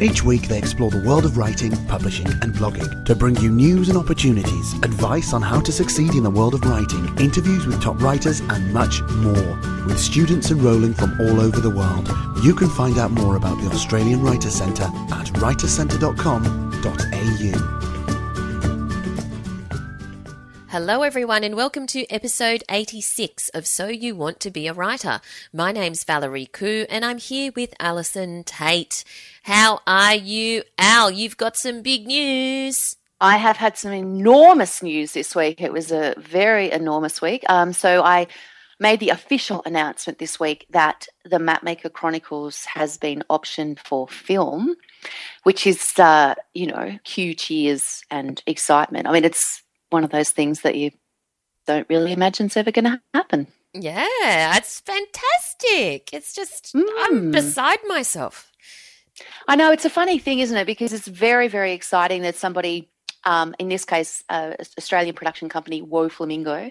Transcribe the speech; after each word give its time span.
Each 0.00 0.22
week, 0.22 0.46
they 0.46 0.58
explore 0.58 0.92
the 0.92 1.00
world 1.00 1.24
of 1.24 1.36
writing, 1.36 1.72
publishing, 1.86 2.28
and 2.28 2.54
blogging 2.54 3.04
to 3.04 3.16
bring 3.16 3.34
you 3.38 3.50
news 3.50 3.88
and 3.88 3.98
opportunities, 3.98 4.74
advice 4.74 5.32
on 5.32 5.42
how 5.42 5.60
to 5.60 5.72
succeed 5.72 6.14
in 6.14 6.22
the 6.22 6.30
world 6.30 6.54
of 6.54 6.64
writing, 6.64 7.18
interviews 7.18 7.66
with 7.66 7.82
top 7.82 8.00
writers, 8.00 8.38
and 8.38 8.72
much 8.72 9.02
more. 9.02 9.58
With 9.86 9.98
students 9.98 10.52
enrolling 10.52 10.94
from 10.94 11.20
all 11.20 11.40
over 11.40 11.58
the 11.58 11.70
world, 11.70 12.08
you 12.44 12.54
can 12.54 12.70
find 12.70 12.96
out 12.96 13.10
more 13.10 13.34
about 13.34 13.60
the 13.60 13.70
Australian 13.70 14.22
Writers 14.22 14.54
Centre 14.54 14.84
at 14.84 15.26
writerscentre.com.au. 15.34 17.78
Hello, 20.70 21.02
everyone, 21.02 21.44
and 21.44 21.56
welcome 21.56 21.88
to 21.88 22.06
episode 22.08 22.62
86 22.68 23.48
of 23.48 23.66
So 23.66 23.88
You 23.88 24.14
Want 24.14 24.38
to 24.40 24.50
Be 24.50 24.66
a 24.66 24.74
Writer. 24.74 25.22
My 25.50 25.72
name's 25.72 26.04
Valerie 26.04 26.50
Khoo, 26.52 26.84
and 26.90 27.06
I'm 27.06 27.16
here 27.16 27.52
with 27.56 27.72
Allison 27.80 28.44
Tait. 28.44 29.02
How 29.42 29.80
are 29.86 30.14
you, 30.14 30.62
Al? 30.78 31.10
You've 31.10 31.36
got 31.36 31.56
some 31.56 31.82
big 31.82 32.06
news. 32.06 32.96
I 33.20 33.36
have 33.36 33.56
had 33.56 33.76
some 33.76 33.92
enormous 33.92 34.82
news 34.82 35.12
this 35.12 35.34
week. 35.34 35.60
It 35.60 35.72
was 35.72 35.90
a 35.90 36.14
very 36.18 36.70
enormous 36.70 37.20
week. 37.20 37.44
Um, 37.48 37.72
so 37.72 38.02
I 38.02 38.28
made 38.80 39.00
the 39.00 39.10
official 39.10 39.62
announcement 39.66 40.18
this 40.18 40.38
week 40.38 40.66
that 40.70 41.08
the 41.24 41.38
Mapmaker 41.38 41.92
Chronicles 41.92 42.64
has 42.66 42.96
been 42.96 43.24
optioned 43.28 43.80
for 43.80 44.06
film, 44.06 44.76
which 45.42 45.66
is, 45.66 45.98
uh, 45.98 46.34
you 46.54 46.66
know, 46.66 46.98
huge 47.04 47.38
cheers 47.38 48.02
and 48.10 48.40
excitement. 48.46 49.08
I 49.08 49.12
mean, 49.12 49.24
it's 49.24 49.62
one 49.90 50.04
of 50.04 50.10
those 50.10 50.30
things 50.30 50.60
that 50.62 50.76
you 50.76 50.92
don't 51.66 51.88
really 51.88 52.12
imagine 52.12 52.46
is 52.46 52.56
ever 52.56 52.70
going 52.70 52.84
to 52.84 53.00
happen. 53.12 53.48
Yeah, 53.74 54.56
it's 54.56 54.80
fantastic. 54.80 56.10
It's 56.12 56.34
just, 56.34 56.74
mm. 56.74 56.86
I'm 57.00 57.18
hmm. 57.18 57.30
beside 57.32 57.80
myself. 57.86 58.50
I 59.46 59.56
know 59.56 59.72
it's 59.72 59.84
a 59.84 59.90
funny 59.90 60.18
thing, 60.18 60.40
isn't 60.40 60.56
it? 60.56 60.66
Because 60.66 60.92
it's 60.92 61.08
very, 61.08 61.48
very 61.48 61.72
exciting 61.72 62.22
that 62.22 62.36
somebody, 62.36 62.88
um, 63.24 63.54
in 63.58 63.68
this 63.68 63.84
case, 63.84 64.24
uh, 64.28 64.54
Australian 64.76 65.14
production 65.14 65.48
company 65.48 65.82
Woe 65.82 66.08
Flamingo, 66.08 66.70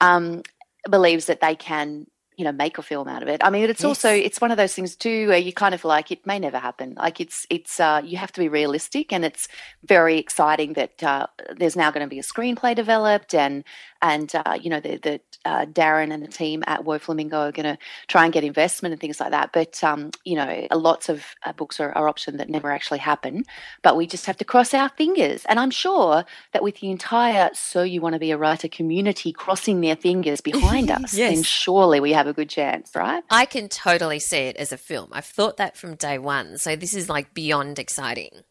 um, 0.00 0.42
believes 0.88 1.26
that 1.26 1.40
they 1.40 1.54
can 1.54 2.06
you 2.38 2.44
know 2.44 2.52
make 2.52 2.78
a 2.78 2.82
film 2.82 3.08
out 3.08 3.20
of 3.20 3.28
it 3.28 3.42
i 3.44 3.50
mean 3.50 3.64
it's 3.64 3.80
yes. 3.80 3.84
also 3.84 4.10
it's 4.10 4.40
one 4.40 4.52
of 4.52 4.56
those 4.56 4.72
things 4.72 4.94
too 4.94 5.26
where 5.26 5.38
you 5.38 5.52
kind 5.52 5.74
of 5.74 5.84
like 5.84 6.12
it 6.12 6.24
may 6.24 6.38
never 6.38 6.58
happen 6.58 6.94
like 6.96 7.20
it's 7.20 7.46
it's 7.50 7.80
uh, 7.80 8.00
you 8.02 8.16
have 8.16 8.30
to 8.30 8.40
be 8.40 8.48
realistic 8.48 9.12
and 9.12 9.24
it's 9.24 9.48
very 9.84 10.18
exciting 10.18 10.74
that 10.74 11.02
uh, 11.02 11.26
there's 11.56 11.74
now 11.74 11.90
going 11.90 12.06
to 12.06 12.08
be 12.08 12.20
a 12.20 12.22
screenplay 12.22 12.74
developed 12.74 13.34
and 13.34 13.64
and 14.02 14.32
uh, 14.34 14.58
you 14.60 14.70
know 14.70 14.80
that 14.80 15.22
uh, 15.44 15.66
Darren 15.66 16.12
and 16.12 16.22
the 16.22 16.28
team 16.28 16.62
at 16.66 16.84
Woe 16.84 16.98
Flamingo 16.98 17.38
are 17.38 17.52
going 17.52 17.64
to 17.64 17.78
try 18.06 18.24
and 18.24 18.32
get 18.32 18.44
investment 18.44 18.92
and 18.92 19.00
things 19.00 19.20
like 19.20 19.30
that. 19.30 19.50
But 19.52 19.82
um, 19.82 20.10
you 20.24 20.36
know, 20.36 20.66
lots 20.72 21.08
of 21.08 21.24
uh, 21.44 21.52
books 21.52 21.80
are, 21.80 21.92
are 21.92 22.12
optioned 22.12 22.38
that 22.38 22.48
never 22.48 22.70
actually 22.70 22.98
happen. 22.98 23.44
But 23.82 23.96
we 23.96 24.06
just 24.06 24.26
have 24.26 24.36
to 24.38 24.44
cross 24.44 24.74
our 24.74 24.88
fingers. 24.90 25.44
And 25.46 25.58
I'm 25.58 25.70
sure 25.70 26.24
that 26.52 26.62
with 26.62 26.80
the 26.80 26.90
entire 26.90 27.50
"So 27.54 27.82
You 27.82 28.00
Want 28.00 28.14
to 28.14 28.18
Be 28.18 28.30
a 28.30 28.38
Writer" 28.38 28.68
community 28.68 29.32
crossing 29.32 29.80
their 29.80 29.96
fingers 29.96 30.40
behind 30.40 30.90
us, 30.90 31.14
yes. 31.14 31.34
then 31.34 31.42
surely 31.42 32.00
we 32.00 32.12
have 32.12 32.26
a 32.26 32.32
good 32.32 32.48
chance, 32.48 32.92
right? 32.94 33.22
I 33.30 33.46
can 33.46 33.68
totally 33.68 34.18
see 34.18 34.38
it 34.38 34.56
as 34.56 34.72
a 34.72 34.76
film. 34.76 35.10
I've 35.12 35.24
thought 35.24 35.56
that 35.56 35.76
from 35.76 35.94
day 35.94 36.18
one. 36.18 36.58
So 36.58 36.76
this 36.76 36.94
is 36.94 37.08
like 37.08 37.34
beyond 37.34 37.78
exciting. 37.78 38.42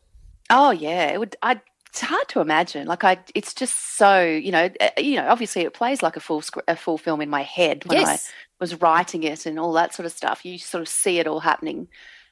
Oh 0.49 0.71
yeah, 0.71 1.11
it 1.11 1.19
would. 1.19 1.35
I 1.41 1.59
it's 1.97 2.07
hard 2.07 2.27
to 2.27 2.41
imagine. 2.41 2.85
Like 2.85 3.03
I, 3.03 3.17
it's 3.33 3.53
just 3.53 3.95
so 3.97 4.23
you 4.23 4.51
know, 4.51 4.69
eh, 4.79 4.91
you 4.99 5.15
know. 5.15 5.27
Obviously, 5.27 5.63
it 5.63 5.73
plays 5.73 6.03
like 6.03 6.15
a 6.15 6.19
full 6.19 6.43
a 6.67 6.75
full 6.75 6.97
film 6.97 7.21
in 7.21 7.29
my 7.29 7.41
head 7.41 7.85
when 7.85 7.99
yes. 7.99 8.27
I 8.27 8.31
was 8.59 8.79
writing 8.81 9.23
it 9.23 9.45
and 9.45 9.59
all 9.59 9.73
that 9.73 9.95
sort 9.95 10.05
of 10.05 10.11
stuff. 10.11 10.45
You 10.45 10.59
sort 10.59 10.81
of 10.81 10.87
see 10.87 11.19
it 11.19 11.27
all 11.27 11.39
happening 11.39 11.87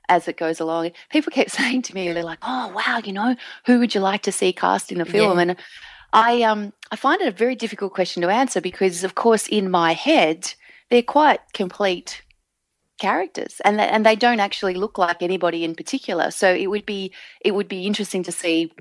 as 0.07 0.27
it 0.27 0.37
goes 0.37 0.59
along. 0.59 0.91
People 1.09 1.31
kept 1.31 1.51
saying 1.59 1.81
to 1.83 1.95
me, 1.95 2.11
they're 2.11 2.23
like, 2.23 2.39
"Oh 2.43 2.71
wow, 2.75 3.01
you 3.03 3.11
know, 3.11 3.35
who 3.65 3.79
would 3.79 3.95
you 3.95 4.01
like 4.01 4.21
to 4.23 4.31
see 4.31 4.53
cast 4.53 4.91
in 4.91 4.99
the 4.99 5.05
film?" 5.05 5.37
Yeah. 5.37 5.41
And 5.41 5.55
I 6.13 6.43
um 6.43 6.71
I 6.91 6.95
find 6.95 7.19
it 7.21 7.27
a 7.27 7.31
very 7.31 7.55
difficult 7.55 7.93
question 7.93 8.21
to 8.21 8.29
answer 8.29 8.61
because, 8.61 9.03
of 9.03 9.15
course, 9.15 9.47
in 9.47 9.71
my 9.71 9.93
head, 9.93 10.53
they're 10.91 11.01
quite 11.01 11.39
complete 11.53 12.21
characters 12.97 13.61
and 13.65 13.77
th- 13.77 13.89
and 13.91 14.05
they 14.05 14.15
don't 14.15 14.39
actually 14.39 14.73
look 14.73 14.97
like 14.97 15.21
anybody 15.21 15.63
in 15.63 15.75
particular. 15.75 16.31
So 16.31 16.53
it 16.53 16.67
would 16.67 16.85
be 16.85 17.11
it 17.41 17.53
would 17.53 17.67
be 17.67 17.85
interesting 17.85 18.23
to 18.23 18.31
see 18.31 18.71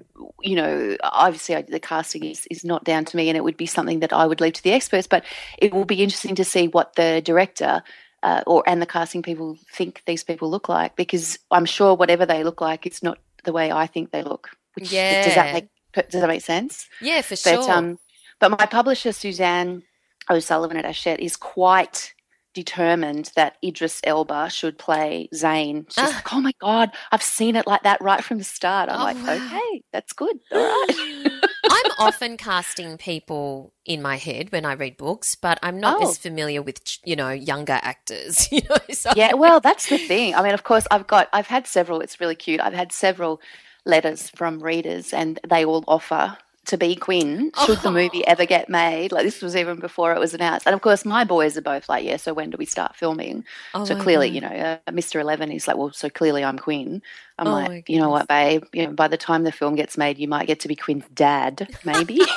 you 0.42 0.56
know 0.56 0.96
obviously 1.02 1.60
the 1.62 1.80
casting 1.80 2.24
is 2.24 2.46
is 2.50 2.64
not 2.64 2.84
down 2.84 3.04
to 3.06 3.16
me 3.16 3.28
and 3.28 3.36
it 3.36 3.44
would 3.44 3.56
be 3.56 3.66
something 3.66 4.00
that 4.00 4.12
I 4.12 4.26
would 4.26 4.40
leave 4.40 4.54
to 4.54 4.62
the 4.62 4.72
experts 4.72 5.06
but 5.06 5.24
it 5.58 5.72
will 5.72 5.84
be 5.84 6.02
interesting 6.02 6.34
to 6.36 6.44
see 6.44 6.68
what 6.68 6.94
the 6.94 7.20
director 7.24 7.82
uh, 8.22 8.42
or 8.46 8.62
and 8.66 8.80
the 8.80 8.86
casting 8.86 9.22
people 9.22 9.58
think 9.72 10.02
these 10.06 10.24
people 10.24 10.50
look 10.50 10.68
like 10.68 10.96
because 10.96 11.38
I'm 11.50 11.66
sure 11.66 11.94
whatever 11.94 12.24
they 12.24 12.44
look 12.44 12.60
like 12.60 12.86
it's 12.86 13.02
not 13.02 13.18
the 13.44 13.52
way 13.52 13.72
I 13.72 13.86
think 13.86 14.10
they 14.10 14.22
look 14.22 14.50
which, 14.74 14.92
yeah 14.92 15.24
does 15.24 15.34
that 15.34 15.52
make 15.52 15.68
does 16.10 16.20
that 16.20 16.28
make 16.28 16.42
sense? 16.42 16.88
Yeah 17.00 17.22
for 17.22 17.36
sure. 17.36 17.56
but 17.56 17.68
um 17.68 17.98
but 18.40 18.50
my 18.50 18.66
publisher 18.66 19.12
Suzanne 19.12 19.82
O'Sullivan 20.30 20.76
at 20.76 20.84
Hachette 20.84 21.20
is 21.20 21.36
quite 21.36 22.13
determined 22.54 23.30
that 23.36 23.56
Idris 23.62 24.00
Elba 24.04 24.48
should 24.48 24.78
play 24.78 25.28
Zane. 25.34 25.86
She's 25.90 26.04
ah. 26.04 26.12
like, 26.14 26.32
oh 26.32 26.40
my 26.40 26.52
God, 26.60 26.90
I've 27.12 27.22
seen 27.22 27.56
it 27.56 27.66
like 27.66 27.82
that 27.82 28.00
right 28.00 28.24
from 28.24 28.38
the 28.38 28.44
start. 28.44 28.88
I'm 28.88 29.00
oh, 29.00 29.04
like, 29.04 29.16
wow. 29.16 29.34
okay, 29.34 29.82
that's 29.92 30.12
good. 30.12 30.38
All 30.52 30.58
right. 30.58 31.28
I'm 31.70 31.92
often 31.98 32.36
casting 32.36 32.96
people 32.96 33.72
in 33.84 34.00
my 34.00 34.16
head 34.16 34.52
when 34.52 34.64
I 34.64 34.74
read 34.74 34.96
books, 34.96 35.34
but 35.34 35.58
I'm 35.62 35.78
not 35.78 36.02
oh. 36.02 36.08
as 36.08 36.18
familiar 36.18 36.62
with, 36.62 36.80
you 37.04 37.16
know, 37.16 37.30
younger 37.30 37.78
actors. 37.82 38.48
You 38.54 38.60
know, 38.70 38.76
so. 38.92 39.10
Yeah, 39.16 39.34
well, 39.34 39.58
that's 39.58 39.88
the 39.88 39.98
thing. 39.98 40.36
I 40.36 40.42
mean, 40.42 40.54
of 40.54 40.62
course, 40.62 40.86
I've 40.92 41.08
got, 41.08 41.28
I've 41.32 41.48
had 41.48 41.66
several, 41.66 42.00
it's 42.00 42.20
really 42.20 42.36
cute. 42.36 42.60
I've 42.60 42.72
had 42.72 42.92
several 42.92 43.40
letters 43.84 44.30
from 44.30 44.62
readers 44.62 45.12
and 45.12 45.40
they 45.48 45.64
all 45.64 45.82
offer 45.88 46.36
to 46.66 46.76
be 46.76 46.96
Quinn 46.96 47.50
should 47.64 47.78
oh. 47.78 47.82
the 47.82 47.90
movie 47.90 48.26
ever 48.26 48.46
get 48.46 48.68
made. 48.68 49.12
Like 49.12 49.24
this 49.24 49.42
was 49.42 49.56
even 49.56 49.80
before 49.80 50.14
it 50.14 50.18
was 50.18 50.34
announced. 50.34 50.66
And 50.66 50.74
of 50.74 50.80
course, 50.80 51.04
my 51.04 51.24
boys 51.24 51.56
are 51.56 51.62
both 51.62 51.88
like, 51.88 52.04
yeah. 52.04 52.16
So 52.16 52.34
when 52.34 52.50
do 52.50 52.56
we 52.58 52.66
start 52.66 52.96
filming? 52.96 53.44
Oh 53.74 53.84
so 53.84 53.98
clearly, 53.98 54.28
God. 54.28 54.34
you 54.34 54.40
know, 54.40 54.48
uh, 54.48 54.90
Mr. 54.90 55.20
Eleven 55.20 55.50
is 55.50 55.68
like, 55.68 55.76
well, 55.76 55.92
so 55.92 56.08
clearly 56.08 56.44
I'm 56.44 56.58
Quinn. 56.58 57.02
I'm 57.38 57.48
oh 57.48 57.52
like, 57.52 57.88
you 57.88 57.98
know 57.98 58.10
what, 58.10 58.28
babe? 58.28 58.64
You 58.72 58.86
know, 58.86 58.92
by 58.92 59.08
the 59.08 59.16
time 59.16 59.44
the 59.44 59.52
film 59.52 59.74
gets 59.74 59.98
made, 59.98 60.18
you 60.18 60.28
might 60.28 60.46
get 60.46 60.60
to 60.60 60.68
be 60.68 60.76
Quinn's 60.76 61.08
dad, 61.14 61.68
maybe. 61.84 62.20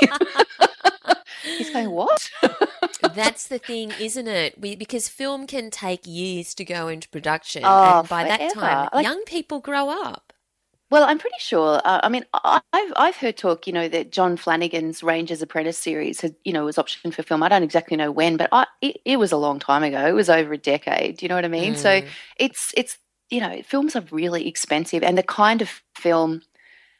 He's 1.57 1.69
going, 1.69 1.91
what? 1.91 2.29
That's 3.15 3.47
the 3.47 3.59
thing, 3.59 3.93
isn't 3.99 4.27
it? 4.27 4.59
We, 4.59 4.75
because 4.75 5.07
film 5.07 5.47
can 5.47 5.69
take 5.69 6.05
years 6.05 6.53
to 6.55 6.65
go 6.65 6.87
into 6.87 7.07
production, 7.09 7.63
oh, 7.65 7.99
and 7.99 8.09
by 8.09 8.23
forever. 8.23 8.43
that 8.43 8.53
time, 8.53 8.89
like, 8.93 9.03
young 9.03 9.23
people 9.25 9.59
grow 9.59 9.89
up. 9.89 10.26
Well, 10.89 11.03
I'm 11.03 11.19
pretty 11.19 11.35
sure. 11.39 11.81
Uh, 11.83 11.99
I 12.01 12.09
mean, 12.09 12.23
I've 12.33 12.93
I've 12.95 13.15
heard 13.17 13.35
talk, 13.35 13.67
you 13.67 13.73
know, 13.73 13.89
that 13.89 14.11
John 14.11 14.37
Flanagan's 14.37 15.03
Ranger's 15.03 15.41
Apprentice 15.41 15.77
series 15.77 16.21
had, 16.21 16.35
you 16.45 16.53
know, 16.53 16.63
was 16.63 16.77
optioned 16.77 17.13
for 17.13 17.23
film. 17.23 17.43
I 17.43 17.49
don't 17.49 17.63
exactly 17.63 17.97
know 17.97 18.11
when, 18.11 18.37
but 18.37 18.47
I, 18.53 18.67
it, 18.81 18.97
it 19.03 19.17
was 19.17 19.33
a 19.33 19.37
long 19.37 19.59
time 19.59 19.83
ago. 19.83 20.05
It 20.07 20.13
was 20.13 20.29
over 20.29 20.53
a 20.53 20.57
decade. 20.57 21.17
Do 21.17 21.25
you 21.25 21.29
know 21.29 21.35
what 21.35 21.45
I 21.45 21.49
mean? 21.49 21.73
Mm. 21.73 21.77
So 21.77 22.01
it's 22.37 22.71
it's 22.77 22.97
you 23.29 23.41
know, 23.41 23.61
films 23.63 23.95
are 23.95 24.03
really 24.11 24.47
expensive, 24.47 25.03
and 25.03 25.17
the 25.17 25.23
kind 25.23 25.61
of 25.61 25.81
film, 25.95 26.41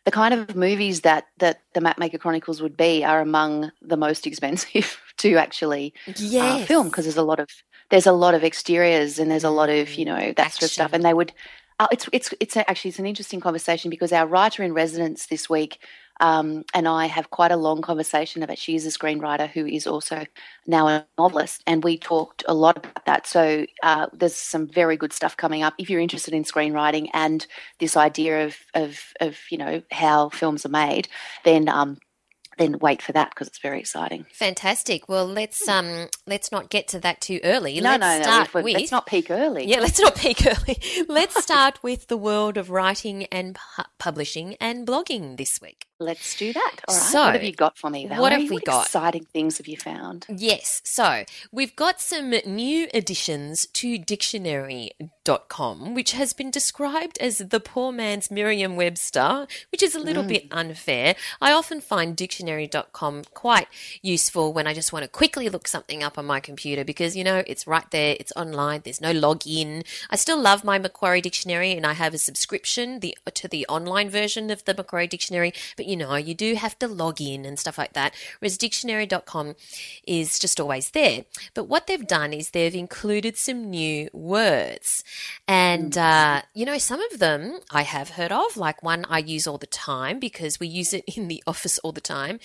the 0.06 0.12
kind 0.12 0.34
of 0.34 0.56
movies 0.56 1.02
that 1.02 1.28
that 1.38 1.62
the 1.74 1.80
Mapmaker 1.80 2.20
Chronicles 2.20 2.62
would 2.62 2.76
be 2.76 3.04
are 3.04 3.22
among 3.22 3.72
the 3.82 3.98
most 3.98 4.28
expensive 4.28 5.00
to 5.18 5.38
actually 5.38 5.94
yes. 6.18 6.64
uh, 6.64 6.66
film 6.66 6.88
because 6.88 7.06
there's 7.06 7.18
a 7.18 7.24
lot 7.24 7.40
of 7.40 7.48
there's 7.90 8.08
a 8.08 8.12
lot 8.12 8.34
of 8.34 8.44
exteriors 8.44 9.18
and 9.18 9.32
there's 9.32 9.46
a 9.46 9.50
lot 9.50 9.70
of 9.70 9.94
you 9.96 10.04
know 10.04 10.34
that 10.34 10.40
Action. 10.40 10.52
sort 10.52 10.64
of 10.64 10.72
stuff, 10.72 10.94
and 10.94 11.06
they 11.06 11.14
would 11.14 11.32
uh, 11.80 11.88
it's 11.92 12.10
it's 12.12 12.34
it's 12.40 12.58
actually 12.58 12.90
it's 12.90 13.00
an 13.00 13.06
interesting 13.06 13.40
conversation 13.40 13.90
because 13.90 14.12
our 14.12 14.28
writer 14.28 14.64
in 14.64 14.74
residence 14.74 15.28
this 15.28 15.50
week 15.50 15.80
um, 16.20 16.64
and 16.74 16.88
I 16.88 17.06
have 17.06 17.30
quite 17.30 17.52
a 17.52 17.58
long 17.58 17.82
conversation 17.82 18.42
about 18.44 18.58
she 18.58 18.76
is 18.76 18.86
a 18.86 18.90
screenwriter 18.90 19.50
who 19.50 19.66
is 19.66 19.86
also 19.86 20.26
now 20.66 20.88
a 20.88 21.06
novelist, 21.18 21.64
and 21.68 21.84
we 21.84 21.98
talked 21.98 22.44
a 22.48 22.54
lot 22.54 22.78
about 22.78 23.06
that. 23.06 23.28
So 23.28 23.66
uh, 23.84 24.08
there's 24.14 24.36
some 24.36 24.68
very 24.68 24.98
good 24.98 25.14
stuff 25.14 25.38
coming 25.38 25.64
up 25.64 25.76
if 25.78 25.90
you're 25.90 26.02
interested 26.02 26.34
in 26.34 26.44
screenwriting 26.44 27.10
and 27.14 27.46
this 27.80 27.96
idea 27.96 28.46
of 28.46 28.58
of 28.74 29.00
of 29.22 29.38
you 29.52 29.58
know 29.58 29.82
how 29.92 30.30
films 30.30 30.66
are 30.66 30.70
made. 30.70 31.08
Then 31.44 31.70
um, 31.70 32.00
then 32.58 32.80
wait 32.80 33.02
for 33.02 33.12
that 33.14 33.32
because 33.32 33.48
it's 33.48 33.60
very 33.60 33.80
exciting. 33.80 34.26
Fantastic. 34.34 35.08
Well, 35.08 35.26
let's 35.26 35.68
um 35.68 36.08
let's 36.26 36.52
not 36.52 36.70
get 36.70 36.88
to 36.90 37.00
that 37.00 37.22
too 37.22 37.40
early. 37.44 37.80
No, 37.80 37.92
let's 37.92 38.02
no, 38.02 38.18
no. 38.18 38.24
start 38.24 38.54
With, 38.54 38.66
let's 38.66 38.92
not 38.92 39.06
peak 39.06 39.32
early. 39.32 39.66
Yeah, 39.66 39.80
let's 39.80 40.00
not 40.00 40.16
peak 40.16 40.46
early. 40.46 40.80
let's 41.08 41.42
start 41.44 41.82
with 41.84 42.08
the 42.08 42.18
world 42.18 42.58
of 42.58 42.70
writing 42.70 43.26
and 43.26 43.56
pu- 43.56 43.84
publishing 44.00 44.56
and 44.60 44.88
blogging 44.88 45.38
this 45.38 45.62
week. 45.62 45.86
Let's 46.00 46.38
do 46.38 46.54
that. 46.54 46.76
All 46.88 46.96
right. 46.96 47.04
So, 47.04 47.24
what 47.24 47.34
have 47.34 47.44
you 47.44 47.54
got 47.54 47.78
for 47.78 47.90
me, 47.90 48.06
Valerie? 48.06 48.22
what 48.22 48.32
have 48.32 48.50
we 48.50 48.60
got? 48.60 48.86
exciting 48.86 49.26
things 49.26 49.58
have 49.58 49.68
you 49.68 49.78
found? 49.78 50.26
Yes, 50.30 50.82
so 50.84 51.24
we've 51.52 51.76
got 51.76 52.00
some 52.00 52.30
new 52.46 52.88
additions 52.94 53.66
to 53.74 53.98
dictionary.com, 55.28 55.94
which 55.94 56.14
has 56.14 56.32
been 56.34 56.50
described 56.52 57.18
as 57.20 57.40
the 57.40 57.60
poor 57.60 57.92
man's 57.92 58.32
Merriam 58.32 58.76
Webster, 58.76 59.46
which 59.72 59.84
is 59.84 59.94
a 59.96 60.00
little 60.00 60.24
Mm. 60.24 60.28
bit 60.28 60.48
unfair. 60.52 61.16
I 61.42 61.52
often 61.52 61.82
find 61.82 62.16
dictionary.com 62.16 63.24
quite 63.34 63.68
useful 64.02 64.54
when 64.54 64.68
I 64.68 64.74
just 64.74 64.94
want 64.94 65.04
to 65.04 65.10
quickly 65.10 65.50
look 65.50 65.68
something 65.68 66.02
up 66.04 66.18
on 66.18 66.26
my 66.26 66.40
computer 66.40 66.84
because, 66.86 67.16
you 67.16 67.24
know, 67.24 67.44
it's 67.46 67.68
right 67.68 67.90
there, 67.92 68.16
it's 68.20 68.32
online, 68.36 68.82
there's 68.84 69.02
no 69.02 69.14
login. 69.14 69.86
I 70.10 70.16
still 70.16 70.40
love 70.40 70.64
my 70.64 70.78
Macquarie 70.80 71.22
Dictionary 71.22 71.74
and 71.74 71.86
I 71.86 71.94
have 71.94 72.14
a 72.14 72.18
subscription 72.18 73.00
the, 73.02 73.18
to 73.34 73.48
the 73.48 73.66
online 73.68 74.10
version 74.10 74.50
of 74.50 74.64
the 74.66 74.74
Macquarie 74.74 75.08
Dictionary, 75.08 75.54
but 75.76 75.86
you 75.88 75.98
know, 75.98 76.16
you 76.16 76.34
do 76.34 76.56
have 76.56 76.80
to 76.80 76.88
log 76.88 77.20
in 77.22 77.46
and 77.46 77.60
stuff 77.60 77.78
like 77.78 77.94
that. 77.94 78.14
Whereas 78.40 78.58
dictionary.com 78.58 79.56
is 80.06 80.40
just 80.40 80.60
always 80.60 80.92
there. 80.92 81.26
But 81.54 81.66
what 81.66 81.88
they've 81.88 82.08
done 82.08 82.32
is 82.34 82.52
they've 82.52 82.74
included 82.74 83.38
some 83.38 83.70
new 83.70 84.10
words. 84.14 85.04
And, 85.48 85.98
uh, 85.98 86.42
you 86.54 86.66
know, 86.66 86.78
some 86.78 87.02
of 87.12 87.20
them 87.20 87.60
I 87.72 87.84
have 87.84 88.12
heard 88.12 88.32
of, 88.32 88.58
like 88.58 88.84
one 88.84 89.06
I 89.10 89.20
use 89.20 89.48
all 89.48 89.58
the 89.58 89.68
time 89.68 90.20
because 90.20 90.60
we 90.60 90.68
use 90.68 90.94
it 90.94 91.04
in 91.16 91.28
the 91.28 91.44
office 91.48 91.80
all 91.80 91.92
the 91.92 92.02
time. 92.02 92.40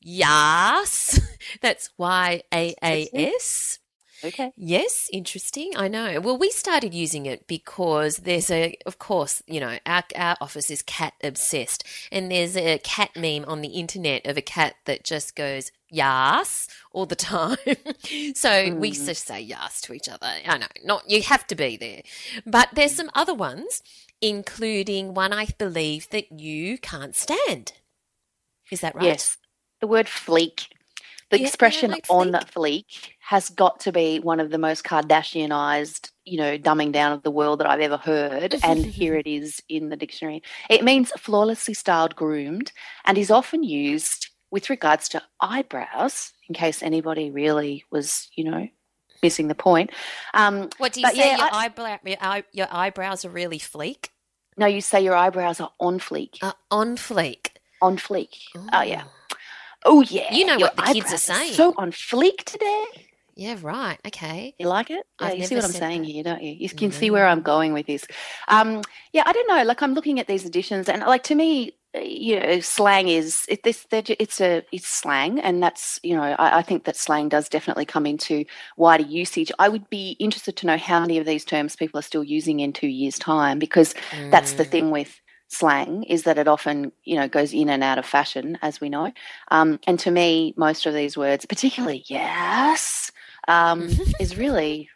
Yas. 0.00 1.20
That's 1.60 1.90
Y 1.98 2.42
A 2.52 2.74
A 2.82 3.08
S. 3.12 3.78
Okay. 4.24 4.52
Yes, 4.56 5.08
interesting. 5.12 5.72
I 5.76 5.88
know. 5.88 6.20
Well, 6.20 6.36
we 6.36 6.50
started 6.50 6.92
using 6.92 7.26
it 7.26 7.46
because 7.46 8.18
there's 8.18 8.50
a, 8.50 8.76
of 8.84 8.98
course, 8.98 9.42
you 9.46 9.60
know, 9.60 9.78
our, 9.86 10.02
our 10.16 10.36
office 10.40 10.70
is 10.70 10.82
cat 10.82 11.14
obsessed, 11.22 11.84
and 12.10 12.30
there's 12.30 12.56
a 12.56 12.78
cat 12.78 13.10
meme 13.16 13.44
on 13.46 13.60
the 13.60 13.68
internet 13.68 14.26
of 14.26 14.36
a 14.36 14.42
cat 14.42 14.74
that 14.86 15.04
just 15.04 15.36
goes 15.36 15.70
yas 15.90 16.68
all 16.92 17.06
the 17.06 17.16
time. 17.16 17.56
so 18.34 18.74
we 18.74 18.90
hmm. 18.90 19.04
just 19.04 19.26
say 19.26 19.40
yas 19.40 19.80
to 19.82 19.92
each 19.92 20.08
other. 20.08 20.26
I 20.46 20.58
know, 20.58 20.66
not 20.84 21.08
you 21.08 21.22
have 21.22 21.46
to 21.48 21.54
be 21.54 21.76
there, 21.76 22.02
but 22.44 22.70
there's 22.72 22.96
some 22.96 23.10
other 23.14 23.34
ones, 23.34 23.82
including 24.20 25.14
one 25.14 25.32
I 25.32 25.46
believe 25.58 26.10
that 26.10 26.32
you 26.32 26.78
can't 26.78 27.14
stand. 27.14 27.72
Is 28.70 28.80
that 28.80 28.94
right? 28.94 29.04
Yes. 29.04 29.36
The 29.80 29.86
word 29.86 30.06
fleek. 30.06 30.66
The 31.30 31.40
Yeah, 31.40 31.46
expression 31.46 31.90
like 31.90 32.06
on 32.08 32.32
fleek. 32.32 32.50
fleek 32.52 32.84
has 33.20 33.50
got 33.50 33.80
to 33.80 33.92
be 33.92 34.18
one 34.18 34.40
of 34.40 34.50
the 34.50 34.56
most 34.58 34.82
Kardashianized, 34.84 36.10
you 36.24 36.38
know, 36.38 36.56
dumbing 36.58 36.92
down 36.92 37.12
of 37.12 37.22
the 37.22 37.30
world 37.30 37.60
that 37.60 37.68
I've 37.68 37.80
ever 37.80 37.96
heard. 37.98 38.56
and 38.62 38.84
here 38.84 39.14
it 39.22 39.26
is 39.26 39.62
in 39.68 39.88
the 39.90 39.96
dictionary. 39.96 40.42
It 40.70 40.82
means 40.84 41.10
flawlessly 41.18 41.74
styled, 41.74 42.16
groomed, 42.16 42.72
and 43.04 43.18
is 43.18 43.30
often 43.30 43.62
used 43.62 44.28
with 44.50 44.70
regards 44.70 45.08
to 45.10 45.22
eyebrows, 45.40 46.32
in 46.48 46.54
case 46.54 46.82
anybody 46.82 47.30
really 47.30 47.84
was, 47.90 48.28
you 48.34 48.44
know, 48.44 48.66
missing 49.22 49.48
the 49.48 49.54
point. 49.54 49.90
Um, 50.32 50.70
What 50.78 50.94
do 50.94 51.00
you 51.02 51.08
say? 51.08 51.16
yeah, 51.18 51.36
your, 51.36 51.46
I- 51.52 51.64
eyebrow, 51.66 51.98
your, 52.04 52.16
eye, 52.20 52.44
your 52.52 52.68
eyebrows 52.70 53.24
are 53.24 53.30
really 53.30 53.58
fleek? 53.58 54.08
no, 54.56 54.66
you 54.66 54.80
say 54.80 55.00
your 55.04 55.14
eyebrows 55.14 55.60
are 55.60 55.70
on 55.78 56.00
fleek. 56.00 56.38
Uh, 56.42 56.52
on 56.70 56.96
fleek. 56.96 57.48
on 57.80 57.96
fleek. 57.96 58.34
Oh, 58.72 58.82
yeah. 58.82 59.04
Oh, 59.84 60.02
yeah. 60.02 60.34
You 60.34 60.44
know 60.46 60.56
your 60.56 60.68
what 60.68 60.76
the 60.76 60.82
kids 60.82 61.12
are 61.12 61.18
saying. 61.18 61.52
So 61.54 61.74
on 61.78 61.92
fleek 61.92 62.44
today. 62.44 62.84
Yeah, 63.36 63.56
right. 63.62 63.98
Okay. 64.04 64.54
You 64.58 64.66
like 64.66 64.90
it? 64.90 65.06
Yeah, 65.20 65.28
I've 65.28 65.38
you 65.38 65.46
see 65.46 65.54
what 65.54 65.64
I'm 65.64 65.70
saying 65.70 66.02
that. 66.02 66.08
here, 66.08 66.24
don't 66.24 66.42
you? 66.42 66.52
You 66.52 66.68
can 66.68 66.90
see 66.90 67.10
where 67.10 67.26
I'm 67.26 67.42
going 67.42 67.72
with 67.72 67.86
this. 67.86 68.04
Um, 68.48 68.82
yeah, 69.12 69.22
I 69.26 69.32
don't 69.32 69.48
know. 69.48 69.62
Like 69.62 69.80
I'm 69.80 69.94
looking 69.94 70.18
at 70.18 70.26
these 70.26 70.44
editions, 70.44 70.88
and 70.88 71.02
like 71.02 71.22
to 71.24 71.36
me, 71.36 71.72
uh, 71.96 72.00
you 72.00 72.40
know, 72.40 72.58
slang 72.60 73.08
is 73.08 73.46
it, 73.48 73.62
this. 73.62 73.86
It's 73.92 74.40
a 74.40 74.64
it's 74.72 74.88
slang, 74.88 75.38
and 75.38 75.62
that's 75.62 76.00
you 76.02 76.16
know, 76.16 76.22
I, 76.22 76.58
I 76.58 76.62
think 76.62 76.84
that 76.84 76.96
slang 76.96 77.28
does 77.28 77.48
definitely 77.48 77.84
come 77.84 78.06
into 78.06 78.44
wider 78.76 79.04
usage. 79.04 79.52
I 79.60 79.68
would 79.68 79.88
be 79.88 80.16
interested 80.18 80.56
to 80.56 80.66
know 80.66 80.76
how 80.76 80.98
many 81.00 81.18
of 81.18 81.26
these 81.26 81.44
terms 81.44 81.76
people 81.76 82.00
are 82.00 82.02
still 82.02 82.24
using 82.24 82.58
in 82.58 82.72
two 82.72 82.88
years' 82.88 83.20
time, 83.20 83.60
because 83.60 83.94
that's 84.30 84.54
the 84.54 84.64
Mm. 84.64 84.70
thing 84.70 84.90
with 84.90 85.20
slang 85.48 86.04
is 86.04 86.24
that 86.24 86.38
it 86.38 86.46
often 86.48 86.92
you 87.04 87.16
know 87.16 87.28
goes 87.28 87.52
in 87.52 87.68
and 87.68 87.82
out 87.82 87.98
of 87.98 88.06
fashion 88.06 88.58
as 88.62 88.80
we 88.80 88.88
know. 88.88 89.12
Um, 89.50 89.80
and 89.86 89.98
to 90.00 90.10
me 90.10 90.54
most 90.56 90.86
of 90.86 90.94
these 90.94 91.16
words 91.16 91.46
particularly 91.46 92.04
yes 92.06 93.10
um, 93.48 93.88
is 94.20 94.36
really 94.36 94.88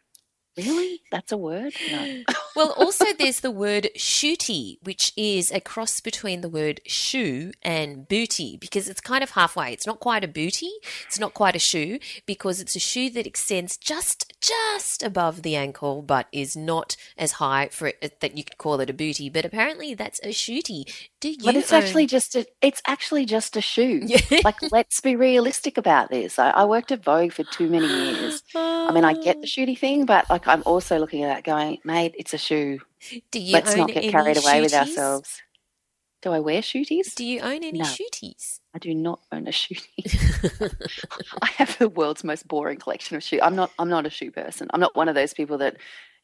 really? 0.56 1.00
That's 1.10 1.32
a 1.32 1.36
word? 1.36 1.72
No 1.90 2.22
Well, 2.54 2.72
also 2.76 3.06
there's 3.18 3.40
the 3.40 3.50
word 3.50 3.88
shooty, 3.96 4.76
which 4.82 5.12
is 5.16 5.50
a 5.50 5.60
cross 5.60 6.00
between 6.00 6.40
the 6.40 6.48
word 6.48 6.80
shoe 6.86 7.52
and 7.62 8.06
booty 8.08 8.56
because 8.56 8.88
it's 8.88 9.00
kind 9.00 9.22
of 9.22 9.30
halfway. 9.30 9.72
It's 9.72 9.86
not 9.86 10.00
quite 10.00 10.24
a 10.24 10.28
booty, 10.28 10.70
it's 11.06 11.18
not 11.18 11.34
quite 11.34 11.56
a 11.56 11.60
shoe 11.60 11.98
because 12.26 12.60
it's 12.60 12.76
a 12.76 12.80
shoe 12.80 13.10
that 13.10 13.26
extends 13.26 13.76
just 13.76 14.32
just 14.40 15.02
above 15.02 15.42
the 15.42 15.54
ankle 15.54 16.02
but 16.02 16.26
is 16.32 16.56
not 16.56 16.96
as 17.16 17.32
high 17.32 17.68
for 17.70 17.92
it 18.00 18.20
that 18.20 18.36
you 18.36 18.44
could 18.44 18.58
call 18.58 18.80
it 18.80 18.90
a 18.90 18.92
booty. 18.94 19.28
But 19.30 19.44
apparently 19.44 19.94
that's 19.94 20.20
a 20.22 20.28
shooty. 20.28 20.84
Do 21.20 21.30
you? 21.30 21.36
but 21.44 21.54
it's 21.54 21.72
own- 21.72 21.82
actually 21.82 22.06
just 22.06 22.34
a 22.34 22.44
it's 22.60 22.82
actually 22.86 23.24
just 23.24 23.56
a 23.56 23.60
shoe 23.60 24.00
Yeah. 24.06 24.40
like 24.44 24.56
let's 24.72 25.00
be 25.00 25.14
realistic 25.14 25.78
about 25.78 26.10
this 26.10 26.36
I, 26.38 26.50
I 26.50 26.64
worked 26.64 26.90
at 26.90 27.04
vogue 27.04 27.32
for 27.32 27.44
too 27.44 27.68
many 27.68 27.86
years 27.86 28.42
i 28.56 28.90
mean 28.92 29.04
i 29.04 29.12
get 29.14 29.40
the 29.40 29.46
shooty 29.46 29.78
thing 29.78 30.04
but 30.04 30.28
like 30.28 30.48
i'm 30.48 30.62
also 30.66 30.98
looking 30.98 31.22
at 31.22 31.28
that 31.32 31.44
going 31.44 31.78
mate 31.84 32.14
it's 32.18 32.34
a 32.34 32.38
shoe 32.42 32.80
Do 33.30 33.40
you 33.40 33.52
let's 33.52 33.74
not 33.76 33.88
get 33.88 34.10
carried 34.10 34.36
away 34.36 34.60
with 34.60 34.74
ourselves 34.74 35.42
do 36.22 36.30
i 36.30 36.38
wear 36.38 36.62
shooties 36.62 37.14
Do 37.14 37.24
you 37.24 37.40
own 37.40 37.64
any 37.64 37.78
No. 37.78 37.84
shooties? 37.84 38.60
I 38.74 38.78
do 38.78 38.94
not 38.94 39.20
own 39.30 39.46
a 39.46 39.50
shootie. 39.50 39.86
I 41.42 41.46
have 41.56 41.76
the 41.78 41.88
world's 41.88 42.24
most 42.24 42.48
boring 42.48 42.78
collection 42.78 43.16
of 43.16 43.22
shoes. 43.22 43.40
I'm 43.42 43.56
not. 43.56 43.70
I'm 43.78 43.88
not 43.90 44.06
a 44.06 44.10
shoe 44.10 44.30
person. 44.30 44.68
I'm 44.72 44.80
not 44.80 44.96
one 44.96 45.08
of 45.08 45.14
those 45.14 45.34
people 45.34 45.58
that, 45.58 45.76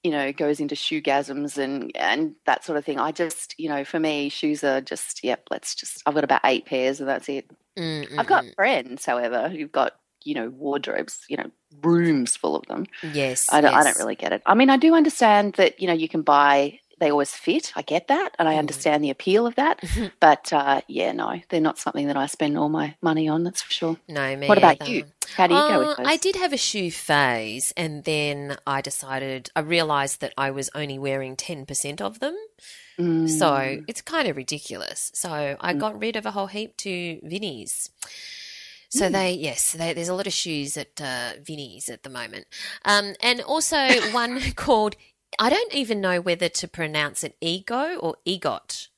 you 0.02 0.10
know, 0.10 0.32
goes 0.32 0.60
into 0.60 0.74
shoegasms 0.74 1.58
and 1.58 1.94
and 1.94 2.34
that 2.46 2.64
sort 2.64 2.78
of 2.78 2.84
thing. 2.84 2.98
I 2.98 3.12
just, 3.12 3.54
you 3.58 3.68
know, 3.68 3.84
for 3.84 4.00
me, 4.00 4.28
shoes 4.30 4.64
are 4.64 4.80
just. 4.80 5.22
Yep. 5.22 5.48
Let's 5.50 5.74
just. 5.74 6.02
I've 6.06 6.14
got 6.14 6.24
about 6.24 6.40
eight 6.44 6.64
pairs, 6.64 7.00
and 7.00 7.08
that's 7.08 7.28
it. 7.28 7.50
Mm, 7.78 8.18
I've 8.18 8.26
got 8.26 8.44
mm, 8.44 8.54
friends, 8.54 9.04
however, 9.04 9.48
who've 9.50 9.72
got 9.72 9.92
you 10.24 10.34
know 10.34 10.48
wardrobes, 10.50 11.20
you 11.28 11.36
know, 11.36 11.50
rooms 11.82 12.36
full 12.36 12.56
of 12.56 12.66
them. 12.66 12.86
mm. 13.02 13.10
yes. 13.14 13.46
I 13.50 13.60
don't. 13.60 13.74
I 13.74 13.84
don't 13.84 13.96
really 13.98 14.16
get 14.16 14.32
it. 14.32 14.42
I 14.46 14.54
mean, 14.54 14.70
I 14.70 14.76
do 14.76 14.94
understand 14.94 15.54
that 15.54 15.80
you 15.80 15.86
know 15.86 15.92
you 15.94 16.08
can 16.08 16.22
buy. 16.22 16.80
They 17.00 17.12
always 17.12 17.30
fit. 17.30 17.72
I 17.76 17.82
get 17.82 18.08
that, 18.08 18.34
and 18.40 18.48
I 18.48 18.54
Mm. 18.54 18.58
understand 18.58 19.04
the 19.04 19.10
appeal 19.10 19.46
of 19.46 19.54
that. 19.54 19.80
But 20.20 20.52
uh, 20.52 20.80
yeah, 20.88 21.12
no, 21.12 21.40
they're 21.48 21.60
not 21.60 21.78
something 21.78 22.08
that 22.08 22.16
I 22.16 22.26
spend 22.26 22.58
all 22.58 22.68
my 22.68 22.96
money 23.00 23.28
on. 23.28 23.44
That's 23.44 23.62
for 23.62 23.72
sure. 23.72 23.96
No, 24.08 24.36
me 24.36 24.48
What 24.48 24.58
about 24.58 24.82
either. 24.82 24.90
you? 24.90 25.04
How 25.36 25.46
do 25.46 25.54
you 25.54 25.60
go 25.60 25.74
Uh, 25.76 25.78
with 25.86 25.96
those? 25.98 26.06
I 26.08 26.16
did 26.16 26.34
have 26.34 26.52
a 26.52 26.56
shoe 26.56 26.90
phase, 26.90 27.72
and 27.76 28.02
then 28.02 28.56
I 28.66 28.80
decided, 28.80 29.50
I 29.54 29.60
realized 29.60 30.20
that 30.22 30.32
I 30.36 30.50
was 30.50 30.70
only 30.74 30.98
wearing 30.98 31.36
10% 31.36 32.00
of 32.00 32.18
them. 32.18 32.34
So 32.98 33.04
Mm. 33.04 33.84
it's 33.86 34.02
kind 34.02 34.26
of 34.26 34.36
ridiculous. 34.36 35.12
So 35.14 35.56
I 35.60 35.74
got 35.74 36.00
rid 36.00 36.16
of 36.16 36.26
a 36.26 36.32
whole 36.32 36.48
heap 36.48 36.76
to 36.78 37.20
Vinnie's. 37.22 37.90
So 38.90 39.10
they, 39.10 39.32
yes, 39.32 39.72
they, 39.72 39.92
there's 39.92 40.08
a 40.08 40.14
lot 40.14 40.26
of 40.26 40.32
shoes 40.32 40.76
at 40.76 41.00
uh, 41.00 41.32
Vinnie's 41.42 41.88
at 41.88 42.02
the 42.02 42.10
moment. 42.10 42.46
Um, 42.84 43.14
and 43.20 43.40
also 43.42 43.76
one 44.12 44.40
called, 44.52 44.96
I 45.38 45.50
don't 45.50 45.74
even 45.74 46.00
know 46.00 46.20
whether 46.20 46.48
to 46.48 46.68
pronounce 46.68 47.22
it 47.22 47.36
ego 47.40 47.96
or 47.96 48.16
egot. 48.26 48.88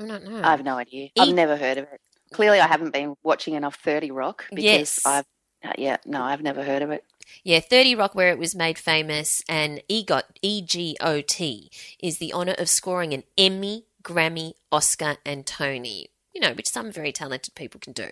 I 0.00 0.06
don't 0.06 0.24
know. 0.24 0.42
I 0.42 0.50
have 0.50 0.64
no 0.64 0.76
idea. 0.76 1.06
E- 1.06 1.10
I've 1.18 1.34
never 1.34 1.56
heard 1.56 1.78
of 1.78 1.84
it. 1.84 2.00
Clearly, 2.32 2.60
I 2.60 2.66
haven't 2.66 2.92
been 2.92 3.14
watching 3.22 3.54
enough 3.54 3.76
Thirty 3.76 4.10
Rock 4.10 4.46
because 4.50 4.64
Yes. 4.64 5.06
I've. 5.06 5.24
Uh, 5.64 5.72
yeah, 5.78 5.96
no, 6.04 6.22
I've 6.22 6.42
never 6.42 6.62
heard 6.62 6.82
of 6.82 6.90
it. 6.90 7.04
Yeah, 7.42 7.60
30 7.60 7.94
Rock, 7.94 8.14
where 8.14 8.28
it 8.30 8.38
was 8.38 8.54
made 8.54 8.76
famous, 8.76 9.42
and 9.48 9.82
EGOT, 9.88 10.24
E 10.42 10.60
G 10.60 10.94
O 11.00 11.22
T, 11.22 11.70
is 11.98 12.18
the 12.18 12.34
honour 12.34 12.54
of 12.58 12.68
scoring 12.68 13.14
an 13.14 13.22
Emmy, 13.38 13.86
Grammy, 14.02 14.54
Oscar, 14.70 15.16
and 15.24 15.46
Tony. 15.46 16.08
You 16.34 16.40
know, 16.40 16.52
which 16.52 16.68
some 16.68 16.90
very 16.90 17.12
talented 17.12 17.54
people 17.54 17.80
can 17.80 17.92
do. 17.92 18.10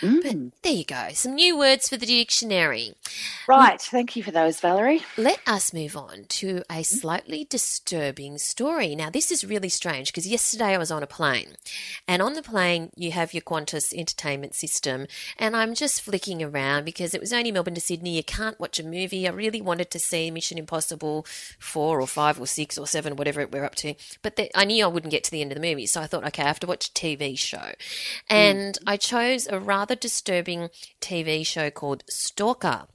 Mm. 0.00 0.52
There 0.62 0.72
you 0.72 0.84
go. 0.84 1.08
Some 1.12 1.34
new 1.34 1.56
words 1.56 1.88
for 1.88 1.96
the 1.96 2.06
dictionary. 2.06 2.94
Right, 3.48 3.80
thank 3.80 4.14
you 4.14 4.22
for 4.22 4.30
those, 4.30 4.60
Valerie. 4.60 5.02
Let 5.16 5.40
us 5.46 5.72
move 5.72 5.96
on 5.96 6.24
to 6.28 6.62
a 6.70 6.84
slightly 6.84 7.44
disturbing 7.48 8.38
story. 8.38 8.94
Now, 8.94 9.10
this 9.10 9.32
is 9.32 9.42
really 9.44 9.68
strange 9.68 10.08
because 10.08 10.28
yesterday 10.28 10.74
I 10.74 10.78
was 10.78 10.92
on 10.92 11.02
a 11.02 11.08
plane, 11.08 11.56
and 12.06 12.22
on 12.22 12.34
the 12.34 12.42
plane, 12.42 12.90
you 12.94 13.10
have 13.12 13.34
your 13.34 13.42
Qantas 13.42 13.92
entertainment 13.92 14.54
system, 14.54 15.06
and 15.36 15.56
I'm 15.56 15.74
just 15.74 16.02
flicking 16.02 16.42
around 16.42 16.84
because 16.84 17.14
it 17.14 17.20
was 17.20 17.32
only 17.32 17.50
Melbourne 17.50 17.74
to 17.74 17.80
Sydney. 17.80 18.16
You 18.16 18.22
can't 18.22 18.60
watch 18.60 18.78
a 18.78 18.84
movie. 18.84 19.26
I 19.26 19.32
really 19.32 19.60
wanted 19.60 19.90
to 19.90 19.98
see 19.98 20.30
Mission 20.30 20.58
Impossible 20.58 21.26
4 21.58 22.00
or 22.00 22.06
5 22.06 22.40
or 22.40 22.46
6 22.46 22.78
or 22.78 22.86
7, 22.86 23.16
whatever 23.16 23.46
we're 23.46 23.64
up 23.64 23.74
to, 23.76 23.94
but 24.22 24.36
the, 24.36 24.56
I 24.56 24.64
knew 24.64 24.84
I 24.84 24.88
wouldn't 24.88 25.10
get 25.10 25.24
to 25.24 25.30
the 25.32 25.40
end 25.40 25.50
of 25.50 25.56
the 25.56 25.68
movie, 25.68 25.86
so 25.86 26.00
I 26.00 26.06
thought, 26.06 26.24
okay, 26.28 26.44
I 26.44 26.48
have 26.48 26.60
to 26.60 26.66
watch 26.68 26.88
a 26.88 26.92
TV 26.92 27.36
show. 27.36 27.72
And 28.30 28.74
mm. 28.74 28.82
I 28.86 28.96
chose 28.96 29.46
a 29.48 29.58
rather 29.58 29.96
disturbing 29.96 30.70
TV 31.00 31.44
show 31.44 31.70
called 31.70 32.04
Stalker. 32.08 32.86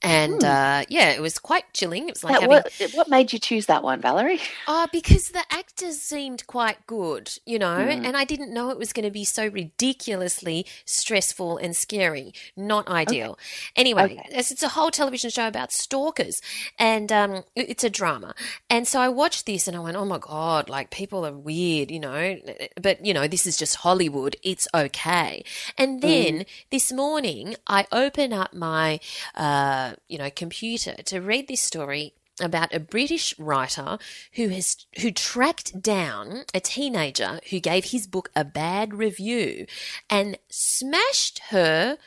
And 0.00 0.42
hmm. 0.42 0.46
uh, 0.46 0.84
yeah, 0.88 1.10
it 1.10 1.20
was 1.20 1.38
quite 1.38 1.72
chilling. 1.72 2.08
It 2.08 2.14
was 2.14 2.24
like 2.24 2.34
having... 2.34 2.48
what, 2.48 2.72
what 2.94 3.08
made 3.08 3.32
you 3.32 3.38
choose 3.38 3.66
that 3.66 3.82
one, 3.82 4.00
Valerie? 4.00 4.40
Oh, 4.66 4.86
because 4.92 5.30
the 5.30 5.44
actors 5.50 6.00
seemed 6.00 6.46
quite 6.46 6.86
good, 6.86 7.32
you 7.44 7.58
know, 7.58 7.78
mm. 7.78 8.04
and 8.04 8.16
I 8.16 8.24
didn't 8.24 8.52
know 8.52 8.70
it 8.70 8.78
was 8.78 8.92
going 8.92 9.04
to 9.04 9.10
be 9.10 9.24
so 9.24 9.48
ridiculously 9.48 10.66
stressful 10.84 11.58
and 11.58 11.74
scary. 11.74 12.32
Not 12.56 12.88
ideal. 12.88 13.32
Okay. 13.32 13.42
Anyway, 13.76 14.04
okay. 14.04 14.26
it's 14.30 14.62
a 14.62 14.68
whole 14.68 14.90
television 14.90 15.30
show 15.30 15.48
about 15.48 15.72
stalkers, 15.72 16.40
and 16.78 17.10
um, 17.10 17.42
it's 17.56 17.84
a 17.84 17.90
drama. 17.90 18.34
And 18.70 18.86
so 18.86 19.00
I 19.00 19.08
watched 19.08 19.46
this, 19.46 19.66
and 19.66 19.76
I 19.76 19.80
went, 19.80 19.96
"Oh 19.96 20.04
my 20.04 20.18
god! 20.18 20.68
Like 20.68 20.90
people 20.90 21.26
are 21.26 21.32
weird, 21.32 21.90
you 21.90 22.00
know." 22.00 22.38
But 22.80 23.04
you 23.04 23.12
know, 23.12 23.26
this 23.26 23.46
is 23.46 23.56
just 23.56 23.76
Hollywood. 23.76 24.36
It's 24.42 24.68
okay. 24.72 25.44
And 25.76 26.02
then 26.02 26.40
mm. 26.40 26.46
this 26.70 26.92
morning, 26.92 27.56
I 27.66 27.86
open 27.90 28.32
up 28.32 28.54
my. 28.54 29.00
Uh, 29.34 29.67
you 30.08 30.18
know, 30.18 30.30
computer 30.30 30.94
to 30.94 31.20
read 31.20 31.48
this 31.48 31.60
story 31.60 32.14
about 32.40 32.74
a 32.74 32.80
British 32.80 33.36
writer 33.38 33.98
who 34.34 34.48
has 34.48 34.86
who 35.00 35.10
tracked 35.10 35.80
down 35.80 36.44
a 36.54 36.60
teenager 36.60 37.40
who 37.50 37.60
gave 37.60 37.86
his 37.86 38.06
book 38.06 38.30
a 38.36 38.44
bad 38.44 38.94
review 38.94 39.66
and 40.08 40.38
smashed 40.48 41.40
her 41.50 41.98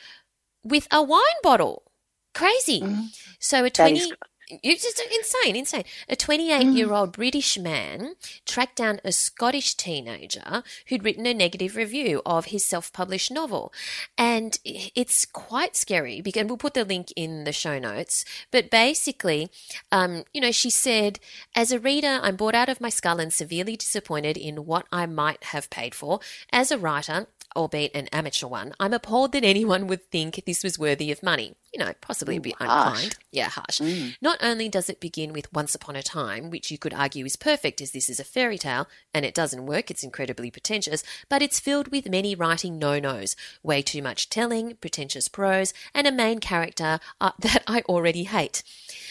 with 0.63 0.87
a 0.91 1.03
wine 1.03 1.21
bottle. 1.43 1.83
Crazy. 2.33 2.81
Mm-hmm. 2.81 3.01
So 3.39 3.65
a 3.65 3.69
20 3.69 4.13
it's 4.63 4.83
just 4.83 5.01
insane, 5.13 5.55
insane. 5.55 5.83
A 6.09 6.15
28 6.15 6.67
year 6.67 6.93
old 6.93 7.13
British 7.13 7.57
man 7.57 8.15
tracked 8.45 8.77
down 8.77 8.99
a 9.03 9.11
Scottish 9.11 9.75
teenager 9.75 10.63
who'd 10.87 11.03
written 11.03 11.25
a 11.25 11.33
negative 11.33 11.75
review 11.75 12.21
of 12.25 12.45
his 12.45 12.63
self 12.63 12.91
published 12.91 13.31
novel. 13.31 13.73
And 14.17 14.59
it's 14.65 15.25
quite 15.25 15.75
scary 15.75 16.21
because 16.21 16.45
we'll 16.45 16.57
put 16.57 16.73
the 16.73 16.85
link 16.85 17.11
in 17.15 17.43
the 17.43 17.53
show 17.53 17.79
notes. 17.79 18.25
But 18.51 18.69
basically, 18.69 19.49
um, 19.91 20.23
you 20.33 20.41
know, 20.41 20.51
she 20.51 20.69
said, 20.69 21.19
As 21.55 21.71
a 21.71 21.79
reader, 21.79 22.19
I'm 22.21 22.35
bored 22.35 22.55
out 22.55 22.69
of 22.69 22.81
my 22.81 22.89
skull 22.89 23.19
and 23.19 23.33
severely 23.33 23.75
disappointed 23.75 24.37
in 24.37 24.65
what 24.65 24.85
I 24.91 25.05
might 25.05 25.45
have 25.45 25.69
paid 25.69 25.95
for. 25.95 26.19
As 26.51 26.71
a 26.71 26.77
writer, 26.77 27.27
albeit 27.55 27.95
an 27.95 28.07
amateur 28.11 28.47
one, 28.47 28.73
I'm 28.79 28.93
appalled 28.93 29.31
that 29.33 29.43
anyone 29.43 29.87
would 29.87 30.09
think 30.09 30.43
this 30.45 30.63
was 30.63 30.79
worthy 30.79 31.11
of 31.11 31.23
money. 31.23 31.55
You 31.73 31.79
know, 31.79 31.93
possibly 32.01 32.35
Ooh, 32.35 32.39
a 32.39 32.41
bit 32.41 32.55
harsh. 32.55 33.03
unkind. 33.03 33.17
Yeah, 33.31 33.49
harsh. 33.49 33.79
Mm. 33.79 34.15
Not 34.21 34.39
only 34.41 34.67
does 34.67 34.89
it 34.89 34.99
begin 34.99 35.31
with 35.31 35.53
Once 35.53 35.73
Upon 35.73 35.95
a 35.95 36.03
Time, 36.03 36.49
which 36.49 36.69
you 36.69 36.77
could 36.77 36.93
argue 36.93 37.25
is 37.25 37.37
perfect 37.37 37.79
as 37.79 37.91
this 37.91 38.09
is 38.09 38.19
a 38.19 38.25
fairy 38.25 38.57
tale, 38.57 38.87
and 39.13 39.25
it 39.25 39.33
doesn't 39.33 39.65
work, 39.65 39.89
it's 39.89 40.03
incredibly 40.03 40.51
pretentious, 40.51 41.01
but 41.29 41.41
it's 41.41 41.61
filled 41.61 41.87
with 41.87 42.09
many 42.09 42.35
writing 42.35 42.77
no 42.77 42.99
nos, 42.99 43.37
way 43.63 43.81
too 43.81 44.01
much 44.01 44.29
telling, 44.29 44.75
pretentious 44.81 45.29
prose, 45.29 45.73
and 45.93 46.07
a 46.07 46.11
main 46.11 46.39
character 46.39 46.99
uh, 47.21 47.31
that 47.39 47.63
I 47.67 47.81
already 47.87 48.23
hate. 48.23 48.63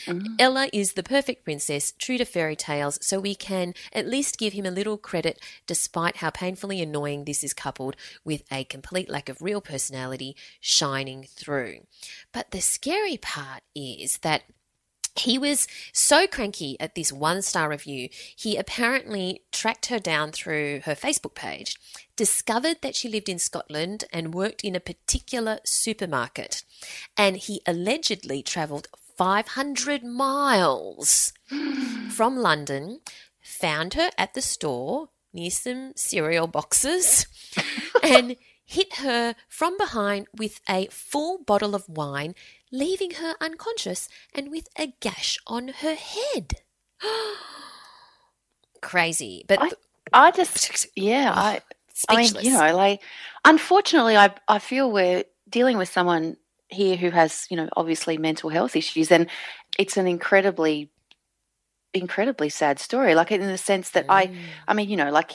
Mm-hmm. 0.07 0.35
Ella 0.39 0.69
is 0.73 0.95
the 0.95 1.03
perfect 1.03 1.45
princess, 1.45 1.93
true 1.99 2.19
to 2.19 2.25
fairy 2.25 2.57
tales, 2.57 2.99
so 3.03 3.21
we 3.21 3.35
can 3.35 3.75
at 3.93 4.07
least 4.07 4.39
give 4.39 4.53
him 4.53 4.67
a 4.67 4.71
little 4.71 4.97
credit 4.97 5.39
despite 5.67 6.17
how 6.17 6.31
painfully 6.31 6.83
annoying 6.83 7.25
this 7.25 7.43
is 7.43 7.55
coupled 7.55 7.97
with 8.25 8.30
a 8.51 8.65
complete 8.65 9.09
lack 9.09 9.29
of 9.29 9.43
real 9.43 9.61
personality 9.61 10.37
shining 10.61 11.27
through. 11.29 11.87
But 12.33 12.51
the 12.51 12.61
scary 12.61 13.17
part 13.17 13.63
is 13.75 14.19
that 14.19 14.43
he 15.17 15.39
was 15.39 15.67
so 15.93 16.27
cranky 16.27 16.79
at 16.81 16.95
this 16.95 17.13
one 17.13 17.43
star 17.43 17.69
review, 17.69 18.09
he 18.13 18.57
apparently 18.57 19.43
tracked 19.53 19.87
her 19.87 19.99
down 19.99 20.33
through 20.33 20.83
her 20.85 20.95
Facebook 20.95 21.35
page, 21.35 21.77
discovered 22.17 22.79
that 22.83 22.95
she 22.95 23.09
lived 23.09 23.29
in 23.29 23.39
Scotland 23.39 24.05
and 24.13 24.35
worked 24.35 24.65
in 24.65 24.77
a 24.77 24.81
particular 24.81 25.59
supermarket, 25.65 26.65
and 27.17 27.37
he 27.37 27.61
allegedly 27.67 28.43
travelled 28.43 28.89
500 29.17 30.05
miles 30.05 31.33
from 32.11 32.37
London, 32.37 33.01
found 33.43 33.95
her 33.95 34.11
at 34.17 34.35
the 34.35 34.43
store 34.43 35.09
near 35.33 35.51
some 35.51 35.93
cereal 35.97 36.47
boxes, 36.47 37.27
and 38.03 38.37
hit 38.65 38.97
her 38.97 39.35
from 39.49 39.77
behind 39.77 40.29
with 40.37 40.61
a 40.69 40.87
full 40.91 41.39
bottle 41.39 41.75
of 41.75 41.89
wine, 41.89 42.35
leaving 42.71 43.13
her 43.13 43.35
unconscious 43.41 44.09
and 44.33 44.51
with 44.51 44.69
a 44.79 44.95
gash 45.01 45.39
on 45.47 45.69
her 45.69 45.95
head. 45.95 46.53
Crazy. 48.81 49.45
But 49.49 49.61
I, 49.61 49.71
I 50.13 50.31
just, 50.31 50.87
yeah, 50.95 51.33
I, 51.35 51.61
I 52.09 52.17
mean, 52.17 52.33
you 52.41 52.53
know, 52.53 52.75
like, 52.75 53.03
unfortunately, 53.45 54.17
I, 54.17 54.33
I 54.49 54.59
feel 54.59 54.91
we're 54.91 55.25
dealing 55.49 55.77
with 55.77 55.89
someone 55.89 56.37
here 56.69 56.97
who 56.97 57.11
has, 57.11 57.47
you 57.51 57.57
know, 57.57 57.69
obviously 57.77 58.19
mental 58.19 58.51
health 58.51 58.77
issues, 58.77 59.11
and 59.11 59.29
it's 59.79 59.97
an 59.97 60.07
incredibly, 60.07 60.91
incredibly 61.95 62.49
sad 62.49 62.79
story. 62.79 63.15
Like 63.15 63.33
in 63.33 63.41
the 63.41 63.59
sense 63.59 63.91
that 63.91 64.07
mm. 64.07 64.15
I, 64.15 64.33
I 64.69 64.75
mean, 64.75 64.89
you 64.89 64.97
know, 64.97 65.11
like 65.11 65.33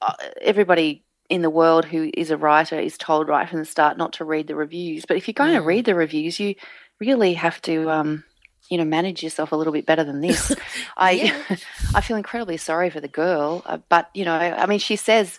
uh, 0.00 0.14
everybody 0.40 1.04
in 1.28 1.42
the 1.42 1.50
world 1.50 1.84
who 1.84 2.10
is 2.14 2.30
a 2.30 2.36
writer 2.36 2.78
is 2.78 2.98
told 2.98 3.28
right 3.28 3.48
from 3.48 3.58
the 3.58 3.64
start 3.64 3.96
not 3.96 4.12
to 4.14 4.24
read 4.24 4.46
the 4.46 4.56
reviews. 4.56 5.04
But 5.06 5.16
if 5.16 5.26
you're 5.26 5.34
going 5.34 5.52
mm. 5.52 5.58
to 5.58 5.62
read 5.62 5.84
the 5.84 5.94
reviews, 5.94 6.38
you 6.38 6.54
really 6.98 7.34
have 7.34 7.60
to, 7.62 7.90
um, 7.90 8.24
you 8.68 8.78
know, 8.78 8.84
manage 8.84 9.22
yourself 9.22 9.52
a 9.52 9.56
little 9.56 9.72
bit 9.72 9.86
better 9.86 10.04
than 10.04 10.20
this. 10.20 10.54
I, 10.96 11.34
I 11.94 12.00
feel 12.00 12.16
incredibly 12.16 12.56
sorry 12.56 12.90
for 12.90 13.00
the 13.00 13.08
girl, 13.08 13.62
uh, 13.66 13.78
but 13.88 14.10
you 14.14 14.24
know, 14.24 14.34
I 14.34 14.66
mean, 14.66 14.78
she 14.78 14.96
says, 14.96 15.38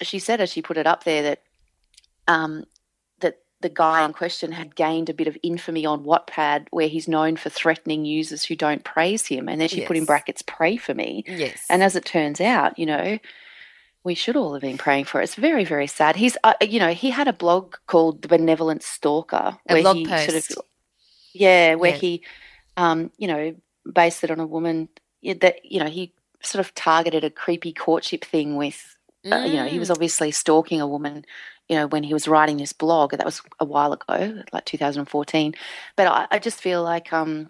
she 0.00 0.18
said 0.18 0.40
as 0.40 0.50
she 0.50 0.62
put 0.62 0.76
it 0.76 0.86
up 0.86 1.04
there 1.04 1.22
that 1.22 1.42
um, 2.28 2.64
the 3.62 3.68
guy 3.68 4.04
in 4.04 4.12
question 4.12 4.52
had 4.52 4.76
gained 4.76 5.08
a 5.08 5.14
bit 5.14 5.26
of 5.26 5.38
infamy 5.42 5.86
on 5.86 6.04
Wattpad, 6.04 6.66
where 6.70 6.88
he's 6.88 7.08
known 7.08 7.36
for 7.36 7.48
threatening 7.48 8.04
users 8.04 8.44
who 8.44 8.54
don't 8.54 8.84
praise 8.84 9.26
him. 9.26 9.48
And 9.48 9.60
then 9.60 9.68
she 9.68 9.78
yes. 9.78 9.88
put 9.88 9.96
in 9.96 10.04
brackets, 10.04 10.42
pray 10.42 10.76
for 10.76 10.94
me. 10.94 11.24
Yes. 11.26 11.64
And 11.70 11.82
as 11.82 11.96
it 11.96 12.04
turns 12.04 12.40
out, 12.40 12.78
you 12.78 12.86
know, 12.86 13.18
we 14.04 14.14
should 14.14 14.36
all 14.36 14.52
have 14.52 14.62
been 14.62 14.78
praying 14.78 15.04
for 15.04 15.20
it. 15.20 15.24
It's 15.24 15.36
very, 15.36 15.64
very 15.64 15.86
sad. 15.86 16.16
He's, 16.16 16.36
uh, 16.42 16.54
you 16.60 16.80
know, 16.80 16.92
he 16.92 17.10
had 17.10 17.28
a 17.28 17.32
blog 17.32 17.76
called 17.86 18.22
The 18.22 18.28
Benevolent 18.28 18.82
Stalker. 18.82 19.58
A 19.68 19.80
where 19.80 19.94
he 19.94 20.06
post. 20.06 20.48
Sort 20.48 20.58
of, 20.58 20.64
yeah, 21.32 21.76
where 21.76 21.92
yeah. 21.92 21.96
he, 21.96 22.22
um, 22.76 23.10
you 23.16 23.28
know, 23.28 23.54
based 23.90 24.24
it 24.24 24.30
on 24.30 24.40
a 24.40 24.46
woman 24.46 24.88
that, 25.22 25.64
you 25.64 25.78
know, 25.78 25.88
he 25.88 26.12
sort 26.42 26.64
of 26.64 26.74
targeted 26.74 27.22
a 27.22 27.30
creepy 27.30 27.72
courtship 27.72 28.24
thing 28.24 28.56
with, 28.56 28.96
uh, 29.24 29.30
mm. 29.30 29.48
you 29.48 29.54
know, 29.54 29.66
he 29.66 29.78
was 29.78 29.88
mm. 29.88 29.92
obviously 29.92 30.32
stalking 30.32 30.80
a 30.80 30.86
woman 30.86 31.24
you 31.68 31.76
know, 31.76 31.86
when 31.86 32.02
he 32.02 32.12
was 32.12 32.28
writing 32.28 32.56
this 32.56 32.72
blog. 32.72 33.12
That 33.12 33.24
was 33.24 33.42
a 33.60 33.64
while 33.64 33.92
ago, 33.92 34.42
like 34.52 34.64
2014. 34.64 35.54
But 35.96 36.06
I, 36.06 36.26
I 36.30 36.38
just 36.38 36.60
feel 36.60 36.82
like 36.82 37.12
um, 37.12 37.48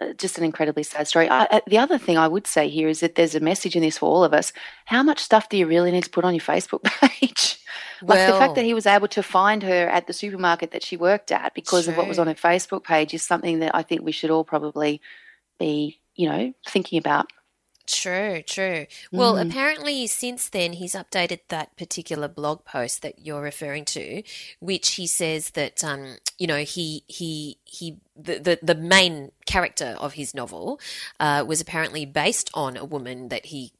uh, 0.00 0.12
just 0.12 0.36
an 0.36 0.44
incredibly 0.44 0.82
sad 0.82 1.08
story. 1.08 1.26
I, 1.28 1.44
uh, 1.44 1.60
the 1.66 1.78
other 1.78 1.96
thing 1.96 2.18
I 2.18 2.28
would 2.28 2.46
say 2.46 2.68
here 2.68 2.88
is 2.88 3.00
that 3.00 3.14
there's 3.14 3.34
a 3.34 3.40
message 3.40 3.76
in 3.76 3.82
this 3.82 3.96
for 3.98 4.06
all 4.06 4.24
of 4.24 4.34
us. 4.34 4.52
How 4.84 5.02
much 5.02 5.20
stuff 5.20 5.48
do 5.48 5.56
you 5.56 5.66
really 5.66 5.90
need 5.90 6.04
to 6.04 6.10
put 6.10 6.24
on 6.24 6.34
your 6.34 6.42
Facebook 6.42 6.82
page? 7.00 7.58
like 8.02 8.18
well, 8.18 8.32
the 8.32 8.38
fact 8.38 8.56
that 8.56 8.64
he 8.66 8.74
was 8.74 8.86
able 8.86 9.08
to 9.08 9.22
find 9.22 9.62
her 9.62 9.88
at 9.88 10.06
the 10.06 10.12
supermarket 10.12 10.72
that 10.72 10.82
she 10.82 10.98
worked 10.98 11.32
at 11.32 11.54
because 11.54 11.84
true. 11.84 11.92
of 11.92 11.96
what 11.96 12.08
was 12.08 12.18
on 12.18 12.26
her 12.26 12.34
Facebook 12.34 12.84
page 12.84 13.14
is 13.14 13.22
something 13.22 13.60
that 13.60 13.74
I 13.74 13.82
think 13.82 14.02
we 14.02 14.12
should 14.12 14.30
all 14.30 14.44
probably 14.44 15.00
be, 15.58 15.98
you 16.14 16.28
know, 16.28 16.52
thinking 16.68 16.98
about. 16.98 17.32
True, 17.86 18.42
true. 18.42 18.86
Well, 19.12 19.34
mm. 19.34 19.48
apparently, 19.48 20.08
since 20.08 20.48
then, 20.48 20.72
he's 20.74 20.94
updated 20.94 21.40
that 21.48 21.76
particular 21.76 22.26
blog 22.26 22.64
post 22.64 23.02
that 23.02 23.24
you're 23.24 23.42
referring 23.42 23.84
to, 23.86 24.24
which 24.58 24.94
he 24.94 25.06
says 25.06 25.50
that, 25.50 25.84
um, 25.84 26.16
you 26.36 26.48
know, 26.48 26.64
he 26.64 27.04
he 27.06 27.58
he 27.64 27.98
the, 28.16 28.38
the, 28.40 28.58
the 28.60 28.74
main 28.74 29.30
character 29.46 29.96
of 30.00 30.14
his 30.14 30.34
novel 30.34 30.80
uh, 31.20 31.44
was 31.46 31.60
apparently 31.60 32.04
based 32.04 32.50
on 32.54 32.76
a 32.76 32.84
woman 32.84 33.28
that 33.28 33.46
he 33.46 33.72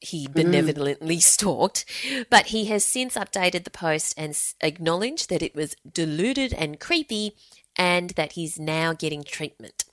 he 0.00 0.24
mm-hmm. 0.24 0.34
benevolently 0.34 1.16
mm. 1.16 1.22
stalked, 1.36 1.86
but 2.28 2.48
he 2.48 2.66
has 2.66 2.84
since 2.84 3.14
updated 3.14 3.64
the 3.64 3.70
post 3.70 4.12
and 4.18 4.38
acknowledged 4.60 5.30
that 5.30 5.42
it 5.42 5.54
was 5.54 5.76
deluded 5.90 6.52
and 6.52 6.78
creepy, 6.78 7.34
and 7.74 8.10
that 8.10 8.32
he's 8.32 8.58
now 8.58 8.92
getting 8.92 9.24
treatment. 9.24 9.84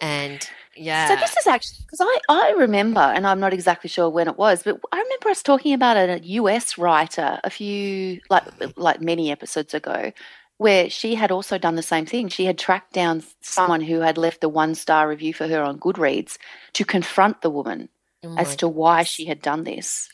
And 0.00 0.48
yeah. 0.76 1.08
So 1.08 1.16
this 1.16 1.36
is 1.36 1.46
actually 1.46 1.84
because 1.84 2.00
I, 2.00 2.18
I 2.28 2.50
remember, 2.56 3.00
and 3.00 3.26
I'm 3.26 3.40
not 3.40 3.52
exactly 3.52 3.88
sure 3.88 4.08
when 4.08 4.28
it 4.28 4.36
was, 4.36 4.62
but 4.62 4.80
I 4.92 4.98
remember 4.98 5.28
us 5.28 5.42
talking 5.42 5.74
about 5.74 5.96
a 5.96 6.20
US 6.24 6.78
writer 6.78 7.40
a 7.44 7.50
few 7.50 8.20
like 8.30 8.44
like 8.76 9.00
many 9.00 9.30
episodes 9.30 9.74
ago, 9.74 10.12
where 10.58 10.88
she 10.88 11.14
had 11.14 11.30
also 11.30 11.58
done 11.58 11.74
the 11.74 11.82
same 11.82 12.06
thing. 12.06 12.28
She 12.28 12.44
had 12.44 12.58
tracked 12.58 12.92
down 12.92 13.22
someone 13.40 13.80
who 13.80 14.00
had 14.00 14.18
left 14.18 14.44
a 14.44 14.48
one 14.48 14.74
star 14.74 15.08
review 15.08 15.34
for 15.34 15.48
her 15.48 15.62
on 15.62 15.78
Goodreads 15.78 16.38
to 16.74 16.84
confront 16.84 17.42
the 17.42 17.50
woman 17.50 17.88
oh 18.24 18.36
as 18.38 18.56
to 18.56 18.68
why 18.68 19.02
she 19.02 19.26
had 19.26 19.42
done 19.42 19.64
this. 19.64 20.08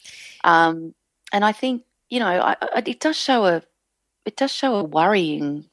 Um, 0.45 0.95
and 1.33 1.45
I 1.45 1.53
think 1.53 1.85
you 2.09 2.21
know 2.21 2.29
I, 2.29 2.57
I, 2.61 2.83
it 2.87 3.01
does 3.01 3.17
show 3.17 3.45
a 3.45 3.63
it 4.25 4.37
does 4.37 4.51
show 4.51 4.75
a 4.75 4.83
worrying, 4.83 5.67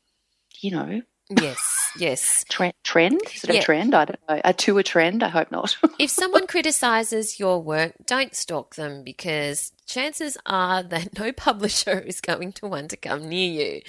you 0.61 0.71
know, 0.71 1.01
Yes, 1.29 1.82
yes. 1.97 2.45
Trend? 2.49 2.73
trend? 2.83 3.21
Is 3.35 3.43
it 3.43 3.53
yeah. 3.55 3.59
a 3.59 3.63
trend? 3.63 3.93
I 3.95 4.05
don't 4.05 4.19
know. 4.29 4.41
A 4.43 4.53
to 4.53 4.77
a 4.77 4.83
trend? 4.83 5.23
I 5.23 5.29
hope 5.29 5.51
not. 5.51 5.77
if 5.99 6.09
someone 6.09 6.47
criticizes 6.47 7.39
your 7.39 7.61
work, 7.61 7.93
don't 8.05 8.35
stalk 8.35 8.75
them 8.75 9.03
because 9.03 9.71
chances 9.85 10.37
are 10.45 10.83
that 10.83 11.17
no 11.19 11.31
publisher 11.31 11.99
is 11.99 12.21
going 12.21 12.51
to 12.53 12.67
want 12.67 12.89
to 12.91 12.97
come 12.97 13.29
near 13.29 13.51
you. 13.51 13.81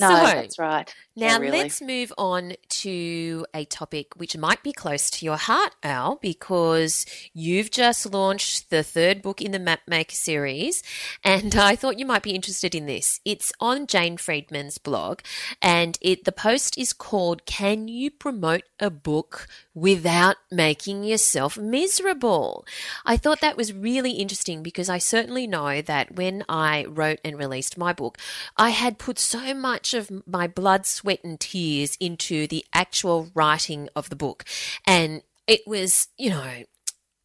No, 0.00 0.08
so, 0.08 0.14
that's 0.16 0.58
right. 0.58 0.94
Now, 1.16 1.26
yeah, 1.26 1.38
really. 1.38 1.58
let's 1.58 1.80
move 1.80 2.12
on 2.18 2.54
to 2.68 3.46
a 3.54 3.64
topic 3.66 4.14
which 4.16 4.36
might 4.36 4.62
be 4.62 4.72
close 4.72 5.08
to 5.10 5.24
your 5.24 5.36
heart, 5.36 5.74
Al, 5.82 6.16
because 6.16 7.06
you've 7.32 7.70
just 7.70 8.12
launched 8.12 8.70
the 8.70 8.82
third 8.82 9.22
book 9.22 9.40
in 9.40 9.52
the 9.52 9.60
Mapmaker 9.60 10.10
series, 10.10 10.82
and 11.22 11.54
I 11.56 11.76
thought 11.76 11.98
you 11.98 12.06
might 12.06 12.24
be 12.24 12.34
interested 12.34 12.74
in 12.74 12.86
this. 12.86 13.20
It's 13.24 13.52
on 13.60 13.86
Jane 13.86 14.16
Friedman's 14.16 14.78
blog, 14.78 15.20
and 15.62 15.96
it 16.00 16.24
the 16.24 16.32
post 16.32 16.76
is 16.76 16.92
called 16.92 17.13
"Can 17.46 17.86
You 17.86 18.10
Promote 18.10 18.64
a 18.80 18.90
Book 18.90 19.46
Without 19.72 20.36
Making 20.50 21.04
Yourself 21.04 21.56
Miserable?" 21.56 22.66
I 23.04 23.16
thought 23.16 23.40
that 23.40 23.56
was 23.56 23.72
really 23.72 24.12
interesting 24.12 24.64
because 24.64 24.88
I 24.88 24.98
certainly 24.98 25.46
know 25.46 25.80
that 25.80 26.16
when 26.16 26.44
I 26.48 26.86
wrote 26.86 27.20
and 27.24 27.38
released 27.38 27.78
my 27.78 27.92
book, 27.92 28.18
I 28.56 28.70
had 28.70 28.98
put 28.98 29.20
so 29.20 29.54
much 29.54 29.94
of 29.94 30.10
my 30.26 30.48
blood 30.48 30.86
sweat 30.86 31.22
and 31.22 31.38
tears 31.38 31.96
into 32.00 32.48
the 32.48 32.64
actual 32.74 33.30
writing 33.32 33.88
of 33.94 34.10
the 34.10 34.16
book. 34.16 34.44
And 34.84 35.22
it 35.46 35.60
was, 35.68 36.08
you 36.18 36.30
know, 36.30 36.64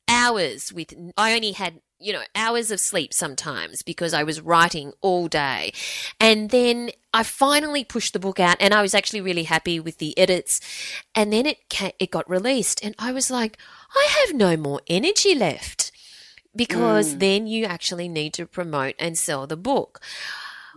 hours 0.08 0.72
with, 0.72 0.94
I 1.18 1.34
only 1.34 1.54
had 1.54 1.82
you 2.00 2.14
know, 2.14 2.24
hours 2.34 2.72
of 2.72 2.80
sleep 2.80 3.14
sometimes 3.14 3.82
because 3.82 4.14
I 4.14 4.24
was 4.24 4.42
writing 4.42 4.94
all 5.02 5.28
day. 5.28 5.74
And 6.20 6.50
then 6.50 6.92
I 7.14 7.24
finally 7.24 7.84
pushed 7.84 8.14
the 8.14 8.20
book 8.20 8.40
out 8.40 8.58
and 8.60 8.74
I 8.74 8.82
was 8.82 8.96
actually 8.96 9.22
really 9.22 9.44
happy 9.44 9.80
with 9.80 9.98
the 9.98 10.18
edits. 10.18 10.62
And 11.14 11.34
then 11.34 11.46
it 11.46 11.68
came, 11.70 11.92
it 12.00 12.12
got 12.12 12.30
released 12.30 12.84
and 12.84 12.96
I 12.98 13.12
was 13.12 13.30
like, 13.30 13.58
I 13.96 14.08
have 14.22 14.36
no 14.36 14.56
more 14.56 14.82
energy 14.88 15.36
left 15.36 15.92
because 16.56 17.16
mm. 17.16 17.20
then 17.20 17.48
you 17.48 17.66
actually 17.66 18.08
need 18.08 18.34
to 18.36 18.46
promote 18.46 18.96
and 18.98 19.18
sell 19.18 19.46
the 19.46 19.58
book. 19.58 20.00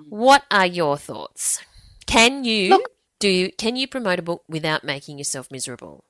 What 0.08 0.44
are 0.50 0.66
your 0.66 0.96
thoughts? 0.96 1.62
Can 2.06 2.44
you 2.44 2.70
Look, 2.70 2.90
do 3.20 3.28
you, 3.28 3.52
can 3.52 3.76
you 3.76 3.86
promote 3.86 4.18
a 4.18 4.22
book 4.22 4.42
without 4.48 4.82
making 4.82 5.18
yourself 5.18 5.50
miserable? 5.50 6.04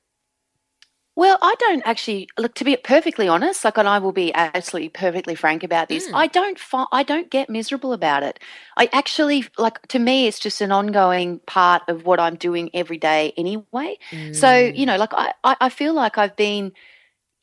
Well, 1.15 1.37
I 1.41 1.53
don't 1.59 1.83
actually 1.85 2.27
look 2.39 2.55
to 2.55 2.63
be 2.63 2.75
perfectly 2.75 3.27
honest. 3.27 3.63
Like, 3.63 3.77
and 3.77 3.87
I 3.87 3.99
will 3.99 4.11
be 4.11 4.33
absolutely 4.33 4.89
perfectly 4.89 5.35
frank 5.35 5.63
about 5.63 5.87
this. 5.87 6.07
Mm. 6.07 6.15
I 6.15 6.27
don't 6.27 6.57
find 6.57 6.87
I 6.91 7.03
don't 7.03 7.29
get 7.29 7.49
miserable 7.49 7.93
about 7.93 8.23
it. 8.23 8.39
I 8.77 8.89
actually 8.91 9.45
like 9.57 9.85
to 9.89 9.99
me, 9.99 10.27
it's 10.27 10.39
just 10.39 10.59
an 10.61 10.71
ongoing 10.71 11.39
part 11.45 11.83
of 11.87 12.05
what 12.05 12.19
I'm 12.19 12.35
doing 12.35 12.71
every 12.73 12.97
day 12.97 13.33
anyway. 13.37 13.97
Mm. 14.11 14.35
So 14.35 14.55
you 14.55 14.85
know, 14.87 14.97
like 14.97 15.13
I 15.13 15.33
I 15.43 15.69
feel 15.69 15.93
like 15.93 16.17
I've 16.17 16.35
been 16.35 16.71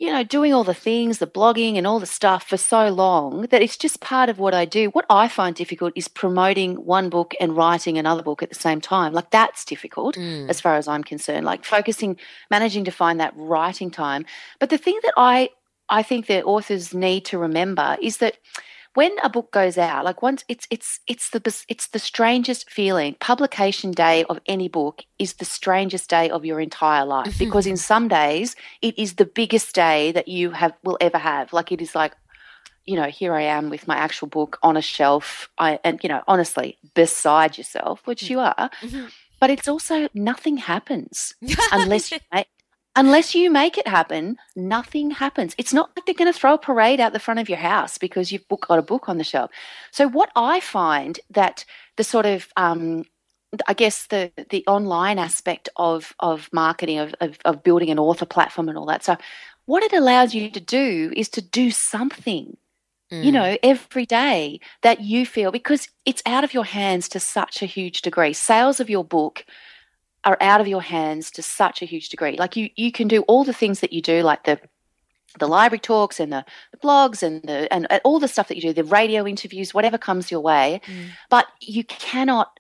you 0.00 0.10
know, 0.10 0.24
doing 0.24 0.54
all 0.54 0.64
the 0.64 0.72
things, 0.72 1.18
the 1.18 1.26
blogging 1.26 1.76
and 1.76 1.86
all 1.86 2.00
the 2.00 2.06
stuff 2.06 2.48
for 2.48 2.56
so 2.56 2.88
long 2.88 3.42
that 3.50 3.60
it's 3.60 3.76
just 3.76 4.00
part 4.00 4.30
of 4.30 4.38
what 4.38 4.54
I 4.54 4.64
do. 4.64 4.88
What 4.88 5.04
I 5.10 5.28
find 5.28 5.54
difficult 5.54 5.92
is 5.94 6.08
promoting 6.08 6.76
one 6.76 7.10
book 7.10 7.34
and 7.38 7.54
writing 7.54 7.98
another 7.98 8.22
book 8.22 8.42
at 8.42 8.48
the 8.48 8.54
same 8.54 8.80
time. 8.80 9.12
Like 9.12 9.30
that's 9.30 9.62
difficult 9.62 10.16
mm. 10.16 10.48
as 10.48 10.58
far 10.58 10.76
as 10.76 10.88
I'm 10.88 11.04
concerned. 11.04 11.44
Like 11.44 11.66
focusing, 11.66 12.16
managing 12.50 12.84
to 12.86 12.90
find 12.90 13.20
that 13.20 13.34
writing 13.36 13.90
time. 13.90 14.24
But 14.58 14.70
the 14.70 14.78
thing 14.78 14.98
that 15.02 15.12
I 15.18 15.50
I 15.90 16.02
think 16.02 16.28
that 16.28 16.44
authors 16.44 16.94
need 16.94 17.26
to 17.26 17.36
remember 17.36 17.98
is 18.00 18.18
that 18.18 18.38
when 18.94 19.12
a 19.22 19.28
book 19.28 19.52
goes 19.52 19.78
out 19.78 20.04
like 20.04 20.22
once 20.22 20.44
it's 20.48 20.66
it's 20.70 21.00
it's 21.06 21.30
the 21.30 21.64
it's 21.68 21.88
the 21.88 21.98
strangest 21.98 22.70
feeling. 22.70 23.14
Publication 23.20 23.92
day 23.92 24.24
of 24.24 24.40
any 24.46 24.68
book 24.68 25.04
is 25.18 25.34
the 25.34 25.44
strangest 25.44 26.10
day 26.10 26.30
of 26.30 26.44
your 26.44 26.60
entire 26.60 27.04
life 27.04 27.38
because 27.38 27.66
in 27.66 27.76
some 27.76 28.08
days 28.08 28.56
it 28.82 28.98
is 28.98 29.14
the 29.14 29.24
biggest 29.24 29.74
day 29.74 30.12
that 30.12 30.28
you 30.28 30.50
have 30.50 30.72
will 30.82 30.98
ever 31.00 31.18
have. 31.18 31.52
Like 31.52 31.72
it 31.72 31.80
is 31.80 31.94
like 31.94 32.14
you 32.86 32.96
know 32.96 33.08
here 33.08 33.34
i 33.34 33.42
am 33.42 33.68
with 33.68 33.86
my 33.86 33.96
actual 33.96 34.26
book 34.28 34.58
on 34.62 34.76
a 34.76 34.82
shelf. 34.82 35.48
I 35.58 35.78
and 35.84 36.00
you 36.02 36.08
know 36.08 36.22
honestly 36.26 36.78
beside 36.94 37.58
yourself 37.58 38.06
which 38.06 38.28
you 38.28 38.40
are. 38.40 38.70
Mm-hmm. 38.82 39.06
but 39.38 39.50
it's 39.50 39.68
also 39.68 40.08
nothing 40.14 40.56
happens 40.56 41.34
unless 41.72 42.10
you 42.12 42.18
make, 42.32 42.48
unless 42.96 43.34
you 43.34 43.50
make 43.50 43.78
it 43.78 43.88
happen, 43.88 44.36
nothing 44.56 45.10
happens. 45.10 45.54
It's 45.58 45.72
not 45.72 45.90
like 45.96 46.06
they're 46.06 46.14
going 46.14 46.32
to 46.32 46.38
throw 46.38 46.54
a 46.54 46.58
parade 46.58 47.00
out 47.00 47.12
the 47.12 47.18
front 47.18 47.40
of 47.40 47.48
your 47.48 47.58
house 47.58 47.98
because 47.98 48.32
you've 48.32 48.48
got 48.48 48.78
a 48.78 48.82
book 48.82 49.08
on 49.08 49.18
the 49.18 49.24
shelf. 49.24 49.50
So 49.90 50.08
what 50.08 50.30
I 50.34 50.60
find 50.60 51.20
that 51.30 51.64
the 51.96 52.04
sort 52.04 52.26
of 52.26 52.48
um, 52.56 53.04
I 53.66 53.74
guess 53.74 54.06
the 54.06 54.32
the 54.50 54.64
online 54.66 55.18
aspect 55.18 55.68
of 55.76 56.14
of 56.20 56.48
marketing 56.52 56.98
of, 56.98 57.14
of, 57.20 57.38
of 57.44 57.62
building 57.62 57.90
an 57.90 57.98
author 57.98 58.26
platform 58.26 58.68
and 58.68 58.78
all 58.78 58.86
that. 58.86 59.04
So 59.04 59.16
what 59.66 59.82
it 59.82 59.92
allows 59.92 60.34
you 60.34 60.50
to 60.50 60.60
do 60.60 61.12
is 61.16 61.28
to 61.30 61.42
do 61.42 61.70
something 61.70 62.56
Mm. 63.12 63.24
you 63.24 63.32
know, 63.32 63.56
every 63.62 64.06
day 64.06 64.60
that 64.82 65.00
you 65.00 65.26
feel 65.26 65.50
because 65.50 65.88
it's 66.04 66.22
out 66.26 66.44
of 66.44 66.54
your 66.54 66.64
hands 66.64 67.08
to 67.08 67.20
such 67.20 67.60
a 67.60 67.66
huge 67.66 68.02
degree. 68.02 68.32
Sales 68.32 68.78
of 68.78 68.88
your 68.88 69.04
book 69.04 69.44
are 70.24 70.36
out 70.40 70.60
of 70.60 70.68
your 70.68 70.82
hands 70.82 71.30
to 71.32 71.42
such 71.42 71.82
a 71.82 71.86
huge 71.86 72.08
degree. 72.08 72.36
Like 72.36 72.56
you, 72.56 72.70
you 72.76 72.92
can 72.92 73.08
do 73.08 73.22
all 73.22 73.44
the 73.44 73.52
things 73.52 73.80
that 73.80 73.92
you 73.92 74.02
do, 74.02 74.22
like 74.22 74.44
the 74.44 74.60
the 75.38 75.46
library 75.46 75.78
talks 75.78 76.18
and 76.18 76.32
the, 76.32 76.44
the 76.72 76.76
blogs 76.78 77.22
and 77.22 77.42
the 77.42 77.72
and, 77.72 77.86
all 78.04 78.18
the 78.18 78.28
stuff 78.28 78.48
that 78.48 78.56
you 78.56 78.62
do, 78.62 78.72
the 78.72 78.84
radio 78.84 79.26
interviews, 79.26 79.72
whatever 79.72 79.96
comes 79.96 80.30
your 80.30 80.40
way. 80.40 80.80
Mm. 80.86 81.10
But 81.28 81.46
you 81.60 81.84
cannot 81.84 82.59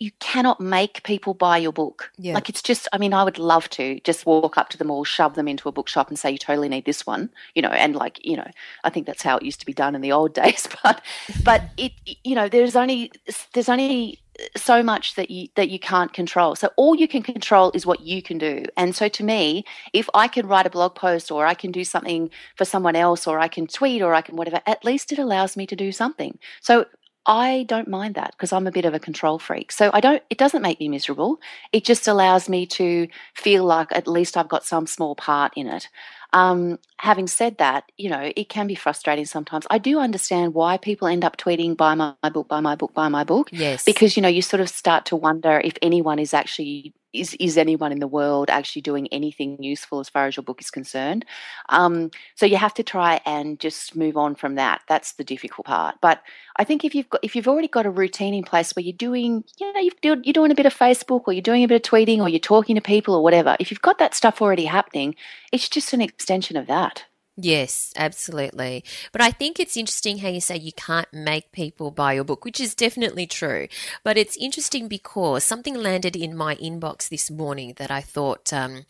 you 0.00 0.10
cannot 0.18 0.60
make 0.60 1.02
people 1.02 1.34
buy 1.34 1.58
your 1.58 1.72
book. 1.72 2.10
Yeah. 2.16 2.32
Like 2.32 2.48
it's 2.48 2.62
just, 2.62 2.88
I 2.90 2.96
mean, 2.98 3.12
I 3.12 3.22
would 3.22 3.38
love 3.38 3.68
to 3.70 4.00
just 4.00 4.24
walk 4.24 4.56
up 4.56 4.70
to 4.70 4.78
them 4.78 4.90
all, 4.90 5.04
shove 5.04 5.34
them 5.34 5.46
into 5.46 5.68
a 5.68 5.72
bookshop 5.72 6.08
and 6.08 6.18
say, 6.18 6.30
you 6.30 6.38
totally 6.38 6.70
need 6.70 6.86
this 6.86 7.06
one, 7.06 7.28
you 7.54 7.60
know, 7.60 7.68
and 7.68 7.94
like, 7.94 8.18
you 8.24 8.34
know, 8.34 8.50
I 8.82 8.88
think 8.88 9.06
that's 9.06 9.22
how 9.22 9.36
it 9.36 9.42
used 9.42 9.60
to 9.60 9.66
be 9.66 9.74
done 9.74 9.94
in 9.94 10.00
the 10.00 10.10
old 10.10 10.32
days. 10.42 10.66
But, 10.82 11.02
but 11.44 11.62
it, 11.76 11.92
you 12.24 12.34
know, 12.34 12.48
there's 12.48 12.76
only, 12.76 13.12
there's 13.52 13.68
only 13.68 14.18
so 14.56 14.82
much 14.82 15.16
that 15.16 15.30
you 15.30 15.48
that 15.56 15.68
you 15.68 15.78
can't 15.78 16.14
control. 16.14 16.54
So 16.54 16.70
all 16.76 16.94
you 16.94 17.06
can 17.06 17.22
control 17.22 17.70
is 17.74 17.84
what 17.84 18.00
you 18.00 18.22
can 18.22 18.38
do. 18.38 18.64
And 18.74 18.96
so 18.96 19.06
to 19.08 19.22
me, 19.22 19.64
if 19.92 20.08
I 20.14 20.28
can 20.28 20.46
write 20.46 20.66
a 20.66 20.70
blog 20.70 20.94
post 20.94 21.30
or 21.30 21.44
I 21.44 21.52
can 21.52 21.70
do 21.70 21.84
something 21.84 22.30
for 22.56 22.64
someone 22.64 22.96
else 22.96 23.26
or 23.26 23.38
I 23.38 23.48
can 23.48 23.66
tweet 23.66 24.00
or 24.00 24.14
I 24.14 24.22
can 24.22 24.36
whatever, 24.36 24.60
at 24.66 24.82
least 24.82 25.12
it 25.12 25.18
allows 25.18 25.58
me 25.58 25.66
to 25.66 25.76
do 25.76 25.92
something. 25.92 26.38
So 26.62 26.86
I 27.26 27.64
don't 27.68 27.88
mind 27.88 28.14
that 28.14 28.32
because 28.32 28.52
I'm 28.52 28.66
a 28.66 28.72
bit 28.72 28.84
of 28.84 28.94
a 28.94 28.98
control 28.98 29.38
freak. 29.38 29.72
So 29.72 29.90
I 29.92 30.00
don't 30.00 30.22
it 30.30 30.38
doesn't 30.38 30.62
make 30.62 30.80
me 30.80 30.88
miserable. 30.88 31.38
It 31.72 31.84
just 31.84 32.08
allows 32.08 32.48
me 32.48 32.66
to 32.66 33.08
feel 33.34 33.64
like 33.64 33.88
at 33.92 34.08
least 34.08 34.36
I've 34.36 34.48
got 34.48 34.64
some 34.64 34.86
small 34.86 35.14
part 35.14 35.52
in 35.56 35.66
it. 35.66 35.88
Um, 36.32 36.78
having 36.98 37.26
said 37.26 37.58
that, 37.58 37.84
you 37.96 38.08
know, 38.08 38.30
it 38.36 38.48
can 38.48 38.66
be 38.66 38.74
frustrating 38.74 39.26
sometimes. 39.26 39.66
I 39.68 39.78
do 39.78 39.98
understand 39.98 40.54
why 40.54 40.76
people 40.76 41.08
end 41.08 41.24
up 41.24 41.36
tweeting, 41.36 41.76
buy 41.76 41.94
my, 41.94 42.14
my 42.22 42.30
book, 42.30 42.48
buy 42.48 42.60
my 42.60 42.76
book, 42.76 42.94
buy 42.94 43.08
my 43.08 43.24
book. 43.24 43.48
Yes. 43.50 43.84
Because, 43.84 44.16
you 44.16 44.22
know, 44.22 44.28
you 44.28 44.40
sort 44.40 44.60
of 44.60 44.68
start 44.68 45.06
to 45.06 45.16
wonder 45.16 45.60
if 45.62 45.76
anyone 45.82 46.20
is 46.20 46.32
actually 46.32 46.94
is 47.12 47.34
is 47.40 47.56
anyone 47.56 47.92
in 47.92 47.98
the 47.98 48.06
world 48.06 48.50
actually 48.50 48.82
doing 48.82 49.08
anything 49.08 49.62
useful 49.62 50.00
as 50.00 50.08
far 50.08 50.26
as 50.26 50.36
your 50.36 50.44
book 50.44 50.60
is 50.60 50.70
concerned? 50.70 51.24
Um, 51.68 52.10
so 52.34 52.46
you 52.46 52.56
have 52.56 52.74
to 52.74 52.82
try 52.82 53.20
and 53.26 53.58
just 53.58 53.96
move 53.96 54.16
on 54.16 54.34
from 54.34 54.54
that. 54.56 54.82
That's 54.88 55.12
the 55.12 55.24
difficult 55.24 55.66
part. 55.66 55.96
But 56.00 56.22
I 56.56 56.64
think 56.64 56.84
if 56.84 56.94
you've 56.94 57.10
got 57.10 57.20
if 57.22 57.34
you've 57.34 57.48
already 57.48 57.68
got 57.68 57.86
a 57.86 57.90
routine 57.90 58.34
in 58.34 58.44
place 58.44 58.74
where 58.74 58.84
you're 58.84 58.92
doing, 58.92 59.44
you 59.58 59.72
know, 59.72 59.90
you're 60.02 60.32
doing 60.32 60.50
a 60.50 60.54
bit 60.54 60.66
of 60.66 60.76
Facebook 60.76 61.22
or 61.26 61.32
you're 61.32 61.42
doing 61.42 61.64
a 61.64 61.68
bit 61.68 61.84
of 61.84 61.90
tweeting 61.90 62.20
or 62.20 62.28
you're 62.28 62.38
talking 62.38 62.76
to 62.76 62.82
people 62.82 63.14
or 63.14 63.22
whatever. 63.22 63.56
If 63.58 63.70
you've 63.70 63.82
got 63.82 63.98
that 63.98 64.14
stuff 64.14 64.40
already 64.40 64.66
happening, 64.66 65.14
it's 65.52 65.68
just 65.68 65.92
an 65.92 66.00
extension 66.00 66.56
of 66.56 66.66
that. 66.66 67.04
Yes, 67.42 67.92
absolutely. 67.96 68.84
But 69.12 69.22
I 69.22 69.30
think 69.30 69.58
it's 69.58 69.76
interesting 69.76 70.18
how 70.18 70.28
you 70.28 70.42
say 70.42 70.58
you 70.58 70.72
can't 70.72 71.10
make 71.10 71.52
people 71.52 71.90
buy 71.90 72.12
your 72.12 72.24
book, 72.24 72.44
which 72.44 72.60
is 72.60 72.74
definitely 72.74 73.26
true. 73.26 73.66
But 74.04 74.18
it's 74.18 74.36
interesting 74.36 74.88
because 74.88 75.42
something 75.42 75.74
landed 75.74 76.16
in 76.16 76.36
my 76.36 76.56
inbox 76.56 77.08
this 77.08 77.30
morning 77.30 77.74
that 77.78 77.90
I 77.90 78.02
thought 78.02 78.52
um, 78.52 78.84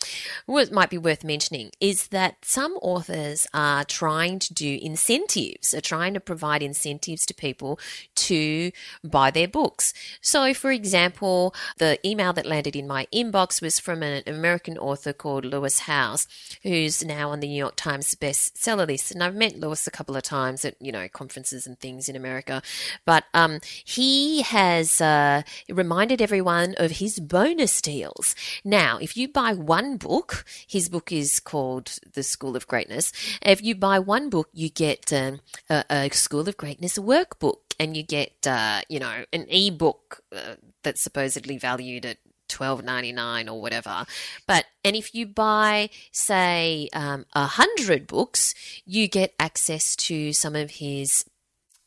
might 0.49 0.91
be 0.91 0.99
worth 0.99 1.23
mentioning 1.23 1.71
is 1.81 2.09
that 2.09 2.45
some 2.45 2.73
authors 2.83 3.47
are 3.55 3.85
trying 3.85 4.41
to 4.41 4.53
do 4.53 4.81
incentives, 4.83 5.73
are 5.73 5.81
trying 5.81 6.15
to 6.15 6.21
provide 6.21 6.63
incentives 6.63 7.25
to 7.27 7.35
people 7.35 7.79
to 8.17 8.73
buy 9.05 9.31
their 9.31 9.49
books. 9.49 9.95
So, 10.21 10.53
for 10.55 10.73
example, 10.73 11.55
the 11.79 12.05
email 12.05 12.33
that 12.33 12.47
landed 12.47 12.75
in 12.75 12.89
my 12.89 13.07
inbox 13.15 13.63
was 13.63 13.79
from 13.79 14.03
an 14.03 14.25
American 14.27 14.77
author 14.77 15.13
called 15.13 15.45
Lewis 15.45 15.81
Howes, 15.81 16.27
who's 16.65 17.05
now 17.05 17.31
on 17.31 17.39
the 17.39 17.47
New 17.47 17.57
York 17.57 17.77
Times 17.77 18.13
best 18.17 18.40
bestseller 18.41 18.87
list. 18.87 19.11
And 19.11 19.23
I've 19.23 19.35
met 19.35 19.59
Lewis 19.59 19.87
a 19.87 19.91
couple 19.91 20.17
of 20.17 20.23
times 20.23 20.65
at, 20.65 20.75
you 20.81 20.93
know, 20.93 21.09
conferences 21.09 21.67
and 21.67 21.79
things 21.79 22.09
in 22.09 22.17
America. 22.17 22.63
But 23.05 23.25
um, 23.35 23.61
he 23.85 24.43
has 24.43 25.01
uh, 25.01 25.43
reminded 25.69 26.23
everyone 26.23 26.75
of 26.79 26.93
his 26.93 27.21
bonus 27.21 27.81
deals. 27.81 28.35
Now, 28.65 28.99
if 28.99 29.17
you 29.17 29.29
buy 29.29 29.53
one 29.53 29.97
book, 29.97 30.45
his 30.67 30.89
book 30.89 31.13
is 31.13 31.41
called 31.41 31.99
The 32.13 32.23
School 32.23 32.57
of 32.57 32.67
Greatness. 32.67 33.13
If 33.43 33.63
you 33.63 33.75
buy 33.75 33.99
one 33.99 34.31
book, 34.31 34.49
you 34.53 34.69
get 34.69 35.13
um, 35.13 35.41
a, 35.69 35.85
a 35.91 36.11
School 36.11 36.49
of 36.49 36.57
Greatness 36.57 36.99
workbook 36.99 37.75
and 37.79 37.97
you 37.97 38.03
get, 38.03 38.47
uh, 38.47 38.81
you 38.89 38.99
know, 38.99 39.25
an 39.33 39.47
ebook 39.49 40.23
uh, 40.35 40.57
that's 40.83 41.03
supposedly 41.03 41.59
valued 41.59 42.07
at 42.07 42.19
twelve 42.51 42.85
ninety 42.85 43.13
nine 43.13 43.49
or 43.49 43.59
whatever. 43.61 44.05
But 44.47 44.67
and 44.85 44.95
if 44.95 45.15
you 45.15 45.27
buy, 45.27 45.89
say, 46.13 46.89
um, 46.93 47.25
a 47.35 47.41
um, 47.41 47.49
hundred 47.49 48.07
books, 48.07 48.55
you 48.85 49.09
get 49.09 49.33
access 49.41 49.97
to 49.97 50.33
some 50.35 50.55
of 50.57 50.73
his 50.73 51.25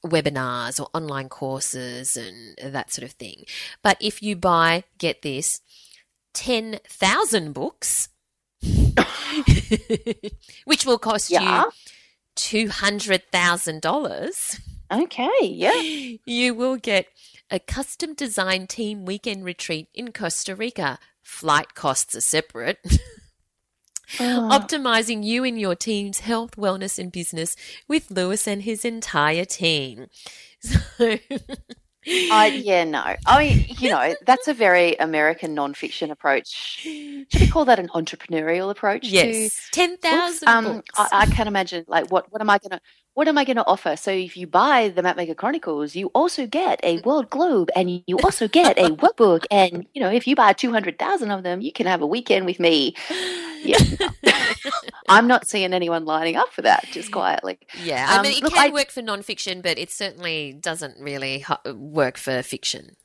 webinars 0.05 0.79
or 0.79 0.87
online 0.93 1.29
courses 1.29 2.17
and 2.17 2.57
that 2.73 2.91
sort 2.91 3.05
of 3.05 3.11
thing. 3.13 3.45
But 3.81 3.97
if 4.01 4.21
you 4.21 4.35
buy, 4.35 4.83
get 4.97 5.21
this, 5.21 5.61
10,000 6.33 7.53
books, 7.53 8.09
which 10.65 10.85
will 10.85 10.97
cost 10.97 11.29
Yeah. 11.29 11.63
you 11.65 11.71
$200,000, 12.35 14.59
Okay. 14.91 15.29
Yeah. 15.43 15.79
you 16.25 16.53
will 16.53 16.75
get 16.75 17.07
a 17.53 17.59
custom 17.59 18.15
design 18.15 18.65
team 18.65 19.05
weekend 19.05 19.45
retreat 19.45 19.87
in 19.93 20.11
Costa 20.11 20.55
Rica. 20.55 20.97
Flight 21.21 21.75
costs 21.75 22.15
are 22.15 22.21
separate. 22.21 22.79
Oh. 24.19 24.49
Optimizing 24.51 25.23
you 25.23 25.43
and 25.43 25.59
your 25.59 25.75
team's 25.75 26.19
health, 26.19 26.55
wellness, 26.55 26.99
and 26.99 27.11
business 27.11 27.55
with 27.87 28.11
Lewis 28.11 28.47
and 28.47 28.61
his 28.63 28.83
entire 28.83 29.45
team. 29.45 30.07
So, 30.97 31.17
I 32.29 32.47
yeah 32.55 32.83
no. 32.83 33.15
I 33.25 33.39
mean, 33.39 33.65
you 33.79 33.89
know, 33.89 34.15
that's 34.25 34.47
a 34.47 34.53
very 34.53 34.95
American 34.95 35.55
nonfiction 35.55 36.11
approach. 36.11 36.81
Should 37.29 37.41
we 37.41 37.47
call 37.47 37.65
that 37.65 37.79
an 37.79 37.89
entrepreneurial 37.89 38.69
approach? 38.69 39.11
yes, 39.11 39.69
ten 39.71 39.97
To 40.01 40.09
books? 40.09 40.43
Um. 40.47 40.81
I, 40.97 41.07
I 41.11 41.25
can 41.27 41.47
imagine. 41.47 41.85
Like, 41.87 42.11
what 42.11 42.31
what 42.31 42.41
am 42.41 42.49
I 42.49 42.59
gonna 42.59 42.81
what 43.13 43.27
am 43.27 43.37
I 43.37 43.45
gonna 43.45 43.63
offer? 43.67 43.95
So 43.95 44.11
if 44.11 44.35
you 44.37 44.47
buy 44.47 44.89
the 44.89 45.01
Mapmaker 45.01 45.35
Chronicles, 45.35 45.95
you 45.95 46.07
also 46.15 46.47
get 46.47 46.79
a 46.83 46.99
world 47.01 47.29
globe, 47.29 47.69
and 47.75 48.03
you 48.07 48.17
also 48.23 48.47
get 48.47 48.77
a 48.77 48.89
workbook. 49.03 49.45
And 49.51 49.85
you 49.93 50.01
know, 50.01 50.11
if 50.11 50.27
you 50.27 50.35
buy 50.35 50.53
two 50.53 50.71
hundred 50.71 50.99
thousand 50.99 51.31
of 51.31 51.43
them, 51.43 51.61
you 51.61 51.71
can 51.71 51.85
have 51.87 52.01
a 52.01 52.07
weekend 52.07 52.45
with 52.45 52.59
me. 52.59 52.95
Yeah, 53.63 53.79
I'm 55.09 55.27
not 55.27 55.47
seeing 55.47 55.73
anyone 55.73 56.05
lining 56.05 56.35
up 56.35 56.51
for 56.51 56.61
that. 56.63 56.85
Just 56.91 57.11
quietly. 57.11 57.59
yeah, 57.81 58.07
I 58.09 58.17
um, 58.17 58.23
mean, 58.23 58.37
it 58.37 58.43
look, 58.43 58.53
can 58.53 58.69
I- 58.69 58.73
work 58.73 58.91
for 58.91 59.01
nonfiction, 59.01 59.61
but 59.61 59.77
it 59.77 59.91
certainly 59.91 60.53
doesn't 60.53 60.99
really 60.99 61.45
work 61.65 62.17
for 62.17 62.41
fiction. 62.43 62.95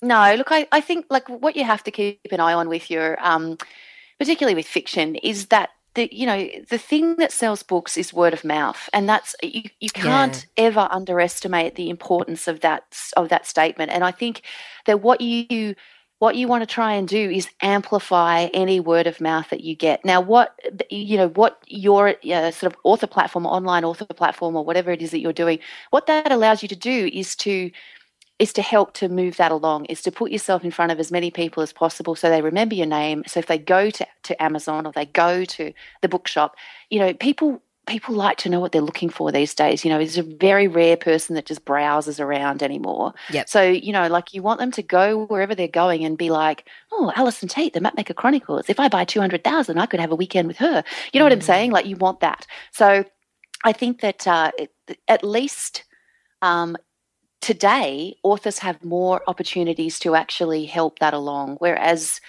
No, 0.00 0.34
look, 0.36 0.48
I, 0.52 0.68
I 0.70 0.80
think 0.80 1.06
like 1.10 1.28
what 1.28 1.56
you 1.56 1.64
have 1.64 1.82
to 1.84 1.90
keep 1.90 2.20
an 2.30 2.40
eye 2.40 2.52
on 2.52 2.68
with 2.68 2.90
your, 2.90 3.18
um, 3.20 3.58
particularly 4.18 4.54
with 4.54 4.66
fiction, 4.66 5.16
is 5.16 5.46
that 5.46 5.70
the 5.94 6.08
you 6.12 6.26
know 6.26 6.48
the 6.68 6.78
thing 6.78 7.16
that 7.16 7.32
sells 7.32 7.62
books 7.64 7.96
is 7.96 8.12
word 8.12 8.32
of 8.32 8.44
mouth, 8.44 8.88
and 8.92 9.08
that's 9.08 9.34
you, 9.42 9.62
you 9.80 9.90
can't 9.90 10.46
ever 10.56 10.86
underestimate 10.90 11.74
the 11.74 11.90
importance 11.90 12.46
of 12.46 12.60
that 12.60 12.96
of 13.16 13.28
that 13.30 13.46
statement. 13.46 13.90
And 13.90 14.04
I 14.04 14.12
think 14.12 14.42
that 14.86 15.00
what 15.00 15.20
you 15.20 15.74
what 16.18 16.34
you 16.34 16.48
want 16.48 16.62
to 16.62 16.66
try 16.66 16.94
and 16.94 17.06
do 17.06 17.30
is 17.30 17.48
amplify 17.62 18.48
any 18.52 18.80
word 18.80 19.06
of 19.06 19.20
mouth 19.20 19.48
that 19.50 19.62
you 19.62 19.76
get. 19.76 20.04
Now, 20.04 20.20
what 20.20 20.58
you 20.90 21.16
know, 21.16 21.28
what 21.28 21.62
your 21.66 22.16
uh, 22.30 22.50
sort 22.50 22.72
of 22.72 22.78
author 22.84 23.06
platform, 23.06 23.46
online 23.46 23.84
author 23.84 24.04
platform, 24.06 24.56
or 24.56 24.64
whatever 24.64 24.90
it 24.90 25.02
is 25.02 25.12
that 25.12 25.20
you're 25.20 25.32
doing, 25.32 25.58
what 25.90 26.06
that 26.06 26.32
allows 26.32 26.62
you 26.62 26.68
to 26.68 26.76
do 26.76 27.10
is 27.12 27.36
to 27.36 27.70
is 28.38 28.52
to 28.52 28.62
help 28.62 28.92
to 28.94 29.08
move 29.08 29.36
that 29.36 29.50
along 29.50 29.84
is 29.86 30.00
to 30.02 30.12
put 30.12 30.30
yourself 30.30 30.64
in 30.64 30.70
front 30.70 30.92
of 30.92 31.00
as 31.00 31.10
many 31.10 31.30
people 31.30 31.60
as 31.60 31.72
possible 31.72 32.14
so 32.14 32.30
they 32.30 32.40
remember 32.40 32.74
your 32.74 32.86
name 32.86 33.24
so 33.26 33.40
if 33.40 33.46
they 33.46 33.58
go 33.58 33.90
to, 33.90 34.06
to 34.22 34.40
amazon 34.40 34.86
or 34.86 34.92
they 34.92 35.06
go 35.06 35.44
to 35.44 35.72
the 36.02 36.08
bookshop 36.08 36.54
you 36.88 37.00
know 37.00 37.12
people 37.14 37.60
people 37.88 38.14
like 38.14 38.36
to 38.38 38.48
know 38.48 38.60
what 38.60 38.72
they're 38.72 38.80
looking 38.82 39.08
for 39.08 39.32
these 39.32 39.54
days. 39.54 39.84
You 39.84 39.90
know 39.90 39.98
it's 39.98 40.16
a 40.16 40.22
very 40.22 40.68
rare 40.68 40.96
person 40.96 41.34
that 41.34 41.46
just 41.46 41.64
browses 41.64 42.20
around 42.20 42.62
anymore. 42.62 43.14
Yep. 43.30 43.48
so 43.48 43.62
you 43.62 43.92
know 43.92 44.06
like 44.06 44.34
you 44.34 44.42
want 44.42 44.60
them 44.60 44.70
to 44.72 44.82
go 44.82 45.24
wherever 45.26 45.54
they're 45.54 45.68
going 45.68 46.04
and 46.04 46.16
be 46.16 46.30
like 46.30 46.68
oh 46.92 47.12
alison 47.16 47.48
tait 47.48 47.72
the 47.72 47.80
mapmaker 47.80 48.14
chronicles. 48.14 48.68
If 48.68 48.78
i 48.78 48.88
buy 48.88 49.04
200000 49.04 49.78
i 49.78 49.86
could 49.86 50.00
have 50.00 50.12
a 50.12 50.16
weekend 50.16 50.48
with 50.48 50.58
her. 50.58 50.84
You 51.12 51.18
know 51.18 51.24
what 51.24 51.32
i'm 51.32 51.40
saying? 51.40 51.72
Like 51.72 51.86
you 51.86 51.96
want 51.96 52.20
that. 52.20 52.46
So 52.72 53.04
i 53.64 53.72
think 53.72 54.00
that 54.00 54.26
uh, 54.26 54.52
at 55.08 55.24
least 55.24 55.84
um, 56.42 56.76
today 57.40 58.16
authors 58.22 58.58
have 58.58 58.84
more 58.84 59.22
opportunities 59.26 59.98
to 60.00 60.14
actually 60.14 60.66
help 60.66 60.98
that 60.98 61.14
along. 61.14 61.56
Whereas 61.58 62.20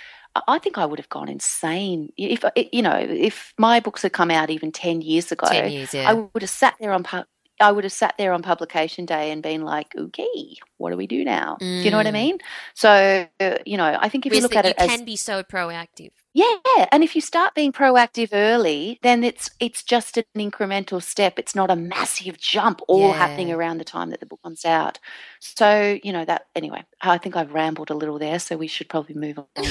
I- 0.48 0.60
think 0.60 0.78
i 0.78 0.86
would 0.86 1.00
have 1.00 1.10
gone 1.10 1.30
insane 1.30 2.12
if 2.18 2.44
uh, 2.44 2.52
you 2.56 2.82
know 2.82 2.96
if 2.98 3.54
my 3.58 3.80
books 3.80 4.02
had 4.04 4.14
come 4.14 4.30
out 4.32 4.50
even 4.50 4.72
10 4.72 5.02
years 5.02 5.32
ago 5.32 5.48
Ten 5.48 5.72
years, 5.72 5.94
yeah. 5.94 6.10
i 6.10 6.14
would 6.14 6.42
have 6.42 6.50
sat 6.50 6.76
there 6.80 6.92
on 6.94 7.04
pu- 7.04 7.24
I 7.62 7.74
would 7.74 7.84
have 7.84 7.92
sat 7.92 8.16
there 8.18 8.32
on 8.32 8.42
publication 8.42 9.06
day 9.06 9.32
and 9.32 9.44
been 9.44 9.64
like, 9.64 9.94
"Okay, 9.94 10.56
what 10.80 10.92
do 10.92 10.98
we 10.98 11.08
do 11.08 11.24
now?" 11.24 11.58
Do 11.60 11.66
you 11.88 11.92
know 11.92 11.98
what 11.98 12.08
I 12.08 12.12
Mm. 12.12 12.14
mean? 12.14 12.38
So, 12.76 13.28
you 13.66 13.78
know, 13.78 13.98
I 14.02 14.10
think 14.10 14.26
if 14.26 14.34
you 14.34 14.42
look 14.42 14.56
at 14.56 14.66
you 14.66 14.72
it 14.72 14.78
as 14.78 14.90
can 14.90 15.06
be 15.06 15.16
so 15.16 15.44
proactive. 15.44 16.12
yeah, 16.34 16.86
and 16.92 17.04
if 17.04 17.16
you 17.16 17.22
start 17.22 17.56
being 17.56 17.72
proactive 17.72 18.30
early, 18.34 19.00
then 19.04 19.24
it's 19.24 19.50
it's 19.60 19.84
just 19.84 20.18
an 20.18 20.24
incremental 20.38 21.02
step. 21.02 21.38
It's 21.40 21.56
not 21.56 21.72
a 21.72 21.76
massive 21.76 22.38
jump 22.40 22.82
all 22.88 23.14
happening 23.14 23.52
around 23.52 23.78
the 23.80 23.86
time 23.86 24.10
that 24.12 24.20
the 24.20 24.26
book 24.26 24.42
comes 24.44 24.66
out. 24.66 25.00
So, 25.40 26.00
you 26.04 26.14
know, 26.14 26.26
that 26.26 26.48
anyway, 26.56 26.84
I 27.02 27.18
think 27.18 27.36
I've 27.36 27.54
rambled 27.54 27.90
a 27.92 27.96
little 27.96 28.20
there, 28.20 28.40
so 28.40 28.58
we 28.58 28.68
should 28.68 28.90
probably 28.90 29.16
move 29.16 29.40
on. 29.58 29.66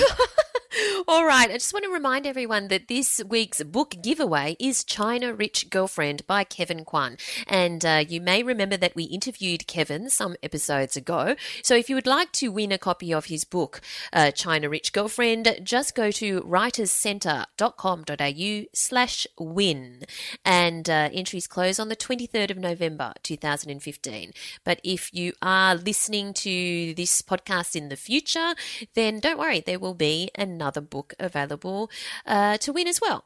All 1.09 1.25
right, 1.25 1.49
I 1.51 1.55
just 1.55 1.73
want 1.73 1.85
to 1.87 1.90
remind 1.90 2.27
everyone 2.27 2.68
that 2.68 2.88
this 2.88 3.23
week's 3.27 3.62
book 3.62 3.94
giveaway 4.03 4.57
is 4.61 4.85
China 4.85 5.33
Rich 5.33 5.71
Girlfriend 5.71 6.27
by 6.27 6.44
Kevin 6.44 6.85
Kwan. 6.85 7.16
And 7.47 7.85
uh, 7.85 8.05
you 8.07 8.21
may 8.21 8.42
remember 8.42 8.77
that 8.77 8.94
we 8.94 9.05
interviewed 9.05 9.66
Kevin 9.66 10.11
some 10.11 10.37
episodes 10.42 10.97
ago. 10.99 11.37
So 11.63 11.75
if 11.75 11.89
you 11.89 11.95
would 11.95 12.07
like 12.07 12.33
to 12.33 12.49
win 12.49 12.73
a 12.73 12.79
copy 12.79 13.15
of 13.15 13.27
his 13.27 13.45
book, 13.45 13.81
uh, 14.13 14.33
China 14.33 14.69
Rich 14.69 14.93
Girlfriend, 14.93 15.61
just 15.63 15.95
go 15.95 16.11
to 16.11 16.43
writerscentre.com.au 16.43 18.65
slash 18.75 19.27
win. 19.39 20.03
And 20.45 20.91
uh, 20.91 21.09
entries 21.13 21.47
close 21.47 21.79
on 21.79 21.89
the 21.89 21.97
23rd 21.97 22.51
of 22.51 22.59
November 22.59 23.15
2015. 23.23 24.33
But 24.65 24.81
if 24.85 25.15
you 25.15 25.33
are 25.41 25.75
listening 25.75 26.35
to 26.35 26.93
this 26.95 27.23
podcast 27.23 27.75
in 27.75 27.89
the 27.89 27.97
future, 27.97 28.53
then 28.95 29.21
don't 29.21 29.39
worry, 29.39 29.61
there 29.61 29.79
will 29.79 29.95
be 29.95 30.31
another 30.37 30.83
book 30.83 31.15
available 31.19 31.91
uh, 32.27 32.59
to 32.59 32.71
win 32.73 32.87
as 32.87 33.01
well. 33.01 33.25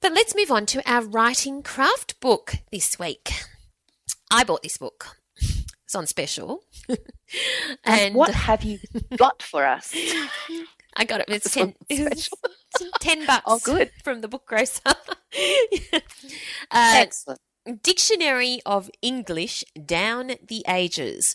But 0.00 0.12
let's 0.12 0.36
move 0.36 0.50
on 0.50 0.66
to 0.66 0.90
our 0.90 1.02
writing 1.02 1.62
craft 1.62 2.20
book 2.20 2.56
this 2.70 2.98
week. 2.98 3.30
I 4.30 4.44
bought 4.44 4.62
this 4.62 4.76
book. 4.76 5.16
It's 5.86 5.94
on 5.94 6.06
special. 6.06 6.64
And 7.84 8.14
what 8.14 8.32
have 8.34 8.62
you 8.62 8.78
got 9.16 9.42
for 9.42 9.64
us? 9.66 9.92
I 10.96 11.04
got 11.04 11.20
it. 11.20 11.26
It's 11.28 11.50
ten, 11.54 11.74
it's 11.88 12.28
ten 13.00 13.26
bucks. 13.26 13.42
Oh, 13.46 13.58
good. 13.62 13.90
from 14.04 14.20
the 14.20 14.28
book 14.28 14.46
grocer. 14.46 14.80
uh, 14.86 16.00
Excellent. 16.70 17.40
Dictionary 17.82 18.60
of 18.64 18.88
English 19.02 19.64
Down 19.84 20.32
the 20.46 20.64
Ages. 20.68 21.34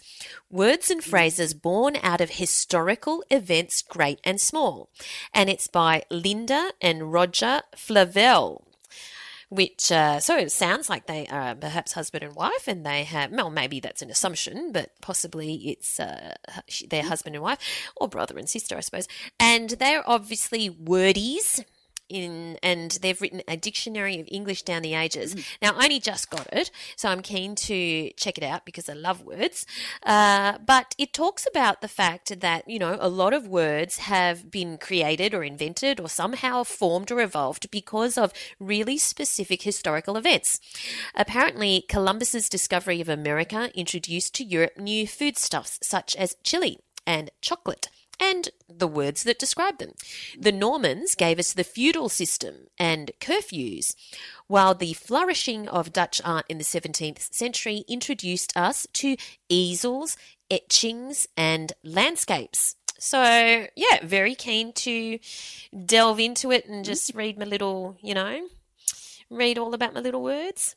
Words 0.50 0.90
and 0.90 1.04
phrases 1.04 1.54
born 1.54 1.98
out 2.02 2.22
of 2.22 2.32
historical 2.32 3.22
events, 3.30 3.82
great 3.82 4.20
and 4.24 4.40
small. 4.40 4.90
And 5.34 5.50
it's 5.50 5.68
by 5.68 6.04
Linda 6.10 6.72
and 6.82 7.12
Roger 7.12 7.62
Flavell. 7.76 8.64
Which, 9.52 9.92
uh, 9.92 10.22
so 10.22 10.38
it 10.38 10.50
sounds 10.50 10.90
like 10.90 11.08
they 11.08 11.28
are 11.28 11.54
perhaps 11.54 11.92
husband 11.92 12.24
and 12.24 12.34
wife, 12.34 12.70
and 12.70 12.86
they 12.86 13.04
have, 13.04 13.32
well, 13.34 13.50
maybe 13.50 13.82
that's 13.82 14.02
an 14.02 14.10
assumption, 14.10 14.72
but 14.72 14.92
possibly 15.02 15.56
it's 15.56 16.00
uh, 16.00 16.36
their 16.90 17.04
husband 17.04 17.36
and 17.36 17.44
wife, 17.44 17.60
or 17.98 18.08
brother 18.08 18.38
and 18.38 18.50
sister, 18.50 18.78
I 18.78 18.80
suppose. 18.80 19.10
And 19.42 19.72
they're 19.72 20.10
obviously 20.10 20.70
wordies 20.70 21.66
in 22.12 22.58
and 22.62 22.92
they've 23.02 23.22
written 23.22 23.42
a 23.48 23.58
dictionary 23.58 24.20
of 24.20 24.28
English 24.30 24.64
down 24.64 24.82
the 24.82 24.94
ages. 24.94 25.36
Now, 25.62 25.74
I 25.78 25.86
only 25.86 26.00
just 26.00 26.30
got 26.30 26.48
it, 26.52 26.72
so 26.96 27.10
I'm 27.10 27.22
keen 27.22 27.56
to 27.56 28.12
check 28.18 28.38
it 28.38 28.44
out 28.44 28.66
because 28.66 28.90
I 28.90 28.94
love 28.94 29.24
words. 29.24 29.66
Uh, 30.04 30.58
but 30.66 30.94
it 30.98 31.14
talks 31.14 31.48
about 31.48 31.82
the 31.82 31.88
fact 31.88 32.40
that, 32.42 32.70
you 32.70 32.80
know, 32.80 32.98
a 33.00 33.10
lot 33.10 33.34
of 33.34 33.48
words 33.48 34.00
have 34.00 34.52
been 34.52 34.78
created 34.78 35.34
or 35.34 35.44
invented 35.44 36.00
or 36.00 36.10
somehow 36.10 36.64
formed 36.64 37.12
or 37.12 37.22
evolved 37.22 37.72
because 37.72 38.18
of 38.18 38.34
really 38.60 38.98
specific 38.98 39.62
historical 39.64 40.18
events. 40.18 40.60
Apparently, 41.16 41.86
Columbus's 41.88 42.50
discovery 42.50 43.02
of 43.02 43.10
America 43.10 43.72
introduced 43.74 44.36
to 44.36 44.44
Europe 44.44 44.78
new 44.78 45.08
foodstuffs 45.08 45.80
such 45.82 46.16
as 46.16 46.36
chili 46.44 46.80
and 47.06 47.30
chocolate 47.42 47.90
and 48.22 48.50
the 48.70 48.88
words 48.88 49.24
that 49.24 49.40
describe 49.40 49.80
them. 49.80 49.94
The 50.40 50.52
Normans 50.52 51.16
gave 51.16 51.40
us 51.40 51.52
the 51.52 51.64
feudal 51.64 52.08
system 52.08 52.68
and 52.78 53.12
curfews, 53.20 53.96
while 54.48 54.76
the 54.76 54.94
flourishing 54.94 55.68
of 55.68 55.92
Dutch 55.92 56.22
art 56.24 56.46
in 56.48 56.60
the 56.60 56.64
17th 56.64 57.34
century 57.34 57.84
introduced 57.88 58.56
us 58.56 58.88
to 58.94 59.18
easels, 59.50 60.16
etchings, 60.52 61.28
and 61.36 61.74
landscapes. 61.84 62.76
So, 63.00 63.68
yeah, 63.76 64.00
very 64.04 64.36
keen 64.36 64.74
to 64.74 65.18
delve 65.86 66.20
into 66.20 66.52
it 66.52 66.68
and 66.68 66.86
just 66.86 67.16
read 67.16 67.40
my 67.40 67.46
little, 67.46 67.98
you 68.00 68.14
know, 68.14 68.48
read 69.32 69.58
all 69.58 69.74
about 69.74 69.96
my 69.96 70.00
little 70.00 70.22
words. 70.22 70.76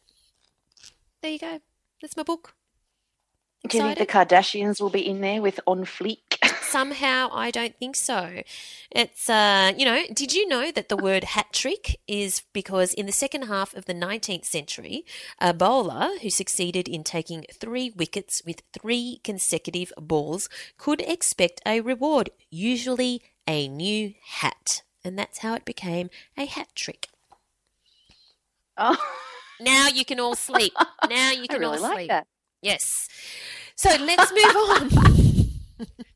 There 1.21 1.33
you 1.33 1.39
go. 1.39 1.61
That's 2.01 2.17
my 2.17 2.23
book. 2.23 2.55
Do 3.69 3.79
you 3.79 3.85
think 3.85 3.99
the 3.99 4.07
Kardashians 4.07 4.81
will 4.81 4.91
be 4.91 5.07
in 5.07 5.21
there 5.21 5.41
with 5.43 5.61
on 5.67 5.85
fleek? 5.85 6.39
somehow 6.75 7.29
I 7.33 7.53
don't 7.53 7.77
think 7.79 7.95
so. 7.95 8.43
It's, 8.91 9.31
uh, 9.31 9.71
you 9.79 9.85
know, 9.85 10.03
did 10.13 10.35
you 10.35 10.45
know 10.49 10.73
that 10.73 10.89
the 10.89 10.97
word 10.97 11.23
hat 11.23 11.53
trick 11.53 12.01
is 12.09 12.43
because 12.53 12.93
in 12.93 13.07
the 13.07 13.13
second 13.13 13.43
half 13.43 13.75
of 13.75 13.85
the 13.85 13.95
19th 13.95 14.45
century, 14.45 15.05
a 15.39 15.55
bowler 15.55 16.09
who 16.21 16.31
succeeded 16.31 16.89
in 16.89 17.05
taking 17.05 17.45
three 17.61 17.93
wickets 17.95 18.43
with 18.45 18.63
three 18.73 19.21
consecutive 19.23 19.93
balls 19.97 20.49
could 20.77 21.01
expect 21.03 21.61
a 21.65 21.81
reward, 21.81 22.31
usually 22.51 23.23
a 23.47 23.69
new 23.69 24.15
hat. 24.41 24.83
And 25.05 25.17
that's 25.17 25.39
how 25.39 25.55
it 25.55 25.65
became 25.65 26.11
a 26.37 26.45
hat 26.45 26.71
trick. 26.75 27.07
Oh. 28.77 29.01
Now 29.61 29.87
you 29.87 30.05
can 30.05 30.19
all 30.19 30.35
sleep. 30.35 30.73
Now 31.09 31.31
you 31.41 31.47
can 31.47 31.61
really 31.61 31.79
all 31.79 31.93
sleep. 31.93 32.11
Yes. 32.63 33.09
So 33.77 33.91
let's 33.91 34.33
move 34.33 34.57
on. 34.57 34.91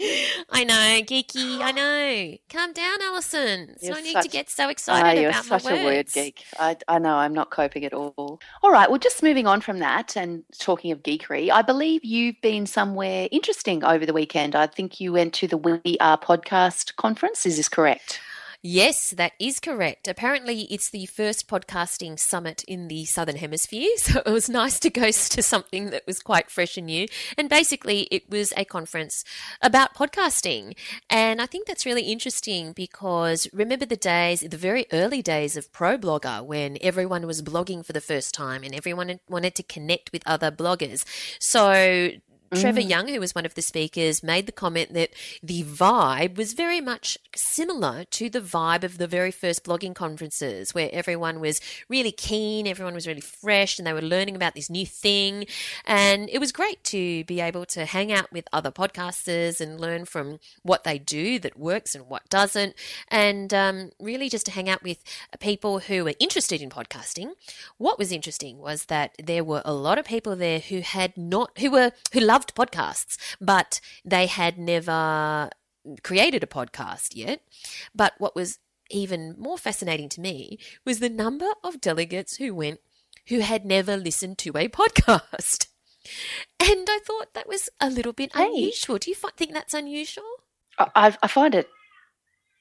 I 0.50 0.64
know, 0.64 1.00
geeky. 1.02 1.60
I 1.60 1.72
know. 1.72 2.36
Calm 2.48 2.72
down, 2.72 3.02
Allison. 3.02 3.70
It's 3.74 3.84
You're 3.84 3.96
no 3.96 4.00
need 4.02 4.12
such- 4.14 4.22
to 4.24 4.28
get 4.30 4.48
so 4.50 4.64
Ah, 4.64 4.68
excited 4.70 5.20
you're 5.20 5.30
about 5.30 5.44
such 5.44 5.64
my 5.64 5.72
words. 5.72 5.82
a 5.82 5.84
word 5.84 6.06
geek. 6.12 6.44
I, 6.58 6.76
I 6.88 6.98
know 6.98 7.14
I'm 7.16 7.34
not 7.34 7.50
coping 7.50 7.84
at 7.84 7.92
all. 7.92 8.40
All 8.62 8.70
right, 8.70 8.88
well, 8.88 8.98
just 8.98 9.22
moving 9.22 9.46
on 9.46 9.60
from 9.60 9.78
that 9.80 10.16
and 10.16 10.42
talking 10.58 10.90
of 10.92 11.02
geekery, 11.02 11.50
I 11.50 11.62
believe 11.62 12.04
you've 12.04 12.40
been 12.40 12.66
somewhere 12.66 13.28
interesting 13.30 13.84
over 13.84 14.06
the 14.06 14.12
weekend. 14.14 14.56
I 14.56 14.66
think 14.66 15.00
you 15.00 15.12
went 15.12 15.34
to 15.34 15.46
the 15.46 15.56
We 15.58 15.96
Are 16.00 16.18
podcast 16.18 16.96
conference. 16.96 17.44
Is 17.46 17.56
this 17.56 17.68
correct? 17.68 18.20
Yes, 18.62 19.12
that 19.12 19.32
is 19.40 19.58
correct. 19.58 20.06
Apparently, 20.06 20.64
it's 20.64 20.90
the 20.90 21.06
first 21.06 21.48
podcasting 21.48 22.18
summit 22.18 22.62
in 22.68 22.88
the 22.88 23.06
Southern 23.06 23.36
Hemisphere, 23.36 23.88
so 23.96 24.20
it 24.26 24.30
was 24.30 24.50
nice 24.50 24.78
to 24.80 24.90
go 24.90 25.06
to 25.10 25.42
something 25.42 25.88
that 25.88 26.06
was 26.06 26.20
quite 26.20 26.50
fresh 26.50 26.76
and 26.76 26.86
new. 26.86 27.08
And 27.38 27.48
basically, 27.48 28.02
it 28.10 28.28
was 28.28 28.52
a 28.58 28.66
conference 28.66 29.24
about 29.62 29.94
podcasting. 29.94 30.76
And 31.08 31.40
I 31.40 31.46
think 31.46 31.66
that's 31.66 31.86
really 31.86 32.12
interesting 32.12 32.72
because 32.72 33.48
remember 33.54 33.86
the 33.86 33.96
days, 33.96 34.40
the 34.40 34.58
very 34.58 34.84
early 34.92 35.22
days 35.22 35.56
of 35.56 35.72
ProBlogger 35.72 36.44
when 36.44 36.76
everyone 36.82 37.26
was 37.26 37.40
blogging 37.40 37.82
for 37.84 37.94
the 37.94 38.00
first 38.02 38.34
time 38.34 38.62
and 38.62 38.74
everyone 38.74 39.20
wanted 39.26 39.54
to 39.54 39.62
connect 39.62 40.12
with 40.12 40.22
other 40.26 40.50
bloggers. 40.50 41.06
So 41.38 42.10
Trevor 42.54 42.80
Young, 42.80 43.06
who 43.06 43.20
was 43.20 43.34
one 43.34 43.46
of 43.46 43.54
the 43.54 43.62
speakers, 43.62 44.22
made 44.22 44.46
the 44.46 44.52
comment 44.52 44.92
that 44.94 45.10
the 45.42 45.62
vibe 45.62 46.36
was 46.36 46.52
very 46.52 46.80
much 46.80 47.16
similar 47.36 48.04
to 48.04 48.28
the 48.28 48.40
vibe 48.40 48.82
of 48.82 48.98
the 48.98 49.06
very 49.06 49.30
first 49.30 49.64
blogging 49.64 49.94
conferences, 49.94 50.74
where 50.74 50.90
everyone 50.92 51.40
was 51.40 51.60
really 51.88 52.10
keen, 52.10 52.66
everyone 52.66 52.94
was 52.94 53.06
really 53.06 53.20
fresh, 53.20 53.78
and 53.78 53.86
they 53.86 53.92
were 53.92 54.02
learning 54.02 54.34
about 54.34 54.54
this 54.54 54.68
new 54.68 54.84
thing. 54.84 55.46
And 55.84 56.28
it 56.28 56.38
was 56.38 56.50
great 56.50 56.82
to 56.84 57.24
be 57.24 57.40
able 57.40 57.66
to 57.66 57.84
hang 57.84 58.10
out 58.10 58.32
with 58.32 58.48
other 58.52 58.72
podcasters 58.72 59.60
and 59.60 59.80
learn 59.80 60.04
from 60.04 60.40
what 60.62 60.82
they 60.82 60.98
do 60.98 61.38
that 61.38 61.58
works 61.58 61.94
and 61.94 62.08
what 62.08 62.28
doesn't, 62.30 62.74
and 63.08 63.54
um, 63.54 63.90
really 64.00 64.28
just 64.28 64.46
to 64.46 64.52
hang 64.52 64.68
out 64.68 64.82
with 64.82 64.98
people 65.38 65.78
who 65.80 66.04
were 66.04 66.14
interested 66.18 66.60
in 66.60 66.70
podcasting. 66.70 67.30
What 67.78 67.98
was 67.98 68.10
interesting 68.10 68.58
was 68.58 68.86
that 68.86 69.14
there 69.22 69.44
were 69.44 69.62
a 69.64 69.72
lot 69.72 69.98
of 69.98 70.04
people 70.04 70.34
there 70.34 70.58
who 70.58 70.80
had 70.80 71.16
not, 71.16 71.56
who 71.58 71.70
were, 71.70 71.92
who 72.12 72.20
loved 72.20 72.39
podcasts, 72.48 73.16
but 73.40 73.80
they 74.04 74.26
had 74.26 74.58
never 74.58 75.50
created 76.02 76.42
a 76.42 76.46
podcast 76.46 77.14
yet. 77.16 77.40
But 77.94 78.14
what 78.18 78.34
was 78.36 78.58
even 78.90 79.34
more 79.38 79.56
fascinating 79.58 80.08
to 80.10 80.20
me 80.20 80.58
was 80.84 80.98
the 81.00 81.08
number 81.08 81.46
of 81.64 81.80
delegates 81.80 82.36
who 82.36 82.54
went 82.54 82.80
who 83.28 83.40
had 83.40 83.64
never 83.64 83.96
listened 83.96 84.38
to 84.38 84.50
a 84.56 84.68
podcast. 84.80 85.68
And 86.58 86.86
I 86.88 86.98
thought 87.04 87.34
that 87.34 87.46
was 87.48 87.68
a 87.80 87.88
little 87.90 88.12
bit 88.12 88.34
Hey. 88.34 88.46
unusual. 88.46 88.98
Do 88.98 89.10
you 89.10 89.16
think 89.36 89.52
that's 89.52 89.74
unusual? 89.74 90.24
I- 90.78 91.16
I 91.22 91.28
find 91.28 91.54
it. 91.54 91.68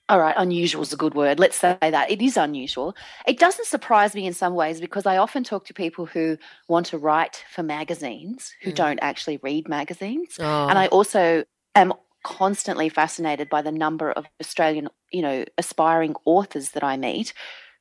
All 0.10 0.20
right, 0.20 0.34
unusual 0.38 0.82
is 0.82 0.92
a 0.92 0.98
good 0.98 1.14
word. 1.14 1.40
Let's 1.40 1.56
say 1.56 1.78
that. 1.82 2.10
It 2.10 2.22
is 2.22 2.36
unusual. 2.36 2.96
It 3.28 3.38
doesn't 3.40 3.68
surprise 3.68 4.16
me 4.16 4.26
in 4.26 4.34
some 4.34 4.56
ways 4.56 4.82
because 4.82 5.06
I 5.06 5.18
often 5.18 5.44
talk 5.44 5.66
to 5.68 5.74
people 5.74 6.08
who 6.08 6.38
want 6.68 6.88
to 6.88 6.98
write 6.98 7.44
for 7.54 7.62
magazines 7.62 8.52
who 8.64 8.72
Mm. 8.72 8.76
don't 8.76 9.00
actually 9.04 9.38
read 9.44 9.70
magazines. 9.70 10.36
Oh, 10.40 10.68
And 10.68 10.80
I 10.80 10.88
also 10.88 11.44
am 11.76 11.94
constantly 12.24 12.90
fascinated 12.90 13.50
by 13.50 13.62
the 13.62 13.72
number 13.72 14.12
of 14.12 14.26
Australian, 14.42 14.90
you 15.12 15.22
know, 15.22 15.46
aspiring 15.60 16.16
authors 16.26 16.72
that 16.72 16.84
I 16.84 16.98
meet 16.98 17.34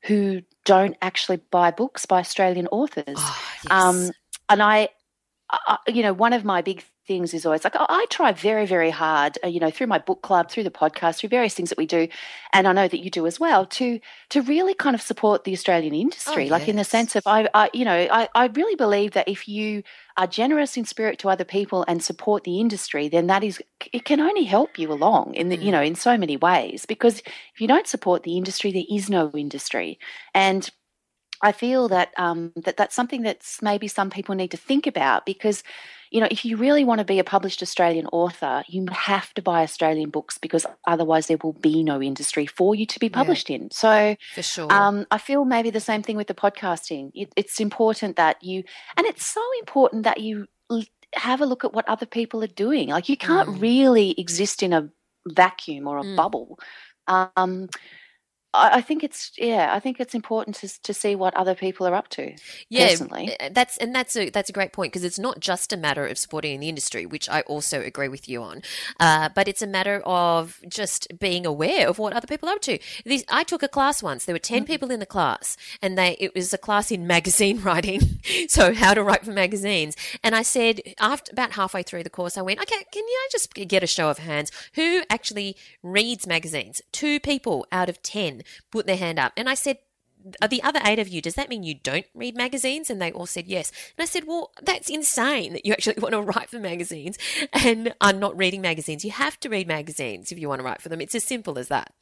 who 0.03 0.41
don't 0.65 0.95
actually 1.01 1.37
buy 1.51 1.71
books 1.71 2.05
by 2.05 2.19
Australian 2.19 2.67
authors. 2.67 3.17
oh, 3.17 3.41
yes. 3.63 3.71
Um, 3.71 4.11
and 4.49 4.61
I, 4.63 4.89
I, 5.49 5.77
you 5.87 6.03
know, 6.03 6.13
one 6.13 6.33
of 6.33 6.45
my 6.45 6.61
big 6.61 6.85
things 7.09 7.33
is 7.33 7.45
always 7.45 7.63
like 7.65 7.75
I, 7.75 7.85
I 7.89 8.05
try 8.09 8.31
very, 8.31 8.65
very 8.75 8.91
hard, 8.91 9.37
uh, 9.43 9.47
you 9.55 9.59
know, 9.63 9.71
through 9.71 9.87
my 9.95 9.99
book 10.09 10.21
club, 10.27 10.49
through 10.51 10.63
the 10.69 10.71
podcast, 10.83 11.17
through 11.17 11.29
various 11.37 11.55
things 11.55 11.69
that 11.71 11.77
we 11.83 11.87
do, 11.87 12.07
and 12.53 12.67
I 12.67 12.73
know 12.73 12.87
that 12.87 13.03
you 13.03 13.09
do 13.19 13.25
as 13.27 13.39
well, 13.45 13.65
to 13.79 13.99
to 14.33 14.41
really 14.43 14.75
kind 14.85 14.95
of 14.95 15.01
support 15.01 15.43
the 15.43 15.53
Australian 15.53 15.95
industry, 16.05 16.49
like 16.55 16.67
in 16.69 16.77
the 16.77 16.83
sense 16.95 17.15
of 17.17 17.23
I, 17.25 17.49
I 17.53 17.69
you 17.73 17.85
know, 17.89 17.99
I, 18.19 18.29
I 18.35 18.45
really 18.59 18.75
believe 18.85 19.11
that 19.17 19.27
if 19.27 19.47
you 19.47 19.83
are 20.17 20.27
generous 20.27 20.77
in 20.77 20.85
spirit 20.85 21.19
to 21.19 21.29
other 21.29 21.45
people 21.45 21.85
and 21.87 22.03
support 22.03 22.43
the 22.43 22.59
industry, 22.59 23.09
then 23.09 23.27
that 23.27 23.43
is 23.43 23.61
it 23.91 24.05
can 24.05 24.19
only 24.29 24.45
help 24.55 24.77
you 24.79 24.91
along 24.91 25.33
in 25.35 25.49
the 25.49 25.57
you 25.65 25.69
Mm. 25.69 25.71
know 25.71 25.81
in 25.91 25.95
so 25.95 26.17
many 26.17 26.37
ways 26.37 26.85
because 26.85 27.19
if 27.53 27.57
you 27.61 27.67
don't 27.67 27.87
support 27.87 28.23
the 28.23 28.37
industry, 28.37 28.71
there 28.71 28.89
is 28.97 29.09
no 29.09 29.31
industry, 29.35 29.97
and 30.33 30.69
I 31.41 31.51
feel 31.53 31.87
that 31.89 32.09
um, 32.17 32.51
that 32.55 32.77
that's 32.77 32.95
something 32.95 33.21
that's 33.21 33.61
maybe 33.61 33.87
some 33.87 34.09
people 34.09 34.35
need 34.35 34.51
to 34.51 34.57
think 34.57 34.85
about 34.87 35.25
because, 35.25 35.63
you 36.11 36.19
know, 36.19 36.27
if 36.29 36.43
you 36.43 36.57
really 36.57 36.83
want 36.83 36.99
to 36.99 37.05
be 37.05 37.19
a 37.19 37.23
published 37.23 37.61
Australian 37.61 38.07
author, 38.07 38.63
you 38.67 38.85
have 38.91 39.33
to 39.35 39.41
buy 39.41 39.63
Australian 39.63 40.09
books 40.09 40.37
because 40.37 40.65
otherwise 40.87 41.27
there 41.27 41.37
will 41.41 41.53
be 41.53 41.83
no 41.83 42.01
industry 42.01 42.45
for 42.45 42.75
you 42.75 42.85
to 42.87 42.99
be 42.99 43.07
Yeah. 43.07 43.11
published 43.19 43.49
in. 43.49 43.71
So 43.71 44.15
for 44.35 44.41
sure. 44.43 44.71
um, 44.71 45.05
I 45.11 45.17
feel 45.17 45.45
maybe 45.45 45.69
the 45.69 45.79
same 45.79 46.03
thing 46.03 46.17
with 46.17 46.27
the 46.27 46.33
podcasting. 46.33 47.11
It, 47.15 47.31
it's 47.35 47.59
important 47.59 48.17
that 48.17 48.43
you, 48.43 48.63
and 48.97 49.07
it's 49.07 49.25
so 49.25 49.41
important 49.59 50.03
that 50.03 50.19
you 50.19 50.47
l- 50.69 50.83
have 51.15 51.41
a 51.41 51.45
look 51.45 51.63
at 51.63 51.73
what 51.73 51.87
other 51.87 52.05
people 52.05 52.43
are 52.43 52.47
doing. 52.65 52.89
Like 52.89 53.07
you 53.09 53.17
can't 53.17 53.47
Mm. 53.49 53.61
really 53.61 54.11
exist 54.19 54.61
in 54.61 54.73
a 54.73 54.89
vacuum 55.27 55.87
or 55.87 55.99
a 55.99 56.03
Mm. 56.03 56.15
bubble. 56.15 56.59
Um, 57.07 57.69
I, 58.53 58.81
think 58.81 59.03
it's 59.03 59.31
yeah. 59.37 59.69
I 59.73 59.79
think 59.79 59.99
it's 59.99 60.15
important 60.15 60.55
to 60.57 60.81
to 60.81 60.93
see 60.93 61.15
what 61.15 61.35
other 61.35 61.53
people 61.53 61.85
are 61.85 61.93
up 61.93 62.07
to. 62.09 62.33
yeah, 62.69 62.89
personally. 62.89 63.35
uh, 63.39 63.49
that's 63.51 63.77
and 63.77 63.93
that's 63.93 64.15
a 64.15 64.29
that's 64.31 64.49
a 64.49 64.53
great 64.53 64.73
point 64.73 64.91
because 64.91 65.03
it's 65.03 65.19
not 65.19 65.39
just 65.39 65.71
a 65.71 65.77
matter 65.77 66.05
of 66.07 66.17
supporting 66.17 66.59
the 66.59 66.67
industry, 66.67 67.05
which 67.05 67.29
I 67.29 67.41
also 67.41 67.81
agree 67.81 68.07
with 68.07 68.27
you 68.27 68.41
on, 68.41 68.63
uh, 68.99 69.29
but 69.35 69.47
it's 69.47 69.61
a 69.61 69.67
matter 69.67 70.01
of 70.03 70.59
just 70.67 71.19
being 71.19 71.45
aware 71.45 71.87
of 71.87 71.99
what 71.99 72.13
other 72.13 72.25
people 72.25 72.49
are 72.49 72.53
up 72.53 72.61
to. 72.61 72.79
These, 73.05 73.23
I 73.29 73.43
took 73.43 73.61
a 73.61 73.67
class 73.67 74.01
once. 74.01 74.25
There 74.25 74.33
were 74.33 74.39
10 74.39 74.65
people 74.65 74.89
in 74.89 74.99
the 74.99 75.05
class, 75.05 75.55
and 75.81 75.95
they 75.95 76.17
it 76.19 76.33
was 76.33 76.51
a 76.51 76.57
class 76.57 76.89
in 76.89 77.05
magazine 77.05 77.61
writing, 77.63 78.19
so 78.47 78.73
how 78.73 78.95
to 78.95 79.03
write 79.03 79.25
for 79.25 79.31
magazines. 79.31 79.95
And 80.23 80.35
I 80.35 80.41
said 80.41 80.81
after 80.99 81.31
about 81.31 81.51
halfway 81.51 81.83
through 81.83 82.03
the 82.03 82.09
course, 82.09 82.35
I 82.35 82.41
went, 82.41 82.59
okay, 82.61 82.83
can 82.91 83.07
you 83.07 83.27
just 83.31 83.53
get 83.53 83.83
a 83.83 83.87
show 83.87 84.09
of 84.09 84.17
hands 84.17 84.51
who 84.73 85.03
actually 85.07 85.55
reads 85.83 86.25
magazines? 86.25 86.81
Two 86.91 87.19
people 87.19 87.67
out 87.71 87.89
of 87.89 88.01
ten 88.01 88.38
put 88.71 88.85
their 88.85 88.97
hand 88.97 89.19
up, 89.19 89.33
and 89.37 89.49
I 89.49 89.53
said 89.53 89.77
the 90.49 90.61
other 90.63 90.81
eight 90.83 90.99
of 90.99 91.07
you, 91.07 91.21
does 91.21 91.35
that 91.35 91.49
mean 91.49 91.63
you 91.63 91.75
don't 91.75 92.05
read 92.13 92.35
magazines? 92.35 92.89
And 92.89 93.01
they 93.01 93.11
all 93.11 93.25
said 93.25 93.47
yes. 93.47 93.71
And 93.97 94.03
I 94.03 94.05
said, 94.05 94.25
well, 94.27 94.51
that's 94.61 94.89
insane 94.89 95.53
that 95.53 95.65
you 95.65 95.73
actually 95.73 95.95
want 95.99 96.13
to 96.13 96.21
write 96.21 96.49
for 96.49 96.59
magazines 96.59 97.17
and 97.53 97.93
are 98.01 98.13
not 98.13 98.37
reading 98.37 98.61
magazines. 98.61 99.05
You 99.05 99.11
have 99.11 99.39
to 99.41 99.49
read 99.49 99.67
magazines 99.67 100.31
if 100.31 100.39
you 100.39 100.49
want 100.49 100.59
to 100.59 100.65
write 100.65 100.81
for 100.81 100.89
them. 100.89 101.01
It's 101.01 101.15
as 101.15 101.23
simple 101.23 101.57
as 101.57 101.69
that. 101.69 101.93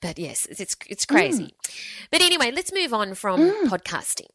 But 0.00 0.18
yes, 0.18 0.46
it's 0.46 0.60
it's, 0.60 0.76
it's 0.88 1.06
crazy. 1.06 1.54
But 2.10 2.22
anyway, 2.22 2.50
let's 2.50 2.72
move 2.72 2.92
on 2.92 3.14
from 3.14 3.68
podcasting 3.68 4.30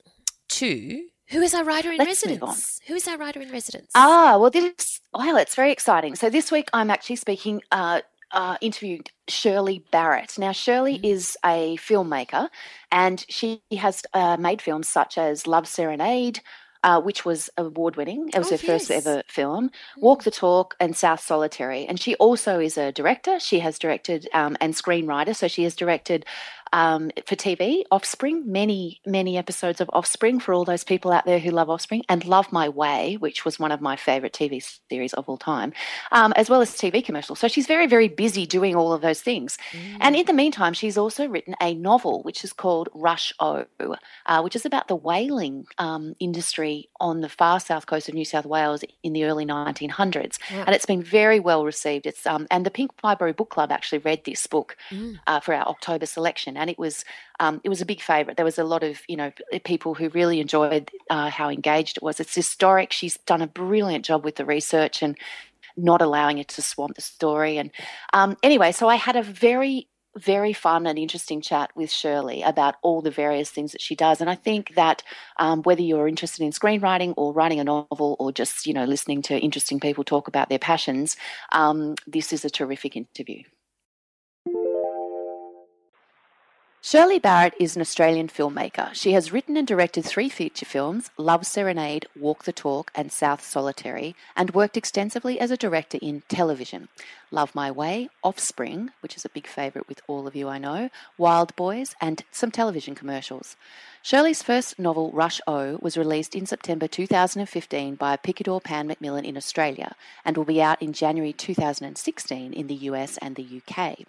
to 0.50 1.08
who 1.30 1.42
is 1.42 1.54
our 1.54 1.66
writer 1.66 1.92
in 1.92 1.98
Let's 1.98 2.24
residence? 2.24 2.80
Who 2.88 2.96
is 2.96 3.06
our 3.06 3.18
writer 3.18 3.42
in 3.42 3.52
residence? 3.52 3.92
Ah, 3.94 4.38
well, 4.40 4.50
this 4.50 5.02
well, 5.14 5.36
it's 5.36 5.56
very 5.56 5.74
exciting. 5.74 6.16
So 6.16 6.30
this 6.30 6.54
week 6.54 6.70
I'm 6.72 6.90
actually 6.90 7.18
speaking. 7.18 7.62
Uh, 7.70 8.02
uh, 8.32 8.58
interviewed 8.62 9.12
Shirley 9.28 9.86
Barrett. 9.92 10.38
Now, 10.38 10.52
Shirley 10.54 11.00
is 11.04 11.38
a 11.46 11.78
filmmaker, 11.78 12.50
and 12.92 13.26
she 13.30 13.62
has 13.78 14.04
uh, 14.14 14.38
made 14.38 14.62
films 14.62 14.90
such 14.90 15.18
as 15.18 15.48
Love 15.48 15.68
Serenade, 15.68 16.42
uh, 16.84 17.02
which 17.02 17.26
was 17.26 17.50
award 17.58 17.96
winning. 17.98 18.30
It 18.34 18.38
was 18.40 18.48
Oh, 18.48 18.52
her 18.52 18.58
first 18.58 18.92
ever 18.92 19.24
film. 19.28 19.72
Walk 19.98 20.24
the 20.24 20.32
Talk 20.32 20.76
and 20.80 20.96
South 20.96 21.20
Solitary. 21.22 21.86
And 21.86 22.00
she 22.00 22.16
also 22.16 22.60
is 22.60 22.78
a 22.78 22.92
director. 22.92 23.40
She 23.40 23.60
has 23.60 23.80
directed 23.80 24.30
um, 24.34 24.58
and 24.62 24.74
screenwriter. 24.76 25.36
So 25.36 25.48
she 25.48 25.64
has 25.64 25.76
directed 25.76 26.26
um, 26.74 27.12
for 27.26 27.36
TV. 27.36 27.84
Offspring, 27.92 28.44
many, 28.52 29.02
many 29.06 29.38
episodes 29.38 29.82
of 29.82 29.90
Offspring 29.94 30.40
for 30.40 30.54
all 30.54 30.66
those 30.66 30.84
people 30.84 31.12
out 31.12 31.26
there 31.26 31.40
who 31.40 31.52
love 31.52 31.70
Offspring, 31.70 32.04
and 32.10 32.26
Love 32.26 32.52
My 32.52 32.70
Way, 32.70 33.16
which 33.20 33.46
was 33.46 33.60
one 33.60 33.72
of 33.72 33.82
my 33.82 33.96
favorite 33.96 34.34
TV 34.34 34.64
series 34.90 35.14
of 35.14 35.28
all 35.30 35.38
time, 35.38 35.74
um, 36.12 36.34
as 36.36 36.50
well 36.50 36.62
as 36.62 36.72
TV 36.72 37.04
commercials. 37.04 37.40
So 37.40 37.48
she's 37.48 37.68
very, 37.68 37.88
very 37.88 38.08
busy 38.08 38.46
doing 38.46 38.76
all 38.76 38.94
of 38.94 39.02
those 39.02 39.22
things. 39.22 39.58
Mm. 39.72 39.98
And 40.00 40.16
in 40.16 40.26
the 40.26 40.34
meantime, 40.34 40.74
she's 40.74 40.98
also 40.98 41.28
written 41.28 41.56
a 41.62 41.74
novel 41.74 42.24
which 42.24 42.44
is 42.44 42.54
called 42.54 42.90
Rush 42.94 43.34
O, 43.40 43.66
uh, 44.26 44.42
which 44.42 44.56
is 44.56 44.66
about 44.66 44.88
the 44.88 44.96
whaling 44.96 45.66
um, 45.78 46.16
industry 46.20 46.90
on 47.00 47.22
the 47.22 47.30
far 47.30 47.60
south 47.60 47.86
coast 47.86 48.10
of 48.10 48.16
New 48.16 48.26
South 48.26 48.46
Wales 48.46 48.84
in 49.04 49.14
the 49.14 49.26
early 49.26 49.46
1900s. 49.46 50.38
Yeah. 50.52 50.64
And 50.66 50.76
it's 50.76 50.86
been 50.86 51.04
very 51.04 51.40
well 51.40 51.66
received. 51.66 52.06
It's 52.06 52.26
um, 52.26 52.48
and 52.52 52.66
the 52.66 52.72
Pink 52.72 52.92
Fibro 52.98 53.36
Book 53.36 53.50
Club 53.50 53.72
actually 53.72 54.00
read 54.00 54.24
this 54.26 54.48
book 54.48 54.78
mm. 54.90 55.20
uh, 55.28 55.40
for 55.40 55.54
our 55.54 55.66
October 55.68 56.06
selection, 56.06 56.57
and 56.58 56.70
it 56.70 56.80
was 56.80 57.06
um, 57.40 57.62
it 57.64 57.70
was 57.70 57.82
a 57.82 57.86
big 57.86 58.02
favourite. 58.02 58.38
There 58.38 58.46
was 58.46 58.60
a 58.60 58.64
lot 58.64 58.84
of 58.84 59.02
you 59.08 59.16
know 59.16 59.32
people 59.64 59.94
who 59.94 60.10
really 60.10 60.40
enjoyed 60.40 60.92
uh, 61.10 61.30
how 61.30 61.50
engaged 61.50 61.98
it 61.98 62.04
was. 62.04 62.20
It's 62.20 62.36
historic. 62.36 62.92
She's 62.92 63.18
done 63.20 63.42
a 63.42 63.48
brilliant 63.48 64.06
job 64.06 64.24
with 64.24 64.36
the 64.36 64.46
research 64.46 65.02
and 65.02 65.18
not 65.76 66.02
allowing 66.02 66.40
it 66.40 66.48
to 66.50 66.62
swamp 66.62 66.96
the 66.96 67.02
story. 67.02 67.58
And 67.58 67.72
um, 68.14 68.36
anyway, 68.42 68.72
so 68.72 68.90
I 68.90 68.96
had 68.96 69.16
a 69.16 69.24
very 69.24 69.88
very 70.18 70.54
fun 70.54 70.88
and 70.88 70.98
interesting 70.98 71.42
chat 71.42 71.72
with 71.76 71.92
Shirley 71.92 72.42
about 72.42 72.76
all 72.82 73.02
the 73.02 73.12
various 73.12 73.50
things 73.50 73.72
that 73.72 73.82
she 73.82 73.96
does. 73.96 74.20
And 74.20 74.30
I 74.30 74.36
think 74.36 74.76
that 74.76 75.04
um, 75.38 75.62
whether 75.62 75.82
you're 75.82 76.08
interested 76.08 76.44
in 76.44 76.52
screenwriting 76.52 77.14
or 77.18 77.34
writing 77.34 77.60
a 77.60 77.64
novel 77.64 78.16
or 78.20 78.32
just, 78.32 78.66
you 78.66 78.74
know, 78.74 78.86
listening 78.86 79.22
to 79.24 79.38
interesting 79.38 79.80
people 79.80 80.04
talk 80.04 80.28
about 80.28 80.50
their 80.50 80.60
passions, 80.60 81.16
um, 81.52 81.96
this 82.06 82.34
is 82.34 82.44
a 82.44 82.50
terrific 82.50 82.96
interview. 82.96 83.44
Shirley 86.80 87.18
Barrett 87.18 87.56
is 87.60 87.76
an 87.76 87.82
Australian 87.82 88.28
filmmaker. 88.28 88.94
She 88.94 89.14
has 89.14 89.32
written 89.34 89.58
and 89.58 89.68
directed 89.68 90.06
three 90.06 90.30
feature 90.30 90.66
films 90.66 91.10
Love 91.18 91.46
Serenade, 91.46 92.08
Walk 92.16 92.44
the 92.44 92.54
Talk, 92.54 92.92
and 92.94 93.12
South 93.12 93.44
Solitary, 93.44 94.16
and 94.36 94.54
worked 94.54 94.78
extensively 94.78 95.40
as 95.40 95.50
a 95.50 95.58
director 95.58 95.98
in 96.02 96.22
television. 96.30 96.88
Love 97.30 97.54
My 97.54 97.70
Way, 97.70 98.08
Offspring, 98.24 98.92
which 99.02 99.18
is 99.18 99.26
a 99.26 99.30
big 99.30 99.48
favourite 99.48 99.88
with 99.90 100.02
all 100.08 100.28
of 100.28 100.36
you 100.36 100.48
I 100.48 100.58
know, 100.58 100.90
Wild 101.18 101.54
Boys, 101.58 101.94
and 102.00 102.24
some 102.32 102.52
television 102.52 102.96
commercials. 102.96 103.58
Shirley's 104.02 104.42
first 104.42 104.80
novel, 104.80 105.12
Rush 105.12 105.42
O, 105.46 105.78
was 105.82 105.98
released 105.98 106.36
in 106.36 106.46
September 106.46 106.88
2015 106.88 107.96
by 107.96 108.16
Picador 108.16 108.62
Pan 108.62 108.88
Macmillan 108.88 109.26
in 109.26 109.36
Australia 109.36 109.94
and 110.24 110.38
will 110.38 110.46
be 110.46 110.62
out 110.62 110.82
in 110.82 110.94
January 110.94 111.34
2016 111.34 112.54
in 112.54 112.68
the 112.68 112.76
US 112.76 113.18
and 113.18 113.36
the 113.36 113.62
UK. 113.62 114.00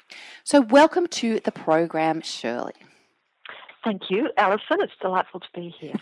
So, 0.44 0.60
welcome 0.60 1.08
to 1.08 1.40
the 1.40 1.50
program, 1.50 2.20
Shirley. 2.20 2.74
Thank 3.82 4.10
you, 4.10 4.30
Allison. 4.36 4.78
It's 4.80 4.92
delightful 5.00 5.40
to 5.40 5.48
be 5.54 5.74
here. 5.80 5.94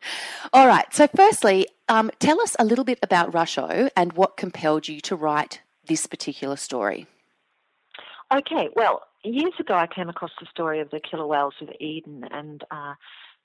All 0.52 0.66
right. 0.66 0.92
So, 0.92 1.06
firstly, 1.14 1.68
um, 1.88 2.10
tell 2.18 2.40
us 2.40 2.56
a 2.58 2.64
little 2.64 2.84
bit 2.84 2.98
about 3.02 3.32
Rush 3.32 3.58
O 3.58 3.88
and 3.96 4.14
what 4.14 4.36
compelled 4.36 4.88
you 4.88 5.00
to 5.02 5.14
write 5.14 5.60
this 5.86 6.06
particular 6.06 6.56
story. 6.56 7.06
Okay. 8.32 8.68
Well, 8.74 9.02
years 9.22 9.52
ago, 9.58 9.74
I 9.74 9.86
came 9.86 10.08
across 10.08 10.32
the 10.40 10.46
story 10.46 10.80
of 10.80 10.90
the 10.90 11.00
killer 11.00 11.26
whales 11.26 11.54
of 11.60 11.68
Eden, 11.80 12.24
and 12.30 12.64
uh, 12.70 12.94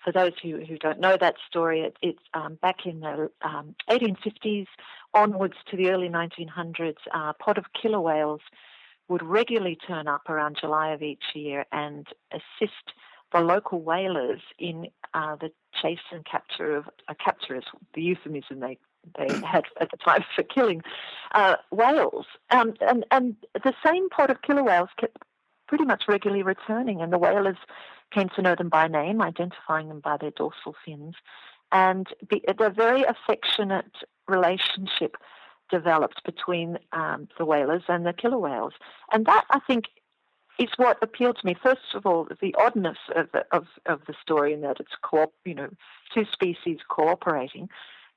for 0.04 0.12
those 0.12 0.32
who, 0.41 0.58
who 0.65 0.78
don't 0.78 0.99
know 0.99 1.17
that 1.19 1.36
story, 1.47 1.82
it, 1.82 1.97
it's 2.02 2.23
um, 2.34 2.56
back 2.62 2.86
in 2.86 3.02
the 3.02 3.30
um, 3.41 3.75
1850s 3.89 4.67
onwards 5.13 5.56
to 5.69 5.78
the 5.78 5.89
early 5.89 6.10
1900s. 6.10 6.95
Uh, 7.13 7.34
pod 7.34 7.58
of 7.58 7.65
killer 7.80 7.99
whales 7.99 8.41
would 9.10 9.23
regularly 9.23 9.78
turn 9.88 10.08
up 10.08 10.30
around 10.30 10.58
July 10.60 10.91
of 10.91 11.02
each 11.02 11.23
year 11.34 11.65
and 11.71 12.08
assist 12.32 12.93
the 13.34 13.39
local 13.39 13.82
whalers 13.82 14.41
in 14.58 14.88
uh, 15.13 15.36
the 15.36 15.52
chase 15.82 15.99
and 16.12 16.25
capture 16.25 16.78
of 16.78 16.86
uh, 17.08 17.13
capture 17.23 17.56
is 17.56 17.63
the 17.93 18.02
euphemism 18.02 18.60
they 18.60 18.78
they 19.17 19.27
had 19.45 19.65
at 19.79 19.91
the 19.91 19.97
time 19.97 20.23
for 20.35 20.43
killing 20.43 20.81
uh, 21.33 21.55
whales. 21.71 22.25
Um, 22.49 22.73
and 22.81 23.05
and 23.12 23.35
the 23.53 23.73
same 23.85 24.09
pod 24.09 24.29
of 24.29 24.41
killer 24.41 24.63
whales 24.63 24.89
kept 24.99 25.17
pretty 25.67 25.85
much 25.85 26.03
regularly 26.07 26.43
returning, 26.43 27.01
and 27.01 27.13
the 27.13 27.17
whalers 27.17 27.57
came 28.12 28.29
to 28.35 28.41
know 28.41 28.55
them 28.55 28.69
by 28.69 28.88
name, 28.88 29.21
identifying 29.21 29.88
them 29.88 29.99
by 29.99 30.17
their 30.17 30.31
dorsal 30.31 30.75
fins, 30.83 31.15
and 31.71 32.07
the, 32.29 32.41
a 32.47 32.69
very 32.69 33.03
affectionate 33.03 33.93
relationship 34.27 35.15
developed 35.69 36.23
between 36.25 36.79
um, 36.93 37.27
the 37.38 37.45
whalers 37.45 37.83
and 37.88 38.05
the 38.05 38.13
killer 38.13 38.39
whales. 38.39 38.73
And 39.12 39.27
that, 39.27 39.45
I 39.51 39.59
think, 39.59 39.85
is 40.57 40.69
what 40.77 40.97
appealed 41.03 41.38
to 41.39 41.45
me. 41.45 41.55
First 41.62 41.93
of 41.93 42.05
all, 42.05 42.27
the 42.41 42.55
oddness 42.57 42.97
of 43.15 43.31
the, 43.31 43.45
of, 43.51 43.67
of 43.85 44.01
the 44.07 44.15
story 44.21 44.53
in 44.53 44.62
that 44.62 44.79
it's 44.79 44.91
co- 45.01 45.31
you 45.45 45.53
know 45.53 45.69
two 46.13 46.25
species 46.31 46.79
cooperating 46.88 47.69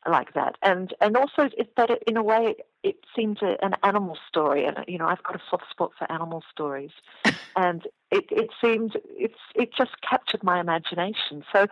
like 0.08 0.34
that, 0.34 0.56
and 0.62 0.94
and 1.00 1.16
also 1.16 1.48
it, 1.56 1.74
that 1.76 1.90
it, 1.90 2.02
in 2.06 2.16
a 2.16 2.22
way 2.22 2.56
it 2.82 2.96
seemed 3.14 3.40
a, 3.42 3.62
an 3.64 3.74
animal 3.82 4.18
story, 4.28 4.64
and 4.64 4.78
you 4.88 4.98
know 4.98 5.06
I've 5.06 5.22
got 5.22 5.36
a 5.36 5.42
soft 5.48 5.70
spot 5.70 5.92
for 5.98 6.10
animal 6.10 6.42
stories, 6.50 6.90
and 7.56 7.86
it, 8.10 8.24
it 8.30 8.50
seemed 8.60 8.98
it's 9.06 9.38
it 9.54 9.72
just 9.72 10.00
captured 10.02 10.42
my 10.42 10.60
imagination. 10.60 11.44
So 11.52 11.66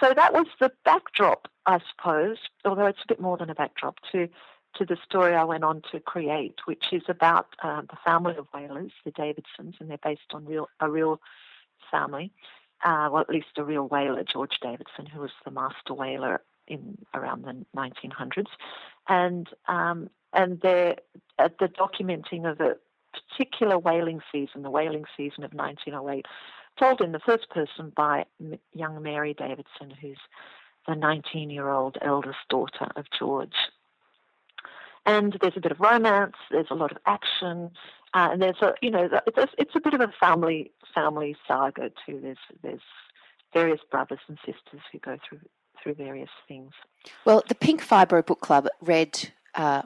so 0.00 0.12
that 0.14 0.32
was 0.32 0.46
the 0.58 0.72
backdrop, 0.84 1.48
I 1.66 1.80
suppose, 1.90 2.38
although 2.64 2.86
it's 2.86 3.02
a 3.04 3.08
bit 3.08 3.20
more 3.20 3.36
than 3.36 3.50
a 3.50 3.54
backdrop 3.54 3.98
to 4.12 4.28
to 4.76 4.84
the 4.84 4.96
story 5.04 5.34
I 5.34 5.44
went 5.44 5.64
on 5.64 5.82
to 5.90 6.00
create, 6.00 6.60
which 6.66 6.92
is 6.92 7.02
about 7.08 7.48
uh, 7.62 7.82
the 7.82 7.96
family 8.04 8.36
of 8.36 8.46
whalers, 8.54 8.92
the 9.04 9.10
Davidsons, 9.10 9.74
and 9.80 9.90
they're 9.90 9.98
based 10.02 10.32
on 10.32 10.44
real 10.44 10.68
a 10.80 10.90
real 10.90 11.20
family, 11.90 12.32
uh, 12.84 13.08
well, 13.10 13.22
at 13.22 13.30
least 13.30 13.48
a 13.56 13.64
real 13.64 13.88
whaler, 13.88 14.22
George 14.24 14.58
Davidson, 14.60 15.06
who 15.06 15.20
was 15.20 15.32
the 15.44 15.50
master 15.50 15.94
whaler 15.94 16.40
in 16.70 16.96
around 17.14 17.44
the 17.44 17.64
1900s, 17.76 18.46
and 19.08 19.48
um, 19.68 20.08
and 20.32 20.60
they're 20.60 20.96
at 21.38 21.58
the 21.58 21.66
documenting 21.66 22.50
of 22.50 22.60
a 22.60 22.76
particular 23.12 23.78
whaling 23.78 24.20
season, 24.30 24.62
the 24.62 24.70
whaling 24.70 25.04
season 25.16 25.44
of 25.44 25.52
1908, 25.52 26.26
told 26.78 27.00
in 27.00 27.12
the 27.12 27.18
first 27.18 27.50
person 27.50 27.92
by 27.94 28.24
young 28.72 29.02
Mary 29.02 29.34
Davidson, 29.34 29.90
who's 30.00 30.18
the 30.86 30.94
19-year-old 30.94 31.98
eldest 32.00 32.38
daughter 32.48 32.88
of 32.96 33.04
George 33.18 33.56
and 35.06 35.36
there's 35.40 35.56
a 35.56 35.60
bit 35.60 35.72
of 35.72 35.80
romance. 35.80 36.36
There's 36.50 36.70
a 36.70 36.74
lot 36.74 36.92
of 36.92 36.98
action, 37.06 37.70
uh, 38.14 38.28
and 38.32 38.42
there's 38.42 38.60
a 38.62 38.74
you 38.82 38.90
know 38.90 39.08
it's 39.26 39.38
a, 39.38 39.48
it's 39.58 39.74
a 39.74 39.80
bit 39.80 39.94
of 39.94 40.00
a 40.00 40.12
family 40.20 40.72
family 40.94 41.36
saga 41.46 41.90
too. 42.06 42.20
There's 42.22 42.38
there's 42.62 42.80
various 43.52 43.80
brothers 43.90 44.20
and 44.28 44.38
sisters 44.38 44.82
who 44.92 44.98
go 44.98 45.18
through 45.28 45.40
through 45.82 45.94
various 45.94 46.30
things. 46.48 46.72
Well, 47.24 47.42
the 47.48 47.54
Pink 47.54 47.84
Fibro 47.86 48.24
Book 48.24 48.40
Club 48.40 48.68
read 48.80 49.32
uh, 49.54 49.82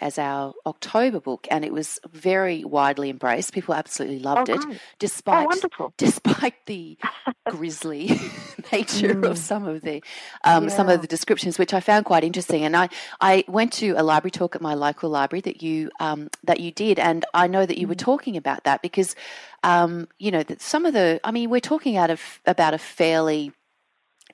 as 0.00 0.18
our 0.18 0.54
October 0.66 1.20
book, 1.20 1.46
and 1.50 1.64
it 1.64 1.72
was 1.72 1.98
very 2.10 2.64
widely 2.64 3.10
embraced. 3.10 3.52
People 3.52 3.74
absolutely 3.74 4.18
loved 4.18 4.48
oh, 4.50 4.54
it, 4.54 4.80
despite 4.98 5.48
oh, 5.78 5.92
despite 5.96 6.54
the 6.66 6.96
grisly 7.48 8.06
nature 8.72 9.14
mm. 9.14 9.28
of 9.28 9.36
some 9.38 9.66
of 9.66 9.82
the 9.82 10.02
um, 10.44 10.64
yeah. 10.64 10.70
some 10.70 10.88
of 10.88 11.02
the 11.02 11.06
descriptions, 11.06 11.58
which 11.58 11.74
I 11.74 11.80
found 11.80 12.06
quite 12.06 12.24
interesting. 12.24 12.64
And 12.64 12.76
I, 12.76 12.88
I 13.20 13.44
went 13.48 13.72
to 13.74 13.90
a 13.92 14.02
library 14.02 14.30
talk 14.30 14.56
at 14.56 14.62
my 14.62 14.74
local 14.74 15.10
library 15.10 15.42
that 15.42 15.62
you 15.62 15.90
um, 16.00 16.30
that 16.44 16.60
you 16.60 16.72
did, 16.72 16.98
and 16.98 17.24
I 17.34 17.46
know 17.46 17.66
that 17.66 17.78
you 17.78 17.86
mm. 17.86 17.90
were 17.90 17.96
talking 17.96 18.36
about 18.36 18.64
that 18.64 18.82
because 18.82 19.14
um, 19.62 20.08
you 20.18 20.30
know 20.30 20.42
that 20.42 20.62
some 20.62 20.86
of 20.86 20.94
the 20.94 21.20
I 21.22 21.32
mean 21.32 21.50
we're 21.50 21.60
talking 21.60 21.96
out 21.96 22.10
of 22.10 22.40
about 22.46 22.74
a 22.74 22.78
fairly 22.78 23.52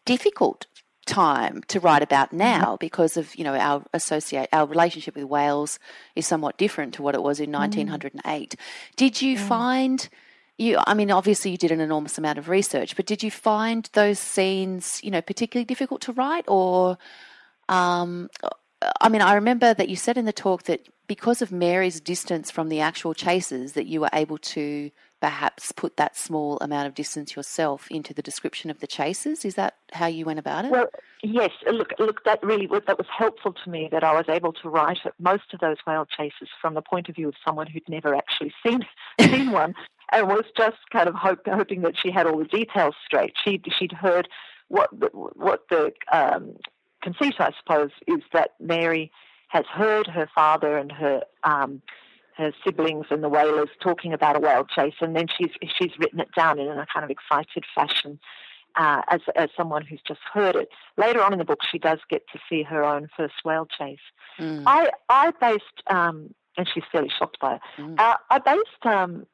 difficult 0.05 0.67
time 1.09 1.63
to 1.69 1.81
write 1.81 2.03
about 2.03 2.29
mm-hmm. 2.29 2.39
now 2.39 2.77
because 2.79 3.17
of 3.17 3.35
you 3.35 3.43
know 3.43 3.55
our 3.57 3.83
associate 3.93 4.49
our 4.53 4.67
relationship 4.67 5.17
with 5.17 5.25
whales 5.25 5.79
is 6.15 6.27
somewhat 6.27 6.59
different 6.59 6.95
to 6.95 7.03
what 7.03 7.15
it 7.15 7.23
was 7.23 7.41
in 7.41 7.51
1908. 7.51 8.51
Mm. 8.51 8.57
Did 8.97 9.23
you 9.23 9.37
mm. 9.37 9.41
find 9.41 10.09
you 10.59 10.79
I 10.87 10.95
mean 10.95 11.11
obviously 11.11 11.51
you 11.51 11.57
did 11.57 11.73
an 11.73 11.81
enormous 11.81 12.19
amount 12.19 12.39
of 12.39 12.49
research, 12.49 12.95
but 12.95 13.07
did 13.07 13.23
you 13.23 13.31
find 13.31 13.89
those 13.95 14.19
scenes 14.19 15.01
you 15.03 15.11
know 15.11 15.23
particularly 15.23 15.65
difficult 15.65 16.03
to 16.03 16.13
write 16.13 16.45
or 16.47 16.99
um, 17.69 18.29
I 19.01 19.09
mean 19.09 19.23
I 19.23 19.35
remember 19.35 19.75
that 19.75 19.89
you 19.89 19.97
said 19.97 20.19
in 20.19 20.27
the 20.27 20.33
talk 20.33 20.65
that 20.65 20.87
because 21.07 21.41
of 21.41 21.51
Mary's 21.51 22.01
distance 22.01 22.51
from 22.51 22.69
the 22.69 22.81
actual 22.81 23.15
chasers 23.15 23.73
that 23.73 23.87
you 23.87 24.01
were 24.01 24.11
able 24.13 24.39
to 24.39 24.91
perhaps 25.21 25.73
put 25.73 25.97
that 25.97 26.17
small 26.17 26.59
amount 26.61 26.87
of 26.87 26.95
distance 26.95 27.35
yourself 27.35 27.91
into 27.91 28.15
the 28.15 28.23
description 28.23 28.71
of 28.71 28.81
the 28.81 28.87
chases. 28.87 29.45
Is 29.45 29.57
that 29.57 29.77
how 29.93 30.07
you 30.07 30.25
went 30.25 30.39
about 30.39 30.65
it? 30.65 30.71
Well, 30.71 30.89
yes. 31.23 31.51
Look, 31.71 31.93
look, 31.99 32.25
that 32.25 32.43
really 32.43 32.67
that 32.67 32.99
was 32.99 33.07
helpful 33.17 33.53
to 33.65 33.71
me 33.71 33.89
that 33.91 34.05
I 34.05 34.13
was 34.13 34.27
able 34.29 34.53
to 34.55 34.69
write 34.69 35.01
most 35.19 35.53
of 35.53 35.61
those 35.61 35.79
whale 35.87 36.07
chases 36.07 36.49
from 36.61 36.75
the 36.75 36.83
point 36.83 37.09
of 37.09 37.17
view 37.17 37.29
of 37.29 37.35
someone 37.45 37.67
who'd 37.67 37.89
never 37.89 38.15
actually 38.15 38.53
seen 38.65 38.87
seen 39.21 39.51
one 39.51 39.75
and 40.13 40.29
was 40.29 40.45
just 40.57 40.79
kind 40.91 41.09
of 41.09 41.15
hope, 41.15 41.47
hoping 41.47 41.83
that 41.83 41.95
she 41.99 42.11
had 42.11 42.27
all 42.27 42.39
the 42.39 42.45
details 42.45 42.95
straight. 43.05 43.35
She 43.45 43.61
she'd 43.79 43.93
heard 43.93 44.29
what 44.69 44.91
the, 44.99 45.09
what 45.13 45.69
the 45.71 45.93
um, 46.13 46.57
conceit, 47.03 47.35
I 47.39 47.53
suppose, 47.59 47.91
is 48.07 48.23
that 48.33 48.53
Mary 48.61 49.11
has 49.49 49.65
heard 49.67 50.07
her 50.07 50.29
father 50.35 50.77
and 50.77 50.93
her 50.93 51.23
um, 51.43 51.83
her 52.39 52.53
siblings 52.65 53.07
and 53.11 53.23
the 53.23 53.29
whalers 53.29 53.69
talking 53.81 54.13
about 54.13 54.37
a 54.37 54.41
whale 54.41 54.65
chase, 54.65 54.95
and 55.01 55.15
then 55.15 55.27
she's 55.37 55.51
she's 55.77 55.93
written 55.99 56.21
it 56.21 56.29
down 56.35 56.59
in 56.59 56.69
a 56.69 56.87
kind 56.93 57.05
of 57.05 57.11
excited 57.11 57.65
fashion. 57.75 58.19
Uh, 58.77 59.03
as 59.09 59.21
as 59.35 59.49
someone 59.57 59.85
who's 59.85 60.01
just 60.07 60.21
heard 60.33 60.55
it. 60.55 60.69
Later 60.97 61.21
on 61.21 61.33
in 61.33 61.39
the 61.41 61.45
book, 61.45 61.61
she 61.69 61.79
does 61.79 61.99
get 62.09 62.23
to 62.33 62.39
see 62.49 62.63
her 62.63 62.85
own 62.85 63.09
first 63.17 63.35
whale 63.45 63.67
chase. 63.67 63.99
Mm. 64.39 64.63
I 64.67 64.91
I 65.09 65.33
based 65.41 65.83
um, 65.89 66.33
and 66.57 66.69
she's 66.73 66.85
fairly 66.93 67.11
shocked 67.19 67.39
by 67.41 67.55
it. 67.55 67.61
Mm. 67.79 67.99
Uh, 67.99 68.17
I 68.31 68.39
based 68.39 68.85
um, 68.85 69.27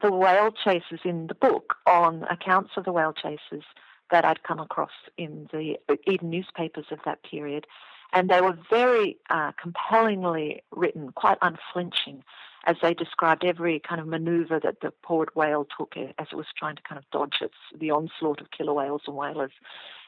the 0.00 0.12
whale 0.12 0.50
chases 0.52 1.00
in 1.04 1.26
the 1.26 1.34
book 1.34 1.74
on 1.86 2.24
accounts 2.30 2.70
of 2.76 2.84
the 2.84 2.92
whale 2.92 3.12
chases 3.12 3.64
that 4.10 4.24
I'd 4.24 4.42
come 4.44 4.60
across 4.60 4.90
in 5.16 5.48
the 5.52 5.76
Eden 6.06 6.30
newspapers 6.30 6.86
of 6.90 7.00
that 7.04 7.22
period. 7.22 7.66
And 8.12 8.28
they 8.28 8.40
were 8.40 8.58
very 8.68 9.18
uh, 9.30 9.52
compellingly 9.60 10.62
written, 10.70 11.12
quite 11.12 11.38
unflinching, 11.42 12.24
as 12.64 12.76
they 12.82 12.92
described 12.92 13.44
every 13.44 13.80
kind 13.80 14.00
of 14.00 14.06
maneuver 14.06 14.60
that 14.60 14.80
the 14.80 14.92
poor 15.02 15.26
whale 15.34 15.66
took 15.78 15.94
as 15.96 16.26
it 16.30 16.36
was 16.36 16.46
trying 16.56 16.76
to 16.76 16.82
kind 16.82 16.98
of 16.98 17.10
dodge 17.10 17.38
its, 17.40 17.54
the 17.78 17.90
onslaught 17.90 18.40
of 18.40 18.50
killer 18.50 18.74
whales 18.74 19.02
and 19.06 19.16
whalers. 19.16 19.52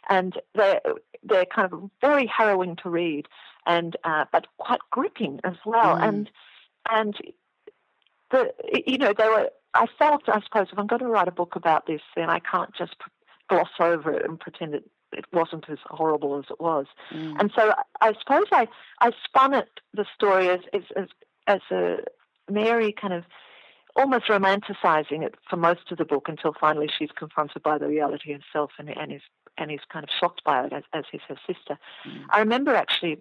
And 0.09 0.39
they're, 0.55 0.81
they're 1.23 1.47
kind 1.47 1.73
of 1.73 1.91
very 2.01 2.27
harrowing 2.27 2.77
to 2.83 2.91
read, 2.91 3.29
and 3.67 3.97
uh, 4.05 4.25
but 4.33 4.47
quite 4.59 4.81
gripping 4.91 5.41
as 5.45 5.57
well. 5.65 5.97
Mm. 5.97 6.09
And 6.09 6.31
and 6.91 7.17
the 8.31 8.53
you 8.87 8.99
know 8.99 9.13
they 9.17 9.29
were. 9.29 9.51
I 9.75 9.87
felt, 9.99 10.29
I 10.29 10.41
suppose, 10.43 10.67
if 10.71 10.79
I'm 10.79 10.87
going 10.87 11.01
to 11.01 11.09
write 11.09 11.29
a 11.29 11.33
book 11.33 11.57
about 11.57 11.87
this, 11.87 12.03
then 12.15 12.29
I 12.29 12.41
can't 12.41 12.75
just 12.75 12.95
gloss 13.49 13.71
over 13.81 14.13
it 14.13 14.23
and 14.29 14.39
pretend 14.39 14.75
it, 14.75 14.85
it 15.13 15.27
wasn't 15.33 15.69
as 15.69 15.79
horrible 15.87 16.39
as 16.39 16.45
it 16.51 16.61
was. 16.61 16.87
Mm. 17.13 17.37
And 17.39 17.53
so 17.57 17.73
I 18.01 18.13
suppose 18.19 18.47
I, 18.53 18.69
I 19.01 19.13
spun 19.25 19.55
it, 19.55 19.69
the 19.95 20.07
story 20.15 20.49
as, 20.49 20.61
as, 20.73 20.83
as, 20.97 21.09
as 21.47 21.61
a 21.71 21.97
Mary 22.51 22.93
kind 22.93 23.13
of 23.13 23.25
almost 23.97 24.27
romanticizing 24.27 25.23
it 25.23 25.35
for 25.49 25.57
most 25.57 25.91
of 25.91 25.99
the 25.99 26.05
book 26.05 26.27
until 26.29 26.55
finally 26.59 26.89
she's 26.99 27.11
confronted 27.15 27.63
by 27.63 27.77
the 27.79 27.87
reality 27.87 28.33
herself 28.33 28.71
and, 28.79 28.89
and 28.89 29.13
is 29.13 29.21
and 29.59 29.71
is 29.71 29.81
kind 29.93 30.03
of 30.03 30.09
shocked 30.19 30.43
by 30.45 30.65
it 30.65 30.73
as, 30.73 30.83
as 30.95 31.05
is 31.13 31.21
her 31.29 31.37
sister. 31.47 31.79
Mm. 32.09 32.25
I 32.31 32.39
remember 32.39 32.75
actually 32.75 33.19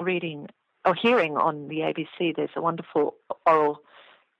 reading 0.00 0.48
or 0.86 0.94
hearing 0.94 1.36
on 1.36 1.68
the 1.68 1.80
ABC. 1.80 2.34
There's 2.34 2.50
a 2.56 2.62
wonderful 2.62 3.16
oral 3.46 3.82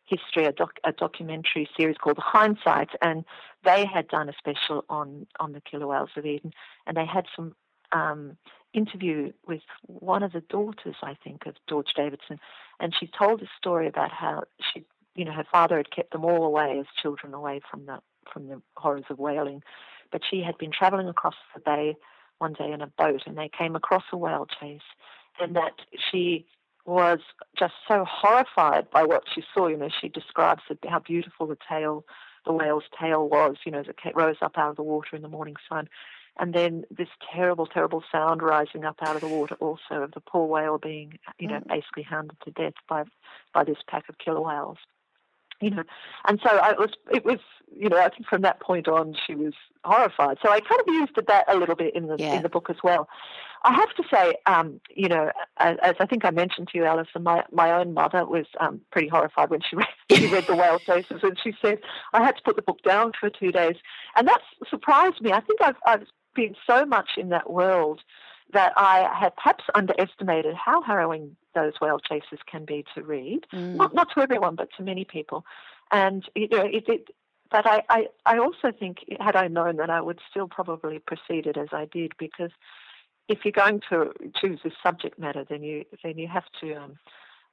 history, 0.06 0.44
a, 0.44 0.52
doc, 0.52 0.78
a 0.84 0.92
documentary 0.92 1.68
series 1.76 1.96
called 1.96 2.18
Hindsight, 2.18 2.90
and 3.00 3.24
they 3.64 3.86
had 3.86 4.08
done 4.08 4.28
a 4.28 4.32
special 4.38 4.84
on 4.88 5.26
on 5.40 5.52
the 5.52 5.60
killer 5.60 5.86
whales 5.86 6.10
of 6.16 6.26
Eden, 6.26 6.52
and 6.86 6.96
they 6.96 7.06
had 7.06 7.26
some 7.34 7.54
um, 7.92 8.36
interview 8.72 9.32
with 9.46 9.62
one 9.86 10.22
of 10.22 10.32
the 10.32 10.40
daughters, 10.40 10.96
I 11.02 11.16
think, 11.22 11.46
of 11.46 11.54
George 11.68 11.92
Davidson, 11.96 12.38
and 12.80 12.94
she 12.98 13.06
told 13.06 13.42
a 13.42 13.48
story 13.56 13.86
about 13.86 14.10
how 14.10 14.44
she, 14.72 14.84
you 15.14 15.24
know, 15.24 15.32
her 15.32 15.46
father 15.50 15.76
had 15.76 15.90
kept 15.90 16.12
them 16.12 16.24
all 16.24 16.44
away 16.44 16.78
as 16.78 16.86
children 17.00 17.32
away 17.32 17.60
from 17.70 17.86
the 17.86 18.00
from 18.32 18.48
the 18.48 18.60
horrors 18.76 19.04
of 19.10 19.18
whaling, 19.18 19.62
but 20.12 20.22
she 20.28 20.42
had 20.42 20.58
been 20.58 20.72
travelling 20.72 21.08
across 21.08 21.34
the 21.54 21.60
bay 21.60 21.96
one 22.38 22.52
day 22.52 22.72
in 22.72 22.80
a 22.80 22.86
boat, 22.86 23.22
and 23.26 23.38
they 23.38 23.48
came 23.48 23.76
across 23.76 24.04
a 24.12 24.16
whale 24.16 24.46
chase, 24.60 24.82
and 25.40 25.56
that 25.56 25.72
she 26.10 26.46
was 26.86 27.20
just 27.58 27.74
so 27.88 28.04
horrified 28.04 28.90
by 28.90 29.04
what 29.04 29.24
she 29.32 29.42
saw. 29.54 29.68
You 29.68 29.76
know, 29.76 29.88
she 29.88 30.08
describes 30.08 30.62
how 30.88 30.98
beautiful 30.98 31.46
the 31.46 31.58
tail, 31.68 32.04
the 32.44 32.52
whale's 32.52 32.84
tail 33.00 33.28
was, 33.28 33.56
you 33.64 33.72
know, 33.72 33.80
as 33.80 33.86
it 33.88 33.96
rose 34.14 34.36
up 34.42 34.58
out 34.58 34.70
of 34.70 34.76
the 34.76 34.82
water 34.82 35.16
in 35.16 35.22
the 35.22 35.28
morning 35.28 35.56
sun. 35.68 35.88
And 36.38 36.52
then 36.52 36.84
this 36.90 37.08
terrible, 37.32 37.66
terrible 37.66 38.02
sound 38.10 38.42
rising 38.42 38.84
up 38.84 38.96
out 39.00 39.14
of 39.14 39.20
the 39.20 39.28
water 39.28 39.54
also 39.60 40.02
of 40.02 40.12
the 40.12 40.20
poor 40.20 40.46
whale 40.46 40.78
being, 40.78 41.18
you 41.38 41.46
know, 41.46 41.60
mm. 41.60 41.68
basically 41.68 42.02
hounded 42.02 42.36
to 42.44 42.50
death 42.50 42.74
by 42.88 43.04
by 43.52 43.62
this 43.62 43.78
pack 43.88 44.08
of 44.08 44.18
killer 44.18 44.40
whales 44.40 44.78
you 45.60 45.70
know, 45.70 45.84
and 46.26 46.40
so 46.42 46.50
I 46.50 46.72
was, 46.72 46.90
it 47.12 47.24
was, 47.24 47.38
you 47.74 47.88
know, 47.88 47.98
I 47.98 48.08
think 48.08 48.26
from 48.28 48.42
that 48.42 48.60
point 48.60 48.88
on 48.88 49.16
she 49.26 49.34
was 49.34 49.54
horrified. 49.84 50.38
So 50.42 50.50
I 50.50 50.60
kind 50.60 50.80
of 50.80 50.86
used 50.88 51.12
that 51.26 51.44
a 51.48 51.56
little 51.56 51.74
bit 51.74 51.94
in 51.94 52.06
the 52.06 52.16
yeah. 52.18 52.34
in 52.34 52.42
the 52.42 52.48
book 52.48 52.68
as 52.70 52.76
well. 52.82 53.08
I 53.64 53.72
have 53.72 53.94
to 53.94 54.02
say, 54.12 54.36
um, 54.46 54.80
you 54.94 55.08
know, 55.08 55.32
as, 55.56 55.78
as, 55.82 55.94
I 55.98 56.06
think 56.06 56.24
I 56.24 56.30
mentioned 56.30 56.68
to 56.68 56.78
you, 56.78 56.84
Allison, 56.84 57.22
my, 57.22 57.44
my 57.50 57.72
own 57.72 57.94
mother 57.94 58.26
was 58.26 58.46
um, 58.60 58.80
pretty 58.92 59.08
horrified 59.08 59.50
when 59.50 59.60
she 59.62 59.76
read, 59.76 59.88
she 60.12 60.26
read 60.26 60.46
the 60.46 60.54
whale 60.54 60.78
chases, 60.78 61.20
and 61.22 61.38
she 61.42 61.54
said 61.62 61.78
I 62.12 62.22
had 62.22 62.36
to 62.36 62.42
put 62.42 62.56
the 62.56 62.62
book 62.62 62.82
down 62.82 63.12
for 63.18 63.30
two 63.30 63.50
days, 63.50 63.76
and 64.16 64.28
that 64.28 64.40
surprised 64.68 65.20
me. 65.20 65.32
I 65.32 65.40
think 65.40 65.62
I've 65.62 65.76
I've 65.86 66.06
been 66.34 66.54
so 66.66 66.84
much 66.84 67.10
in 67.16 67.30
that 67.30 67.50
world 67.50 68.00
that 68.52 68.72
I 68.76 69.08
had 69.18 69.34
perhaps 69.36 69.64
underestimated 69.74 70.54
how 70.54 70.82
harrowing 70.82 71.36
those 71.54 71.72
whale 71.80 71.98
chases 71.98 72.40
can 72.50 72.64
be 72.64 72.84
to 72.94 73.02
read. 73.02 73.46
Mm. 73.52 73.76
Not 73.76 73.94
not 73.94 74.08
to 74.14 74.20
everyone, 74.20 74.56
but 74.56 74.68
to 74.76 74.82
many 74.82 75.04
people. 75.04 75.44
And 75.90 76.24
you 76.34 76.48
know, 76.48 76.64
it, 76.64 76.84
it 76.88 77.08
but 77.50 77.66
I, 77.66 77.82
I, 77.88 78.06
I 78.26 78.38
also 78.38 78.72
think 78.76 78.98
had 79.20 79.36
I 79.36 79.48
known 79.48 79.76
that 79.76 79.88
I 79.88 80.00
would 80.00 80.18
still 80.28 80.48
probably 80.48 80.98
proceed 80.98 81.46
it 81.46 81.56
as 81.56 81.68
I 81.72 81.84
did 81.84 82.12
because 82.18 82.50
if 83.28 83.38
you're 83.44 83.52
going 83.52 83.80
to 83.90 84.12
choose 84.40 84.60
this 84.62 84.72
subject 84.82 85.18
matter, 85.18 85.44
then 85.48 85.62
you 85.62 85.84
then 86.02 86.18
you 86.18 86.28
have 86.28 86.44
to 86.60 86.74
um, 86.74 86.98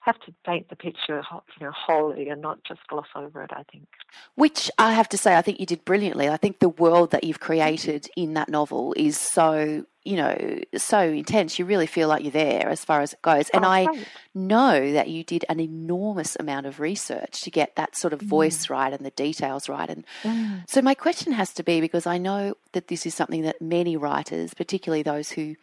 have 0.01 0.19
to 0.21 0.33
paint 0.45 0.67
the 0.69 0.75
picture 0.75 1.23
you 1.59 1.65
know, 1.65 1.71
wholly 1.71 2.29
and 2.29 2.41
not 2.41 2.63
just 2.63 2.79
gloss 2.87 3.07
over 3.15 3.43
it, 3.43 3.51
I 3.53 3.63
think. 3.71 3.87
Which 4.33 4.69
I 4.79 4.93
have 4.93 5.07
to 5.09 5.17
say, 5.17 5.35
I 5.35 5.43
think 5.43 5.59
you 5.59 5.65
did 5.67 5.85
brilliantly. 5.85 6.27
I 6.27 6.37
think 6.37 6.57
the 6.59 6.69
world 6.69 7.11
that 7.11 7.23
you've 7.23 7.39
created 7.39 8.07
in 8.17 8.33
that 8.33 8.49
novel 8.49 8.95
is 8.97 9.15
so, 9.15 9.85
you 10.03 10.15
know, 10.15 10.59
so 10.75 11.01
intense. 11.01 11.59
You 11.59 11.65
really 11.65 11.85
feel 11.85 12.07
like 12.07 12.23
you're 12.23 12.31
there 12.31 12.67
as 12.67 12.83
far 12.83 13.01
as 13.01 13.13
it 13.13 13.21
goes. 13.21 13.49
And 13.49 13.63
oh, 13.63 13.69
I 13.69 14.05
know 14.33 14.91
that 14.91 15.09
you 15.09 15.23
did 15.23 15.45
an 15.49 15.59
enormous 15.59 16.35
amount 16.39 16.65
of 16.65 16.79
research 16.79 17.41
to 17.43 17.51
get 17.51 17.75
that 17.75 17.95
sort 17.95 18.13
of 18.13 18.21
voice 18.21 18.65
mm. 18.65 18.69
right 18.71 18.93
and 18.93 19.05
the 19.05 19.11
details 19.11 19.69
right. 19.69 19.87
And 19.87 20.03
mm. 20.23 20.67
so 20.67 20.81
my 20.81 20.95
question 20.95 21.31
has 21.33 21.53
to 21.53 21.63
be 21.63 21.79
because 21.79 22.07
I 22.07 22.17
know 22.17 22.55
that 22.71 22.87
this 22.87 23.05
is 23.05 23.13
something 23.13 23.43
that 23.43 23.61
many 23.61 23.97
writers, 23.97 24.55
particularly 24.55 25.03
those 25.03 25.29
who 25.29 25.55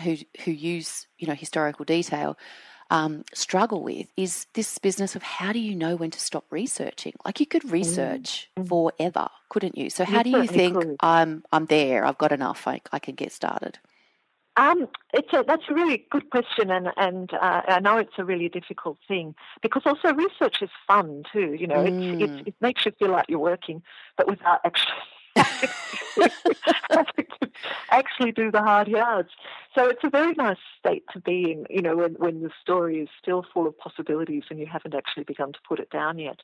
who 0.00 0.16
who 0.44 0.52
use, 0.52 1.08
you 1.18 1.26
know, 1.26 1.34
historical 1.34 1.84
detail, 1.84 2.38
um, 2.90 3.24
struggle 3.32 3.82
with 3.82 4.08
is 4.16 4.46
this 4.54 4.78
business 4.78 5.14
of 5.16 5.22
how 5.22 5.52
do 5.52 5.58
you 5.58 5.74
know 5.74 5.96
when 5.96 6.10
to 6.10 6.20
stop 6.20 6.44
researching? 6.50 7.14
Like 7.24 7.40
you 7.40 7.46
could 7.46 7.70
research 7.70 8.50
mm. 8.58 8.68
forever, 8.68 9.28
couldn't 9.48 9.78
you? 9.78 9.90
So 9.90 10.04
how 10.04 10.18
you 10.18 10.24
do 10.24 10.30
you 10.30 10.46
think 10.46 10.76
could. 10.76 10.96
I'm 11.00 11.44
I'm 11.52 11.66
there? 11.66 12.04
I've 12.04 12.18
got 12.18 12.32
enough. 12.32 12.66
I, 12.66 12.80
I 12.92 12.98
can 12.98 13.14
get 13.14 13.32
started. 13.32 13.78
Um, 14.56 14.88
it's 15.14 15.32
a, 15.32 15.44
that's 15.46 15.62
a 15.68 15.74
really 15.74 16.04
good 16.10 16.28
question, 16.30 16.70
and 16.70 16.88
and 16.96 17.32
uh, 17.32 17.62
I 17.68 17.80
know 17.80 17.98
it's 17.98 18.18
a 18.18 18.24
really 18.24 18.48
difficult 18.48 18.98
thing 19.06 19.34
because 19.62 19.82
also 19.86 20.12
research 20.12 20.60
is 20.60 20.70
fun 20.86 21.22
too. 21.32 21.54
You 21.54 21.68
know, 21.68 21.84
mm. 21.84 22.20
it, 22.20 22.48
it 22.48 22.54
makes 22.60 22.84
you 22.84 22.92
feel 22.98 23.10
like 23.10 23.26
you're 23.28 23.38
working, 23.38 23.82
but 24.16 24.26
without 24.26 24.60
actually 24.64 24.92
actually 27.90 28.32
do 28.32 28.50
the 28.50 28.60
hard 28.60 28.88
yards. 28.88 29.30
So 29.74 29.86
it's 29.86 30.02
a 30.04 30.10
very 30.10 30.34
nice 30.34 30.58
state 30.78 31.04
to 31.12 31.20
be 31.20 31.52
in, 31.52 31.66
you 31.70 31.82
know, 31.82 31.96
when, 31.96 32.14
when 32.14 32.42
the 32.42 32.50
story 32.60 33.00
is 33.00 33.08
still 33.20 33.44
full 33.52 33.66
of 33.66 33.78
possibilities 33.78 34.44
and 34.50 34.58
you 34.58 34.66
haven't 34.66 34.94
actually 34.94 35.24
begun 35.24 35.52
to 35.52 35.58
put 35.66 35.78
it 35.78 35.90
down 35.90 36.18
yet. 36.18 36.40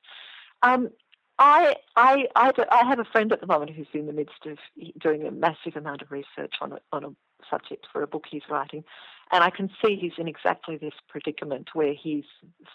Um, 0.62 0.90
I, 1.38 1.74
I, 1.96 2.26
I, 2.34 2.52
I 2.70 2.88
have 2.88 2.98
a 2.98 3.04
friend 3.04 3.32
at 3.32 3.40
the 3.40 3.46
moment 3.46 3.72
who's 3.72 3.86
in 3.92 4.06
the 4.06 4.12
midst 4.12 4.46
of 4.46 4.58
doing 4.98 5.26
a 5.26 5.30
massive 5.30 5.76
amount 5.76 6.02
of 6.02 6.10
research 6.10 6.54
on 6.60 6.72
a, 6.72 6.78
on 6.92 7.04
a 7.04 7.10
subject 7.50 7.86
for 7.92 8.02
a 8.02 8.06
book 8.06 8.24
he's 8.30 8.42
writing. 8.48 8.84
And 9.32 9.42
I 9.42 9.50
can 9.50 9.68
see 9.84 9.96
he's 9.96 10.12
in 10.18 10.28
exactly 10.28 10.76
this 10.76 10.94
predicament 11.08 11.70
where 11.74 11.92
he's 11.92 12.24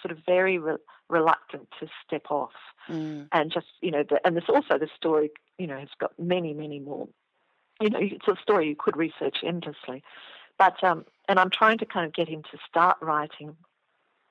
sort 0.01 0.11
of 0.11 0.19
very 0.25 0.57
re- 0.57 0.75
reluctant 1.09 1.69
to 1.79 1.87
step 2.05 2.25
off. 2.29 2.51
Mm. 2.89 3.29
And 3.31 3.51
just, 3.51 3.67
you 3.81 3.89
know, 3.89 4.03
the, 4.07 4.19
and 4.25 4.35
there's 4.35 4.49
also 4.49 4.77
the 4.77 4.89
story, 4.95 5.31
you 5.61 5.67
know, 5.67 5.77
has 5.77 5.89
got 5.99 6.11
many, 6.17 6.53
many 6.53 6.79
more. 6.79 7.07
You 7.79 7.89
know, 7.91 7.99
it's 8.01 8.27
a 8.27 8.35
story 8.41 8.67
you 8.69 8.75
could 8.75 8.97
research 8.97 9.37
endlessly. 9.43 10.03
But, 10.57 10.83
um, 10.83 11.05
and 11.29 11.39
I'm 11.39 11.49
trying 11.49 11.77
to 11.79 11.85
kind 11.85 12.05
of 12.05 12.13
get 12.13 12.27
him 12.27 12.43
to 12.51 12.57
start 12.67 12.97
writing 13.01 13.55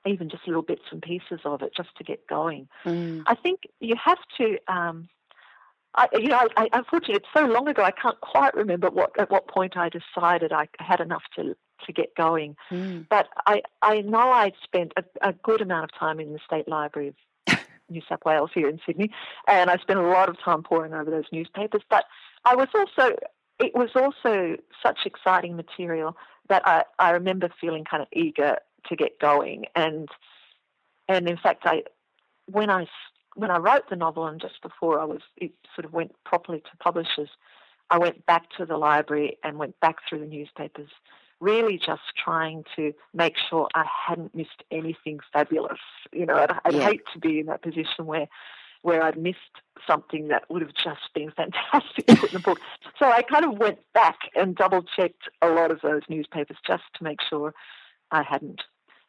even 0.05 0.29
just 0.29 0.45
little 0.47 0.61
bits 0.61 0.83
and 0.91 1.01
pieces 1.01 1.39
of 1.45 1.61
it 1.61 1.73
just 1.75 1.95
to 1.97 2.03
get 2.03 2.27
going. 2.27 2.67
Mm. 2.85 3.23
I 3.27 3.35
think 3.35 3.61
you 3.79 3.95
have 4.03 4.17
to, 4.37 4.57
um, 4.67 5.07
I, 5.95 6.07
you 6.13 6.29
know, 6.29 6.47
I, 6.57 6.69
unfortunately, 6.73 7.15
it's 7.15 7.27
so 7.33 7.45
long 7.45 7.67
ago. 7.67 7.83
I 7.83 7.91
can't 7.91 8.19
quite 8.21 8.53
remember 8.55 8.89
what 8.89 9.17
at 9.19 9.29
what 9.29 9.47
point 9.47 9.75
I 9.75 9.89
decided 9.89 10.51
I 10.53 10.67
had 10.79 11.01
enough 11.01 11.23
to 11.35 11.55
to 11.85 11.91
get 11.91 12.15
going. 12.15 12.55
Mm. 12.71 13.07
But 13.09 13.27
I 13.45 13.61
I 13.81 14.01
know 14.01 14.31
I 14.31 14.53
spent 14.63 14.93
a, 14.95 15.03
a 15.21 15.33
good 15.33 15.61
amount 15.61 15.83
of 15.83 15.99
time 15.99 16.19
in 16.21 16.31
the 16.31 16.39
State 16.45 16.67
Library 16.67 17.09
of 17.09 17.15
New 17.91 18.01
South 18.07 18.25
Wales 18.25 18.51
here 18.53 18.69
in 18.69 18.79
Sydney, 18.85 19.11
and 19.47 19.69
I 19.69 19.77
spent 19.77 19.99
a 19.99 20.07
lot 20.07 20.29
of 20.29 20.39
time 20.39 20.63
poring 20.63 20.93
over 20.93 21.11
those 21.11 21.25
newspapers. 21.31 21.81
But 21.89 22.05
I 22.45 22.55
was 22.55 22.67
also 22.73 23.15
it 23.59 23.75
was 23.75 23.91
also 23.95 24.57
such 24.81 24.99
exciting 25.05 25.55
material 25.55 26.17
that 26.49 26.67
I, 26.67 26.83
I 26.99 27.11
remember 27.11 27.49
feeling 27.61 27.85
kind 27.85 28.01
of 28.01 28.09
eager 28.11 28.57
to 28.89 28.95
get 28.95 29.19
going 29.19 29.65
and 29.75 30.09
and 31.07 31.29
in 31.29 31.37
fact 31.37 31.63
I 31.65 31.83
when 32.47 32.69
I 32.69 32.87
when 33.35 33.51
I 33.51 33.57
wrote 33.57 33.89
the 33.89 33.95
novel 33.95 34.25
and 34.25 34.41
just 34.41 34.61
before 34.61 34.99
I 34.99 35.05
was 35.05 35.21
it 35.37 35.51
sort 35.75 35.85
of 35.85 35.93
went 35.93 36.11
properly 36.25 36.59
to 36.59 36.77
publishers, 36.79 37.29
I 37.89 37.99
went 37.99 38.25
back 38.25 38.49
to 38.57 38.65
the 38.65 38.77
library 38.77 39.37
and 39.43 39.57
went 39.57 39.79
back 39.79 39.97
through 40.07 40.19
the 40.19 40.25
newspapers 40.25 40.89
really 41.41 41.77
just 41.77 42.03
trying 42.15 42.63
to 42.77 42.93
make 43.13 43.35
sure 43.49 43.67
I 43.75 43.85
hadn't 44.07 44.33
missed 44.33 44.63
anything 44.71 45.19
fabulous. 45.33 45.79
You 46.13 46.25
know, 46.25 46.35
I'd, 46.35 46.53
I'd 46.63 46.75
yeah. 46.75 46.85
hate 46.85 47.01
to 47.13 47.19
be 47.19 47.39
in 47.39 47.47
that 47.47 47.61
position 47.61 48.05
where 48.05 48.27
where 48.83 49.03
I'd 49.03 49.17
missed 49.17 49.37
something 49.85 50.29
that 50.29 50.49
would 50.49 50.61
have 50.61 50.73
just 50.73 51.13
been 51.13 51.31
fantastic 51.31 52.07
to 52.07 52.15
put 52.15 52.33
in 52.33 52.37
the 52.37 52.39
book. 52.39 52.59
So 52.97 53.05
I 53.05 53.21
kind 53.21 53.45
of 53.45 53.59
went 53.59 53.79
back 53.93 54.17
and 54.35 54.55
double 54.55 54.81
checked 54.81 55.29
a 55.41 55.49
lot 55.49 55.69
of 55.69 55.81
those 55.81 56.01
newspapers 56.09 56.57
just 56.65 56.83
to 56.95 57.03
make 57.03 57.19
sure 57.21 57.53
I 58.11 58.23
hadn't 58.23 58.61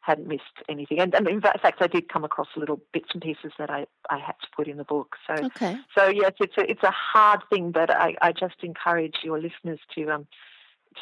hadn't 0.03 0.27
missed 0.27 0.43
anything. 0.69 0.99
And, 0.99 1.15
and, 1.15 1.29
in 1.29 1.41
fact, 1.41 1.65
I 1.81 1.87
did 1.87 2.09
come 2.09 2.25
across 2.25 2.49
little 2.57 2.81
bits 2.93 3.11
and 3.13 3.23
pieces 3.23 3.53
that 3.59 3.71
I, 3.71 3.87
I 4.11 4.19
had 4.19 4.35
to 4.43 4.49
put 4.55 4.67
in 4.67 4.77
the 4.77 4.85
book. 4.85 5.15
So, 5.27 5.45
okay. 5.47 5.77
so 5.97 6.09
yes, 6.09 6.33
it's 6.41 6.59
a 6.59 6.69
it's 6.69 6.83
a 6.83 6.91
hard 6.91 7.41
thing, 7.51 7.71
but 7.71 7.91
I, 7.91 8.17
I 8.21 8.33
just 8.33 8.57
encourage 8.63 9.19
your 9.23 9.41
listeners 9.41 9.79
to 9.95 10.11
um 10.11 10.27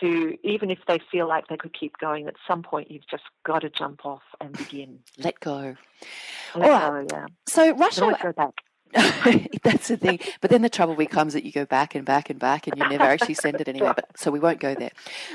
to 0.01 0.37
even 0.43 0.71
if 0.71 0.79
they 0.87 1.01
feel 1.11 1.29
like 1.29 1.49
they 1.49 1.57
could 1.57 1.73
keep 1.73 1.99
going, 1.99 2.27
at 2.27 2.35
some 2.47 2.63
point 2.63 2.91
you've 2.91 3.07
just 3.11 3.25
got 3.45 3.61
to 3.61 3.71
jump 3.71 4.05
off 4.05 4.23
and 4.41 4.57
begin. 4.57 5.01
Let 5.19 5.41
go. 5.41 5.77
Let 6.55 6.71
All 6.71 6.91
right. 6.93 7.09
Go, 7.09 7.17
yeah. 7.17 7.27
So 7.47 7.75
Russia. 7.75 8.17
Go 8.23 8.33
back. 8.33 8.55
That's 9.63 9.89
the 9.89 9.97
thing. 9.97 10.19
But 10.41 10.51
then 10.51 10.63
the 10.63 10.69
trouble 10.69 10.97
becomes 10.97 11.35
that 11.35 11.45
you 11.45 11.53
go 11.53 11.65
back 11.65 11.95
and 11.95 12.05
back 12.05 12.29
and 12.29 12.41
back 12.41 12.67
and 12.67 12.77
you 12.77 12.89
never 12.89 13.05
actually 13.05 13.35
send 13.35 13.61
it 13.61 13.69
anywhere. 13.69 13.95
But 13.95 14.19
so 14.19 14.31
we 14.31 14.41
won't 14.41 14.59
go 14.59 14.75
there. 14.75 14.91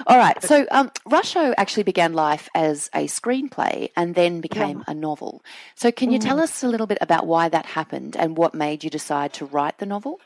All 0.07 0.17
right. 0.17 0.41
So 0.43 0.65
um, 0.71 0.91
Rusho 1.07 1.53
actually 1.57 1.83
began 1.83 2.13
life 2.13 2.49
as 2.53 2.89
a 2.93 3.07
screenplay 3.07 3.91
and 3.95 4.13
then 4.13 4.41
became 4.41 4.79
yeah. 4.79 4.91
a 4.91 4.93
novel. 4.93 5.41
So 5.75 5.91
can 5.91 6.11
you 6.11 6.19
mm. 6.19 6.23
tell 6.23 6.39
us 6.39 6.63
a 6.63 6.67
little 6.67 6.87
bit 6.87 6.97
about 6.99 7.27
why 7.27 7.47
that 7.47 7.65
happened 7.65 8.17
and 8.17 8.37
what 8.37 8.53
made 8.53 8.83
you 8.83 8.89
decide 8.89 9.31
to 9.33 9.45
write 9.45 9.77
the 9.77 9.85
novel? 9.85 10.19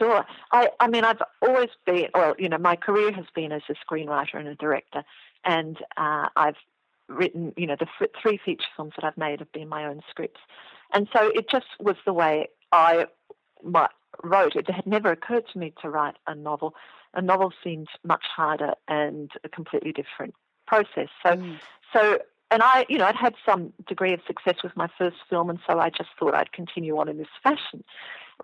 Sure. 0.00 0.24
I, 0.50 0.70
I 0.80 0.88
mean, 0.88 1.04
I've 1.04 1.20
always 1.42 1.68
been, 1.84 2.08
well, 2.14 2.34
you 2.38 2.48
know, 2.48 2.56
my 2.56 2.74
career 2.74 3.12
has 3.12 3.26
been 3.34 3.52
as 3.52 3.60
a 3.68 3.74
screenwriter 3.74 4.36
and 4.36 4.48
a 4.48 4.54
director, 4.54 5.04
and 5.44 5.76
uh, 5.98 6.28
I've 6.36 6.56
written, 7.08 7.52
you 7.58 7.66
know, 7.66 7.76
the 7.78 7.86
f- 8.00 8.08
three 8.20 8.40
feature 8.42 8.64
films 8.76 8.94
that 8.96 9.04
I've 9.04 9.18
made 9.18 9.40
have 9.40 9.52
been 9.52 9.68
my 9.68 9.84
own 9.84 10.00
scripts. 10.08 10.40
And 10.94 11.06
so 11.14 11.30
it 11.34 11.50
just 11.50 11.66
was 11.78 11.96
the 12.06 12.14
way 12.14 12.48
I 12.72 13.08
wrote. 13.62 14.56
It 14.56 14.70
had 14.70 14.86
never 14.86 15.10
occurred 15.10 15.44
to 15.52 15.58
me 15.58 15.74
to 15.82 15.90
write 15.90 16.16
a 16.26 16.34
novel. 16.34 16.74
A 17.12 17.20
novel 17.20 17.52
seemed 17.62 17.88
much 18.02 18.24
harder 18.34 18.72
and 18.88 19.30
a 19.44 19.50
completely 19.50 19.92
different 19.92 20.34
process. 20.66 21.08
So, 21.22 21.36
mm. 21.36 21.58
so, 21.92 22.20
and 22.50 22.62
I, 22.62 22.86
you 22.88 22.96
know, 22.96 23.04
I'd 23.04 23.16
had 23.16 23.34
some 23.44 23.72
degree 23.86 24.14
of 24.14 24.20
success 24.26 24.62
with 24.62 24.74
my 24.76 24.88
first 24.96 25.16
film, 25.28 25.50
and 25.50 25.58
so 25.68 25.78
I 25.78 25.90
just 25.90 26.10
thought 26.18 26.34
I'd 26.34 26.52
continue 26.52 26.96
on 26.98 27.08
in 27.08 27.18
this 27.18 27.28
fashion, 27.42 27.84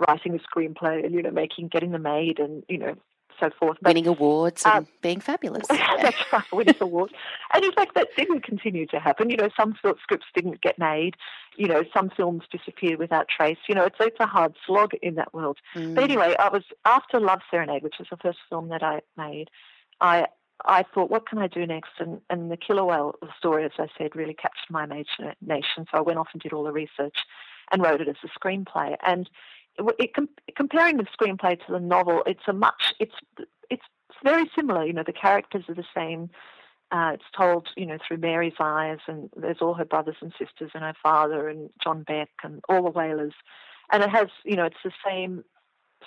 writing 0.07 0.33
the 0.33 0.41
screenplay 0.41 1.05
and 1.05 1.15
you 1.15 1.23
know, 1.23 1.31
making, 1.31 1.69
getting 1.69 1.93
them 1.93 2.03
made, 2.03 2.39
and 2.39 2.65
you 2.69 2.79
know, 2.79 2.97
so 3.41 3.51
forth. 3.59 3.79
But, 3.81 3.91
winning 3.91 4.07
awards 4.07 4.63
and 4.65 4.87
um, 4.87 4.89
being 5.03 5.21
fabulous. 5.21 5.67
that's 5.69 6.17
right, 6.33 6.53
winning 6.53 6.77
awards. 6.81 7.13
And 7.55 7.65
in 7.65 7.73
fact, 7.73 7.95
that 7.95 8.09
didn't 8.17 8.43
continue 8.43 8.87
to 8.87 8.99
happen. 8.99 9.31
You 9.31 9.37
know, 9.37 9.49
some 9.57 9.75
scripts 9.77 10.27
didn't 10.35 10.61
get 10.63 10.79
made. 10.79 11.15
You 11.57 11.69
know, 11.69 11.83
some 11.95 12.11
films 12.11 12.45
disappeared 12.51 12.99
without 12.99 13.29
trace. 13.29 13.59
You 13.69 13.75
know, 13.75 13.85
it's, 13.85 13.97
it's 14.01 14.21
a 14.21 14.27
hard 14.27 14.55
slog 14.67 14.93
in 15.03 15.15
that 15.17 15.33
world. 15.33 15.59
Mm. 15.75 15.95
But 15.95 16.05
anyway, 16.05 16.35
I 16.39 16.49
was, 16.49 16.65
after 16.85 17.21
Love 17.21 17.41
Serenade, 17.51 17.83
which 17.83 17.97
was 17.99 18.09
the 18.11 18.17
first 18.17 18.39
film 18.49 18.69
that 18.69 18.83
I 18.83 19.01
made, 19.17 19.49
I 20.01 20.27
I 20.65 20.85
thought, 20.95 21.11
what 21.11 21.29
can 21.29 21.39
I 21.39 21.49
do 21.49 21.67
next? 21.67 21.91
And, 21.99 22.21
and 22.31 22.51
the 22.51 22.57
killer 22.57 22.85
whale 22.85 23.15
story, 23.39 23.65
as 23.65 23.73
I 23.79 23.89
said, 23.99 24.17
really 24.17 24.35
captured 24.35 24.71
my 24.71 24.85
imagination. 24.85 25.87
So 25.91 25.99
I 25.99 26.01
went 26.01 26.19
off 26.19 26.29
and 26.33 26.41
did 26.41 26.53
all 26.53 26.65
the 26.65 26.73
research 26.73 27.17
and 27.71 27.83
wrote 27.83 28.01
it 28.01 28.09
as 28.09 28.17
a 28.25 28.39
screenplay. 28.39 28.97
And 29.07 29.29
it, 29.79 30.11
comparing 30.57 30.97
the 30.97 31.05
screenplay 31.05 31.65
to 31.67 31.73
the 31.73 31.81
novel, 31.81 32.23
it's 32.27 32.47
a 32.49 32.53
much 32.53 32.95
it's 32.99 33.15
it's 33.71 33.83
very 34.25 34.51
similar. 34.55 34.85
You 34.85 34.93
know, 34.93 35.05
the 35.05 35.13
characters 35.13 35.65
are 35.69 35.75
the 35.75 35.85
same. 35.95 36.31
Uh, 36.93 37.13
it's 37.15 37.25
told, 37.37 37.69
you 37.77 37.85
know, 37.85 37.99
through 38.07 38.19
Mary's 38.19 38.55
eyes, 38.61 38.99
and 39.09 39.29
there's 39.37 39.59
all 39.61 39.75
her 39.75 39.85
brothers 39.85 40.17
and 40.21 40.33
sisters, 40.39 40.71
and 40.73 40.85
her 40.85 40.95
father, 41.03 41.49
and 41.49 41.69
John 41.83 42.05
Beck, 42.05 42.31
and 42.45 42.63
all 42.69 42.85
the 42.85 42.91
whalers, 42.91 43.35
and 43.91 44.05
it 44.05 44.11
has, 44.11 44.29
you 44.45 44.55
know, 44.55 44.65
it's 44.65 44.77
the 44.85 44.93
same 45.05 45.45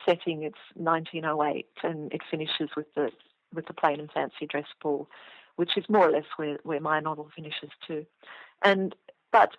setting. 0.05 0.43
It's 0.43 0.57
1908, 0.75 1.67
and 1.83 2.13
it 2.13 2.21
finishes 2.29 2.69
with 2.77 2.87
the 2.95 3.11
with 3.53 3.65
the 3.67 3.73
plain 3.73 3.99
and 3.99 4.11
fancy 4.11 4.45
dress 4.47 4.67
ball, 4.81 5.09
which 5.57 5.77
is 5.77 5.83
more 5.89 6.07
or 6.07 6.11
less 6.11 6.25
where 6.37 6.59
where 6.63 6.79
my 6.79 6.99
novel 6.99 7.29
finishes 7.35 7.71
too. 7.85 8.05
And 8.63 8.95
but 9.31 9.51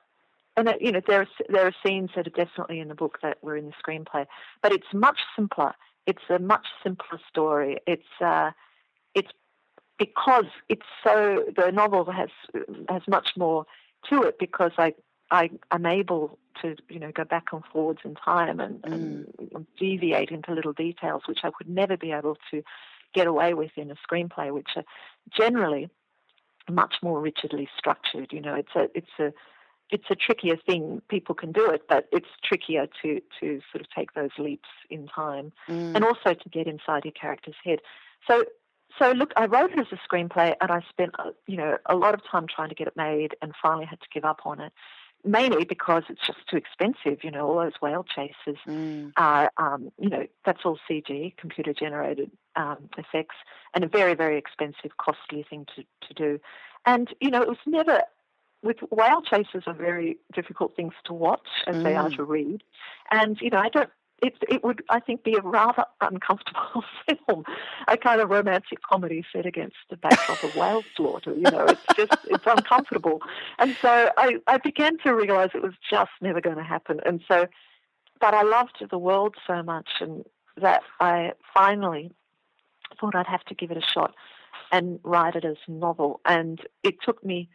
and 0.56 0.68
uh, 0.68 0.74
you 0.80 0.92
know 0.92 1.00
there 1.06 1.20
are 1.20 1.28
there 1.48 1.66
are 1.66 1.74
scenes 1.84 2.10
that 2.16 2.26
are 2.26 2.30
definitely 2.30 2.80
in 2.80 2.88
the 2.88 2.94
book 2.94 3.18
that 3.22 3.42
were 3.42 3.56
in 3.56 3.66
the 3.66 3.72
screenplay, 3.72 4.26
but 4.62 4.72
it's 4.72 4.92
much 4.92 5.20
simpler. 5.36 5.74
It's 6.06 6.22
a 6.28 6.38
much 6.38 6.66
simpler 6.82 7.20
story. 7.28 7.78
It's 7.86 8.02
uh, 8.20 8.50
it's 9.14 9.30
because 9.98 10.46
it's 10.68 10.86
so 11.04 11.44
the 11.56 11.70
novel 11.70 12.10
has 12.10 12.30
has 12.88 13.02
much 13.08 13.30
more 13.36 13.66
to 14.10 14.22
it 14.22 14.38
because 14.38 14.72
I 14.78 14.94
I 15.30 15.50
am 15.70 15.86
able 15.86 16.38
to 16.62 16.76
you 16.88 16.98
know 16.98 17.12
go 17.12 17.24
back 17.24 17.48
and 17.52 17.62
forwards 17.72 18.00
in 18.04 18.14
time 18.14 18.60
and, 18.60 18.82
mm. 18.82 19.54
and 19.54 19.66
deviate 19.78 20.30
into 20.30 20.52
little 20.52 20.72
details 20.72 21.22
which 21.26 21.40
I 21.44 21.48
would 21.48 21.68
never 21.68 21.96
be 21.96 22.12
able 22.12 22.36
to 22.50 22.62
get 23.14 23.26
away 23.26 23.54
with 23.54 23.70
in 23.76 23.90
a 23.90 23.96
screenplay, 23.96 24.52
which 24.52 24.70
are 24.76 24.84
generally 25.36 25.88
much 26.68 26.96
more 27.02 27.20
rigidly 27.20 27.68
structured. 27.76 28.32
You 28.32 28.40
know, 28.40 28.54
it's 28.54 28.74
a 28.74 28.88
it's 28.94 29.18
a 29.18 29.32
it's 29.90 30.04
a 30.10 30.14
trickier 30.14 30.56
thing. 30.56 31.02
People 31.08 31.34
can 31.34 31.52
do 31.52 31.70
it, 31.70 31.82
but 31.88 32.08
it's 32.12 32.28
trickier 32.44 32.86
to 33.02 33.20
to 33.40 33.60
sort 33.72 33.80
of 33.80 33.90
take 33.90 34.14
those 34.14 34.30
leaps 34.38 34.68
in 34.88 35.06
time, 35.06 35.52
mm. 35.68 35.94
and 35.94 36.04
also 36.04 36.34
to 36.34 36.48
get 36.48 36.66
inside 36.66 37.04
your 37.04 37.12
character's 37.12 37.56
head. 37.64 37.80
So, 38.26 38.44
so 38.98 39.12
look, 39.12 39.32
I 39.36 39.46
wrote 39.46 39.72
it 39.72 39.78
as 39.78 39.86
a 39.92 39.98
screenplay, 40.08 40.54
and 40.60 40.70
I 40.70 40.80
spent 40.88 41.12
uh, 41.18 41.30
you 41.46 41.56
know 41.56 41.78
a 41.86 41.96
lot 41.96 42.14
of 42.14 42.20
time 42.24 42.46
trying 42.46 42.68
to 42.68 42.74
get 42.74 42.86
it 42.86 42.96
made, 42.96 43.36
and 43.42 43.52
finally 43.60 43.86
had 43.86 44.00
to 44.00 44.08
give 44.12 44.24
up 44.24 44.40
on 44.44 44.60
it. 44.60 44.72
Mainly 45.22 45.66
because 45.66 46.04
it's 46.08 46.26
just 46.26 46.38
too 46.48 46.56
expensive, 46.56 47.22
you 47.22 47.30
know. 47.30 47.46
All 47.46 47.56
those 47.56 47.78
whale 47.82 48.04
chases 48.04 48.58
mm. 48.66 49.12
are, 49.18 49.52
um, 49.58 49.92
you 49.98 50.08
know, 50.08 50.26
that's 50.46 50.60
all 50.64 50.78
CG, 50.88 51.36
computer 51.36 51.74
generated 51.74 52.30
um, 52.56 52.88
effects, 52.96 53.36
and 53.74 53.84
a 53.84 53.86
very, 53.86 54.14
very 54.14 54.38
expensive, 54.38 54.96
costly 54.96 55.42
thing 55.42 55.66
to, 55.76 55.84
to 56.08 56.14
do. 56.14 56.40
And 56.86 57.12
you 57.20 57.30
know, 57.30 57.42
it 57.42 57.48
was 57.48 57.58
never 57.66 58.00
with 58.62 58.78
whale 58.90 59.22
chases 59.22 59.62
are 59.66 59.74
very 59.74 60.18
difficult 60.34 60.76
things 60.76 60.92
to 61.04 61.12
watch 61.12 61.46
as 61.66 61.76
mm. 61.76 61.82
they 61.82 61.94
are 61.94 62.10
mm. 62.10 62.16
to 62.16 62.24
read. 62.24 62.62
And, 63.10 63.40
you 63.40 63.50
know, 63.50 63.58
I 63.58 63.68
don't 63.68 63.90
it 64.22 64.36
it 64.48 64.62
would 64.62 64.82
I 64.88 65.00
think 65.00 65.24
be 65.24 65.34
a 65.34 65.40
rather 65.40 65.84
uncomfortable 66.00 66.84
film, 67.26 67.44
a 67.88 67.96
kind 67.96 68.20
of 68.20 68.30
romantic 68.30 68.82
comedy 68.82 69.24
set 69.32 69.46
against 69.46 69.76
the 69.88 69.96
backdrop 69.96 70.42
of 70.42 70.54
whale 70.54 70.82
slaughter. 70.96 71.34
You 71.34 71.50
know, 71.50 71.64
it's 71.64 71.84
just 71.96 72.16
it's 72.26 72.44
uncomfortable, 72.46 73.20
and 73.58 73.76
so 73.80 74.10
I 74.16 74.36
I 74.46 74.58
began 74.58 74.98
to 74.98 75.14
realise 75.14 75.50
it 75.54 75.62
was 75.62 75.74
just 75.88 76.10
never 76.20 76.40
going 76.40 76.56
to 76.56 76.62
happen. 76.62 77.00
And 77.04 77.22
so, 77.26 77.46
but 78.20 78.34
I 78.34 78.42
loved 78.42 78.84
the 78.90 78.98
world 78.98 79.36
so 79.46 79.62
much, 79.62 79.88
and 80.00 80.24
that 80.60 80.82
I 81.00 81.32
finally 81.54 82.12
thought 83.00 83.14
I'd 83.14 83.26
have 83.26 83.44
to 83.44 83.54
give 83.54 83.70
it 83.70 83.76
a 83.76 83.82
shot 83.82 84.14
and 84.72 85.00
write 85.02 85.36
it 85.36 85.44
as 85.44 85.56
a 85.66 85.70
novel. 85.70 86.20
And 86.24 86.60
it 86.82 86.96
took 87.02 87.24
me 87.24 87.48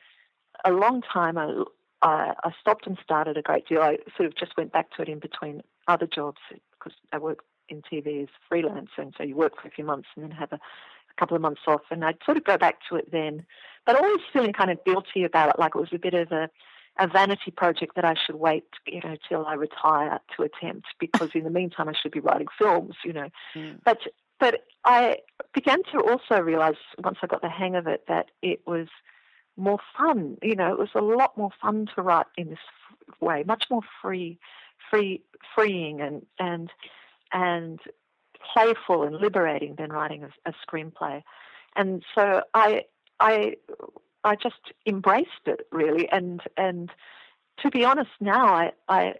a 0.63 0.71
long 0.71 1.01
time. 1.01 1.37
I, 1.37 1.63
I, 2.01 2.33
I 2.43 2.51
stopped 2.59 2.87
and 2.87 2.97
started 3.03 3.37
a 3.37 3.41
great 3.41 3.67
deal. 3.67 3.81
I 3.81 3.97
sort 4.15 4.27
of 4.27 4.35
just 4.35 4.57
went 4.57 4.71
back 4.71 4.91
to 4.95 5.01
it 5.01 5.09
in 5.09 5.19
between 5.19 5.61
other 5.87 6.07
jobs 6.07 6.39
because 6.51 6.93
I 7.11 7.17
work 7.17 7.39
in 7.69 7.81
TV 7.81 8.23
as 8.23 8.29
freelance, 8.47 8.91
and 8.97 9.13
so 9.17 9.23
you 9.23 9.35
work 9.35 9.59
for 9.61 9.67
a 9.67 9.71
few 9.71 9.83
months 9.83 10.07
and 10.15 10.23
then 10.23 10.31
have 10.31 10.51
a, 10.51 10.55
a 10.55 11.19
couple 11.19 11.35
of 11.35 11.41
months 11.41 11.61
off. 11.67 11.81
And 11.89 12.05
I'd 12.05 12.17
sort 12.25 12.37
of 12.37 12.43
go 12.43 12.57
back 12.57 12.75
to 12.89 12.95
it 12.95 13.11
then, 13.11 13.45
but 13.85 13.95
always 13.95 14.21
feeling 14.31 14.53
kind 14.53 14.71
of 14.71 14.83
guilty 14.85 15.23
about 15.23 15.49
it, 15.49 15.59
like 15.59 15.75
it 15.75 15.79
was 15.79 15.93
a 15.93 15.99
bit 15.99 16.13
of 16.13 16.31
a 16.31 16.49
a 16.97 17.07
vanity 17.07 17.51
project 17.51 17.95
that 17.95 18.05
I 18.05 18.15
should 18.15 18.35
wait, 18.35 18.63
you 18.87 19.01
know, 19.03 19.17
till 19.27 19.45
I 19.45 19.55
retire 19.55 20.19
to 20.37 20.43
attempt 20.43 20.87
because 20.99 21.31
in 21.33 21.43
the 21.43 21.49
meantime 21.49 21.89
I 21.89 21.93
should 21.93 22.11
be 22.11 22.21
writing 22.21 22.47
films, 22.57 22.95
you 23.03 23.13
know. 23.13 23.29
Mm. 23.53 23.79
But 23.83 23.99
but 24.39 24.65
I 24.83 25.17
began 25.53 25.83
to 25.91 25.99
also 25.99 26.41
realize 26.41 26.75
once 27.03 27.17
I 27.21 27.27
got 27.27 27.41
the 27.41 27.49
hang 27.49 27.75
of 27.75 27.87
it 27.87 28.05
that 28.07 28.31
it 28.41 28.61
was 28.65 28.87
more 29.57 29.79
fun. 29.97 30.37
You 30.41 30.55
know, 30.55 30.71
it 30.71 30.79
was 30.79 30.89
a 30.95 31.01
lot 31.01 31.37
more 31.37 31.51
fun 31.61 31.87
to 31.95 32.01
write 32.01 32.27
in 32.37 32.49
this 32.49 32.59
way, 33.19 33.43
much 33.45 33.65
more 33.69 33.81
free, 34.01 34.37
free, 34.89 35.21
freeing, 35.53 36.01
and 36.01 36.25
and 36.39 36.71
and 37.31 37.79
playful 38.53 39.03
and 39.03 39.15
liberating 39.15 39.75
than 39.75 39.91
writing 39.91 40.23
a, 40.23 40.49
a 40.49 40.53
screenplay. 40.65 41.23
And 41.75 42.03
so 42.13 42.41
I 42.53 42.85
I 43.19 43.55
I 44.23 44.35
just 44.35 44.73
embraced 44.85 45.45
it 45.45 45.67
really, 45.71 46.09
and 46.09 46.41
and 46.57 46.91
to 47.61 47.69
be 47.69 47.85
honest, 47.85 48.11
now 48.19 48.47
I 48.47 48.71
I 48.87 49.15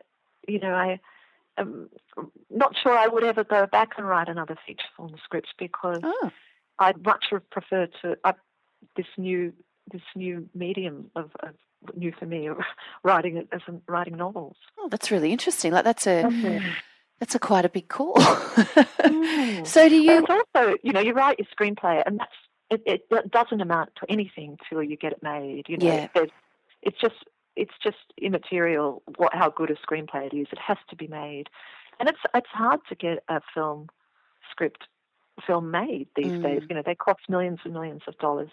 you 0.48 0.60
know 0.60 0.74
I 0.74 1.00
am 1.58 1.90
not 2.50 2.76
sure 2.82 2.98
I 2.98 3.08
would 3.08 3.24
ever 3.24 3.44
go 3.44 3.66
back 3.68 3.92
and 3.98 4.08
write 4.08 4.30
another 4.30 4.58
feature 4.66 4.88
film 4.98 5.16
script 5.24 5.54
because 5.58 6.00
oh. 6.04 6.32
I'd 6.80 7.04
much 7.04 7.26
prefer 7.50 7.88
to 8.02 8.18
I, 8.24 8.34
this 8.96 9.08
new 9.18 9.54
this 9.92 10.02
new 10.16 10.50
medium 10.54 11.12
of, 11.16 11.32
of 11.42 11.56
new 11.96 12.12
for 12.18 12.26
me, 12.26 12.48
of 12.48 12.58
writing 13.04 13.38
it 13.38 13.48
as 13.52 13.62
writing 13.88 14.18
novels. 14.18 14.56
Oh, 14.78 14.90
that's 14.90 15.12
really 15.12 15.32
interesting. 15.32 15.72
Like 15.72 15.84
that's 15.84 16.08
a 16.08 16.24
mm-hmm. 16.24 16.68
that's 17.20 17.36
a 17.36 17.40
quite 17.40 17.66
a 17.66 17.70
big 17.70 17.88
call. 17.88 18.16
mm. 18.16 19.68
So 19.68 19.90
do 19.90 19.96
you? 19.96 20.22
But 20.22 20.44
also, 20.56 20.78
you 20.84 20.94
know, 20.94 21.02
you 21.02 21.14
write 21.14 21.40
your 21.40 21.48
screenplay, 21.48 22.02
and 22.06 22.20
that's 22.20 22.32
it, 22.70 23.06
it 23.12 23.32
doesn't 23.32 23.62
amount 23.62 23.92
to 23.98 24.12
anything 24.12 24.58
till 24.70 24.82
you 24.82 24.98
get 24.98 25.14
it 25.14 25.24
made. 25.24 25.66
You 25.68 25.78
know, 25.78 25.86
yeah. 25.86 26.08
it's 26.82 27.00
just 27.00 27.26
it's 27.56 27.74
just 27.82 27.98
immaterial 28.22 29.02
what 29.18 29.34
how 29.34 29.50
good 29.50 29.72
a 29.72 29.76
screenplay 29.76 30.32
it 30.32 30.36
is. 30.36 30.48
It 30.52 30.60
has 30.60 30.78
to 30.90 30.96
be 30.96 31.08
made, 31.08 31.50
and 32.00 32.10
it's 32.10 32.20
it's 32.34 32.50
hard 32.50 32.80
to 32.90 32.96
get 32.96 33.24
a 33.30 33.42
film 33.54 33.90
script 34.52 34.88
film 35.46 35.72
made 35.72 36.08
these 36.16 36.28
mm. 36.28 36.44
days. 36.44 36.64
You 36.70 36.76
know, 36.76 36.84
they 36.86 36.96
cost 36.96 37.22
millions 37.30 37.60
and 37.64 37.74
millions 37.74 38.02
of 38.08 38.18
dollars. 38.18 38.50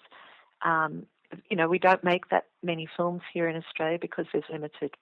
Um, 0.64 1.06
you 1.48 1.56
know, 1.56 1.68
we 1.68 1.78
don't 1.78 2.04
make 2.04 2.28
that 2.30 2.46
many 2.62 2.88
films 2.96 3.22
here 3.32 3.48
in 3.48 3.56
Australia 3.56 3.98
because 4.00 4.26
there's 4.32 4.44
limited 4.50 4.94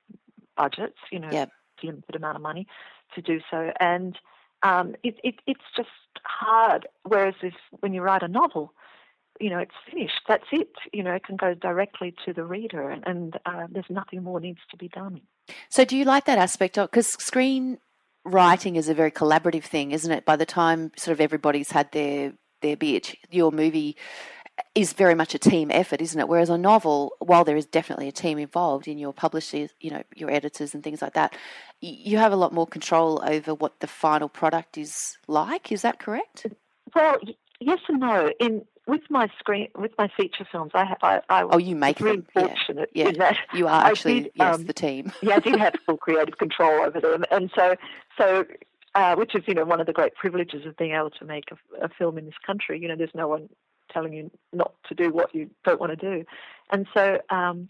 budgets. 0.56 0.98
You 1.10 1.20
know, 1.20 1.30
yep. 1.30 1.50
limited 1.82 2.14
amount 2.14 2.36
of 2.36 2.42
money 2.42 2.66
to 3.14 3.22
do 3.22 3.40
so, 3.50 3.72
and 3.80 4.18
um, 4.62 4.94
it, 5.02 5.18
it, 5.24 5.36
it's 5.46 5.64
just 5.76 5.88
hard. 6.24 6.86
Whereas 7.04 7.34
if 7.42 7.54
when 7.80 7.92
you 7.92 8.02
write 8.02 8.22
a 8.22 8.28
novel, 8.28 8.72
you 9.40 9.50
know, 9.50 9.58
it's 9.58 9.74
finished. 9.90 10.20
That's 10.28 10.44
it. 10.52 10.72
You 10.92 11.02
know, 11.02 11.12
it 11.12 11.24
can 11.24 11.36
go 11.36 11.54
directly 11.54 12.14
to 12.26 12.32
the 12.32 12.44
reader, 12.44 12.90
and, 12.90 13.02
and 13.06 13.38
uh, 13.46 13.66
there's 13.70 13.86
nothing 13.88 14.22
more 14.22 14.38
needs 14.40 14.60
to 14.70 14.76
be 14.76 14.88
done. 14.88 15.22
So, 15.70 15.84
do 15.84 15.96
you 15.96 16.04
like 16.04 16.26
that 16.26 16.38
aspect 16.38 16.78
of 16.78 16.90
because 16.90 17.08
screen 17.08 17.78
writing 18.24 18.76
is 18.76 18.88
a 18.88 18.94
very 18.94 19.10
collaborative 19.10 19.64
thing, 19.64 19.92
isn't 19.92 20.12
it? 20.12 20.24
By 20.24 20.36
the 20.36 20.46
time 20.46 20.92
sort 20.96 21.12
of 21.12 21.20
everybody's 21.20 21.70
had 21.70 21.90
their 21.92 22.34
their 22.60 22.76
bit, 22.76 23.14
your 23.30 23.50
movie 23.50 23.96
is 24.74 24.92
very 24.92 25.14
much 25.14 25.34
a 25.34 25.38
team 25.38 25.70
effort, 25.70 26.00
isn't 26.00 26.18
it? 26.18 26.28
Whereas 26.28 26.50
a 26.50 26.58
novel, 26.58 27.12
while 27.18 27.44
there 27.44 27.56
is 27.56 27.66
definitely 27.66 28.08
a 28.08 28.12
team 28.12 28.38
involved 28.38 28.88
in 28.88 28.98
your 28.98 29.12
publishers, 29.12 29.70
you 29.80 29.90
know, 29.90 30.02
your 30.14 30.30
editors 30.30 30.74
and 30.74 30.82
things 30.82 31.02
like 31.02 31.14
that, 31.14 31.34
you 31.80 32.18
have 32.18 32.32
a 32.32 32.36
lot 32.36 32.52
more 32.52 32.66
control 32.66 33.22
over 33.24 33.54
what 33.54 33.80
the 33.80 33.86
final 33.86 34.28
product 34.28 34.78
is 34.78 35.18
like. 35.26 35.72
Is 35.72 35.82
that 35.82 35.98
correct? 35.98 36.46
Well, 36.94 37.16
yes 37.60 37.78
and 37.88 38.00
no. 38.00 38.32
In 38.40 38.64
with 38.86 39.02
my 39.08 39.28
screen 39.38 39.68
with 39.76 39.92
my 39.98 40.08
feature 40.16 40.46
films, 40.50 40.72
I 40.74 40.84
have 40.84 40.98
I, 41.02 41.20
I 41.28 41.42
oh 41.44 41.58
you 41.58 41.76
make 41.76 42.00
really 42.00 42.16
them 42.16 42.26
fortunate 42.32 42.90
yeah. 42.92 43.12
that 43.12 43.36
you 43.54 43.68
are 43.68 43.84
actually 43.84 44.22
did, 44.22 44.32
yes 44.34 44.54
um, 44.54 44.64
the 44.66 44.72
team 44.72 45.12
yeah 45.22 45.36
I 45.36 45.40
did 45.40 45.58
have 45.58 45.74
full 45.86 45.96
creative 45.96 46.38
control 46.38 46.82
over 46.82 47.00
them 47.00 47.24
and 47.30 47.50
so 47.54 47.76
so 48.18 48.44
uh, 48.94 49.14
which 49.14 49.34
is 49.36 49.44
you 49.46 49.54
know 49.54 49.64
one 49.64 49.80
of 49.80 49.86
the 49.86 49.92
great 49.92 50.14
privileges 50.16 50.66
of 50.66 50.76
being 50.76 50.92
able 50.92 51.10
to 51.10 51.24
make 51.24 51.44
a, 51.52 51.84
a, 51.84 51.88
film 51.88 52.18
in 52.18 52.24
this 52.24 52.34
country 52.44 52.80
you 52.80 52.88
know 52.88 52.96
there's 52.96 53.14
no 53.14 53.28
one 53.28 53.48
telling 53.92 54.12
you 54.12 54.30
not 54.52 54.72
to 54.88 54.94
do 54.94 55.10
what 55.10 55.34
you 55.34 55.50
don't 55.64 55.80
want 55.80 55.90
to 55.90 55.96
do 55.96 56.24
and 56.70 56.86
so 56.94 57.20
um, 57.30 57.68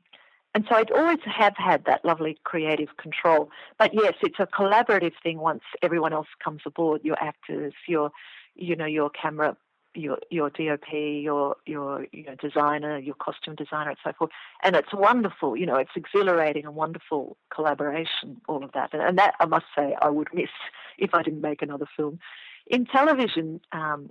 and 0.52 0.64
so 0.68 0.74
I'd 0.76 0.90
always 0.90 1.20
have 1.24 1.54
had 1.56 1.84
that 1.84 2.04
lovely 2.04 2.38
creative 2.44 2.96
control 2.96 3.50
but 3.78 3.92
yes 3.94 4.14
it's 4.22 4.38
a 4.38 4.46
collaborative 4.46 5.12
thing 5.22 5.38
once 5.38 5.62
everyone 5.82 6.12
else 6.12 6.28
comes 6.42 6.62
aboard 6.66 7.02
your 7.04 7.16
actors 7.20 7.74
your 7.86 8.10
you 8.54 8.76
know 8.76 8.86
your 8.86 9.10
camera 9.10 9.56
your 9.94 10.18
your 10.30 10.50
DOP, 10.50 10.92
your 10.92 11.56
your 11.66 12.06
you 12.12 12.24
know, 12.24 12.34
designer, 12.36 12.98
your 12.98 13.14
costume 13.14 13.54
designer, 13.54 13.90
and 13.90 13.98
so 14.04 14.12
forth. 14.12 14.30
And 14.62 14.76
it's 14.76 14.92
wonderful, 14.92 15.56
you 15.56 15.66
know, 15.66 15.76
it's 15.76 15.90
exhilarating 15.96 16.64
and 16.64 16.74
wonderful 16.74 17.36
collaboration, 17.52 18.40
all 18.48 18.62
of 18.64 18.72
that. 18.72 18.90
And, 18.92 19.02
and 19.02 19.18
that 19.18 19.34
I 19.40 19.46
must 19.46 19.66
say 19.76 19.96
I 20.00 20.08
would 20.10 20.28
miss 20.32 20.50
if 20.98 21.14
I 21.14 21.22
didn't 21.22 21.40
make 21.40 21.62
another 21.62 21.86
film. 21.96 22.18
In 22.66 22.86
television, 22.86 23.60
um, 23.72 24.10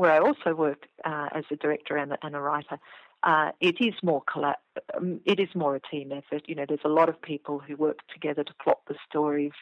where 0.00 0.12
I 0.12 0.18
also 0.18 0.54
work 0.54 0.86
uh, 1.04 1.28
as 1.34 1.44
a 1.50 1.56
director 1.56 1.94
and, 1.94 2.16
and 2.22 2.34
a 2.34 2.40
writer, 2.40 2.78
uh, 3.22 3.50
it 3.60 3.76
is 3.80 3.92
more 4.02 4.22
um, 4.96 5.20
it 5.26 5.38
is 5.38 5.50
more 5.54 5.76
a 5.76 5.80
team 5.80 6.10
effort. 6.10 6.44
You 6.46 6.54
know, 6.54 6.64
there's 6.66 6.86
a 6.86 6.88
lot 6.88 7.10
of 7.10 7.20
people 7.20 7.58
who 7.58 7.76
work 7.76 7.98
together 8.10 8.42
to 8.42 8.54
plot 8.64 8.78
the 8.88 8.94
stories, 9.06 9.52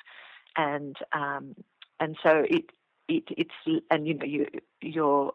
and 0.57 0.97
um, 1.13 1.57
and 1.99 2.17
so 2.23 2.45
it, 2.49 2.67
it 3.09 3.25
it's 3.37 3.83
and 3.91 4.07
you 4.07 4.15
know 4.15 4.25
you 4.25 4.47
you're 4.81 5.33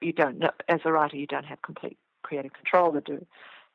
you 0.00 0.12
don't 0.12 0.40
know, 0.40 0.50
as 0.68 0.80
a 0.84 0.90
writer, 0.90 1.16
you 1.16 1.28
don't 1.28 1.46
have 1.46 1.62
complete 1.62 1.96
creative 2.24 2.52
control. 2.52 2.90
The 2.90 3.24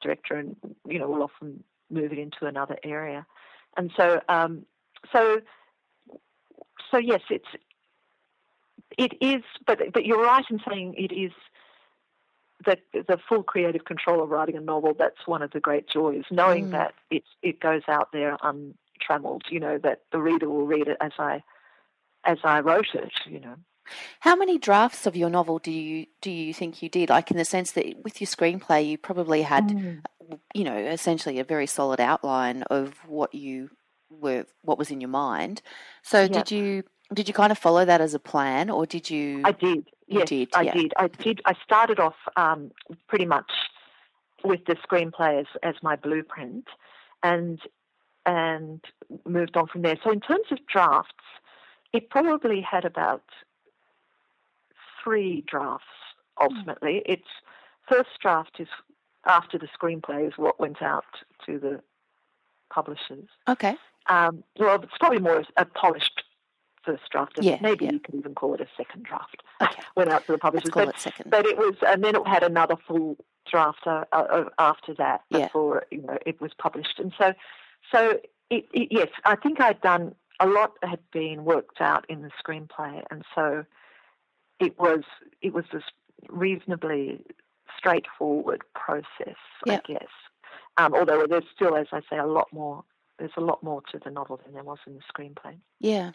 director, 0.01 0.35
and 0.35 0.57
you 0.85 0.99
know, 0.99 1.07
will 1.07 1.23
often 1.23 1.63
move 1.89 2.11
it 2.11 2.19
into 2.19 2.45
another 2.45 2.75
area, 2.83 3.25
and 3.77 3.89
so, 3.95 4.19
um, 4.27 4.65
so, 5.13 5.39
so 6.91 6.97
yes, 6.97 7.21
it's 7.29 7.47
it 8.97 9.13
is, 9.21 9.43
but 9.65 9.79
but 9.93 10.05
you're 10.05 10.23
right 10.23 10.45
in 10.49 10.59
saying 10.67 10.95
it 10.97 11.13
is 11.13 11.31
the 12.65 12.77
the 12.93 13.17
full 13.27 13.43
creative 13.43 13.85
control 13.85 14.23
of 14.23 14.29
writing 14.29 14.57
a 14.57 14.61
novel. 14.61 14.93
That's 14.97 15.25
one 15.25 15.41
of 15.41 15.51
the 15.51 15.59
great 15.59 15.87
joys, 15.87 16.23
knowing 16.31 16.67
mm. 16.67 16.71
that 16.71 16.93
it's 17.09 17.27
it 17.41 17.59
goes 17.59 17.83
out 17.87 18.11
there 18.11 18.37
untrammeled. 18.41 19.43
You 19.49 19.59
know 19.59 19.77
that 19.79 20.01
the 20.11 20.19
reader 20.19 20.49
will 20.49 20.65
read 20.65 20.87
it 20.87 20.97
as 21.01 21.13
I 21.17 21.43
as 22.23 22.37
I 22.43 22.59
wrote 22.59 22.93
it. 22.93 23.11
You 23.25 23.39
know. 23.39 23.55
How 24.21 24.35
many 24.35 24.57
drafts 24.57 25.05
of 25.07 25.15
your 25.15 25.29
novel 25.29 25.59
do 25.59 25.71
you 25.71 26.05
do 26.21 26.31
you 26.31 26.53
think 26.53 26.81
you 26.81 26.89
did? 26.89 27.09
Like 27.09 27.31
in 27.31 27.37
the 27.37 27.45
sense 27.45 27.71
that 27.71 28.03
with 28.03 28.21
your 28.21 28.27
screenplay, 28.27 28.87
you 28.87 28.97
probably 28.97 29.41
had, 29.41 29.69
mm. 29.69 30.01
you 30.53 30.63
know, 30.63 30.77
essentially 30.77 31.39
a 31.39 31.43
very 31.43 31.67
solid 31.67 31.99
outline 31.99 32.63
of 32.63 32.93
what 33.07 33.33
you 33.33 33.69
were, 34.09 34.45
what 34.61 34.77
was 34.77 34.91
in 34.91 35.01
your 35.01 35.09
mind. 35.09 35.61
So 36.03 36.21
yep. 36.21 36.31
did 36.31 36.51
you 36.51 36.83
did 37.13 37.27
you 37.27 37.33
kind 37.33 37.51
of 37.51 37.57
follow 37.57 37.85
that 37.85 38.01
as 38.01 38.13
a 38.13 38.19
plan, 38.19 38.69
or 38.69 38.85
did 38.85 39.09
you? 39.09 39.41
I 39.43 39.51
did. 39.51 39.87
You 40.07 40.19
yes, 40.19 40.29
did. 40.29 40.49
I 40.53 40.61
yeah. 40.63 40.73
did. 40.73 40.93
I 40.97 41.07
did. 41.07 41.41
I 41.45 41.53
started 41.63 41.99
off 41.99 42.15
um, 42.35 42.71
pretty 43.07 43.25
much 43.25 43.51
with 44.43 44.65
the 44.65 44.75
screenplay 44.75 45.41
as, 45.41 45.47
as 45.63 45.75
my 45.81 45.95
blueprint, 45.95 46.65
and 47.23 47.59
and 48.25 48.83
moved 49.25 49.57
on 49.57 49.67
from 49.67 49.81
there. 49.81 49.97
So 50.03 50.11
in 50.11 50.19
terms 50.19 50.45
of 50.51 50.59
drafts, 50.67 51.11
it 51.93 52.09
probably 52.09 52.61
had 52.61 52.85
about 52.85 53.23
three 55.03 55.43
drafts 55.47 55.85
ultimately. 56.39 57.03
Mm. 57.05 57.13
Its 57.13 57.27
first 57.89 58.09
draft 58.21 58.57
is 58.59 58.67
after 59.25 59.57
the 59.57 59.67
screenplay 59.67 60.27
is 60.27 60.33
what 60.37 60.59
went 60.59 60.81
out 60.81 61.05
to 61.45 61.59
the 61.59 61.81
publishers. 62.71 63.27
Okay. 63.47 63.75
Um, 64.07 64.43
well, 64.57 64.81
it's 64.81 64.97
probably 64.99 65.19
more 65.19 65.43
a 65.57 65.65
polished 65.65 66.20
first 66.83 67.03
draft. 67.11 67.37
Yeah, 67.41 67.57
maybe 67.61 67.85
yeah. 67.85 67.91
you 67.91 67.99
could 67.99 68.15
even 68.15 68.35
call 68.35 68.53
it 68.53 68.61
a 68.61 68.67
second 68.77 69.03
draft. 69.03 69.43
Okay. 69.61 69.83
went 69.95 70.09
out 70.09 70.25
to 70.25 70.31
the 70.31 70.39
publishers. 70.39 70.65
Let's 70.65 70.73
call 70.73 70.85
but, 70.87 70.95
it 70.95 70.99
second. 70.99 71.29
But 71.29 71.45
it 71.45 71.55
was, 71.55 71.75
and 71.85 72.03
then 72.03 72.15
it 72.15 72.27
had 72.27 72.41
another 72.41 72.75
full 72.87 73.15
draft 73.49 73.85
uh, 73.85 74.05
uh, 74.11 74.45
after 74.57 74.95
that 74.95 75.21
yeah. 75.29 75.45
before 75.45 75.85
you 75.91 76.01
know 76.01 76.17
it 76.25 76.41
was 76.41 76.51
published. 76.57 76.97
And 76.97 77.13
so, 77.15 77.33
so 77.93 78.19
it, 78.49 78.65
it, 78.73 78.87
yes, 78.89 79.09
I 79.23 79.35
think 79.35 79.61
I'd 79.61 79.79
done 79.81 80.15
a 80.39 80.47
lot 80.47 80.73
had 80.81 80.99
been 81.13 81.45
worked 81.45 81.79
out 81.79 82.05
in 82.09 82.23
the 82.23 82.31
screenplay, 82.43 83.03
and 83.11 83.23
so 83.35 83.65
it 84.59 84.79
was 84.79 85.03
it 85.41 85.53
was 85.53 85.65
this 85.71 85.83
reasonably 86.29 87.23
straightforward 87.77 88.63
process, 88.73 89.37
yep. 89.65 89.83
I 89.87 89.93
guess. 89.93 90.09
Um, 90.77 90.93
although 90.93 91.25
there's 91.27 91.43
still, 91.53 91.75
as 91.75 91.87
I 91.91 92.01
say, 92.09 92.17
a 92.17 92.25
lot 92.25 92.47
more. 92.51 92.83
There's 93.19 93.31
a 93.37 93.41
lot 93.41 93.61
more 93.61 93.83
to 93.91 93.99
the 94.03 94.09
novel 94.09 94.39
than 94.43 94.53
there 94.53 94.63
was 94.63 94.79
in 94.87 94.95
the 94.95 95.01
screenplay. 95.01 95.55
Yeah. 95.79 96.11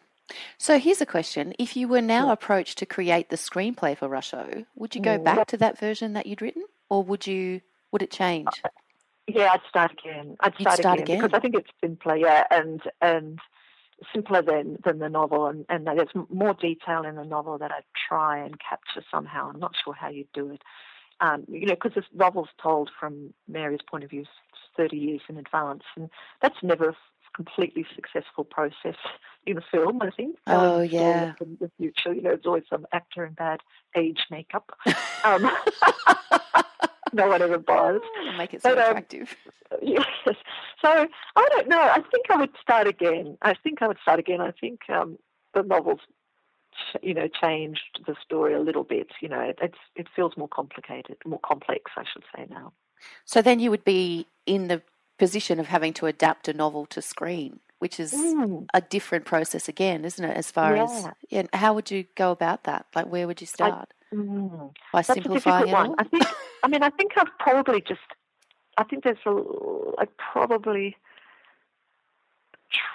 So 0.58 0.78
here's 0.78 1.00
a 1.00 1.06
question: 1.06 1.54
If 1.58 1.76
you 1.76 1.88
were 1.88 2.02
now 2.02 2.30
approached 2.30 2.78
to 2.78 2.86
create 2.86 3.30
the 3.30 3.36
screenplay 3.36 3.96
for 3.96 4.08
Rusho, 4.08 4.66
would 4.74 4.94
you 4.94 5.00
go 5.00 5.18
back 5.18 5.46
to 5.48 5.56
that 5.58 5.78
version 5.78 6.14
that 6.14 6.26
you'd 6.26 6.42
written, 6.42 6.64
or 6.88 7.02
would 7.02 7.26
you 7.26 7.60
would 7.92 8.02
it 8.02 8.10
change? 8.10 8.48
Uh, 8.64 8.68
yeah, 9.28 9.50
I'd 9.52 9.60
start 9.68 9.92
again. 9.92 10.36
I'd 10.40 10.54
start, 10.60 10.78
start 10.78 11.00
again, 11.00 11.16
again, 11.16 11.22
because 11.22 11.36
I 11.36 11.40
think 11.40 11.56
it's 11.56 11.70
simpler. 11.80 12.16
Yeah, 12.16 12.44
and 12.50 12.82
and 13.00 13.40
simpler 14.12 14.42
than, 14.42 14.78
than 14.84 14.98
the 14.98 15.08
novel, 15.08 15.46
and, 15.46 15.64
and 15.68 15.86
there's 15.86 16.08
more 16.28 16.54
detail 16.54 17.04
in 17.04 17.16
the 17.16 17.24
novel 17.24 17.58
that 17.58 17.72
I'd 17.72 17.84
try 18.08 18.38
and 18.38 18.58
capture 18.60 19.02
somehow. 19.10 19.50
I'm 19.50 19.60
not 19.60 19.74
sure 19.82 19.94
how 19.94 20.08
you'd 20.08 20.32
do 20.32 20.50
it. 20.50 20.62
Um, 21.20 21.44
you 21.48 21.66
know, 21.66 21.74
because 21.74 21.94
this 21.94 22.04
novel's 22.14 22.50
told 22.62 22.90
from 22.98 23.32
Mary's 23.48 23.80
point 23.88 24.04
of 24.04 24.10
view 24.10 24.26
30 24.76 24.96
years 24.96 25.20
in 25.28 25.38
advance, 25.38 25.82
and 25.96 26.10
that's 26.42 26.62
never 26.62 26.94
completely 27.36 27.86
successful 27.94 28.44
process 28.44 28.96
in 29.44 29.58
a 29.58 29.60
film, 29.70 30.00
I 30.02 30.10
think. 30.10 30.36
Oh, 30.46 30.80
um, 30.80 30.84
yeah. 30.86 31.34
In 31.40 31.58
the 31.60 31.70
future, 31.76 32.12
you 32.14 32.22
know, 32.22 32.30
there's 32.30 32.46
always 32.46 32.64
some 32.68 32.86
actor 32.92 33.26
in 33.26 33.34
bad 33.34 33.60
age 33.96 34.20
makeup. 34.30 34.70
Um, 35.24 35.50
no 37.12 37.26
one 37.26 37.42
ever 37.42 37.58
buys. 37.58 38.00
Make 38.38 38.54
it 38.54 38.62
so 38.62 38.76
but, 38.76 38.78
um, 38.78 38.90
attractive. 38.90 39.34
yes. 39.82 40.06
So 40.80 41.08
I 41.36 41.48
don't 41.50 41.68
know. 41.68 41.80
I 41.80 42.00
think 42.12 42.30
I 42.30 42.36
would 42.36 42.52
start 42.62 42.86
again. 42.86 43.36
I 43.42 43.54
think 43.54 43.82
I 43.82 43.88
would 43.88 43.98
start 44.00 44.20
again. 44.20 44.40
I 44.40 44.52
think 44.52 44.88
um, 44.88 45.18
the 45.52 45.64
novels, 45.64 45.98
you 47.02 47.12
know, 47.12 47.26
changed 47.26 48.04
the 48.06 48.14
story 48.24 48.54
a 48.54 48.60
little 48.60 48.84
bit. 48.84 49.08
You 49.20 49.30
know, 49.30 49.52
it's 49.60 49.78
it 49.96 50.06
feels 50.14 50.36
more 50.36 50.48
complicated, 50.48 51.16
more 51.24 51.40
complex, 51.40 51.90
I 51.96 52.04
should 52.12 52.24
say 52.36 52.46
now. 52.48 52.72
So 53.24 53.42
then 53.42 53.58
you 53.58 53.70
would 53.70 53.84
be 53.84 54.28
in 54.46 54.68
the 54.68 54.80
position 55.18 55.58
of 55.58 55.66
having 55.66 55.92
to 55.94 56.06
adapt 56.06 56.48
a 56.48 56.52
novel 56.52 56.86
to 56.86 57.02
screen, 57.02 57.60
which 57.78 57.98
is 57.98 58.12
mm. 58.12 58.66
a 58.74 58.80
different 58.80 59.24
process 59.24 59.68
again, 59.68 60.04
isn't 60.04 60.24
it? 60.24 60.36
As 60.36 60.50
far 60.50 60.76
yeah. 60.76 60.84
as 60.84 61.08
yeah, 61.30 61.42
how 61.52 61.74
would 61.74 61.90
you 61.90 62.04
go 62.14 62.30
about 62.30 62.64
that? 62.64 62.86
Like, 62.94 63.06
where 63.06 63.26
would 63.26 63.40
you 63.40 63.46
start? 63.46 63.92
I, 64.12 64.14
mm, 64.14 64.72
By 64.92 65.02
simplifying 65.02 65.68
it 65.68 65.74
all? 65.74 65.94
I 65.98 66.04
think. 66.04 66.24
I 66.62 66.68
mean, 66.68 66.82
I 66.82 66.90
think 66.90 67.12
I've 67.16 67.38
probably 67.38 67.80
just. 67.80 68.00
I 68.76 68.84
think 68.84 69.04
there's 69.04 69.18
a. 69.26 69.34
I 69.98 70.06
probably 70.32 70.96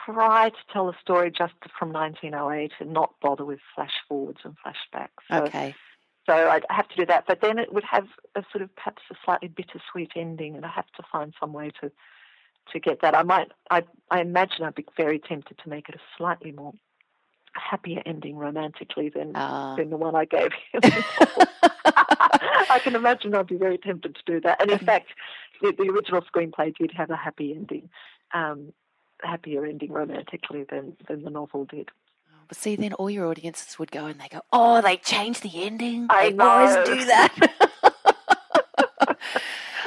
try 0.05 0.49
to 0.49 0.73
tell 0.73 0.89
a 0.89 0.97
story 1.01 1.31
just 1.31 1.53
from 1.77 1.91
1908 1.93 2.71
and 2.79 2.93
not 2.93 3.13
bother 3.21 3.45
with 3.45 3.59
flash 3.73 3.93
forwards 4.07 4.39
and 4.43 4.55
flashbacks. 4.65 5.09
So, 5.29 5.43
okay. 5.45 5.75
So 6.29 6.33
I'd 6.33 6.65
have 6.69 6.87
to 6.89 6.95
do 6.95 7.05
that, 7.07 7.25
but 7.27 7.41
then 7.41 7.57
it 7.57 7.73
would 7.73 7.83
have 7.83 8.07
a 8.35 8.43
sort 8.51 8.61
of 8.61 8.75
perhaps 8.75 9.01
a 9.11 9.15
slightly 9.25 9.47
bittersweet 9.47 10.11
ending, 10.15 10.55
and 10.55 10.65
I 10.65 10.69
have 10.69 10.89
to 10.97 11.03
find 11.11 11.33
some 11.39 11.51
way 11.51 11.71
to 11.81 11.91
to 12.71 12.79
get 12.79 13.01
that. 13.01 13.15
I 13.15 13.23
might, 13.23 13.51
I, 13.69 13.83
I 14.09 14.21
imagine 14.21 14.63
I'd 14.63 14.75
be 14.75 14.85
very 14.97 15.19
tempted 15.19 15.57
to 15.63 15.69
make 15.69 15.89
it 15.89 15.95
a 15.95 15.99
slightly 16.17 16.51
more 16.51 16.73
happier 17.53 18.01
ending 18.05 18.37
romantically 18.37 19.09
than 19.09 19.35
uh. 19.35 19.75
than 19.75 19.89
the 19.89 19.97
one 19.97 20.15
I 20.15 20.25
gave 20.25 20.51
him. 20.71 20.81
I 22.69 22.79
can 22.81 22.95
imagine 22.95 23.35
I'd 23.35 23.47
be 23.47 23.57
very 23.57 23.77
tempted 23.77 24.15
to 24.15 24.21
do 24.25 24.39
that. 24.41 24.61
And 24.61 24.71
in 24.71 24.79
fact, 24.79 25.07
the, 25.61 25.73
the 25.77 25.89
original 25.89 26.21
screenplay 26.21 26.73
did 26.75 26.91
have 26.93 27.09
a 27.09 27.17
happy 27.17 27.53
ending, 27.53 27.89
um, 28.33 28.71
happier 29.21 29.65
ending 29.65 29.91
romantically 29.91 30.65
than 30.69 30.95
than 31.07 31.23
the 31.23 31.29
novel 31.29 31.65
did. 31.65 31.89
But 32.47 32.57
see, 32.57 32.75
then 32.75 32.93
all 32.93 33.09
your 33.09 33.27
audiences 33.27 33.79
would 33.79 33.91
go 33.91 34.05
and 34.05 34.19
they 34.19 34.27
go, 34.27 34.41
"Oh, 34.51 34.81
they 34.81 34.97
changed 34.97 35.43
the 35.43 35.63
ending. 35.63 36.07
I 36.09 36.31
they 36.31 36.37
always 36.37 36.87
do 36.87 37.05
that." 37.05 37.71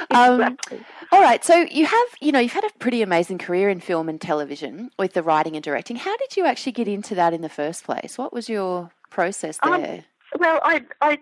um, 0.11 0.41
exactly. 0.41 0.85
All 1.15 1.21
right, 1.21 1.45
so 1.45 1.65
you 1.71 1.85
have, 1.85 2.07
you 2.19 2.33
know, 2.33 2.39
you've 2.39 2.51
had 2.51 2.65
a 2.65 2.69
pretty 2.77 3.01
amazing 3.01 3.37
career 3.37 3.69
in 3.69 3.79
film 3.79 4.09
and 4.09 4.19
television 4.19 4.91
with 4.99 5.13
the 5.13 5.23
writing 5.23 5.55
and 5.55 5.63
directing. 5.63 5.95
How 5.95 6.17
did 6.17 6.35
you 6.35 6.45
actually 6.45 6.73
get 6.73 6.89
into 6.89 7.15
that 7.15 7.33
in 7.33 7.39
the 7.39 7.47
first 7.47 7.85
place? 7.85 8.17
What 8.17 8.33
was 8.33 8.49
your 8.49 8.91
process 9.11 9.57
um, 9.63 9.81
there? 9.81 10.03
Um, 10.33 10.39
well, 10.41 10.59
I, 10.61 10.81
I, 10.99 11.17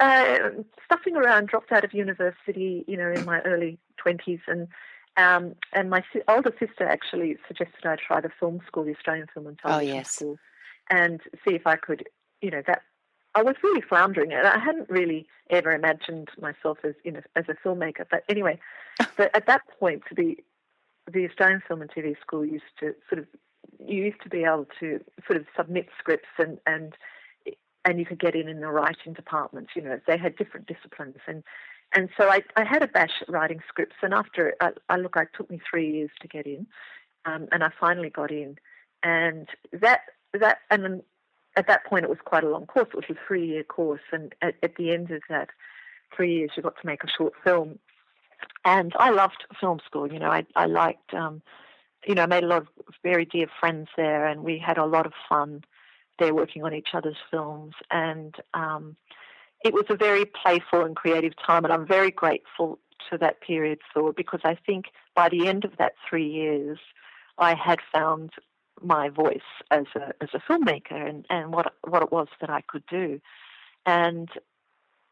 uh, 0.00 0.50
stuffing 0.84 1.14
around, 1.14 1.46
dropped 1.46 1.70
out 1.70 1.84
of 1.84 1.94
university, 1.94 2.84
you 2.88 2.96
know, 2.96 3.12
in 3.12 3.24
my 3.24 3.40
early 3.42 3.78
twenties, 3.96 4.40
and 4.48 4.66
um, 5.16 5.54
and 5.72 5.88
my 5.88 6.02
si- 6.12 6.22
older 6.26 6.52
sister 6.58 6.84
actually 6.84 7.36
suggested 7.46 7.86
I 7.86 7.94
try 7.94 8.20
the 8.20 8.32
film 8.40 8.60
school, 8.66 8.82
the 8.82 8.96
Australian 8.96 9.28
Film 9.32 9.46
and 9.46 9.60
oh, 9.62 9.68
Television 9.68 9.94
oh, 9.94 9.98
yes. 9.98 10.10
School, 10.10 10.38
and 10.90 11.20
see 11.46 11.54
if 11.54 11.64
I 11.64 11.76
could, 11.76 12.08
you 12.42 12.50
know, 12.50 12.62
that 12.66 12.82
I 13.38 13.42
was 13.42 13.54
really 13.62 13.82
floundering, 13.82 14.32
and 14.32 14.44
I 14.44 14.58
hadn't 14.58 14.90
really 14.90 15.24
ever 15.48 15.70
imagined 15.70 16.28
myself 16.40 16.78
as 16.82 16.94
you 17.04 17.12
know 17.12 17.20
as 17.36 17.44
a 17.48 17.54
filmmaker. 17.54 18.04
But 18.10 18.24
anyway, 18.28 18.58
but 19.16 19.34
at 19.34 19.46
that 19.46 19.62
point, 19.78 20.02
the 20.14 20.36
the 21.10 21.24
Australian 21.24 21.62
Film 21.66 21.80
and 21.80 21.90
TV 21.90 22.20
School 22.20 22.44
used 22.44 22.64
to 22.80 22.96
sort 23.08 23.20
of 23.20 23.26
you 23.78 24.02
used 24.06 24.20
to 24.24 24.28
be 24.28 24.42
able 24.42 24.66
to 24.80 25.00
sort 25.24 25.38
of 25.38 25.46
submit 25.56 25.86
scripts 26.00 26.28
and 26.36 26.58
and 26.66 26.94
and 27.84 28.00
you 28.00 28.04
could 28.04 28.18
get 28.18 28.34
in 28.34 28.48
in 28.48 28.60
the 28.60 28.66
writing 28.66 29.12
departments. 29.12 29.70
You 29.76 29.82
know, 29.82 30.00
they 30.08 30.18
had 30.18 30.36
different 30.36 30.66
disciplines 30.66 31.16
and. 31.26 31.42
And 31.94 32.10
so 32.18 32.28
I, 32.28 32.42
I 32.54 32.64
had 32.64 32.82
a 32.82 32.86
bash 32.86 33.22
at 33.22 33.30
writing 33.30 33.60
scripts, 33.66 33.96
and 34.02 34.12
after 34.12 34.54
I, 34.60 34.72
I 34.90 34.96
look, 34.96 35.16
it 35.16 35.28
took 35.34 35.50
me 35.50 35.58
three 35.70 35.90
years 35.90 36.10
to 36.20 36.28
get 36.28 36.44
in, 36.44 36.66
um, 37.24 37.48
and 37.50 37.64
I 37.64 37.70
finally 37.80 38.10
got 38.10 38.30
in, 38.30 38.58
and 39.02 39.48
that 39.72 40.00
that 40.34 40.58
and 40.70 40.84
then 40.84 41.02
at 41.58 41.66
that 41.66 41.84
point 41.84 42.04
it 42.04 42.08
was 42.08 42.18
quite 42.24 42.44
a 42.44 42.48
long 42.48 42.66
course. 42.66 42.88
It 42.90 42.96
was 42.96 43.04
a 43.10 43.26
three 43.26 43.46
year 43.46 43.64
course, 43.64 44.00
and 44.12 44.34
at, 44.40 44.54
at, 44.62 44.76
the 44.76 44.92
end 44.92 45.10
of 45.10 45.22
that 45.28 45.48
three 46.14 46.36
years, 46.36 46.52
you 46.56 46.62
got 46.62 46.80
to 46.80 46.86
make 46.86 47.02
a 47.02 47.08
short 47.08 47.34
film. 47.42 47.80
And 48.64 48.92
I 48.98 49.10
loved 49.10 49.44
film 49.60 49.80
school. 49.84 50.10
You 50.10 50.20
know, 50.20 50.30
I 50.30 50.46
I 50.54 50.66
liked. 50.66 51.12
Um, 51.12 51.42
you 52.06 52.14
know, 52.14 52.22
I 52.22 52.26
made 52.26 52.44
a 52.44 52.46
lot 52.46 52.62
of 52.62 52.68
very 53.02 53.24
dear 53.24 53.48
friends 53.58 53.88
there, 53.96 54.26
and 54.26 54.44
we 54.44 54.56
had 54.58 54.78
a 54.78 54.86
lot 54.86 55.04
of 55.04 55.12
fun 55.28 55.64
there 56.20 56.32
working 56.32 56.62
on 56.62 56.72
each 56.72 56.90
other's 56.94 57.16
films. 57.28 57.74
And 57.90 58.36
um, 58.54 58.96
it 59.64 59.74
was 59.74 59.86
a 59.88 59.96
very 59.96 60.24
playful 60.24 60.84
and 60.84 60.94
creative 60.94 61.32
time, 61.44 61.64
and 61.64 61.74
I'm 61.74 61.86
very 61.86 62.12
grateful 62.12 62.78
to 63.10 63.18
that 63.18 63.40
period 63.40 63.80
for 63.92 64.12
because 64.12 64.40
I 64.44 64.54
think 64.54 64.86
by 65.16 65.28
the 65.28 65.48
end 65.48 65.64
of 65.64 65.76
that 65.78 65.94
three 66.08 66.28
years, 66.28 66.78
I 67.36 67.54
had 67.54 67.80
found 67.92 68.30
my 68.82 69.08
voice 69.08 69.40
as 69.70 69.84
a 69.94 70.12
as 70.22 70.30
a 70.34 70.38
filmmaker 70.38 71.08
and, 71.08 71.26
and 71.30 71.52
what 71.52 71.74
what 71.86 72.02
it 72.02 72.12
was 72.12 72.28
that 72.40 72.50
I 72.50 72.62
could 72.62 72.84
do. 72.86 73.20
And 73.86 74.28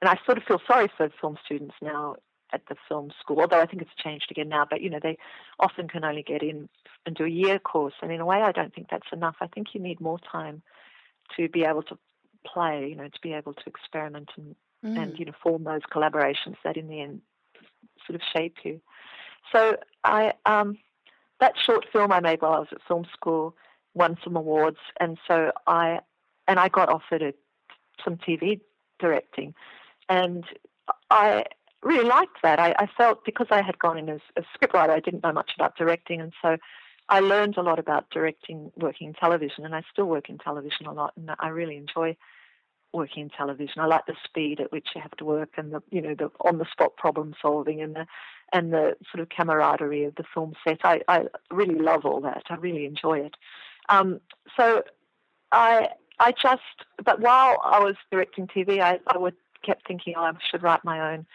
and 0.00 0.10
I 0.10 0.18
sort 0.24 0.38
of 0.38 0.44
feel 0.44 0.60
sorry 0.66 0.90
for 0.96 1.10
film 1.20 1.38
students 1.44 1.74
now 1.80 2.16
at 2.52 2.62
the 2.68 2.76
film 2.88 3.10
school, 3.20 3.40
although 3.40 3.60
I 3.60 3.66
think 3.66 3.82
it's 3.82 4.02
changed 4.02 4.30
again 4.30 4.48
now, 4.48 4.66
but 4.68 4.80
you 4.80 4.90
know, 4.90 5.00
they 5.02 5.18
often 5.58 5.88
can 5.88 6.04
only 6.04 6.22
get 6.22 6.42
in 6.42 6.68
and 7.04 7.16
do 7.16 7.24
a 7.24 7.28
year 7.28 7.58
course. 7.58 7.94
And 8.02 8.12
in 8.12 8.20
a 8.20 8.26
way 8.26 8.42
I 8.42 8.52
don't 8.52 8.74
think 8.74 8.88
that's 8.90 9.08
enough. 9.12 9.36
I 9.40 9.46
think 9.48 9.68
you 9.74 9.80
need 9.80 10.00
more 10.00 10.18
time 10.18 10.62
to 11.36 11.48
be 11.48 11.64
able 11.64 11.82
to 11.84 11.98
play, 12.46 12.88
you 12.88 12.96
know, 12.96 13.08
to 13.08 13.20
be 13.22 13.32
able 13.32 13.54
to 13.54 13.62
experiment 13.66 14.30
and, 14.36 14.54
mm. 14.84 15.02
and 15.02 15.18
you 15.18 15.24
know, 15.24 15.32
form 15.42 15.64
those 15.64 15.82
collaborations 15.92 16.56
that 16.62 16.76
in 16.76 16.88
the 16.88 17.00
end 17.00 17.20
sort 18.06 18.14
of 18.14 18.22
shape 18.34 18.56
you. 18.64 18.80
So 19.52 19.76
I 20.04 20.34
um 20.44 20.78
that 21.40 21.54
short 21.58 21.86
film 21.92 22.12
I 22.12 22.20
made 22.20 22.42
while 22.42 22.54
I 22.54 22.58
was 22.60 22.68
at 22.72 22.82
film 22.86 23.06
school 23.12 23.54
won 23.94 24.18
some 24.22 24.36
awards, 24.36 24.78
and 25.00 25.18
so 25.26 25.52
I 25.66 26.00
and 26.46 26.60
I 26.60 26.68
got 26.68 26.88
offered 26.88 27.22
a, 27.22 27.34
some 28.04 28.16
TV 28.16 28.60
directing, 28.98 29.54
and 30.08 30.44
I 31.10 31.44
really 31.82 32.08
liked 32.08 32.42
that. 32.42 32.60
I, 32.60 32.74
I 32.78 32.86
felt 32.96 33.24
because 33.24 33.48
I 33.50 33.62
had 33.62 33.78
gone 33.78 33.98
in 33.98 34.08
as 34.08 34.20
a 34.36 34.42
scriptwriter, 34.42 34.90
I 34.90 35.00
didn't 35.00 35.22
know 35.22 35.32
much 35.32 35.52
about 35.56 35.76
directing, 35.76 36.20
and 36.20 36.32
so 36.42 36.56
I 37.08 37.20
learned 37.20 37.56
a 37.56 37.62
lot 37.62 37.78
about 37.78 38.10
directing, 38.10 38.72
working 38.76 39.08
in 39.08 39.14
television, 39.14 39.64
and 39.64 39.74
I 39.74 39.82
still 39.90 40.06
work 40.06 40.28
in 40.28 40.38
television 40.38 40.86
a 40.86 40.92
lot, 40.92 41.12
and 41.16 41.30
I 41.38 41.48
really 41.48 41.76
enjoy 41.76 42.16
working 42.92 43.24
in 43.24 43.30
television. 43.30 43.80
I 43.80 43.86
like 43.86 44.06
the 44.06 44.16
speed 44.24 44.60
at 44.60 44.72
which 44.72 44.88
you 44.94 45.00
have 45.00 45.16
to 45.18 45.24
work, 45.24 45.50
and 45.56 45.72
the 45.72 45.82
you 45.90 46.02
know 46.02 46.14
the 46.14 46.30
on 46.40 46.58
the 46.58 46.66
spot 46.70 46.96
problem 46.96 47.34
solving, 47.40 47.80
and 47.80 47.94
the 47.94 48.06
and 48.52 48.72
the 48.72 48.96
sort 49.10 49.20
of 49.20 49.28
camaraderie 49.28 50.04
of 50.04 50.14
the 50.14 50.24
film 50.34 50.54
set. 50.66 50.80
I, 50.84 51.00
I 51.08 51.24
really 51.50 51.78
love 51.78 52.04
all 52.04 52.20
that. 52.22 52.44
I 52.48 52.54
really 52.56 52.86
enjoy 52.86 53.18
it. 53.20 53.34
Um, 53.88 54.20
so 54.56 54.82
I 55.52 55.88
I 56.18 56.32
just 56.32 56.62
but 57.04 57.20
while 57.20 57.58
I 57.64 57.80
was 57.80 57.96
directing 58.10 58.46
TV, 58.46 58.80
I, 58.80 59.00
I 59.06 59.18
would 59.18 59.34
kept 59.62 59.86
thinking 59.86 60.14
oh, 60.16 60.22
I 60.22 60.32
should 60.50 60.62
write 60.62 60.84
my 60.84 61.12
own 61.12 61.26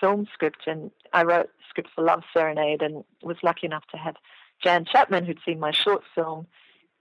film 0.00 0.26
script, 0.32 0.66
and 0.66 0.90
I 1.12 1.24
wrote 1.24 1.46
the 1.46 1.64
script 1.68 1.90
for 1.94 2.04
Love 2.04 2.22
Serenade, 2.32 2.82
and 2.82 3.04
was 3.22 3.36
lucky 3.42 3.66
enough 3.66 3.84
to 3.92 3.96
have 3.96 4.16
Jan 4.62 4.84
Chapman, 4.84 5.24
who'd 5.24 5.40
seen 5.44 5.60
my 5.60 5.70
short 5.70 6.02
film, 6.14 6.46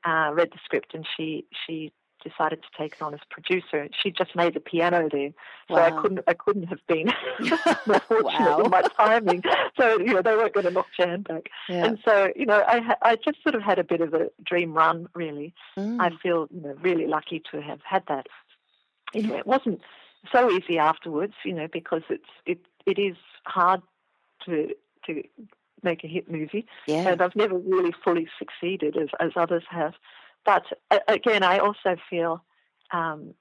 uh, 0.06 0.32
read 0.34 0.52
the 0.52 0.60
script, 0.64 0.94
and 0.94 1.06
she 1.16 1.46
she 1.66 1.92
decided 2.28 2.62
to 2.62 2.68
take 2.78 2.94
it 2.94 3.02
on 3.02 3.14
as 3.14 3.20
producer. 3.30 3.88
She 4.02 4.12
just 4.12 4.36
made 4.36 4.54
the 4.54 4.60
piano 4.60 5.10
there, 5.12 5.32
so 5.68 5.76
wow. 5.76 5.86
I 5.86 6.02
couldn't 6.02 6.20
I 6.28 6.34
couldn't 6.34 6.64
have 6.64 6.86
been 6.88 7.12
more 7.88 8.00
fortunate 8.00 8.66
in 8.66 8.72
my 8.72 8.82
timing. 8.98 9.44
So 9.78 10.00
you 10.00 10.14
know 10.14 10.22
they 10.22 10.36
weren't 10.36 10.54
going 10.54 10.66
to 10.66 10.72
knock 10.72 10.88
Jan 10.98 11.22
back, 11.22 11.50
yeah. 11.70 11.86
and 11.86 12.00
so 12.04 12.32
you 12.36 12.46
know 12.46 12.64
I 12.68 12.96
I 13.02 13.16
just 13.16 13.42
sort 13.44 13.56
of 13.56 13.62
had 13.62 13.80
a 13.80 13.84
bit 13.84 14.02
of 14.02 14.14
a 14.14 14.30
dream 14.44 14.74
run. 14.74 15.08
Really, 15.14 15.54
mm. 15.78 16.00
I 16.00 16.12
feel 16.22 16.48
you 16.52 16.62
know, 16.62 16.76
really 16.82 17.08
lucky 17.08 17.42
to 17.52 17.62
have 17.62 17.80
had 17.84 18.04
that. 18.08 18.28
You 19.14 19.24
know, 19.24 19.38
it 19.38 19.48
wasn't 19.48 19.82
so 20.32 20.52
easy 20.52 20.78
afterwards, 20.78 21.34
you 21.44 21.54
know, 21.54 21.68
because 21.72 22.04
it's 22.10 22.30
it 22.46 22.60
it 22.86 23.00
is 23.00 23.16
hard 23.46 23.82
to 24.46 24.74
to 25.06 25.24
make 25.84 26.04
a 26.04 26.08
hit 26.08 26.30
movie, 26.30 26.66
yeah. 26.88 27.10
and 27.10 27.22
I've 27.22 27.36
never 27.36 27.58
really 27.58 27.94
fully 28.04 28.28
succeeded 28.40 28.98
as 28.98 29.10
as 29.20 29.32
others 29.36 29.64
have. 29.70 29.94
But 30.48 30.64
again, 31.10 31.44
I 31.44 31.60
also 31.60 31.98
feel 32.10 32.42
um, 32.92 33.34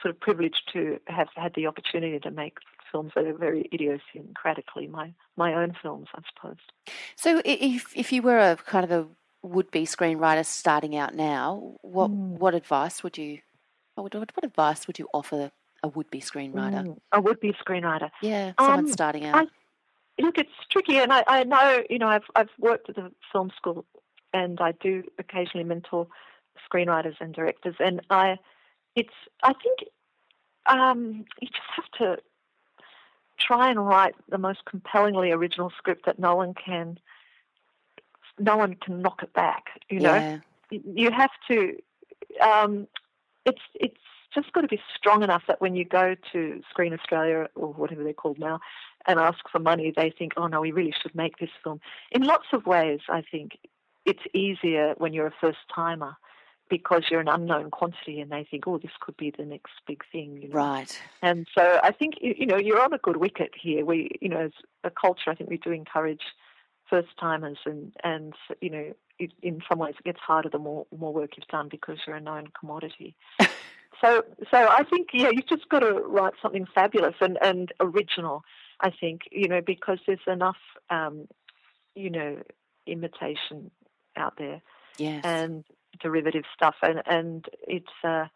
sort 0.00 0.14
of 0.14 0.20
privileged 0.20 0.70
to 0.74 1.00
have 1.06 1.28
had 1.34 1.54
the 1.54 1.66
opportunity 1.66 2.20
to 2.20 2.30
make 2.30 2.58
films 2.92 3.12
that 3.16 3.24
are 3.24 3.32
very 3.32 3.68
idiosyncratically 3.72 4.90
my 4.90 5.14
my 5.38 5.54
own 5.54 5.74
films, 5.82 6.08
I 6.14 6.20
suppose. 6.34 6.58
So, 7.16 7.40
if 7.46 7.96
if 7.96 8.12
you 8.12 8.20
were 8.20 8.38
a 8.38 8.56
kind 8.56 8.84
of 8.84 8.90
a 8.92 9.06
would 9.42 9.70
be 9.70 9.86
screenwriter 9.86 10.44
starting 10.44 10.94
out 10.96 11.14
now, 11.14 11.76
what 11.80 12.10
mm. 12.10 12.38
what 12.38 12.54
advice 12.54 13.02
would 13.02 13.16
you 13.16 13.38
what, 13.94 14.14
what 14.14 14.44
advice 14.44 14.86
would 14.86 14.98
you 14.98 15.08
offer 15.14 15.50
a 15.82 15.88
would 15.88 16.10
be 16.10 16.20
screenwriter? 16.20 16.84
Mm, 16.84 16.98
a 17.12 17.22
would 17.22 17.40
be 17.40 17.54
screenwriter. 17.54 18.10
Yeah, 18.20 18.52
someone 18.58 18.80
um, 18.80 18.92
starting 18.92 19.24
out. 19.24 19.48
I, 20.18 20.22
look, 20.22 20.36
it's 20.36 20.50
tricky, 20.70 20.98
and 20.98 21.10
I, 21.10 21.24
I 21.26 21.44
know 21.44 21.82
you 21.88 21.98
know 21.98 22.08
I've 22.08 22.28
I've 22.36 22.50
worked 22.58 22.90
at 22.90 22.96
the 22.96 23.10
film 23.32 23.50
school, 23.56 23.86
and 24.34 24.60
I 24.60 24.72
do 24.72 25.04
occasionally 25.18 25.64
mentor 25.64 26.06
screenwriters 26.70 27.16
and 27.20 27.34
directors, 27.34 27.76
and 27.78 28.00
I, 28.10 28.38
it's 28.94 29.14
I 29.42 29.52
think 29.54 29.90
um, 30.66 31.24
you 31.40 31.48
just 31.48 31.60
have 31.76 31.90
to 31.98 32.22
try 33.38 33.70
and 33.70 33.84
write 33.86 34.14
the 34.28 34.38
most 34.38 34.64
compellingly 34.64 35.30
original 35.30 35.72
script 35.76 36.06
that 36.06 36.18
no 36.18 36.36
one 36.36 36.54
can 36.54 36.98
no 38.38 38.56
one 38.56 38.74
can 38.74 39.00
knock 39.00 39.22
it 39.22 39.32
back. 39.32 39.80
You 39.88 40.00
know, 40.00 40.14
yeah. 40.14 40.38
you 40.84 41.10
have 41.10 41.30
to. 41.48 41.76
Um, 42.40 42.88
it's 43.44 43.62
it's 43.74 44.00
just 44.34 44.52
got 44.52 44.62
to 44.62 44.68
be 44.68 44.80
strong 44.96 45.22
enough 45.22 45.42
that 45.46 45.60
when 45.60 45.76
you 45.76 45.84
go 45.84 46.16
to 46.32 46.62
Screen 46.70 46.92
Australia 46.92 47.48
or 47.54 47.72
whatever 47.72 48.02
they're 48.02 48.12
called 48.12 48.38
now 48.38 48.58
and 49.06 49.20
ask 49.20 49.38
for 49.50 49.60
money, 49.60 49.92
they 49.94 50.10
think, 50.10 50.32
oh 50.36 50.48
no, 50.48 50.60
we 50.60 50.72
really 50.72 50.94
should 51.00 51.14
make 51.14 51.36
this 51.38 51.50
film. 51.62 51.80
In 52.10 52.22
lots 52.22 52.46
of 52.52 52.66
ways, 52.66 53.00
I 53.08 53.22
think 53.30 53.58
it's 54.04 54.22
easier 54.34 54.94
when 54.98 55.12
you're 55.12 55.28
a 55.28 55.34
first 55.40 55.58
timer 55.72 56.16
because 56.68 57.04
you're 57.10 57.20
an 57.20 57.28
unknown 57.28 57.70
quantity 57.70 58.20
and 58.20 58.30
they 58.30 58.46
think, 58.50 58.66
oh, 58.66 58.78
this 58.78 58.90
could 59.00 59.16
be 59.16 59.32
the 59.36 59.44
next 59.44 59.72
big 59.86 60.02
thing. 60.10 60.40
You 60.42 60.48
know? 60.48 60.54
Right. 60.54 61.00
And 61.22 61.46
so 61.56 61.78
I 61.82 61.92
think, 61.92 62.14
you 62.20 62.46
know, 62.46 62.56
you're 62.56 62.80
on 62.80 62.92
a 62.92 62.98
good 62.98 63.18
wicket 63.18 63.52
here. 63.60 63.84
We, 63.84 64.10
you 64.20 64.28
know, 64.28 64.40
as 64.40 64.52
a 64.82 64.90
culture, 64.90 65.30
I 65.30 65.34
think 65.34 65.50
we 65.50 65.58
do 65.58 65.70
encourage 65.70 66.22
first 66.88 67.08
timers 67.20 67.58
and, 67.64 67.92
and, 68.02 68.34
you 68.60 68.70
know, 68.70 68.92
it, 69.18 69.32
in 69.42 69.60
some 69.68 69.78
ways 69.78 69.94
it 69.98 70.04
gets 70.04 70.20
harder 70.20 70.48
the 70.48 70.58
more, 70.58 70.86
more 70.96 71.12
work 71.12 71.36
you've 71.36 71.46
done 71.48 71.68
because 71.70 71.98
you're 72.06 72.16
a 72.16 72.20
known 72.20 72.48
commodity. 72.58 73.14
So, 74.00 74.22
so 74.50 74.58
I 74.58 74.82
think 74.84 75.08
yeah, 75.12 75.30
you've 75.32 75.48
just 75.48 75.68
got 75.68 75.80
to 75.80 75.92
write 75.92 76.34
something 76.42 76.66
fabulous 76.74 77.14
and, 77.20 77.38
and 77.40 77.72
original. 77.80 78.44
I 78.80 78.90
think 78.90 79.22
you 79.30 79.48
know 79.48 79.60
because 79.60 79.98
there's 80.06 80.18
enough, 80.26 80.58
um, 80.90 81.28
you 81.94 82.10
know, 82.10 82.42
imitation 82.86 83.70
out 84.16 84.34
there, 84.36 84.60
yes, 84.98 85.24
and 85.24 85.64
derivative 86.00 86.44
stuff, 86.54 86.76
and 86.82 87.02
and 87.06 87.46
it's. 87.66 87.92
Uh, 88.02 88.26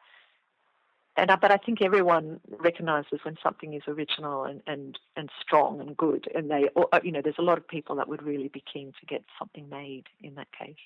and 1.17 1.33
but 1.41 1.51
I 1.51 1.57
think 1.57 1.83
everyone 1.83 2.39
recognises 2.49 3.19
when 3.25 3.37
something 3.43 3.75
is 3.75 3.83
original 3.89 4.45
and, 4.45 4.63
and, 4.69 4.97
and 5.17 5.29
strong 5.43 5.81
and 5.81 5.97
good, 5.97 6.29
and 6.33 6.49
they, 6.49 6.69
you 7.03 7.11
know, 7.11 7.21
there's 7.21 7.39
a 7.39 7.43
lot 7.43 7.59
of 7.59 7.67
people 7.67 7.97
that 7.97 8.09
would 8.09 8.23
really 8.23 8.47
be 8.47 8.63
keen 8.73 8.93
to 9.01 9.07
get 9.07 9.25
something 9.37 9.69
made 9.69 10.05
in 10.23 10.37
that 10.37 10.47
case. 10.57 10.77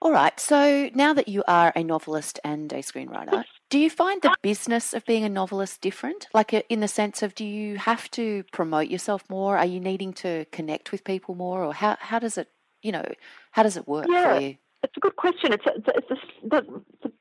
All 0.00 0.12
right. 0.12 0.38
So 0.38 0.90
now 0.94 1.12
that 1.12 1.26
you 1.26 1.42
are 1.48 1.72
a 1.74 1.82
novelist 1.82 2.38
and 2.44 2.72
a 2.72 2.76
screenwriter, 2.76 3.44
do 3.68 3.78
you 3.78 3.90
find 3.90 4.22
the 4.22 4.36
business 4.42 4.94
of 4.94 5.04
being 5.04 5.24
a 5.24 5.28
novelist 5.28 5.80
different? 5.80 6.28
Like 6.32 6.54
uh, 6.54 6.62
in 6.68 6.78
the 6.80 6.86
sense 6.88 7.20
of, 7.22 7.34
do 7.34 7.44
you 7.44 7.78
have 7.78 8.08
to 8.12 8.44
promote 8.52 8.88
yourself 8.88 9.28
more? 9.28 9.58
Are 9.58 9.66
you 9.66 9.80
needing 9.80 10.12
to 10.14 10.44
connect 10.52 10.92
with 10.92 11.02
people 11.02 11.34
more, 11.34 11.64
or 11.64 11.74
how 11.74 11.96
how 11.98 12.20
does 12.20 12.38
it, 12.38 12.48
you 12.80 12.92
know, 12.92 13.04
how 13.50 13.64
does 13.64 13.76
it 13.76 13.88
work 13.88 14.06
yeah, 14.08 14.34
for 14.34 14.40
you? 14.40 14.56
It's 14.82 14.96
a 14.96 15.00
good 15.00 15.16
question. 15.16 15.52
It's, 15.52 15.66
a, 15.66 15.72
it's 15.96 16.10
a, 16.10 16.48
the, 16.48 16.82
the 17.02 17.12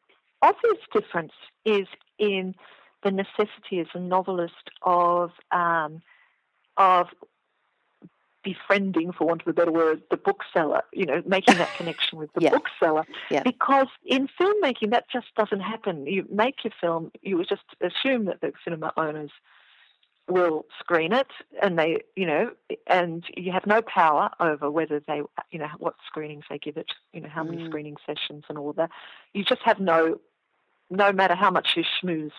obvious 0.41 0.78
difference 0.93 1.34
is 1.66 1.88
in 2.20 2.55
the 3.03 3.12
necessity 3.12 3.80
as 3.80 3.88
a 3.93 3.99
novelist 3.99 4.70
of 4.82 5.32
um, 5.51 6.01
of 6.78 7.08
befriending, 8.43 9.12
for 9.12 9.28
want 9.28 9.41
of 9.41 9.47
a 9.47 9.53
better 9.53 9.72
word, 9.72 10.01
the 10.10 10.16
bookseller, 10.16 10.82
you 10.93 11.05
know, 11.05 11.22
making 11.26 11.58
that 11.58 11.70
connection 11.78 12.18
with 12.18 12.32
the 12.34 12.41
yeah. 12.41 12.51
bookseller. 12.51 13.05
Yeah. 13.30 13.43
Because 13.43 13.88
in 14.05 14.30
filmmaking, 14.39 14.91
that 14.91 15.10
just 15.12 15.28
doesn't 15.36 15.60
happen. 15.60 16.08
You 16.08 16.26
make 16.32 16.64
your 16.64 16.72
film, 16.80 17.12
you 17.22 17.43
just 17.43 17.64
assume 17.82 18.26
that 18.26 18.39
the 18.39 18.53
cinema 18.64 18.93
owners 18.95 19.32
will 20.28 20.65
screen 20.80 21.13
it 21.13 21.28
and 21.61 21.78
they, 21.80 22.01
you 22.15 22.25
know, 22.25 22.51
and 22.88 23.23
you 23.36 23.51
have 23.51 23.65
no 23.65 23.82
power 23.82 24.30
over 24.39 24.69
whether 24.69 24.99
they, 24.99 25.21
you 25.51 25.59
know, 25.59 25.67
what 25.78 25.95
screenings 26.05 26.43
they 26.49 26.57
give 26.57 26.78
it, 26.78 26.91
you 27.13 27.21
know, 27.21 27.30
how 27.30 27.43
many 27.43 27.57
Mm. 27.57 27.65
screening 27.65 27.97
sessions 28.05 28.43
and 28.49 28.57
all 28.57 28.73
that. 28.73 28.89
You 29.34 29.43
just 29.43 29.61
have 29.63 29.80
no, 29.80 30.19
no 30.89 31.11
matter 31.11 31.36
how 31.36 31.49
much 31.51 31.69
you 31.75 31.84
schmooze 31.84 32.32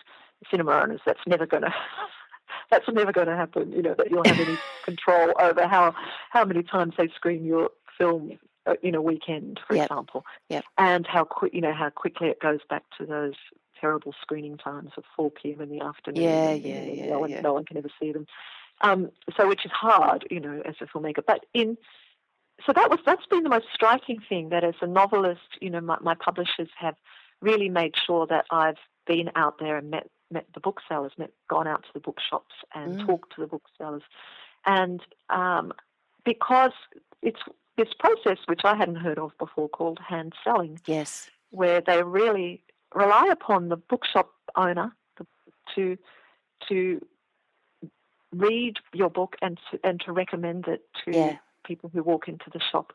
cinema 0.49 0.71
owners, 0.73 1.01
that's 1.05 1.25
never 1.27 1.45
going 1.45 1.63
to 1.63 1.73
that's 2.71 2.87
never 2.89 3.11
going 3.11 3.27
to 3.27 3.35
happen. 3.35 3.71
You 3.71 3.81
know 3.81 3.95
that 3.97 4.11
you'll 4.11 4.23
have 4.25 4.39
any 4.39 4.59
control 4.83 5.33
over 5.39 5.67
how 5.67 5.93
how 6.29 6.45
many 6.45 6.63
times 6.63 6.93
they 6.97 7.07
screen 7.09 7.45
your 7.45 7.69
film 7.97 8.39
uh, 8.65 8.75
in 8.83 8.95
a 8.95 9.01
weekend, 9.01 9.59
for 9.67 9.75
Yep. 9.75 9.85
example, 9.85 10.25
Yep. 10.49 10.65
and 10.77 11.07
how 11.07 11.23
quick 11.23 11.53
you 11.53 11.61
know 11.61 11.73
how 11.73 11.89
quickly 11.89 12.27
it 12.29 12.39
goes 12.39 12.59
back 12.69 12.83
to 12.97 13.05
those 13.05 13.35
terrible 13.79 14.13
screening 14.21 14.57
times 14.57 14.91
of 14.97 15.03
4 15.15 15.31
p.m. 15.31 15.61
in 15.61 15.69
the 15.69 15.81
afternoon. 15.81 16.23
Yeah, 16.23 16.53
yeah, 16.53 16.83
yeah, 16.85 17.05
No 17.11 17.19
one, 17.19 17.29
yeah. 17.31 17.41
no 17.41 17.53
one 17.53 17.65
can 17.65 17.77
ever 17.77 17.89
see 17.99 18.11
them. 18.11 18.25
Um, 18.81 19.11
so 19.35 19.47
which 19.47 19.65
is 19.65 19.71
hard, 19.71 20.25
you 20.31 20.39
know, 20.39 20.61
as 20.65 20.75
a 20.81 20.85
filmmaker. 20.85 21.23
But 21.25 21.45
in 21.53 21.77
so 22.65 22.73
that 22.73 22.89
was 22.89 22.99
that's 23.05 23.25
been 23.27 23.43
the 23.43 23.49
most 23.49 23.67
striking 23.73 24.19
thing 24.27 24.49
that 24.49 24.63
as 24.63 24.75
a 24.81 24.87
novelist, 24.87 25.57
you 25.61 25.69
know, 25.69 25.81
my, 25.81 25.97
my 26.01 26.15
publishers 26.15 26.69
have 26.77 26.95
really 27.41 27.69
made 27.69 27.95
sure 27.95 28.27
that 28.27 28.45
I've 28.51 28.77
been 29.07 29.29
out 29.35 29.59
there 29.59 29.77
and 29.77 29.89
met 29.89 30.07
met 30.31 30.45
the 30.53 30.59
booksellers, 30.59 31.13
met 31.17 31.31
gone 31.49 31.67
out 31.67 31.83
to 31.83 31.89
the 31.93 31.99
bookshops 31.99 32.55
and 32.75 32.97
Mm. 32.97 33.05
talked 33.05 33.33
to 33.35 33.41
the 33.41 33.47
booksellers, 33.47 34.03
and 34.65 35.01
um, 35.29 35.73
because 36.25 36.73
it's 37.21 37.41
this 37.77 37.89
process 37.97 38.37
which 38.45 38.61
I 38.65 38.75
hadn't 38.75 38.95
heard 38.97 39.17
of 39.19 39.31
before 39.37 39.69
called 39.69 39.99
hand 39.99 40.33
selling, 40.43 40.79
Yes. 40.85 41.29
where 41.51 41.81
they 41.81 42.03
really 42.03 42.61
rely 42.93 43.27
upon 43.31 43.69
the 43.69 43.77
bookshop 43.77 44.31
owner 44.55 44.95
to 45.75 45.97
to 46.67 47.05
read 48.31 48.77
your 48.93 49.09
book 49.09 49.35
and 49.41 49.59
to, 49.71 49.79
and 49.83 49.99
to 50.01 50.11
recommend 50.11 50.67
it 50.67 50.81
to 51.05 51.11
Yeah. 51.13 51.37
people 51.63 51.89
who 51.93 52.03
walk 52.03 52.27
into 52.27 52.49
the 52.51 52.59
shop, 52.59 52.93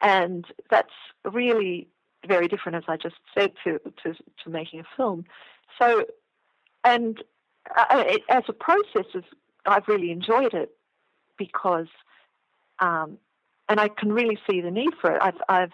and 0.00 0.46
that's 0.70 0.92
really 1.24 1.88
very 2.26 2.48
different, 2.48 2.76
as 2.76 2.84
I 2.88 2.96
just 2.96 3.16
said, 3.36 3.52
to 3.64 3.78
to, 4.02 4.14
to 4.44 4.50
making 4.50 4.80
a 4.80 4.84
film. 4.96 5.24
So, 5.78 6.04
and 6.84 7.22
uh, 7.76 8.04
it, 8.06 8.22
as 8.28 8.44
a 8.48 8.52
process, 8.52 9.06
is 9.14 9.24
I've 9.66 9.88
really 9.88 10.10
enjoyed 10.10 10.54
it 10.54 10.70
because, 11.36 11.88
um, 12.78 13.18
and 13.68 13.80
I 13.80 13.88
can 13.88 14.12
really 14.12 14.38
see 14.48 14.60
the 14.60 14.70
need 14.70 14.94
for 15.00 15.10
it. 15.14 15.22
I've 15.22 15.40
I've 15.48 15.72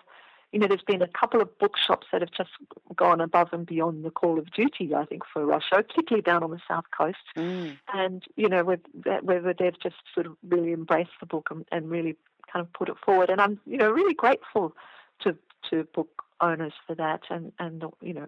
you 0.53 0.59
know, 0.59 0.67
there's 0.67 0.83
been 0.83 1.03
a 1.03 1.09
couple 1.09 1.41
of 1.43 1.59
bookshops 1.59 2.07
that 2.11 2.23
have 2.23 2.31
just 2.31 2.51
gone 2.97 3.21
above 3.21 3.49
and 3.53 3.67
beyond 3.67 4.05
the 4.05 4.11
call 4.11 4.39
of 4.39 4.51
duty, 4.53 4.95
I 4.95 5.05
think, 5.05 5.23
for 5.31 5.45
Russia, 5.45 5.83
particularly 5.87 6.23
down 6.23 6.43
on 6.43 6.51
the 6.51 6.61
south 6.67 6.87
coast. 6.97 7.19
Mm. 7.37 7.77
And, 7.93 8.25
you 8.37 8.49
know, 8.49 8.65
where, 8.65 8.79
where 9.23 9.55
they've 9.55 9.79
just 9.81 9.97
sort 10.15 10.27
of 10.27 10.37
really 10.49 10.73
embraced 10.73 11.11
the 11.21 11.27
book 11.27 11.49
and, 11.51 11.67
and 11.71 11.91
really 11.91 12.17
kind 12.51 12.65
of 12.65 12.73
put 12.73 12.89
it 12.89 12.97
forward. 13.05 13.29
And 13.29 13.41
I'm, 13.41 13.61
you 13.67 13.77
know, 13.77 13.91
really 13.91 14.15
grateful 14.15 14.75
to, 15.21 15.37
to 15.71 15.85
book 15.95 16.23
owners 16.41 16.73
for 16.87 16.95
that 16.95 17.23
and, 17.29 17.53
and, 17.59 17.85
you 18.01 18.15
know, 18.15 18.27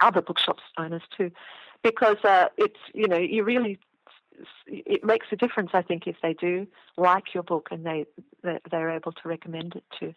other 0.00 0.22
bookshops 0.22 0.62
owners 0.78 1.02
too, 1.16 1.30
because 1.82 2.18
uh, 2.24 2.48
it's, 2.56 2.80
you 2.94 3.08
know, 3.08 3.18
you 3.18 3.44
really 3.44 3.78
it 4.66 5.04
makes 5.04 5.26
a 5.30 5.36
difference, 5.36 5.70
I 5.74 5.82
think, 5.82 6.06
if 6.06 6.16
they 6.22 6.34
do 6.34 6.66
like 6.96 7.34
your 7.34 7.42
book 7.42 7.68
and 7.70 7.84
they 7.84 8.06
they're 8.42 8.90
able 8.90 9.12
to 9.12 9.28
recommend 9.28 9.76
it 9.76 9.84
to 10.00 10.14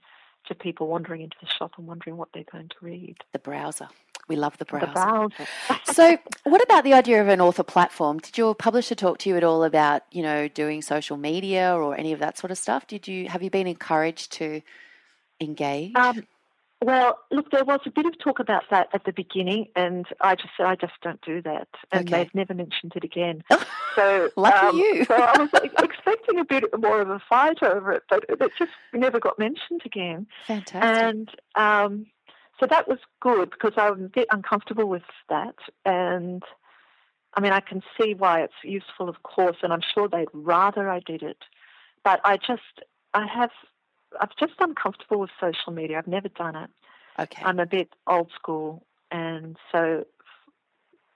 to 0.47 0.55
people 0.55 0.87
wandering 0.87 1.21
into 1.21 1.37
the 1.41 1.47
shop 1.47 1.73
and 1.77 1.87
wondering 1.87 2.17
what 2.17 2.29
they're 2.33 2.43
going 2.51 2.69
to 2.69 2.75
read. 2.81 3.17
The 3.33 3.39
browser. 3.39 3.87
We 4.27 4.35
love 4.35 4.57
the 4.57 4.65
browser. 4.65 4.87
The 4.87 4.91
browser. 4.93 5.47
so, 5.93 6.17
what 6.43 6.63
about 6.63 6.83
the 6.83 6.93
idea 6.93 7.21
of 7.21 7.27
an 7.27 7.41
author 7.41 7.63
platform? 7.63 8.19
Did 8.19 8.37
your 8.37 8.55
publisher 8.55 8.95
talk 8.95 9.19
to 9.19 9.29
you 9.29 9.37
at 9.37 9.43
all 9.43 9.63
about, 9.63 10.03
you 10.11 10.23
know, 10.23 10.47
doing 10.47 10.81
social 10.81 11.17
media 11.17 11.75
or 11.75 11.95
any 11.95 12.11
of 12.11 12.19
that 12.19 12.37
sort 12.37 12.51
of 12.51 12.57
stuff? 12.57 12.87
Did 12.87 13.07
you 13.07 13.29
have 13.29 13.43
you 13.43 13.49
been 13.49 13.67
encouraged 13.67 14.31
to 14.33 14.61
engage? 15.39 15.95
Um, 15.95 16.23
well, 16.81 17.17
look, 17.31 17.51
there 17.51 17.63
was 17.63 17.79
a 17.85 17.89
bit 17.91 18.05
of 18.05 18.17
talk 18.19 18.39
about 18.39 18.63
that 18.69 18.89
at 18.93 19.05
the 19.05 19.13
beginning, 19.13 19.67
and 19.75 20.05
I 20.21 20.35
just 20.35 20.49
said 20.57 20.65
I 20.65 20.75
just 20.75 20.93
don't 21.01 21.21
do 21.21 21.41
that, 21.43 21.67
and 21.91 22.07
Okay. 22.07 22.17
they've 22.23 22.35
never 22.35 22.53
mentioned 22.53 22.93
it 22.95 23.03
again. 23.03 23.43
So 23.95 24.29
Lucky 24.35 24.67
um, 24.67 24.77
you. 24.77 25.05
so 25.05 25.13
I 25.15 25.37
was 25.37 25.49
expecting 25.81 26.37
a 26.37 26.43
bit 26.43 26.65
more 26.77 26.99
of 26.99 27.09
a 27.09 27.21
fight 27.29 27.63
over 27.63 27.93
it, 27.93 28.03
but 28.09 28.25
it 28.27 28.51
just 28.59 28.71
never 28.91 29.21
got 29.21 29.39
mentioned 29.39 29.83
again. 29.85 30.27
Fantastic. 30.47 30.81
And 30.83 31.29
um, 31.55 32.05
so 32.59 32.65
that 32.69 32.89
was 32.89 32.99
good 33.21 33.51
because 33.51 33.71
I'm 33.77 34.03
a 34.05 34.09
bit 34.09 34.27
uncomfortable 34.31 34.89
with 34.89 35.03
that. 35.29 35.55
And 35.85 36.43
I 37.35 37.39
mean, 37.39 37.53
I 37.53 37.61
can 37.61 37.83
see 37.97 38.13
why 38.15 38.41
it's 38.41 38.53
useful, 38.65 39.07
of 39.07 39.23
course, 39.23 39.57
and 39.63 39.71
I'm 39.71 39.81
sure 39.93 40.09
they'd 40.09 40.27
rather 40.33 40.89
I 40.89 40.99
did 40.99 41.23
it. 41.23 41.37
But 42.03 42.19
I 42.25 42.35
just, 42.35 42.81
I 43.13 43.25
have, 43.27 43.51
I'm 44.19 44.29
just 44.39 44.53
uncomfortable 44.59 45.19
with 45.19 45.31
social 45.39 45.71
media. 45.71 45.97
I've 45.97 46.07
never 46.07 46.29
done 46.29 46.55
it. 46.55 46.69
okay. 47.19 47.43
I'm 47.43 47.59
a 47.59 47.65
bit 47.65 47.89
old 48.07 48.31
school, 48.35 48.85
and 49.11 49.57
so 49.71 50.05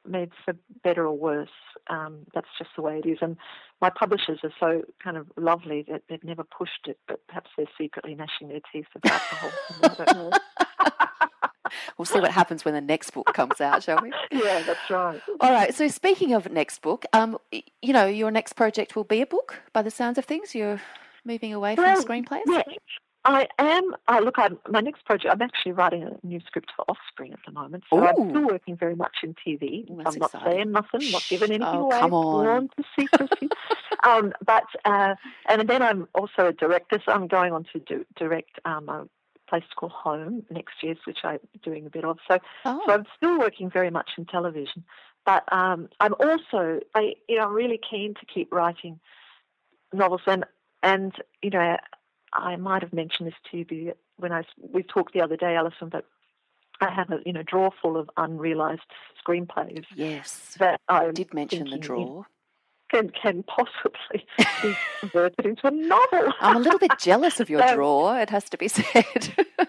maybe 0.08 0.32
for 0.46 0.56
better 0.84 1.06
or 1.06 1.18
worse, 1.18 1.50
um, 1.88 2.26
that's 2.34 2.48
just 2.58 2.72
the 2.76 2.82
way 2.82 3.00
it 3.04 3.08
is. 3.08 3.20
And 3.22 3.38
my 3.82 3.90
publishers 3.90 4.40
are 4.44 4.54
so 4.60 4.84
kind 5.04 5.18
of 5.18 5.28
lovely 5.38 5.86
that 5.90 6.04
they've 6.10 6.24
never 6.24 6.44
pushed 6.44 6.88
it, 6.88 6.98
but 7.08 7.26
perhaps 7.28 7.50
they're 7.58 7.68
secretly 7.78 8.16
gnashing 8.16 8.50
their 8.50 8.62
teeth 8.72 8.88
about 8.96 9.22
the 9.30 9.36
whole 9.36 9.52
thing. 9.52 9.92
I 9.92 10.06
don't 10.06 10.18
know. 10.18 10.32
we'll 11.98 12.06
see 12.06 12.20
what 12.20 12.32
happens 12.32 12.66
when 12.66 12.74
the 12.74 12.82
next 12.82 13.12
book 13.12 13.32
comes 13.34 13.62
out, 13.62 13.84
shall 13.84 14.02
we? 14.02 14.12
yeah, 14.32 14.64
that's 14.64 14.90
right. 14.90 15.22
All 15.40 15.52
right. 15.52 15.74
So, 15.74 15.88
speaking 15.88 16.34
of 16.34 16.52
next 16.52 16.82
book, 16.82 17.06
um, 17.14 17.38
you 17.52 17.94
know, 17.94 18.06
your 18.06 18.32
next 18.32 18.54
project 18.54 18.96
will 18.96 19.04
be 19.04 19.22
a 19.22 19.28
book. 19.28 19.62
By 19.74 19.82
the 19.82 19.92
sounds 19.92 20.18
of 20.18 20.26
things, 20.26 20.56
you're 20.56 20.82
moving 21.30 21.54
away 21.54 21.76
from 21.76 21.86
screenplays. 22.04 22.42
Yeah, 22.48 22.64
I 23.26 23.48
am. 23.60 23.96
I 24.08 24.20
look. 24.20 24.36
I'm 24.38 24.58
my 24.70 24.82
next 24.82 25.06
project. 25.06 25.32
I'm 25.34 25.42
actually 25.42 25.74
writing 25.74 26.04
a 26.04 26.26
new 26.26 26.40
script 26.48 26.72
for 26.76 26.84
Offspring 26.90 27.32
at 27.34 27.40
the 27.46 27.52
moment, 27.52 27.84
so 27.90 28.06
I'm 28.06 28.30
still 28.32 28.48
working 28.48 28.76
very 28.76 28.96
much 28.96 29.18
in 29.24 29.36
TV. 29.36 29.90
Ooh, 29.90 30.02
I'm 30.06 30.16
not 30.18 30.34
exciting. 30.34 30.52
saying 30.52 30.72
nothing, 30.72 31.12
not 31.12 31.24
giving 31.30 31.52
anything 31.52 31.68
Oh, 31.68 31.92
away. 31.92 32.00
come 32.00 32.14
on. 32.14 32.70
To 32.78 32.84
secrecy. 33.00 33.50
um, 34.04 34.34
but 34.46 34.64
uh, 34.86 35.16
and 35.48 35.70
then 35.70 35.82
I'm 35.82 36.08
also 36.16 36.48
a 36.48 36.54
director, 36.54 37.00
so 37.06 37.12
I'm 37.12 37.28
going 37.28 37.54
on 37.54 37.66
to 37.74 37.80
do, 37.80 38.06
direct 38.16 38.60
um, 38.66 38.90
a 38.90 39.06
place 39.50 39.64
called 39.76 39.92
Home 39.92 40.44
next 40.50 40.76
year, 40.82 40.96
which 41.06 41.20
I'm 41.24 41.40
doing 41.64 41.86
a 41.86 41.90
bit 41.90 42.06
of. 42.06 42.18
So 42.30 42.40
Oh, 42.66 42.82
so 42.86 42.94
I'm 42.94 43.06
still 43.18 43.38
working 43.38 43.70
very 43.70 43.90
much 43.92 44.12
in 44.18 44.26
television, 44.26 44.84
but 45.26 45.44
um, 45.52 45.90
I'm 46.00 46.14
also, 46.20 46.80
I, 46.96 47.14
you 47.28 47.36
know, 47.38 47.48
I'm 47.48 47.54
really 47.54 47.80
keen 47.90 48.14
to 48.16 48.26
keep 48.34 48.52
writing 48.54 49.00
novels, 49.94 50.22
and 50.26 50.46
and 50.84 51.14
you 51.42 51.50
know, 51.50 51.78
I 52.34 52.56
might 52.56 52.82
have 52.82 52.94
mentioned 52.94 53.28
this 53.28 53.36
to 53.52 53.76
you 53.76 53.94
when 54.18 54.32
I 54.32 54.44
we 54.60 54.84
talked 54.84 55.14
the 55.14 55.22
other 55.22 55.38
day, 55.38 55.56
Allison, 55.56 55.90
but 55.90 56.06
I 56.82 56.92
have 56.92 57.10
a 57.12 57.20
you 57.26 57.34
know 57.34 57.44
drawer 57.44 57.72
full 57.82 57.98
of 57.98 58.10
unrealized 58.18 58.82
screenplays 59.26 59.86
yes. 59.96 60.56
that 60.60 60.80
I 60.88 61.12
did 61.12 61.34
mention 61.34 61.70
the 61.70 61.78
drawer. 61.78 62.26
can 62.90 63.10
can 63.10 63.44
possibly 63.44 64.26
be 64.62 64.76
converted 65.00 65.46
into 65.46 65.68
a 65.68 65.72
novel. 65.72 66.34
I'm 66.40 66.58
a 66.58 66.60
little 66.60 66.80
bit 66.80 66.92
jealous 67.00 67.40
of 67.40 67.50
your 67.50 67.62
So- 67.62 67.68
um, 67.70 67.76
drawer. 67.76 68.20
It 68.20 68.30
has 68.30 68.50
to 68.50 68.58
be 68.58 68.68
said. 68.68 69.36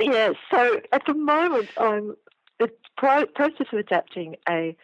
Yeah, 0.00 0.32
so 0.50 0.80
at 0.92 1.02
the 1.06 1.14
moment 1.14 1.70
I'm 1.76 2.14
the 2.60 2.70
process 2.96 3.66
of 3.72 3.78
adapting 3.78 4.36
a 4.48 4.76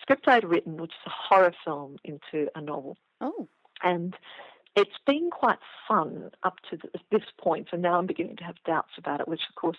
script 0.00 0.28
I'd 0.28 0.44
written, 0.44 0.76
which 0.76 0.90
is 0.90 1.06
a 1.06 1.10
horror 1.10 1.54
film, 1.64 1.96
into 2.04 2.48
a 2.54 2.60
novel. 2.60 2.96
Oh. 3.20 3.48
And 3.82 4.14
it's 4.78 4.98
been 5.06 5.28
quite 5.30 5.58
fun 5.88 6.30
up 6.44 6.58
to 6.70 6.78
this 7.10 7.24
point, 7.36 7.68
and 7.72 7.82
now 7.82 7.98
I'm 7.98 8.06
beginning 8.06 8.36
to 8.36 8.44
have 8.44 8.54
doubts 8.64 8.92
about 8.96 9.20
it, 9.20 9.26
which, 9.26 9.40
of 9.48 9.54
course, 9.56 9.78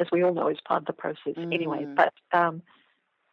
as 0.00 0.06
we 0.10 0.22
all 0.22 0.32
know, 0.32 0.48
is 0.48 0.58
part 0.64 0.82
of 0.82 0.86
the 0.86 0.94
process 0.94 1.34
mm. 1.36 1.52
anyway. 1.54 1.86
But 1.86 2.14
um, 2.32 2.62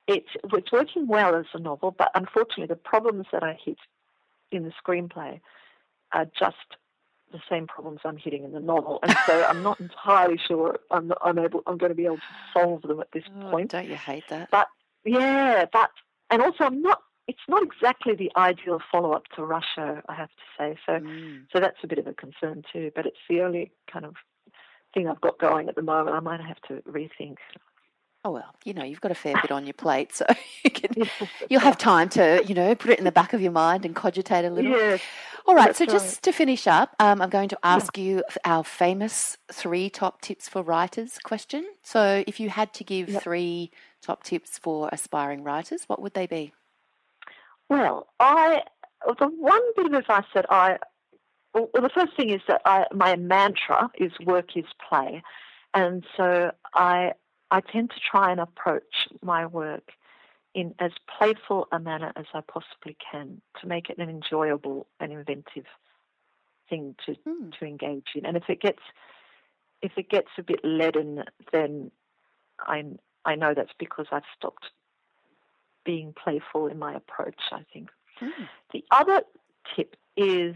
it's, 0.07 0.27
it's 0.43 0.71
working 0.71 1.07
well 1.07 1.35
as 1.35 1.45
a 1.53 1.59
novel, 1.59 1.91
but 1.97 2.11
unfortunately, 2.15 2.67
the 2.67 2.75
problems 2.75 3.27
that 3.31 3.43
I 3.43 3.57
hit 3.63 3.77
in 4.51 4.63
the 4.63 4.73
screenplay 4.85 5.39
are 6.11 6.25
just 6.37 6.57
the 7.31 7.39
same 7.49 7.65
problems 7.65 8.01
I'm 8.03 8.17
hitting 8.17 8.43
in 8.43 8.51
the 8.51 8.59
novel, 8.59 8.99
and 9.01 9.15
so 9.25 9.45
I'm 9.45 9.63
not 9.63 9.79
entirely 9.79 10.37
sure 10.37 10.79
I'm, 10.91 11.13
I'm 11.23 11.39
able 11.39 11.63
I'm 11.65 11.77
going 11.77 11.91
to 11.91 11.95
be 11.95 12.05
able 12.05 12.17
to 12.17 12.21
solve 12.53 12.81
them 12.81 12.99
at 12.99 13.11
this 13.13 13.23
oh, 13.37 13.51
point. 13.51 13.71
Don't 13.71 13.87
you 13.87 13.95
hate 13.95 14.25
that? 14.29 14.51
But 14.51 14.67
yeah, 15.05 15.65
but 15.71 15.91
and 16.29 16.41
also 16.41 16.65
I'm 16.65 16.81
not. 16.81 17.01
It's 17.27 17.39
not 17.47 17.63
exactly 17.63 18.15
the 18.15 18.31
ideal 18.37 18.79
follow-up 18.91 19.23
to 19.35 19.43
Russia, 19.43 20.03
I 20.07 20.13
have 20.13 20.29
to 20.29 20.43
say. 20.57 20.77
So, 20.85 20.93
mm. 20.93 21.45
so 21.51 21.59
that's 21.59 21.77
a 21.83 21.87
bit 21.87 21.97
of 21.97 22.07
a 22.07 22.13
concern 22.13 22.63
too. 22.71 22.91
But 22.95 23.05
it's 23.05 23.17
the 23.29 23.41
only 23.41 23.71
kind 23.91 24.05
of 24.05 24.15
thing 24.93 25.07
I've 25.07 25.21
got 25.21 25.39
going 25.39 25.67
at 25.67 25.75
the 25.75 25.81
moment. 25.81 26.15
I 26.15 26.19
might 26.19 26.41
have 26.41 26.61
to 26.67 26.81
rethink 26.89 27.37
Oh 28.25 28.31
well, 28.31 28.55
you 28.63 28.73
know 28.73 28.83
you've 28.83 29.01
got 29.01 29.11
a 29.11 29.15
fair 29.15 29.35
bit 29.39 29.51
on 29.51 29.67
your 29.67 29.75
plate, 29.75 30.15
so 30.15 30.25
you 30.63 30.71
can, 30.71 31.07
you'll 31.49 31.61
have 31.61 31.77
time 31.77 32.09
to 32.09 32.43
you 32.47 32.55
know 32.55 32.73
put 32.73 32.89
it 32.89 32.97
in 32.97 33.05
the 33.05 33.11
back 33.11 33.33
of 33.33 33.41
your 33.41 33.51
mind 33.51 33.85
and 33.85 33.95
cogitate 33.95 34.43
a 34.43 34.49
little. 34.49 34.71
Yes. 34.71 34.99
All 35.45 35.53
right. 35.53 35.75
So 35.75 35.85
just 35.85 36.23
to 36.23 36.31
finish 36.31 36.65
up, 36.65 36.95
um, 36.99 37.21
I'm 37.21 37.29
going 37.29 37.49
to 37.49 37.59
ask 37.61 37.95
yeah. 37.95 38.03
you 38.03 38.23
our 38.43 38.63
famous 38.63 39.37
three 39.53 39.91
top 39.91 40.21
tips 40.21 40.49
for 40.49 40.63
writers 40.63 41.19
question. 41.23 41.67
So 41.83 42.23
if 42.25 42.39
you 42.39 42.49
had 42.49 42.73
to 42.73 42.83
give 42.83 43.09
yep. 43.09 43.21
three 43.21 43.69
top 44.01 44.23
tips 44.23 44.57
for 44.57 44.89
aspiring 44.91 45.43
writers, 45.43 45.83
what 45.85 46.01
would 46.01 46.15
they 46.15 46.25
be? 46.25 46.51
Well, 47.69 48.07
I 48.19 48.61
the 49.19 49.27
one 49.27 49.61
bit 49.75 49.87
of 49.87 49.93
advice 49.93 50.25
that 50.33 50.45
I 50.49 50.77
well, 51.53 51.69
the 51.73 51.89
first 51.89 52.15
thing 52.17 52.29
is 52.29 52.41
that 52.47 52.61
I 52.65 52.85
my 52.93 53.15
mantra 53.15 53.89
is 53.97 54.11
work 54.25 54.55
is 54.55 54.65
play, 54.87 55.23
and 55.73 56.05
so 56.17 56.51
I 56.73 57.13
I 57.51 57.61
tend 57.61 57.91
to 57.91 57.99
try 57.99 58.31
and 58.31 58.39
approach 58.39 59.07
my 59.21 59.45
work 59.45 59.91
in 60.53 60.73
as 60.79 60.91
playful 61.17 61.67
a 61.71 61.79
manner 61.79 62.11
as 62.15 62.25
I 62.33 62.41
possibly 62.41 62.97
can 63.11 63.41
to 63.61 63.67
make 63.67 63.89
it 63.89 63.97
an 63.97 64.09
enjoyable 64.09 64.87
and 64.99 65.11
inventive 65.11 65.65
thing 66.69 66.95
to 67.05 67.15
mm. 67.27 67.57
to 67.59 67.65
engage 67.65 68.07
in. 68.15 68.25
And 68.25 68.37
if 68.37 68.49
it 68.49 68.61
gets 68.61 68.81
if 69.81 69.91
it 69.97 70.09
gets 70.09 70.29
a 70.37 70.43
bit 70.43 70.61
leaden, 70.63 71.23
then 71.51 71.91
I 72.59 72.83
I 73.23 73.35
know 73.35 73.53
that's 73.53 73.73
because 73.79 74.07
I've 74.11 74.23
stopped 74.37 74.65
being 75.85 76.13
playful 76.21 76.67
in 76.67 76.79
my 76.79 76.93
approach. 76.95 77.39
I 77.51 77.61
think 77.71 77.89
mm. 78.21 78.31
the 78.73 78.83
other 78.91 79.21
tip 79.75 79.95
is, 80.17 80.55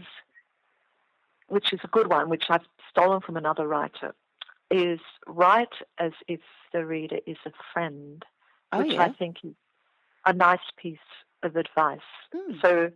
which 1.48 1.72
is 1.72 1.80
a 1.84 1.88
good 1.88 2.08
one, 2.08 2.28
which 2.28 2.44
I've 2.50 2.66
stolen 2.90 3.20
from 3.20 3.36
another 3.36 3.66
writer, 3.66 4.14
is 4.70 5.00
write 5.26 5.74
as 5.98 6.12
if 6.28 6.40
the 6.72 6.84
reader 6.84 7.18
is 7.26 7.36
a 7.46 7.50
friend, 7.72 8.24
oh, 8.72 8.78
which 8.78 8.92
yeah. 8.92 9.04
I 9.04 9.12
think 9.12 9.38
is 9.42 9.54
a 10.26 10.32
nice 10.32 10.58
piece 10.76 10.98
of 11.42 11.56
advice. 11.56 11.98
Mm. 12.34 12.60
So 12.62 12.90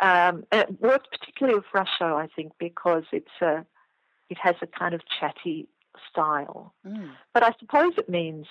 um, 0.00 0.44
it 0.52 0.80
works 0.80 1.06
particularly 1.10 1.58
with 1.58 1.66
Russia, 1.72 2.04
I 2.04 2.28
think, 2.34 2.52
because 2.58 3.04
it's 3.12 3.40
a, 3.40 3.64
it 4.28 4.38
has 4.38 4.56
a 4.62 4.66
kind 4.66 4.94
of 4.94 5.02
chatty 5.20 5.68
style. 6.10 6.74
Mm. 6.86 7.10
But 7.32 7.42
I 7.42 7.54
suppose 7.58 7.92
it 7.96 8.08
means 8.08 8.46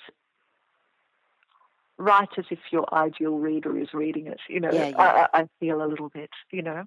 write 1.98 2.28
as 2.36 2.44
if 2.50 2.58
your 2.70 2.92
ideal 2.92 3.38
reader 3.38 3.76
is 3.78 3.94
reading 3.94 4.26
it. 4.26 4.40
You 4.48 4.60
know, 4.60 4.72
yeah, 4.72 4.88
yeah. 4.88 5.26
I, 5.32 5.40
I, 5.40 5.48
feel 5.60 5.82
a 5.82 5.86
little 5.86 6.08
bit. 6.08 6.30
You 6.50 6.62
know, 6.62 6.84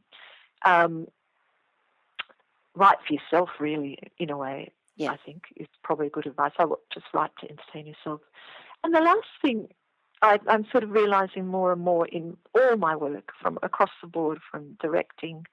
um, 0.65 1.07
write 2.75 2.97
for 3.07 3.13
yourself, 3.13 3.49
really, 3.59 3.97
in 4.17 4.29
a 4.29 4.37
way. 4.37 4.71
Yeah. 4.95 5.11
I 5.11 5.17
think 5.25 5.43
is 5.55 5.67
probably 5.83 6.09
good 6.09 6.27
advice. 6.27 6.51
I 6.59 6.65
would 6.65 6.79
just 6.93 7.05
write 7.13 7.31
to 7.39 7.49
entertain 7.49 7.87
yourself. 7.87 8.21
And 8.83 8.93
the 8.93 8.99
last 8.99 9.27
thing 9.41 9.69
I, 10.21 10.39
am 10.47 10.65
sort 10.71 10.83
of 10.83 10.91
realizing 10.91 11.47
more 11.47 11.71
and 11.71 11.81
more 11.81 12.05
in 12.05 12.37
all 12.53 12.75
my 12.75 12.95
work 12.95 13.31
from 13.41 13.57
across 13.63 13.91
the 14.01 14.07
board, 14.07 14.39
from 14.51 14.77
directing 14.81 15.45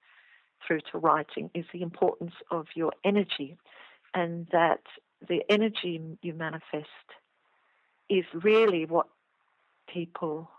through 0.67 0.81
to 0.93 0.99
writing, 0.99 1.51
is 1.55 1.65
the 1.73 1.83
importance 1.83 2.35
of 2.51 2.67
your 2.75 2.93
energy, 3.05 3.57
and 4.15 4.49
that 4.51 4.83
the 5.27 5.43
energy 5.49 6.01
you 6.23 6.35
manifest 6.35 6.89
is 8.09 8.25
really 8.35 8.85
what 8.85 9.07
people 9.93 10.51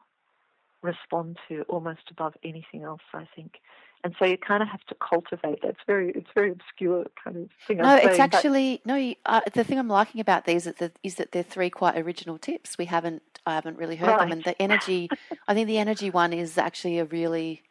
respond 0.82 1.38
to 1.48 1.64
almost 1.64 2.12
above 2.12 2.34
anything 2.44 2.84
else. 2.84 3.02
I 3.14 3.28
think 3.36 3.60
and 4.04 4.16
so 4.20 4.26
you 4.26 4.38
kind 4.38 4.62
of 4.62 4.70
have 4.70 4.84
to 4.86 4.96
cultivate 4.96 5.62
that. 5.62 5.70
It's 5.70 5.80
very, 5.88 6.12
it's 6.12 6.30
very 6.34 6.52
obscure 6.52 7.06
kind 7.22 7.38
of 7.38 7.50
thing. 7.68 7.78
No, 7.78 7.86
I'm 7.86 7.98
it's 7.98 8.18
saying, 8.18 8.22
actually 8.22 8.82
no. 8.86 9.14
Uh, 9.26 9.42
the 9.54 9.64
thing 9.64 9.80
I'm 9.80 9.88
liking 9.88 10.22
about 10.22 10.46
these 10.46 10.68
is 10.68 10.76
that, 10.76 10.98
is 11.04 11.16
that 11.16 11.32
they're 11.32 11.44
three 11.44 11.70
quite 11.70 11.98
original 11.98 12.38
tips. 12.38 12.78
We 12.78 12.86
haven't, 12.86 13.24
I 13.46 13.56
haven't 13.56 13.78
really 13.78 13.96
heard 13.96 14.10
right. 14.10 14.20
them, 14.20 14.32
and 14.32 14.44
the 14.44 14.62
energy. 14.62 15.10
I 15.48 15.54
think 15.54 15.68
the 15.68 15.80
energy 15.80 16.10
one 16.10 16.32
is 16.32 16.58
actually 16.58 17.00
a 17.00 17.06
really, 17.06 17.64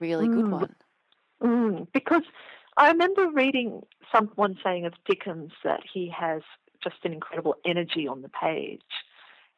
really 0.00 0.26
mm. 0.26 0.34
good 0.34 0.50
one. 0.50 0.74
Mm. 1.42 1.86
Because 1.92 2.22
I 2.76 2.88
remember 2.90 3.28
reading 3.30 3.82
someone 4.12 4.58
saying 4.64 4.86
of 4.86 4.94
Dickens 5.06 5.52
that 5.64 5.80
he 5.92 6.12
has 6.16 6.42
just 6.82 6.96
an 7.04 7.12
incredible 7.12 7.56
energy 7.64 8.08
on 8.08 8.22
the 8.22 8.30
page. 8.30 8.80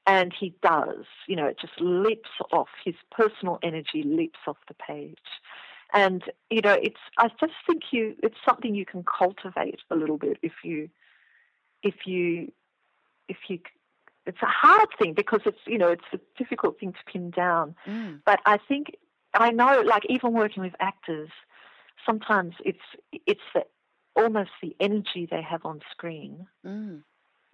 And 0.06 0.32
he 0.38 0.54
does, 0.62 1.04
you 1.26 1.34
know, 1.34 1.46
it 1.46 1.58
just 1.60 1.80
leaps 1.80 2.30
off, 2.52 2.68
his 2.84 2.94
personal 3.10 3.58
energy 3.62 4.04
leaps 4.04 4.38
off 4.46 4.56
the 4.68 4.74
page. 4.74 5.18
And 5.92 6.22
you 6.50 6.60
know, 6.60 6.74
it's 6.80 7.00
I 7.18 7.28
just 7.40 7.52
think 7.66 7.82
you 7.92 8.16
it's 8.22 8.36
something 8.48 8.74
you 8.74 8.86
can 8.86 9.04
cultivate 9.04 9.80
a 9.90 9.96
little 9.96 10.18
bit 10.18 10.38
if 10.42 10.52
you 10.64 10.88
if 11.82 12.06
you 12.06 12.52
if 13.28 13.36
you 13.48 13.60
it's 14.26 14.42
a 14.42 14.46
hard 14.46 14.88
thing 14.98 15.14
because 15.14 15.40
it's 15.46 15.58
you 15.66 15.78
know 15.78 15.88
it's 15.88 16.04
a 16.12 16.18
difficult 16.36 16.78
thing 16.78 16.92
to 16.92 17.12
pin 17.12 17.30
down. 17.30 17.74
Mm. 17.86 18.20
But 18.24 18.40
I 18.46 18.58
think 18.58 18.96
I 19.34 19.50
know 19.50 19.82
like 19.86 20.02
even 20.08 20.32
working 20.32 20.62
with 20.62 20.74
actors, 20.80 21.30
sometimes 22.04 22.54
it's 22.64 22.78
it's 23.12 23.40
the, 23.54 23.64
almost 24.16 24.50
the 24.62 24.74
energy 24.80 25.28
they 25.30 25.42
have 25.42 25.64
on 25.64 25.80
screen. 25.92 26.46
Mm 26.64 27.02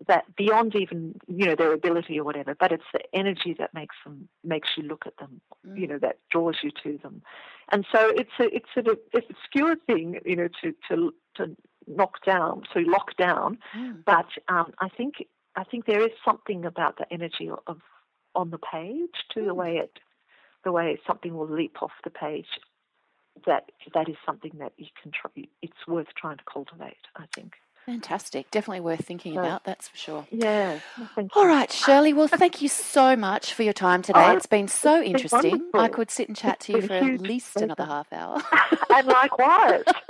that 0.08 0.24
beyond 0.36 0.74
even 0.74 1.14
you 1.26 1.46
know 1.46 1.54
their 1.54 1.72
ability 1.72 2.18
or 2.18 2.24
whatever, 2.24 2.54
but 2.54 2.72
it's 2.72 2.84
the 2.92 3.00
energy 3.12 3.54
that 3.58 3.74
makes 3.74 3.96
them 4.04 4.28
makes 4.44 4.70
you 4.76 4.82
look 4.84 5.06
at 5.06 5.16
them, 5.18 5.40
mm. 5.66 5.78
you 5.78 5.86
know, 5.86 5.98
that 5.98 6.18
draws 6.30 6.56
you 6.62 6.70
to 6.82 6.98
them, 7.02 7.22
and 7.70 7.86
so 7.92 8.08
it's 8.08 8.30
a 8.40 8.54
it's 8.54 8.68
a 8.76 8.80
it's 9.12 9.26
a 9.28 9.32
obscure 9.32 9.76
thing, 9.86 10.18
you 10.24 10.36
know, 10.36 10.48
to 10.62 10.74
to 10.88 11.14
to 11.36 11.56
knock 11.86 12.24
down, 12.24 12.62
to 12.72 12.80
lock 12.80 13.16
down, 13.16 13.58
mm. 13.76 14.04
but 14.04 14.28
um, 14.48 14.72
I 14.78 14.88
think 14.88 15.24
I 15.56 15.64
think 15.64 15.86
there 15.86 16.02
is 16.02 16.12
something 16.24 16.64
about 16.64 16.98
the 16.98 17.12
energy 17.12 17.50
of 17.66 17.78
on 18.34 18.50
the 18.50 18.58
page 18.58 19.10
to 19.34 19.40
mm. 19.40 19.46
the 19.46 19.54
way 19.54 19.76
it 19.76 19.98
the 20.64 20.72
way 20.72 20.98
something 21.06 21.34
will 21.34 21.48
leap 21.48 21.82
off 21.82 21.92
the 22.04 22.10
page 22.10 22.46
that 23.46 23.70
that 23.94 24.08
is 24.08 24.16
something 24.24 24.52
that 24.58 24.72
you 24.76 24.86
can 25.00 25.10
try, 25.10 25.44
it's 25.62 25.86
worth 25.88 26.08
trying 26.16 26.36
to 26.36 26.44
cultivate 26.44 26.96
i 27.16 27.24
think 27.34 27.54
Fantastic. 27.86 28.50
Definitely 28.50 28.80
worth 28.80 29.04
thinking 29.04 29.36
about, 29.36 29.64
that's 29.64 29.88
for 29.88 29.96
sure. 29.96 30.26
Yeah. 30.30 30.78
All 31.34 31.46
right, 31.46 31.70
Shirley. 31.70 32.12
Well, 32.12 32.28
thank 32.28 32.62
you 32.62 32.68
so 32.68 33.16
much 33.16 33.54
for 33.54 33.64
your 33.64 33.72
time 33.72 34.02
today. 34.02 34.20
Oh, 34.24 34.36
it's 34.36 34.46
been 34.46 34.68
so 34.68 35.02
interesting. 35.02 35.70
I 35.74 35.88
could 35.88 36.10
sit 36.10 36.28
and 36.28 36.36
chat 36.36 36.60
to 36.60 36.72
you 36.74 36.82
for 36.82 36.94
at 36.94 37.20
least 37.20 37.54
pleasure. 37.54 37.64
another 37.64 37.84
half 37.84 38.12
hour. 38.12 38.40
and 38.94 39.06
likewise. 39.06 39.82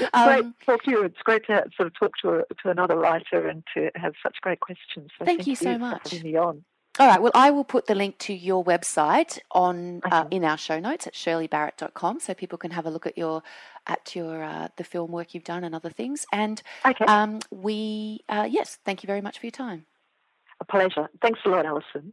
it's 0.00 0.10
um, 0.12 0.26
great 0.26 0.42
to 0.42 0.66
talk 0.66 0.82
to 0.84 0.90
you. 0.90 1.02
It's 1.04 1.22
great 1.22 1.46
to 1.46 1.64
sort 1.76 1.86
of 1.86 1.94
talk 1.98 2.12
to, 2.22 2.40
a, 2.40 2.54
to 2.62 2.70
another 2.70 2.96
writer 2.96 3.46
and 3.46 3.62
to 3.74 3.90
have 3.94 4.14
such 4.22 4.36
great 4.40 4.60
questions. 4.60 5.10
So 5.18 5.24
thank, 5.24 5.40
thank, 5.40 5.46
you 5.46 5.56
so 5.56 5.78
much. 5.78 6.18
For 6.18 6.24
me 6.24 6.36
on. 6.36 6.64
All 6.98 7.06
right. 7.06 7.20
Well, 7.20 7.32
I 7.34 7.50
will 7.50 7.64
put 7.64 7.86
the 7.86 7.94
link 7.94 8.18
to 8.20 8.32
your 8.32 8.64
website 8.64 9.38
on 9.50 10.00
uh, 10.10 10.26
in 10.30 10.44
our 10.44 10.56
show 10.56 10.80
notes 10.80 11.06
at 11.06 11.12
shirleybarrett.com 11.12 12.20
so 12.20 12.32
people 12.32 12.56
can 12.56 12.70
have 12.70 12.86
a 12.86 12.90
look 12.90 13.06
at 13.06 13.18
your 13.18 13.42
at 13.86 14.14
your 14.14 14.42
uh, 14.42 14.68
the 14.76 14.84
film 14.84 15.12
work 15.12 15.34
you've 15.34 15.44
done 15.44 15.64
and 15.64 15.74
other 15.74 15.90
things. 15.90 16.26
And 16.32 16.62
okay. 16.84 17.04
um, 17.04 17.40
we 17.50 18.20
uh, 18.28 18.48
yes, 18.50 18.78
thank 18.84 19.02
you 19.02 19.06
very 19.06 19.20
much 19.20 19.38
for 19.38 19.46
your 19.46 19.52
time. 19.52 19.86
A 20.60 20.64
pleasure. 20.64 21.08
Thanks 21.20 21.40
a 21.44 21.48
lot, 21.48 21.66
Allison. 21.66 22.12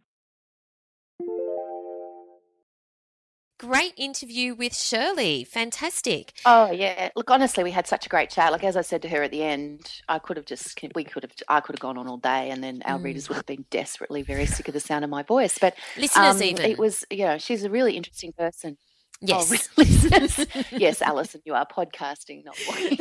Great 3.59 3.93
interview 3.95 4.53
with 4.53 4.75
Shirley. 4.75 5.45
Fantastic. 5.45 6.33
Oh 6.45 6.69
yeah. 6.69 7.09
Look, 7.15 7.31
honestly, 7.31 7.63
we 7.63 7.71
had 7.71 7.87
such 7.87 8.05
a 8.05 8.09
great 8.09 8.29
chat. 8.29 8.51
Like 8.51 8.65
as 8.65 8.75
I 8.75 8.81
said 8.81 9.01
to 9.03 9.09
her 9.09 9.23
at 9.23 9.31
the 9.31 9.41
end, 9.41 10.01
I 10.09 10.19
could 10.19 10.35
have 10.35 10.45
just 10.45 10.77
we 10.95 11.05
could 11.05 11.23
have 11.23 11.31
I 11.47 11.61
could 11.61 11.75
have 11.75 11.79
gone 11.79 11.97
on 11.97 12.07
all 12.07 12.17
day, 12.17 12.49
and 12.49 12.61
then 12.61 12.81
our 12.85 12.99
mm. 12.99 13.05
readers 13.05 13.29
would 13.29 13.35
have 13.35 13.45
been 13.45 13.63
desperately 13.69 14.21
very 14.21 14.47
sick 14.47 14.67
of 14.67 14.73
the 14.73 14.81
sound 14.81 15.05
of 15.05 15.09
my 15.09 15.23
voice. 15.23 15.57
But 15.57 15.75
listeners, 15.97 16.35
um, 16.35 16.43
even 16.43 16.65
it 16.65 16.77
was 16.77 17.05
you 17.09 17.23
know 17.23 17.37
she's 17.37 17.63
a 17.63 17.69
really 17.69 17.95
interesting 17.95 18.33
person. 18.33 18.77
Yes. 19.25 19.69
Oh, 19.77 19.81
listeners. 19.81 20.47
yes, 20.71 21.01
Allison, 21.01 21.41
you 21.45 21.53
are 21.53 21.65
podcasting, 21.65 22.43
not 22.43 22.57
walking. 22.67 22.97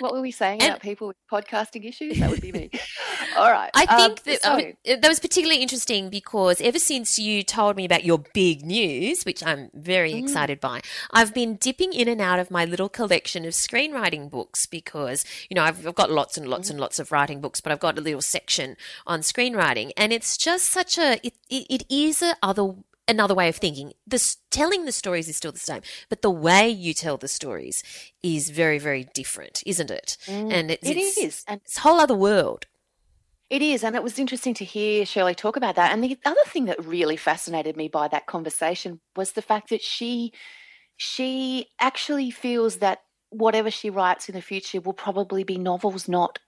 what 0.00 0.12
were 0.12 0.20
we 0.20 0.30
saying 0.30 0.60
and, 0.60 0.70
about 0.72 0.82
people 0.82 1.08
with 1.08 1.16
podcasting 1.30 1.88
issues? 1.88 2.18
That 2.18 2.28
would 2.28 2.42
be 2.42 2.52
me. 2.52 2.70
All 3.36 3.50
right. 3.50 3.70
I 3.74 3.84
um, 3.84 4.14
think 4.14 4.22
that, 4.24 4.42
so, 4.42 4.72
that 5.00 5.08
was 5.08 5.20
particularly 5.20 5.62
interesting 5.62 6.10
because 6.10 6.60
ever 6.60 6.78
since 6.78 7.18
you 7.18 7.42
told 7.42 7.76
me 7.76 7.86
about 7.86 8.04
your 8.04 8.22
big 8.34 8.64
news, 8.64 9.22
which 9.24 9.42
I'm 9.42 9.70
very 9.72 10.12
mm. 10.12 10.22
excited 10.22 10.60
by, 10.60 10.82
I've 11.12 11.32
been 11.32 11.56
dipping 11.56 11.94
in 11.94 12.06
and 12.06 12.20
out 12.20 12.38
of 12.38 12.50
my 12.50 12.66
little 12.66 12.90
collection 12.90 13.46
of 13.46 13.54
screenwriting 13.54 14.30
books 14.30 14.66
because, 14.66 15.24
you 15.48 15.54
know, 15.54 15.62
I've, 15.62 15.86
I've 15.86 15.94
got 15.94 16.10
lots 16.10 16.36
and 16.36 16.46
lots 16.46 16.68
mm. 16.68 16.72
and 16.72 16.80
lots 16.80 16.98
of 16.98 17.10
writing 17.10 17.40
books, 17.40 17.62
but 17.62 17.72
I've 17.72 17.80
got 17.80 17.96
a 17.98 18.02
little 18.02 18.20
section 18.20 18.76
on 19.06 19.20
screenwriting. 19.20 19.92
And 19.96 20.12
it's 20.12 20.36
just 20.36 20.66
such 20.66 20.98
a, 20.98 21.14
it, 21.26 21.32
it, 21.48 21.66
it 21.70 21.84
is 21.88 22.20
a 22.20 22.36
other 22.42 22.74
another 23.08 23.34
way 23.34 23.48
of 23.48 23.56
thinking. 23.56 23.92
The 24.06 24.36
telling 24.50 24.84
the 24.84 24.92
stories 24.92 25.28
is 25.28 25.36
still 25.36 25.52
the 25.52 25.58
same, 25.58 25.82
but 26.08 26.22
the 26.22 26.30
way 26.30 26.68
you 26.68 26.94
tell 26.94 27.16
the 27.16 27.28
stories 27.28 27.82
is 28.22 28.50
very, 28.50 28.78
very 28.78 29.04
different, 29.14 29.62
isn't 29.66 29.90
it? 29.90 30.16
Mm, 30.26 30.52
and 30.52 30.70
it's, 30.70 30.88
it 30.88 30.96
it's, 30.96 31.18
is. 31.18 31.44
and 31.46 31.60
it's 31.64 31.78
a 31.78 31.80
whole 31.80 32.00
other 32.00 32.16
world. 32.16 32.66
It 33.50 33.60
is, 33.60 33.84
and 33.84 33.94
it 33.94 34.02
was 34.02 34.18
interesting 34.18 34.54
to 34.54 34.64
hear 34.64 35.04
Shirley 35.04 35.34
talk 35.34 35.56
about 35.56 35.76
that. 35.76 35.92
And 35.92 36.02
the 36.02 36.18
other 36.24 36.40
thing 36.46 36.64
that 36.66 36.84
really 36.84 37.18
fascinated 37.18 37.76
me 37.76 37.88
by 37.88 38.08
that 38.08 38.26
conversation 38.26 39.00
was 39.14 39.32
the 39.32 39.42
fact 39.42 39.68
that 39.68 39.82
she 39.82 40.32
she 40.96 41.66
actually 41.80 42.30
feels 42.30 42.76
that 42.76 43.00
whatever 43.30 43.70
she 43.70 43.90
writes 43.90 44.28
in 44.28 44.34
the 44.34 44.40
future 44.40 44.80
will 44.80 44.92
probably 44.92 45.42
be 45.42 45.58
novels, 45.58 46.08
not 46.08 46.38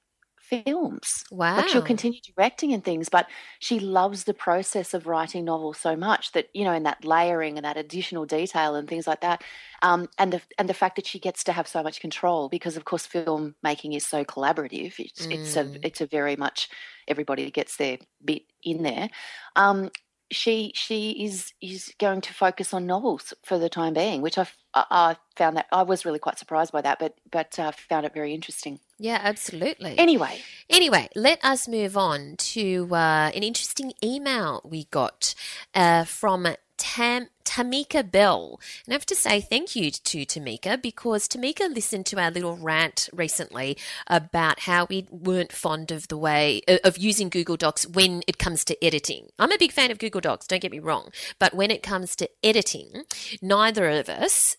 films. 0.49 1.25
Wow. 1.31 1.57
Like 1.57 1.69
she'll 1.69 1.83
continue 1.83 2.21
directing 2.21 2.73
and 2.73 2.85
things, 2.85 3.09
but 3.09 3.27
she 3.59 3.79
loves 3.81 4.25
the 4.25 4.35
process 4.35 4.95
of 4.95 5.07
writing 5.07 5.45
novels 5.45 5.79
so 5.79 5.97
much 5.97 6.33
that, 6.33 6.49
you 6.53 6.65
know, 6.65 6.73
and 6.73 6.87
that 6.87 7.05
layering 7.05 7.57
and 7.57 7.65
that 7.65 7.77
additional 7.77 8.27
detail 8.27 8.75
and 8.75 8.89
things 8.89 9.07
like 9.07 9.21
that. 9.23 9.43
Um, 9.83 10.09
and 10.19 10.33
the 10.33 10.43
and 10.59 10.69
the 10.69 10.75
fact 10.75 10.97
that 10.97 11.07
she 11.07 11.19
gets 11.19 11.45
to 11.45 11.53
have 11.53 11.69
so 11.69 11.83
much 11.83 12.01
control 12.01 12.49
because 12.49 12.77
of 12.77 12.85
course 12.85 13.07
film 13.07 13.55
making 13.63 13.93
is 13.93 14.07
so 14.07 14.25
collaborative. 14.25 14.95
It's 14.99 15.27
mm. 15.27 15.35
it's 15.35 15.57
a 15.57 15.65
mm. 15.65 15.79
it's 15.83 16.01
a 16.01 16.07
very 16.07 16.37
much 16.37 16.69
everybody 17.09 17.51
gets 17.51 17.77
their 17.77 17.99
bit 18.25 18.43
in 18.63 18.83
there. 18.83 19.11
Um, 19.57 19.91
she 20.31 20.73
she 20.75 21.25
is 21.25 21.53
is 21.61 21.93
going 21.99 22.21
to 22.23 22.33
focus 22.33 22.75
on 22.75 22.87
novels 22.87 23.35
for 23.45 23.59
the 23.59 23.69
time 23.69 23.95
being, 23.95 24.23
which 24.23 24.39
I, 24.39 24.47
I 24.75 25.17
found 25.37 25.57
that 25.57 25.67
I 25.73 25.83
was 25.83 26.05
really 26.05 26.19
quite 26.19 26.39
surprised 26.39 26.73
by 26.73 26.81
that, 26.83 26.99
but 26.99 27.15
but 27.31 27.59
uh, 27.59 27.73
found 27.73 28.07
it 28.07 28.15
very 28.15 28.35
interesting. 28.35 28.81
Yeah, 28.99 29.21
absolutely. 29.23 29.99
Anyway, 29.99 30.41
anyway, 30.71 31.09
let 31.15 31.45
us 31.45 31.69
move 31.69 31.97
on 31.97 32.37
to 32.37 32.89
uh, 32.93 33.31
an 33.35 33.43
interesting 33.43 33.93
email 34.03 34.61
we 34.65 34.85
got 34.85 35.35
uh, 35.75 36.05
from 36.05 36.47
Tam- 36.77 37.29
Tamika 37.45 38.11
Bell. 38.11 38.61
And 38.85 38.93
I 38.93 38.95
have 38.95 39.07
to 39.07 39.15
say 39.15 39.41
thank 39.41 39.77
you 39.77 39.91
to 39.91 40.27
Tamika 40.27 40.81
because 40.81 41.29
Tamika 41.29 41.73
listened 41.73 42.07
to 42.07 42.21
our 42.21 42.31
little 42.31 42.57
rant 42.57 43.09
recently 43.13 43.77
about 44.07 44.61
how 44.61 44.87
we 44.89 45.07
weren't 45.11 45.53
fond 45.53 45.91
of 45.91 46.09
the 46.09 46.19
way 46.19 46.63
uh, 46.69 46.79
of 46.85 46.99
using 46.99 47.29
Google 47.29 47.57
Docs 47.57 47.87
when 47.87 48.23
it 48.27 48.39
comes 48.39 48.65
to 48.65 48.85
editing. 48.85 49.29
I'm 49.39 49.53
a 49.53 49.59
big 49.59 49.73
fan 49.73 49.91
of 49.91 49.99
Google 49.99 50.21
Docs, 50.21 50.47
don't 50.47 50.63
get 50.63 50.73
me 50.73 50.79
wrong, 50.79 51.11
but 51.39 51.55
when 51.55 51.71
it 51.71 51.83
comes 51.83 52.17
to 52.17 52.29
editing, 52.43 53.05
neither 53.41 53.89
of 53.89 54.09
us 54.09 54.57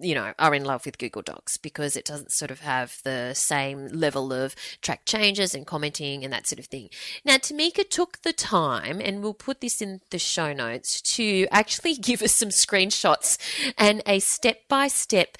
you 0.00 0.14
know, 0.14 0.32
are 0.38 0.54
in 0.54 0.64
love 0.64 0.84
with 0.84 0.98
Google 0.98 1.22
Docs 1.22 1.56
because 1.56 1.96
it 1.96 2.04
doesn't 2.04 2.32
sort 2.32 2.50
of 2.50 2.60
have 2.60 2.98
the 3.04 3.32
same 3.34 3.88
level 3.88 4.32
of 4.32 4.54
track 4.82 5.04
changes 5.06 5.54
and 5.54 5.66
commenting 5.66 6.24
and 6.24 6.32
that 6.32 6.46
sort 6.46 6.58
of 6.58 6.66
thing. 6.66 6.90
Now, 7.24 7.36
Tamika 7.36 7.88
took 7.88 8.22
the 8.22 8.32
time, 8.32 9.00
and 9.00 9.22
we'll 9.22 9.34
put 9.34 9.60
this 9.60 9.80
in 9.80 10.00
the 10.10 10.18
show 10.18 10.52
notes, 10.52 11.00
to 11.16 11.46
actually 11.50 11.94
give 11.96 12.22
us 12.22 12.34
some 12.34 12.50
screenshots 12.50 13.38
and 13.76 14.02
a 14.06 14.18
step 14.18 14.68
by 14.68 14.88
step 14.88 15.38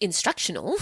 instructional 0.00 0.76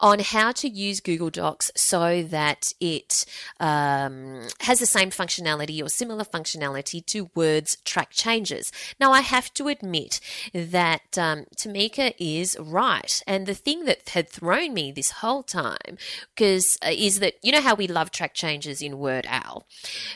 on 0.00 0.18
how 0.20 0.52
to 0.52 0.68
use 0.68 1.00
Google 1.00 1.30
Docs 1.30 1.70
so 1.76 2.22
that 2.22 2.72
it 2.80 3.24
um, 3.60 4.48
has 4.60 4.80
the 4.80 4.86
same 4.86 5.10
functionality 5.10 5.82
or 5.82 5.88
similar 5.88 6.24
functionality 6.24 7.04
to 7.06 7.30
Word's 7.34 7.76
track 7.84 8.10
changes. 8.10 8.72
Now, 9.00 9.12
I 9.12 9.20
have 9.20 9.52
to 9.54 9.68
admit 9.68 10.20
that 10.52 11.18
um, 11.18 11.46
Tamika 11.56 12.14
is 12.18 12.56
right. 12.60 13.22
And 13.26 13.46
the 13.46 13.54
thing 13.54 13.84
that 13.84 14.08
had 14.10 14.28
thrown 14.28 14.74
me 14.74 14.92
this 14.92 15.10
whole 15.10 15.42
time 15.42 15.98
because 16.34 16.78
uh, 16.84 16.90
is 16.92 17.20
that 17.20 17.34
you 17.42 17.52
know 17.52 17.60
how 17.60 17.74
we 17.74 17.86
love 17.86 18.10
track 18.10 18.34
changes 18.34 18.82
in 18.82 18.98
Word 18.98 19.26
Al 19.28 19.66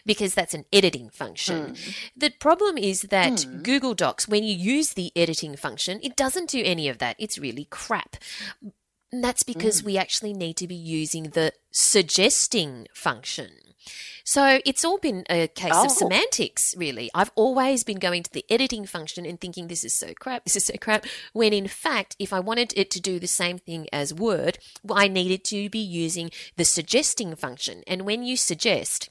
because 0.05 0.35
that's 0.35 0.55
an 0.55 0.65
editing 0.73 1.11
function. 1.11 1.73
Mm. 1.73 1.97
The 2.17 2.31
problem 2.31 2.79
is 2.79 3.03
that 3.03 3.33
mm. 3.33 3.63
Google 3.63 3.95
Docs, 3.95 4.29
when 4.29 4.45
you 4.45 4.55
use 4.55 4.95
the 4.95 5.13
editing 5.17 5.57
function, 5.57 6.01
it 6.03 6.17
doesn't 6.17 6.51
do 6.51 6.63
any 6.65 6.89
of 6.89 6.99
that. 6.99 7.17
It's 7.19 7.39
really 7.39 7.67
crap. 7.71 8.08
And 9.11 9.25
that's 9.25 9.43
because 9.43 9.83
mm. 9.83 9.87
we 9.87 9.99
actually 9.99 10.35
need 10.35 10.57
to 10.59 10.69
be 10.69 10.75
using 10.75 11.31
the 11.31 11.53
suggesting 11.71 12.87
function. 12.93 13.51
So 14.23 14.61
it's 14.67 14.85
all 14.85 14.99
been 14.99 15.25
a 15.31 15.49
case 15.49 15.73
oh. 15.75 15.87
of 15.87 15.91
semantics, 15.91 16.75
really. 16.77 17.11
I've 17.15 17.31
always 17.35 17.85
been 17.85 17.99
going 17.99 18.23
to 18.25 18.31
the 18.31 18.45
editing 18.51 18.85
function 18.85 19.25
and 19.25 19.41
thinking 19.41 19.69
this 19.69 19.85
is 19.85 19.95
so 19.95 20.13
crap, 20.13 20.45
this 20.45 20.57
is 20.57 20.67
so 20.67 20.75
crap, 20.79 21.07
when 21.33 21.55
in 21.55 21.67
fact, 21.67 22.15
if 22.19 22.35
I 22.35 22.41
wanted 22.41 22.75
it 22.77 22.91
to 22.91 23.01
do 23.01 23.19
the 23.19 23.27
same 23.27 23.57
thing 23.57 23.87
as 23.91 24.13
Word, 24.13 24.59
well, 24.83 24.99
I 24.99 25.09
needed 25.09 25.45
to 25.45 25.71
be 25.71 25.79
using 25.79 26.31
the 26.57 26.67
suggesting 26.67 27.35
function. 27.37 27.83
And 27.87 28.03
when 28.03 28.23
you 28.23 28.37
suggest, 28.37 29.09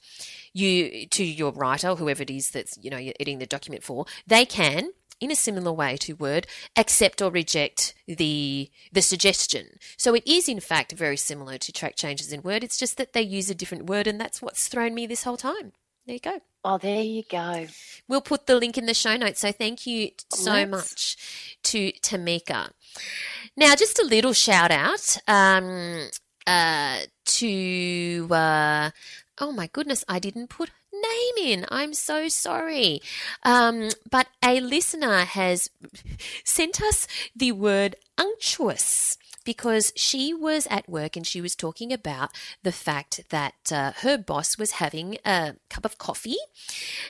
you 0.52 1.06
to 1.06 1.24
your 1.24 1.50
writer, 1.50 1.96
whoever 1.96 2.22
it 2.22 2.30
is 2.30 2.50
that's 2.50 2.78
you 2.80 2.90
know 2.90 2.96
you're 2.96 3.14
editing 3.18 3.40
the 3.40 3.46
document 3.46 3.82
for, 3.82 4.06
they 4.26 4.44
can 4.44 4.90
in 5.20 5.30
a 5.30 5.36
similar 5.36 5.72
way 5.72 5.96
to 5.98 6.14
Word, 6.14 6.46
accept 6.76 7.22
or 7.22 7.30
reject 7.30 7.94
the 8.06 8.70
the 8.92 9.02
suggestion. 9.02 9.78
So 9.96 10.14
it 10.14 10.26
is 10.26 10.48
in 10.48 10.60
fact 10.60 10.92
very 10.92 11.16
similar 11.16 11.58
to 11.58 11.72
track 11.72 11.96
changes 11.96 12.32
in 12.32 12.42
Word. 12.42 12.64
It's 12.64 12.78
just 12.78 12.96
that 12.96 13.12
they 13.12 13.22
use 13.22 13.50
a 13.50 13.54
different 13.54 13.86
word, 13.86 14.06
and 14.06 14.20
that's 14.20 14.42
what's 14.42 14.68
thrown 14.68 14.94
me 14.94 15.06
this 15.06 15.24
whole 15.24 15.36
time. 15.36 15.72
There 16.06 16.14
you 16.14 16.20
go. 16.20 16.40
Oh, 16.64 16.78
there 16.78 17.02
you 17.02 17.22
go. 17.30 17.66
We'll 18.08 18.22
put 18.22 18.46
the 18.46 18.56
link 18.56 18.78
in 18.78 18.86
the 18.86 18.94
show 18.94 19.16
notes. 19.18 19.40
So 19.40 19.52
thank 19.52 19.86
you 19.86 20.10
so 20.32 20.52
Let's... 20.52 20.70
much 20.70 21.16
to 21.64 21.92
Tamika. 22.02 22.70
Now, 23.56 23.74
just 23.74 23.98
a 23.98 24.06
little 24.06 24.32
shout 24.32 24.70
out 24.70 25.18
um, 25.28 26.08
uh, 26.46 27.00
to. 27.26 28.28
Uh, 28.30 28.90
oh 29.38 29.52
my 29.52 29.68
goodness, 29.70 30.02
I 30.08 30.18
didn't 30.18 30.48
put 30.48 30.70
name 31.02 31.52
in. 31.52 31.66
I'm 31.70 31.94
so 31.94 32.28
sorry. 32.28 33.00
Um, 33.42 33.90
but 34.10 34.28
a 34.44 34.60
listener 34.60 35.20
has 35.24 35.70
sent 36.44 36.80
us 36.80 37.06
the 37.34 37.52
word 37.52 37.96
unctuous 38.16 39.18
because 39.48 39.94
she 39.96 40.34
was 40.34 40.66
at 40.70 40.86
work 40.90 41.16
and 41.16 41.26
she 41.26 41.40
was 41.40 41.56
talking 41.56 41.90
about 41.90 42.28
the 42.62 42.70
fact 42.70 43.22
that 43.30 43.72
uh, 43.72 43.92
her 44.02 44.18
boss 44.18 44.58
was 44.58 44.72
having 44.72 45.16
a 45.24 45.54
cup 45.70 45.86
of 45.86 45.96
coffee 45.96 46.36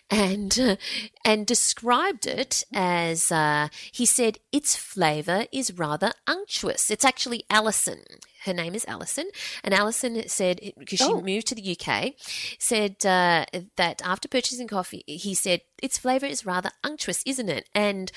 and 0.08 0.56
uh, 0.60 0.76
and 1.24 1.48
described 1.48 2.28
it 2.28 2.62
as 2.72 3.32
uh, 3.32 3.66
he 3.90 4.06
said 4.06 4.38
its 4.52 4.76
flavor 4.76 5.46
is 5.50 5.72
rather 5.72 6.12
unctuous. 6.28 6.92
It's 6.92 7.04
actually 7.04 7.42
Alison 7.50 8.04
her 8.48 8.54
name 8.54 8.74
is 8.74 8.84
Alison, 8.88 9.30
and 9.62 9.72
Alison 9.72 10.26
said 10.28 10.72
because 10.76 10.98
she 10.98 11.04
oh. 11.04 11.20
moved 11.20 11.46
to 11.48 11.54
the 11.54 11.76
UK, 11.78 12.14
said 12.58 13.04
uh, 13.06 13.44
that 13.76 14.02
after 14.04 14.26
purchasing 14.26 14.66
coffee, 14.66 15.04
he 15.06 15.34
said 15.34 15.60
its 15.80 15.98
flavour 15.98 16.26
is 16.26 16.44
rather 16.44 16.70
unctuous, 16.82 17.22
isn't 17.24 17.48
it? 17.48 17.68
And 17.74 18.10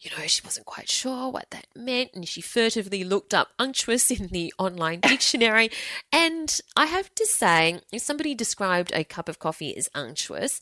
you 0.00 0.10
know 0.10 0.26
she 0.26 0.42
wasn't 0.44 0.66
quite 0.66 0.88
sure 0.88 1.30
what 1.30 1.50
that 1.50 1.66
meant, 1.76 2.10
and 2.14 2.26
she 2.26 2.40
furtively 2.40 3.04
looked 3.04 3.32
up 3.32 3.50
unctuous 3.58 4.10
in 4.10 4.28
the 4.28 4.52
online 4.58 5.00
dictionary. 5.08 5.70
and 6.10 6.60
I 6.76 6.86
have 6.86 7.14
to 7.14 7.26
say, 7.26 7.80
if 7.92 8.02
somebody 8.02 8.34
described 8.34 8.90
a 8.94 9.04
cup 9.04 9.28
of 9.28 9.38
coffee 9.38 9.76
as 9.76 9.88
unctuous. 9.94 10.60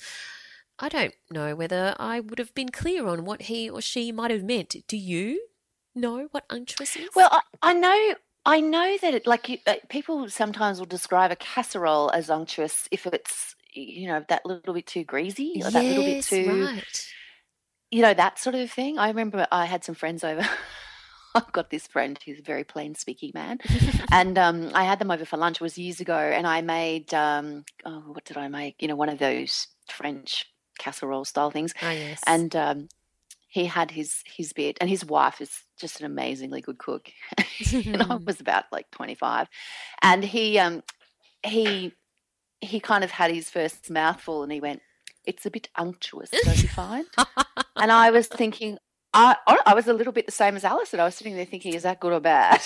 I 0.79 0.89
don't 0.89 1.15
know 1.31 1.55
whether 1.55 1.95
I 2.01 2.19
would 2.19 2.41
have 2.41 2.55
been 2.55 2.71
clear 2.71 3.07
on 3.07 3.25
what 3.25 3.43
he 3.43 3.71
or 3.71 3.81
she 3.81 4.11
might 4.11 4.33
have 4.33 4.43
meant. 4.43 4.75
Do 4.89 4.97
you 4.97 5.43
know 5.95 6.29
what 6.33 6.45
unctuous 6.51 6.97
is? 6.97 7.09
Well, 7.15 7.29
I, 7.31 7.41
I 7.63 7.73
know 7.75 8.15
I 8.45 8.61
know 8.61 8.97
that 9.01 9.15
it, 9.15 9.27
like 9.27 9.49
you, 9.49 9.59
uh, 9.67 9.75
people 9.89 10.29
sometimes 10.29 10.79
will 10.79 10.87
describe 10.87 11.31
a 11.31 11.37
casserole 11.37 12.11
as 12.11 12.29
unctuous 12.29 12.89
if 12.91 13.07
it's 13.07 13.55
you 13.73 14.09
know 14.09 14.25
that 14.29 14.45
little 14.45 14.75
bit 14.75 14.87
too 14.87 15.05
greasy 15.05 15.53
or 15.57 15.65
yes, 15.65 15.73
that 15.73 15.85
little 15.85 16.05
bit 16.05 16.25
too 16.25 16.65
right. 16.67 17.07
you 17.91 18.03
know 18.03 18.15
that 18.15 18.39
sort 18.39 18.55
of 18.55 18.71
thing. 18.71 18.99
I 18.99 19.09
remember 19.09 19.47
I 19.51 19.67
had 19.67 19.85
some 19.85 19.95
friends 19.95 20.25
over. 20.25 20.47
I've 21.35 21.53
got 21.53 21.71
this 21.71 21.87
friend 21.87 22.19
who's 22.27 22.41
a 22.41 22.43
very 22.43 22.63
plain 22.63 22.95
speaking 22.95 23.31
man, 23.33 23.59
and 24.13 24.37
um, 24.37 24.71
I 24.75 24.85
had 24.85 24.99
them 24.99 25.11
over 25.11 25.25
for 25.25 25.39
lunch. 25.39 25.57
It 25.57 25.63
was 25.63 25.79
years 25.79 26.01
ago, 26.01 26.19
and 26.19 26.47
I 26.47 26.61
made 26.61 27.15
um, 27.15 27.65
oh, 27.87 28.03
what 28.07 28.25
did 28.25 28.37
I 28.37 28.49
make? 28.49 28.83
You 28.83 28.89
know, 28.89 28.97
one 28.97 29.09
of 29.09 29.19
those 29.19 29.69
French 29.89 30.47
casserole 30.79 31.25
style 31.25 31.51
things. 31.51 31.73
Oh, 31.83 31.91
yes. 31.91 32.21
And 32.27 32.55
um, 32.57 32.89
he 33.53 33.67
had 33.67 33.91
his 33.91 34.23
his 34.25 34.55
bit, 34.55 34.79
and 34.81 34.89
his 34.89 35.05
wife 35.05 35.43
is 35.43 35.51
just 35.79 36.01
an 36.01 36.07
amazingly 36.07 36.63
good 36.63 36.79
cook. 36.79 37.11
and 37.75 38.03
I 38.03 38.15
was 38.27 38.41
about 38.41 38.65
like 38.73 38.91
twenty 38.91 39.15
five, 39.15 39.47
and 40.01 40.25
he 40.25 40.59
um 40.59 40.83
he 41.45 41.93
he 42.63 42.81
kind 42.81 43.05
of 43.05 43.11
had 43.11 43.31
his 43.31 43.51
first 43.51 43.91
mouthful, 43.91 44.43
and 44.43 44.51
he 44.51 44.59
went, 44.59 44.81
"It's 45.27 45.45
a 45.45 45.51
bit 45.51 45.69
unctuous, 45.77 46.31
don't 46.31 46.63
you 46.63 46.69
find?" 46.69 47.05
and 47.77 47.93
I 47.93 48.11
was 48.11 48.27
thinking, 48.41 48.79
I, 49.13 49.37
I 49.67 49.75
was 49.75 49.87
a 49.87 49.93
little 49.93 50.15
bit 50.15 50.25
the 50.25 50.33
same 50.33 50.57
as 50.57 50.65
Alison. 50.65 50.99
I 50.99 51.05
was 51.05 51.15
sitting 51.15 51.37
there 51.37 51.45
thinking, 51.45 51.75
is 51.75 51.83
that 51.83 52.01
good 52.01 52.15
or 52.15 52.21
bad? 52.21 52.63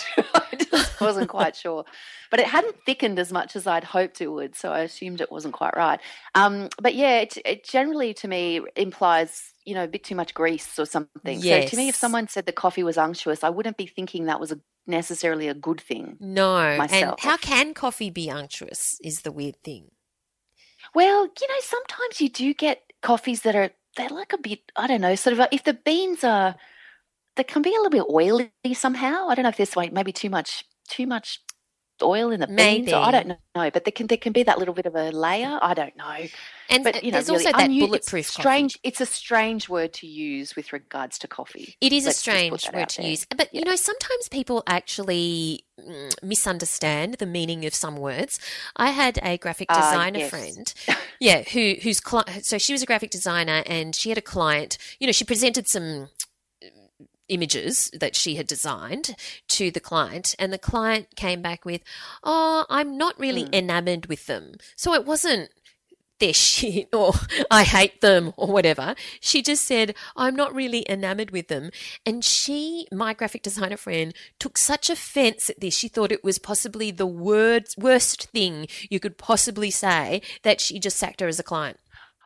I 1.00 1.04
wasn't 1.04 1.28
quite 1.28 1.56
sure. 1.56 1.84
But 2.30 2.40
it 2.40 2.46
hadn't 2.46 2.76
thickened 2.84 3.18
as 3.18 3.32
much 3.32 3.56
as 3.56 3.66
I'd 3.66 3.84
hoped 3.84 4.20
it 4.20 4.28
would, 4.28 4.54
so 4.56 4.72
I 4.72 4.80
assumed 4.80 5.20
it 5.20 5.30
wasn't 5.30 5.54
quite 5.54 5.76
right. 5.76 6.00
Um, 6.34 6.68
but 6.80 6.94
yeah, 6.94 7.20
it, 7.20 7.38
it, 7.44 7.64
generally 7.64 8.14
to 8.14 8.28
me 8.28 8.60
implies, 8.76 9.52
you 9.64 9.74
know, 9.74 9.84
a 9.84 9.88
bit 9.88 10.04
too 10.04 10.14
much 10.14 10.34
grease 10.34 10.78
or 10.78 10.86
something. 10.86 11.40
Yes. 11.40 11.64
So 11.64 11.70
to 11.70 11.76
me, 11.76 11.88
if 11.88 11.96
someone 11.96 12.28
said 12.28 12.46
the 12.46 12.52
coffee 12.52 12.82
was 12.82 12.98
unctuous, 12.98 13.44
I 13.44 13.50
wouldn't 13.50 13.76
be 13.76 13.86
thinking 13.86 14.24
that 14.24 14.40
was 14.40 14.52
a, 14.52 14.60
necessarily 14.86 15.48
a 15.48 15.54
good 15.54 15.80
thing. 15.80 16.16
No. 16.20 16.76
Myself. 16.76 17.18
And 17.22 17.30
how 17.30 17.36
can 17.36 17.74
coffee 17.74 18.10
be 18.10 18.30
unctuous 18.30 18.98
is 19.02 19.22
the 19.22 19.32
weird 19.32 19.62
thing. 19.62 19.90
Well, 20.94 21.24
you 21.24 21.48
know, 21.48 21.60
sometimes 21.60 22.20
you 22.20 22.28
do 22.28 22.54
get 22.54 22.82
coffees 23.02 23.42
that 23.42 23.54
are 23.54 23.70
they're 23.96 24.08
like 24.08 24.32
a 24.32 24.38
bit 24.38 24.60
I 24.76 24.86
don't 24.86 25.00
know, 25.00 25.14
sort 25.14 25.38
of 25.38 25.48
if 25.52 25.64
the 25.64 25.74
beans 25.74 26.22
are 26.22 26.54
they 27.36 27.44
can 27.44 27.62
be 27.62 27.70
a 27.70 27.80
little 27.80 27.90
bit 27.90 28.04
oily 28.10 28.50
somehow. 28.74 29.28
I 29.28 29.34
don't 29.34 29.44
know 29.44 29.50
if 29.50 29.56
this 29.56 29.76
like 29.76 29.92
maybe 29.92 30.12
too 30.12 30.30
much 30.30 30.64
too 30.86 31.06
much 31.06 31.40
oil 32.02 32.30
in 32.30 32.40
the 32.40 32.46
beans. 32.46 32.92
I 32.92 33.10
don't 33.10 33.28
know, 33.28 33.70
but 33.70 33.84
there 33.84 33.92
can 33.92 34.06
there 34.06 34.18
can 34.18 34.32
be 34.32 34.42
that 34.42 34.58
little 34.58 34.74
bit 34.74 34.86
of 34.86 34.94
a 34.94 35.10
layer. 35.10 35.58
I 35.60 35.74
don't 35.74 35.96
know. 35.96 36.26
And 36.68 36.82
but, 36.82 37.04
you 37.04 37.10
know, 37.10 37.16
there's 37.16 37.28
really 37.28 37.46
also 37.46 37.58
that 37.58 37.68
bulletproof. 37.68 38.26
strange. 38.26 38.74
Coffee. 38.74 38.88
It's 38.88 39.00
a 39.00 39.06
strange 39.06 39.68
word 39.68 39.92
to 39.94 40.06
use 40.06 40.56
with 40.56 40.72
regards 40.72 41.18
to 41.18 41.28
coffee. 41.28 41.76
It 41.80 41.92
is 41.92 42.06
Let's 42.06 42.18
a 42.18 42.20
strange 42.20 42.70
word 42.72 42.88
to 42.90 43.02
there. 43.02 43.10
use, 43.10 43.24
but 43.24 43.48
yeah. 43.52 43.60
you 43.60 43.64
know, 43.64 43.76
sometimes 43.76 44.28
people 44.28 44.62
actually 44.66 45.64
mm, 45.80 46.12
misunderstand 46.22 47.14
the 47.14 47.26
meaning 47.26 47.64
of 47.64 47.74
some 47.74 47.96
words. 47.96 48.40
I 48.74 48.90
had 48.90 49.18
a 49.22 49.38
graphic 49.38 49.68
ah, 49.70 49.80
designer 49.80 50.18
uh, 50.18 50.22
yes. 50.22 50.30
friend, 50.30 50.74
yeah, 51.20 51.42
who 51.42 51.76
who's 51.82 52.00
so 52.42 52.58
she 52.58 52.72
was 52.72 52.82
a 52.82 52.86
graphic 52.86 53.10
designer 53.10 53.62
and 53.66 53.94
she 53.94 54.08
had 54.08 54.18
a 54.18 54.22
client. 54.22 54.76
You 54.98 55.06
know, 55.06 55.12
she 55.12 55.24
presented 55.24 55.68
some 55.68 56.08
images 57.28 57.90
that 57.92 58.16
she 58.16 58.36
had 58.36 58.46
designed 58.46 59.14
to 59.48 59.70
the 59.70 59.80
client 59.80 60.34
and 60.38 60.52
the 60.52 60.58
client 60.58 61.08
came 61.16 61.42
back 61.42 61.64
with 61.64 61.82
oh 62.22 62.64
i'm 62.70 62.96
not 62.96 63.18
really 63.18 63.44
mm. 63.44 63.54
enamored 63.54 64.06
with 64.06 64.26
them 64.26 64.54
so 64.76 64.94
it 64.94 65.04
wasn't 65.04 65.50
their 66.18 66.32
shit 66.32 66.94
or 66.94 67.12
I 67.50 67.64
hate 67.64 68.00
them 68.00 68.32
or 68.36 68.48
whatever. 68.48 68.94
She 69.20 69.42
just 69.42 69.64
said, 69.64 69.94
I'm 70.16 70.34
not 70.34 70.54
really 70.54 70.88
enamored 70.88 71.30
with 71.30 71.48
them. 71.48 71.70
And 72.04 72.24
she, 72.24 72.86
my 72.92 73.12
graphic 73.12 73.42
designer 73.42 73.76
friend, 73.76 74.14
took 74.38 74.58
such 74.58 74.90
offense 74.90 75.50
at 75.50 75.60
this. 75.60 75.76
She 75.76 75.88
thought 75.88 76.12
it 76.12 76.24
was 76.24 76.38
possibly 76.38 76.90
the 76.90 77.06
words, 77.06 77.76
worst 77.76 78.30
thing 78.30 78.66
you 78.88 79.00
could 79.00 79.18
possibly 79.18 79.70
say 79.70 80.22
that 80.42 80.60
she 80.60 80.78
just 80.78 80.96
sacked 80.96 81.20
her 81.20 81.28
as 81.28 81.38
a 81.38 81.44
client. 81.44 81.78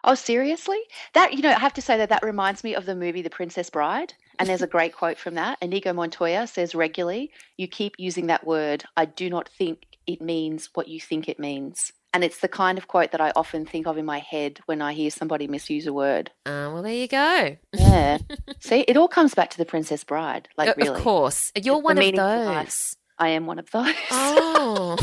Oh, 0.02 0.14
seriously? 0.14 0.80
That, 1.12 1.34
you 1.34 1.42
know, 1.42 1.50
I 1.50 1.58
have 1.58 1.74
to 1.74 1.82
say 1.82 1.98
that 1.98 2.08
that 2.08 2.22
reminds 2.22 2.64
me 2.64 2.74
of 2.74 2.86
the 2.86 2.94
movie 2.94 3.20
The 3.20 3.28
Princess 3.28 3.68
Bride. 3.68 4.14
And 4.40 4.48
there's 4.48 4.62
a 4.62 4.66
great 4.66 4.94
quote 4.94 5.18
from 5.18 5.34
that. 5.34 5.58
Inigo 5.60 5.92
Montoya 5.92 6.46
says 6.46 6.74
regularly, 6.74 7.30
You 7.56 7.68
keep 7.68 7.94
using 7.98 8.26
that 8.26 8.46
word. 8.46 8.84
I 8.96 9.04
do 9.04 9.30
not 9.30 9.48
think 9.48 9.84
it 10.06 10.20
means 10.20 10.70
what 10.74 10.88
you 10.88 11.00
think 11.00 11.28
it 11.28 11.38
means. 11.38 11.92
And 12.12 12.24
it's 12.24 12.40
the 12.40 12.48
kind 12.48 12.76
of 12.76 12.88
quote 12.88 13.12
that 13.12 13.20
I 13.20 13.32
often 13.36 13.64
think 13.66 13.86
of 13.86 13.96
in 13.96 14.04
my 14.04 14.18
head 14.18 14.58
when 14.66 14.82
I 14.82 14.94
hear 14.94 15.10
somebody 15.10 15.46
misuse 15.46 15.86
a 15.86 15.92
word. 15.92 16.30
Uh, 16.44 16.70
well, 16.72 16.82
there 16.82 16.92
you 16.92 17.06
go. 17.06 17.56
yeah. 17.72 18.18
See, 18.60 18.80
it 18.80 18.96
all 18.96 19.06
comes 19.06 19.34
back 19.34 19.50
to 19.50 19.58
the 19.58 19.64
Princess 19.64 20.02
Bride. 20.02 20.48
Like, 20.56 20.76
really. 20.76 20.88
Of 20.88 21.02
course. 21.04 21.52
You're 21.54 21.78
one 21.78 21.98
of 21.98 22.14
those. 22.16 22.96
I 23.18 23.28
am 23.28 23.46
one 23.46 23.58
of 23.58 23.70
those. 23.70 23.94
Oh. 24.10 24.96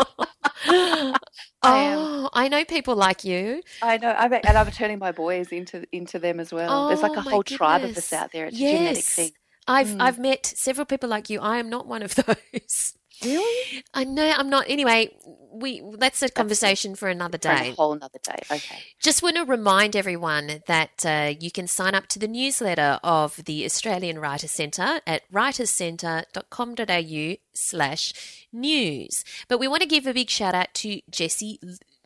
oh, 1.63 2.29
I 2.33 2.47
know 2.47 2.65
people 2.65 2.95
like 2.95 3.23
you. 3.23 3.61
I 3.81 3.97
know, 3.97 4.09
I'm, 4.09 4.33
and 4.33 4.57
I'm 4.57 4.71
turning 4.71 4.99
my 4.99 5.11
boys 5.11 5.49
into 5.49 5.85
into 5.91 6.19
them 6.19 6.39
as 6.39 6.51
well. 6.51 6.69
Oh, 6.69 6.87
There's 6.87 7.01
like 7.01 7.17
a 7.17 7.21
whole 7.21 7.43
goodness. 7.43 7.57
tribe 7.57 7.83
of 7.83 7.97
us 7.97 8.13
out 8.13 8.31
there. 8.31 8.45
It's 8.45 8.57
yes. 8.57 8.73
a 8.73 8.77
genetic 8.77 9.03
thing. 9.03 9.31
I've 9.67 9.87
mm. 9.87 10.01
I've 10.01 10.19
met 10.19 10.45
several 10.45 10.85
people 10.85 11.09
like 11.09 11.29
you. 11.29 11.39
I 11.39 11.57
am 11.57 11.69
not 11.69 11.87
one 11.87 12.03
of 12.03 12.15
those. 12.53 12.93
Really? 13.23 13.83
I 13.93 14.03
know 14.03 14.33
I'm 14.35 14.49
not. 14.49 14.65
Anyway, 14.67 15.11
we 15.51 15.83
that's 15.97 16.21
a 16.21 16.29
conversation 16.29 16.95
for 16.95 17.09
another 17.09 17.37
day. 17.37 17.55
For 17.55 17.63
a 17.63 17.71
whole 17.71 17.91
another 17.93 18.19
day. 18.23 18.39
Okay. 18.49 18.79
Just 18.99 19.21
want 19.21 19.35
to 19.35 19.45
remind 19.45 19.95
everyone 19.95 20.63
that 20.67 21.05
uh, 21.05 21.33
you 21.39 21.51
can 21.51 21.67
sign 21.67 21.93
up 21.93 22.07
to 22.07 22.17
the 22.19 22.27
newsletter 22.27 22.99
of 23.03 23.43
the 23.45 23.65
Australian 23.65 24.17
Writer 24.19 24.47
Centre 24.47 25.01
at 25.05 25.31
writerscentre.com.au 25.31 27.35
slash 27.53 28.47
news. 28.51 29.23
But 29.47 29.59
we 29.59 29.67
want 29.67 29.81
to 29.81 29.87
give 29.87 30.07
a 30.07 30.13
big 30.13 30.29
shout 30.29 30.55
out 30.55 30.73
to 30.75 31.01
Jessie 31.09 31.59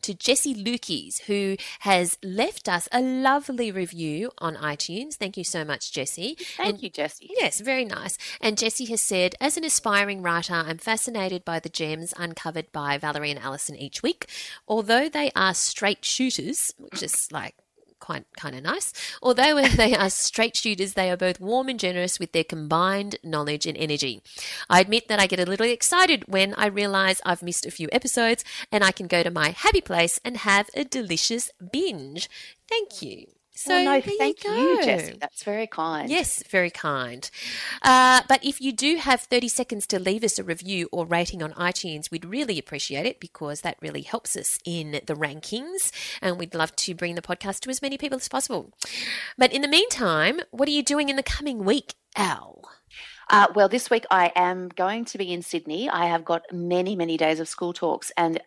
to 0.06 0.14
Jessie 0.14 0.54
Lukes, 0.54 1.22
who 1.22 1.56
has 1.80 2.16
left 2.22 2.68
us 2.68 2.88
a 2.92 3.02
lovely 3.02 3.72
review 3.72 4.30
on 4.38 4.54
iTunes. 4.54 5.14
Thank 5.14 5.36
you 5.36 5.42
so 5.42 5.64
much, 5.64 5.92
Jessie. 5.92 6.36
Thank 6.56 6.74
and, 6.74 6.82
you, 6.82 6.90
Jessie. 6.90 7.28
Yes, 7.36 7.60
very 7.60 7.84
nice. 7.84 8.16
And 8.40 8.56
Jessie 8.56 8.84
has 8.86 9.02
said, 9.02 9.34
as 9.40 9.56
an 9.56 9.64
aspiring 9.64 10.22
writer, 10.22 10.54
I'm 10.54 10.78
fascinated 10.78 11.44
by 11.44 11.58
the 11.58 11.68
gems 11.68 12.14
uncovered 12.16 12.70
by 12.70 12.98
Valerie 12.98 13.32
and 13.32 13.40
Allison 13.40 13.74
each 13.74 14.00
week. 14.00 14.30
Although 14.68 15.08
they 15.08 15.32
are 15.34 15.54
straight 15.54 16.04
shooters, 16.04 16.72
which 16.78 17.02
is 17.02 17.28
like 17.32 17.56
quite 18.00 18.24
kind 18.36 18.54
of 18.54 18.62
nice. 18.62 18.92
Although 19.22 19.62
they 19.76 19.94
are 19.94 20.10
straight 20.10 20.56
shooters, 20.56 20.94
they 20.94 21.10
are 21.10 21.16
both 21.16 21.40
warm 21.40 21.68
and 21.68 21.78
generous 21.78 22.18
with 22.18 22.32
their 22.32 22.44
combined 22.44 23.16
knowledge 23.22 23.66
and 23.66 23.76
energy. 23.76 24.22
I 24.68 24.80
admit 24.80 25.08
that 25.08 25.20
I 25.20 25.26
get 25.26 25.40
a 25.40 25.46
little 25.46 25.66
excited 25.66 26.24
when 26.26 26.54
I 26.54 26.66
realize 26.66 27.20
I've 27.24 27.42
missed 27.42 27.66
a 27.66 27.70
few 27.70 27.88
episodes 27.92 28.44
and 28.72 28.84
I 28.84 28.92
can 28.92 29.06
go 29.06 29.22
to 29.22 29.30
my 29.30 29.50
happy 29.50 29.80
place 29.80 30.20
and 30.24 30.38
have 30.38 30.68
a 30.74 30.84
delicious 30.84 31.50
binge. 31.72 32.28
Thank 32.68 33.02
you. 33.02 33.35
So 33.56 33.72
well, 33.72 33.84
no, 33.84 34.00
thank 34.02 34.44
you, 34.44 34.50
you, 34.50 34.84
Jessie. 34.84 35.16
That's 35.18 35.42
very 35.42 35.66
kind. 35.66 36.10
Yes, 36.10 36.42
very 36.48 36.70
kind. 36.70 37.28
Uh, 37.80 38.20
but 38.28 38.44
if 38.44 38.60
you 38.60 38.70
do 38.70 38.96
have 38.96 39.22
30 39.22 39.48
seconds 39.48 39.86
to 39.86 39.98
leave 39.98 40.22
us 40.22 40.38
a 40.38 40.44
review 40.44 40.90
or 40.92 41.06
rating 41.06 41.42
on 41.42 41.52
iTunes, 41.54 42.10
we'd 42.10 42.26
really 42.26 42.58
appreciate 42.58 43.06
it 43.06 43.18
because 43.18 43.62
that 43.62 43.78
really 43.80 44.02
helps 44.02 44.36
us 44.36 44.58
in 44.66 45.00
the 45.06 45.14
rankings 45.14 45.90
and 46.20 46.38
we'd 46.38 46.54
love 46.54 46.76
to 46.76 46.94
bring 46.94 47.14
the 47.14 47.22
podcast 47.22 47.60
to 47.60 47.70
as 47.70 47.80
many 47.80 47.96
people 47.96 48.16
as 48.16 48.28
possible. 48.28 48.74
But 49.38 49.54
in 49.54 49.62
the 49.62 49.68
meantime, 49.68 50.40
what 50.50 50.68
are 50.68 50.72
you 50.72 50.82
doing 50.82 51.08
in 51.08 51.16
the 51.16 51.22
coming 51.22 51.64
week, 51.64 51.94
Al? 52.14 52.62
Uh, 53.28 53.46
well, 53.54 53.68
this 53.68 53.90
week 53.90 54.04
I 54.10 54.32
am 54.36 54.68
going 54.68 55.04
to 55.06 55.18
be 55.18 55.32
in 55.32 55.42
Sydney. 55.42 55.88
I 55.88 56.06
have 56.06 56.24
got 56.24 56.42
many, 56.52 56.94
many 56.94 57.16
days 57.16 57.40
of 57.40 57.48
school 57.48 57.72
talks 57.72 58.12
and 58.16 58.40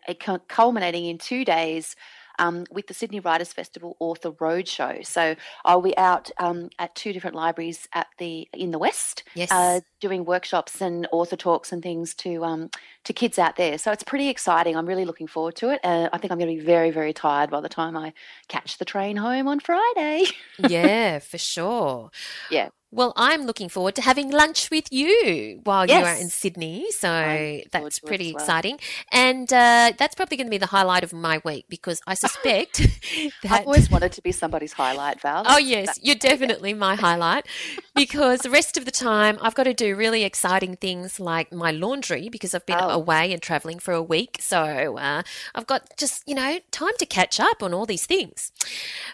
culminating 0.48 1.06
in 1.06 1.18
two 1.18 1.44
days 1.44 1.96
um, 2.40 2.64
with 2.70 2.86
the 2.86 2.94
Sydney 2.94 3.20
Writers 3.20 3.52
Festival 3.52 3.96
Author 4.00 4.32
Roadshow. 4.32 5.06
So 5.06 5.36
I'll 5.64 5.82
be 5.82 5.96
out 5.96 6.30
um, 6.38 6.70
at 6.78 6.94
two 6.94 7.12
different 7.12 7.36
libraries 7.36 7.86
at 7.92 8.08
the 8.18 8.48
in 8.52 8.70
the 8.70 8.78
West, 8.78 9.22
yes. 9.34 9.52
uh, 9.52 9.80
doing 10.00 10.24
workshops 10.24 10.80
and 10.80 11.06
author 11.12 11.36
talks 11.36 11.70
and 11.70 11.82
things 11.82 12.14
to 12.16 12.44
um, 12.44 12.70
to 13.04 13.12
kids 13.12 13.38
out 13.38 13.56
there. 13.56 13.78
So 13.78 13.92
it's 13.92 14.02
pretty 14.02 14.28
exciting. 14.28 14.76
I'm 14.76 14.86
really 14.86 15.04
looking 15.04 15.26
forward 15.26 15.56
to 15.56 15.70
it. 15.70 15.80
Uh, 15.82 16.08
I 16.12 16.18
think 16.18 16.32
I'm 16.32 16.38
going 16.38 16.54
to 16.54 16.60
be 16.60 16.64
very 16.64 16.90
very 16.90 17.12
tired 17.12 17.50
by 17.50 17.60
the 17.60 17.68
time 17.68 17.96
I 17.96 18.12
catch 18.48 18.78
the 18.78 18.84
train 18.84 19.16
home 19.16 19.48
on 19.48 19.60
Friday. 19.60 20.26
yeah, 20.68 21.18
for 21.18 21.38
sure. 21.38 22.10
Yeah. 22.50 22.70
Well, 22.92 23.12
I'm 23.14 23.42
looking 23.42 23.68
forward 23.68 23.94
to 23.96 24.02
having 24.02 24.30
lunch 24.30 24.68
with 24.68 24.92
you 24.92 25.60
while 25.62 25.86
yes. 25.86 26.00
you 26.00 26.06
are 26.06 26.20
in 26.20 26.28
Sydney. 26.28 26.90
So 26.90 27.60
that's 27.70 28.00
pretty 28.00 28.32
well. 28.32 28.42
exciting. 28.42 28.80
And 29.12 29.52
uh, 29.52 29.92
that's 29.96 30.16
probably 30.16 30.36
going 30.36 30.48
to 30.48 30.50
be 30.50 30.58
the 30.58 30.66
highlight 30.66 31.04
of 31.04 31.12
my 31.12 31.40
week 31.44 31.66
because 31.68 32.00
I 32.08 32.14
suspect 32.14 32.78
that. 33.44 33.52
I've 33.52 33.66
always 33.66 33.88
wanted 33.90 34.10
to 34.12 34.22
be 34.22 34.32
somebody's 34.32 34.72
highlight, 34.72 35.20
Val. 35.20 35.44
Oh, 35.46 35.58
yes. 35.58 35.86
That's 35.86 36.00
you're 36.02 36.16
definitely 36.16 36.74
my 36.74 36.96
highlight 36.96 37.46
because 37.94 38.40
the 38.40 38.50
rest 38.50 38.76
of 38.76 38.86
the 38.86 38.90
time 38.90 39.38
I've 39.40 39.54
got 39.54 39.64
to 39.64 39.74
do 39.74 39.94
really 39.94 40.24
exciting 40.24 40.74
things 40.74 41.20
like 41.20 41.52
my 41.52 41.70
laundry 41.70 42.28
because 42.28 42.56
I've 42.56 42.66
been 42.66 42.78
oh. 42.80 42.89
Away 42.90 43.32
and 43.32 43.40
traveling 43.40 43.78
for 43.78 43.92
a 43.94 44.02
week. 44.02 44.38
So 44.40 44.96
uh, 44.98 45.22
I've 45.54 45.66
got 45.66 45.96
just, 45.96 46.28
you 46.28 46.34
know, 46.34 46.58
time 46.70 46.96
to 46.98 47.06
catch 47.06 47.40
up 47.40 47.62
on 47.62 47.72
all 47.72 47.86
these 47.86 48.06
things. 48.06 48.52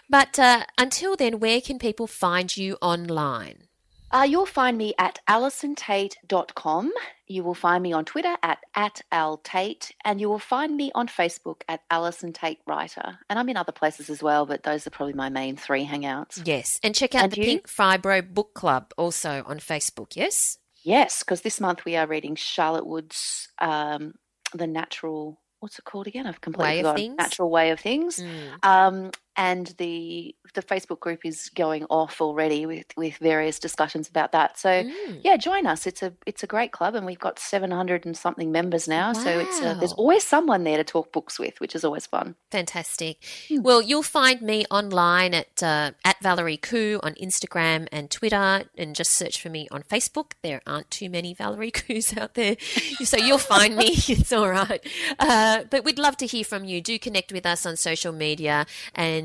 But 0.09 0.37
uh, 0.39 0.65
until 0.77 1.15
then, 1.15 1.39
where 1.39 1.61
can 1.61 1.79
people 1.79 2.07
find 2.07 2.55
you 2.55 2.77
online? 2.81 3.67
Uh, 4.09 4.25
you'll 4.27 4.45
find 4.45 4.77
me 4.77 4.93
at 4.97 5.19
allisontait.com. 5.27 6.91
You 7.27 7.43
will 7.43 7.53
find 7.53 7.83
me 7.83 7.91
on 7.91 8.05
Twitter 8.05 8.37
at, 8.41 8.59
at 8.73 9.01
altait, 9.11 9.91
and 10.05 10.21
you 10.21 10.29
will 10.29 10.39
find 10.39 10.77
me 10.77 10.91
on 10.95 11.09
Facebook 11.09 11.61
at 11.67 11.81
Allison 11.91 12.31
Tait 12.31 12.59
Writer. 12.65 13.19
And 13.29 13.37
I'm 13.37 13.49
in 13.49 13.57
other 13.57 13.73
places 13.73 14.09
as 14.09 14.23
well, 14.23 14.45
but 14.45 14.63
those 14.63 14.87
are 14.87 14.91
probably 14.91 15.13
my 15.13 15.27
main 15.27 15.57
three 15.57 15.85
hangouts. 15.85 16.41
Yes. 16.45 16.79
And 16.83 16.95
check 16.95 17.15
out 17.15 17.25
and 17.25 17.33
the 17.33 17.41
you? 17.41 17.45
Pink 17.45 17.67
Fibro 17.67 18.33
Book 18.33 18.53
Club 18.53 18.93
also 18.97 19.43
on 19.45 19.59
Facebook, 19.59 20.15
yes? 20.15 20.57
Yes, 20.87 21.21
because 21.21 21.41
this 21.41 21.59
month 21.59 21.83
we 21.83 21.97
are 21.97 22.07
reading 22.07 22.35
Charlotte 22.35 22.87
Wood's 22.87 23.49
um, 23.59 24.13
The 24.53 24.67
Natural 24.67 25.37
what's 25.59 25.79
it 25.79 25.83
called 25.83 26.07
again? 26.07 26.25
I've 26.25 26.39
completely 26.39 26.75
way 26.75 26.77
forgotten. 26.77 27.15
Natural 27.17 27.49
Way 27.49 27.71
of 27.71 27.79
Things. 27.81 28.21
Mm. 28.21 28.63
Um, 28.63 29.11
and 29.37 29.67
the 29.77 30.35
the 30.55 30.63
Facebook 30.63 30.99
group 30.99 31.19
is 31.23 31.49
going 31.49 31.85
off 31.91 32.19
already 32.19 32.65
with, 32.65 32.87
with 32.97 33.17
various 33.17 33.59
discussions 33.59 34.09
about 34.09 34.31
that. 34.31 34.57
So 34.57 34.69
mm. 34.69 35.21
yeah, 35.23 35.37
join 35.37 35.67
us. 35.67 35.85
It's 35.85 36.01
a 36.01 36.11
it's 36.25 36.41
a 36.41 36.47
great 36.47 36.71
club, 36.71 36.95
and 36.95 37.05
we've 37.05 37.19
got 37.19 37.37
seven 37.37 37.69
hundred 37.69 38.05
and 38.05 38.17
something 38.17 38.51
members 38.51 38.87
now. 38.87 39.09
Wow. 39.09 39.23
So 39.23 39.39
it's 39.39 39.59
a, 39.61 39.75
there's 39.77 39.93
always 39.93 40.23
someone 40.23 40.63
there 40.63 40.77
to 40.77 40.83
talk 40.83 41.11
books 41.13 41.37
with, 41.37 41.59
which 41.61 41.75
is 41.75 41.85
always 41.85 42.07
fun. 42.07 42.35
Fantastic. 42.51 43.21
Mm. 43.49 43.61
Well, 43.61 43.81
you'll 43.81 44.01
find 44.03 44.41
me 44.41 44.65
online 44.71 45.35
at 45.35 45.61
uh, 45.61 45.91
at 46.03 46.17
Valerie 46.21 46.57
Khoo 46.57 46.99
on 47.03 47.13
Instagram 47.15 47.87
and 47.91 48.09
Twitter, 48.09 48.63
and 48.75 48.95
just 48.95 49.11
search 49.11 49.39
for 49.39 49.49
me 49.49 49.67
on 49.69 49.83
Facebook. 49.83 50.31
There 50.41 50.61
aren't 50.65 50.89
too 50.89 51.09
many 51.09 51.35
Valerie 51.35 51.71
Khoos 51.71 52.17
out 52.17 52.33
there, 52.33 52.57
so 53.03 53.17
you'll 53.17 53.37
find 53.37 53.75
me. 53.75 53.89
it's 54.07 54.33
all 54.33 54.49
right. 54.49 54.83
Uh, 55.19 55.65
but 55.69 55.83
we'd 55.83 55.99
love 55.99 56.17
to 56.17 56.25
hear 56.25 56.43
from 56.43 56.63
you. 56.63 56.81
Do 56.81 56.97
connect 56.97 57.31
with 57.31 57.45
us 57.45 57.65
on 57.67 57.75
social 57.75 58.11
media, 58.11 58.65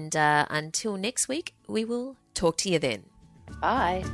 and 0.03 0.17
uh, 0.17 0.47
until 0.51 0.97
next 0.97 1.29
week, 1.29 1.55
we 1.69 1.85
will 1.85 2.17
talk 2.35 2.57
to 2.59 2.69
you 2.69 2.81
then. 2.81 3.05
Bye. 3.61 4.05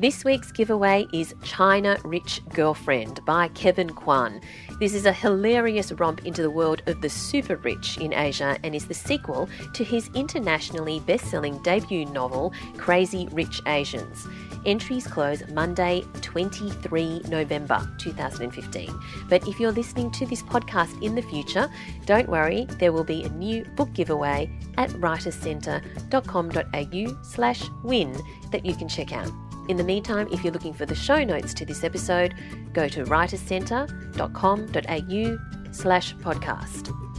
This 0.00 0.24
week's 0.24 0.50
giveaway 0.50 1.06
is 1.12 1.34
China 1.44 1.96
Rich 2.02 2.40
Girlfriend 2.48 3.24
by 3.24 3.48
Kevin 3.48 3.90
Kwan. 3.90 4.40
This 4.80 4.94
is 4.94 5.06
a 5.06 5.12
hilarious 5.12 5.92
romp 5.92 6.26
into 6.26 6.42
the 6.42 6.50
world 6.50 6.82
of 6.86 7.02
the 7.02 7.10
super 7.10 7.56
rich 7.56 7.98
in 7.98 8.14
Asia 8.14 8.58
and 8.64 8.74
is 8.74 8.86
the 8.86 8.94
sequel 8.94 9.48
to 9.74 9.84
his 9.84 10.10
internationally 10.14 11.00
best 11.00 11.26
selling 11.26 11.62
debut 11.62 12.06
novel, 12.06 12.52
Crazy 12.78 13.28
Rich 13.30 13.60
Asians. 13.66 14.26
Entries 14.66 15.06
close 15.06 15.46
Monday, 15.48 16.04
23 16.20 17.22
November 17.28 17.88
2015. 17.98 19.00
But 19.28 19.46
if 19.48 19.60
you're 19.60 19.72
listening 19.72 20.10
to 20.12 20.24
this 20.26 20.42
podcast 20.42 21.02
in 21.02 21.14
the 21.14 21.22
future, 21.22 21.70
don't 22.06 22.28
worry, 22.28 22.66
there 22.78 22.92
will 22.92 23.04
be 23.04 23.24
a 23.24 23.30
new 23.30 23.64
book 23.76 23.92
giveaway 23.92 24.50
at 24.76 24.90
writerscentre.com.au 24.90 27.22
slash 27.22 27.62
win 27.82 28.20
that 28.50 28.66
you 28.66 28.74
can 28.74 28.88
check 28.88 29.12
out. 29.12 29.30
In 29.68 29.76
the 29.76 29.84
meantime, 29.84 30.26
if 30.32 30.42
you're 30.42 30.52
looking 30.52 30.74
for 30.74 30.86
the 30.86 30.94
show 30.94 31.22
notes 31.24 31.52
to 31.54 31.64
this 31.64 31.82
episode, 31.84 32.34
go 32.72 32.88
to 32.88 33.04
writerscentre.com.au 33.04 35.72
slash 35.72 36.16
podcast. 36.16 37.09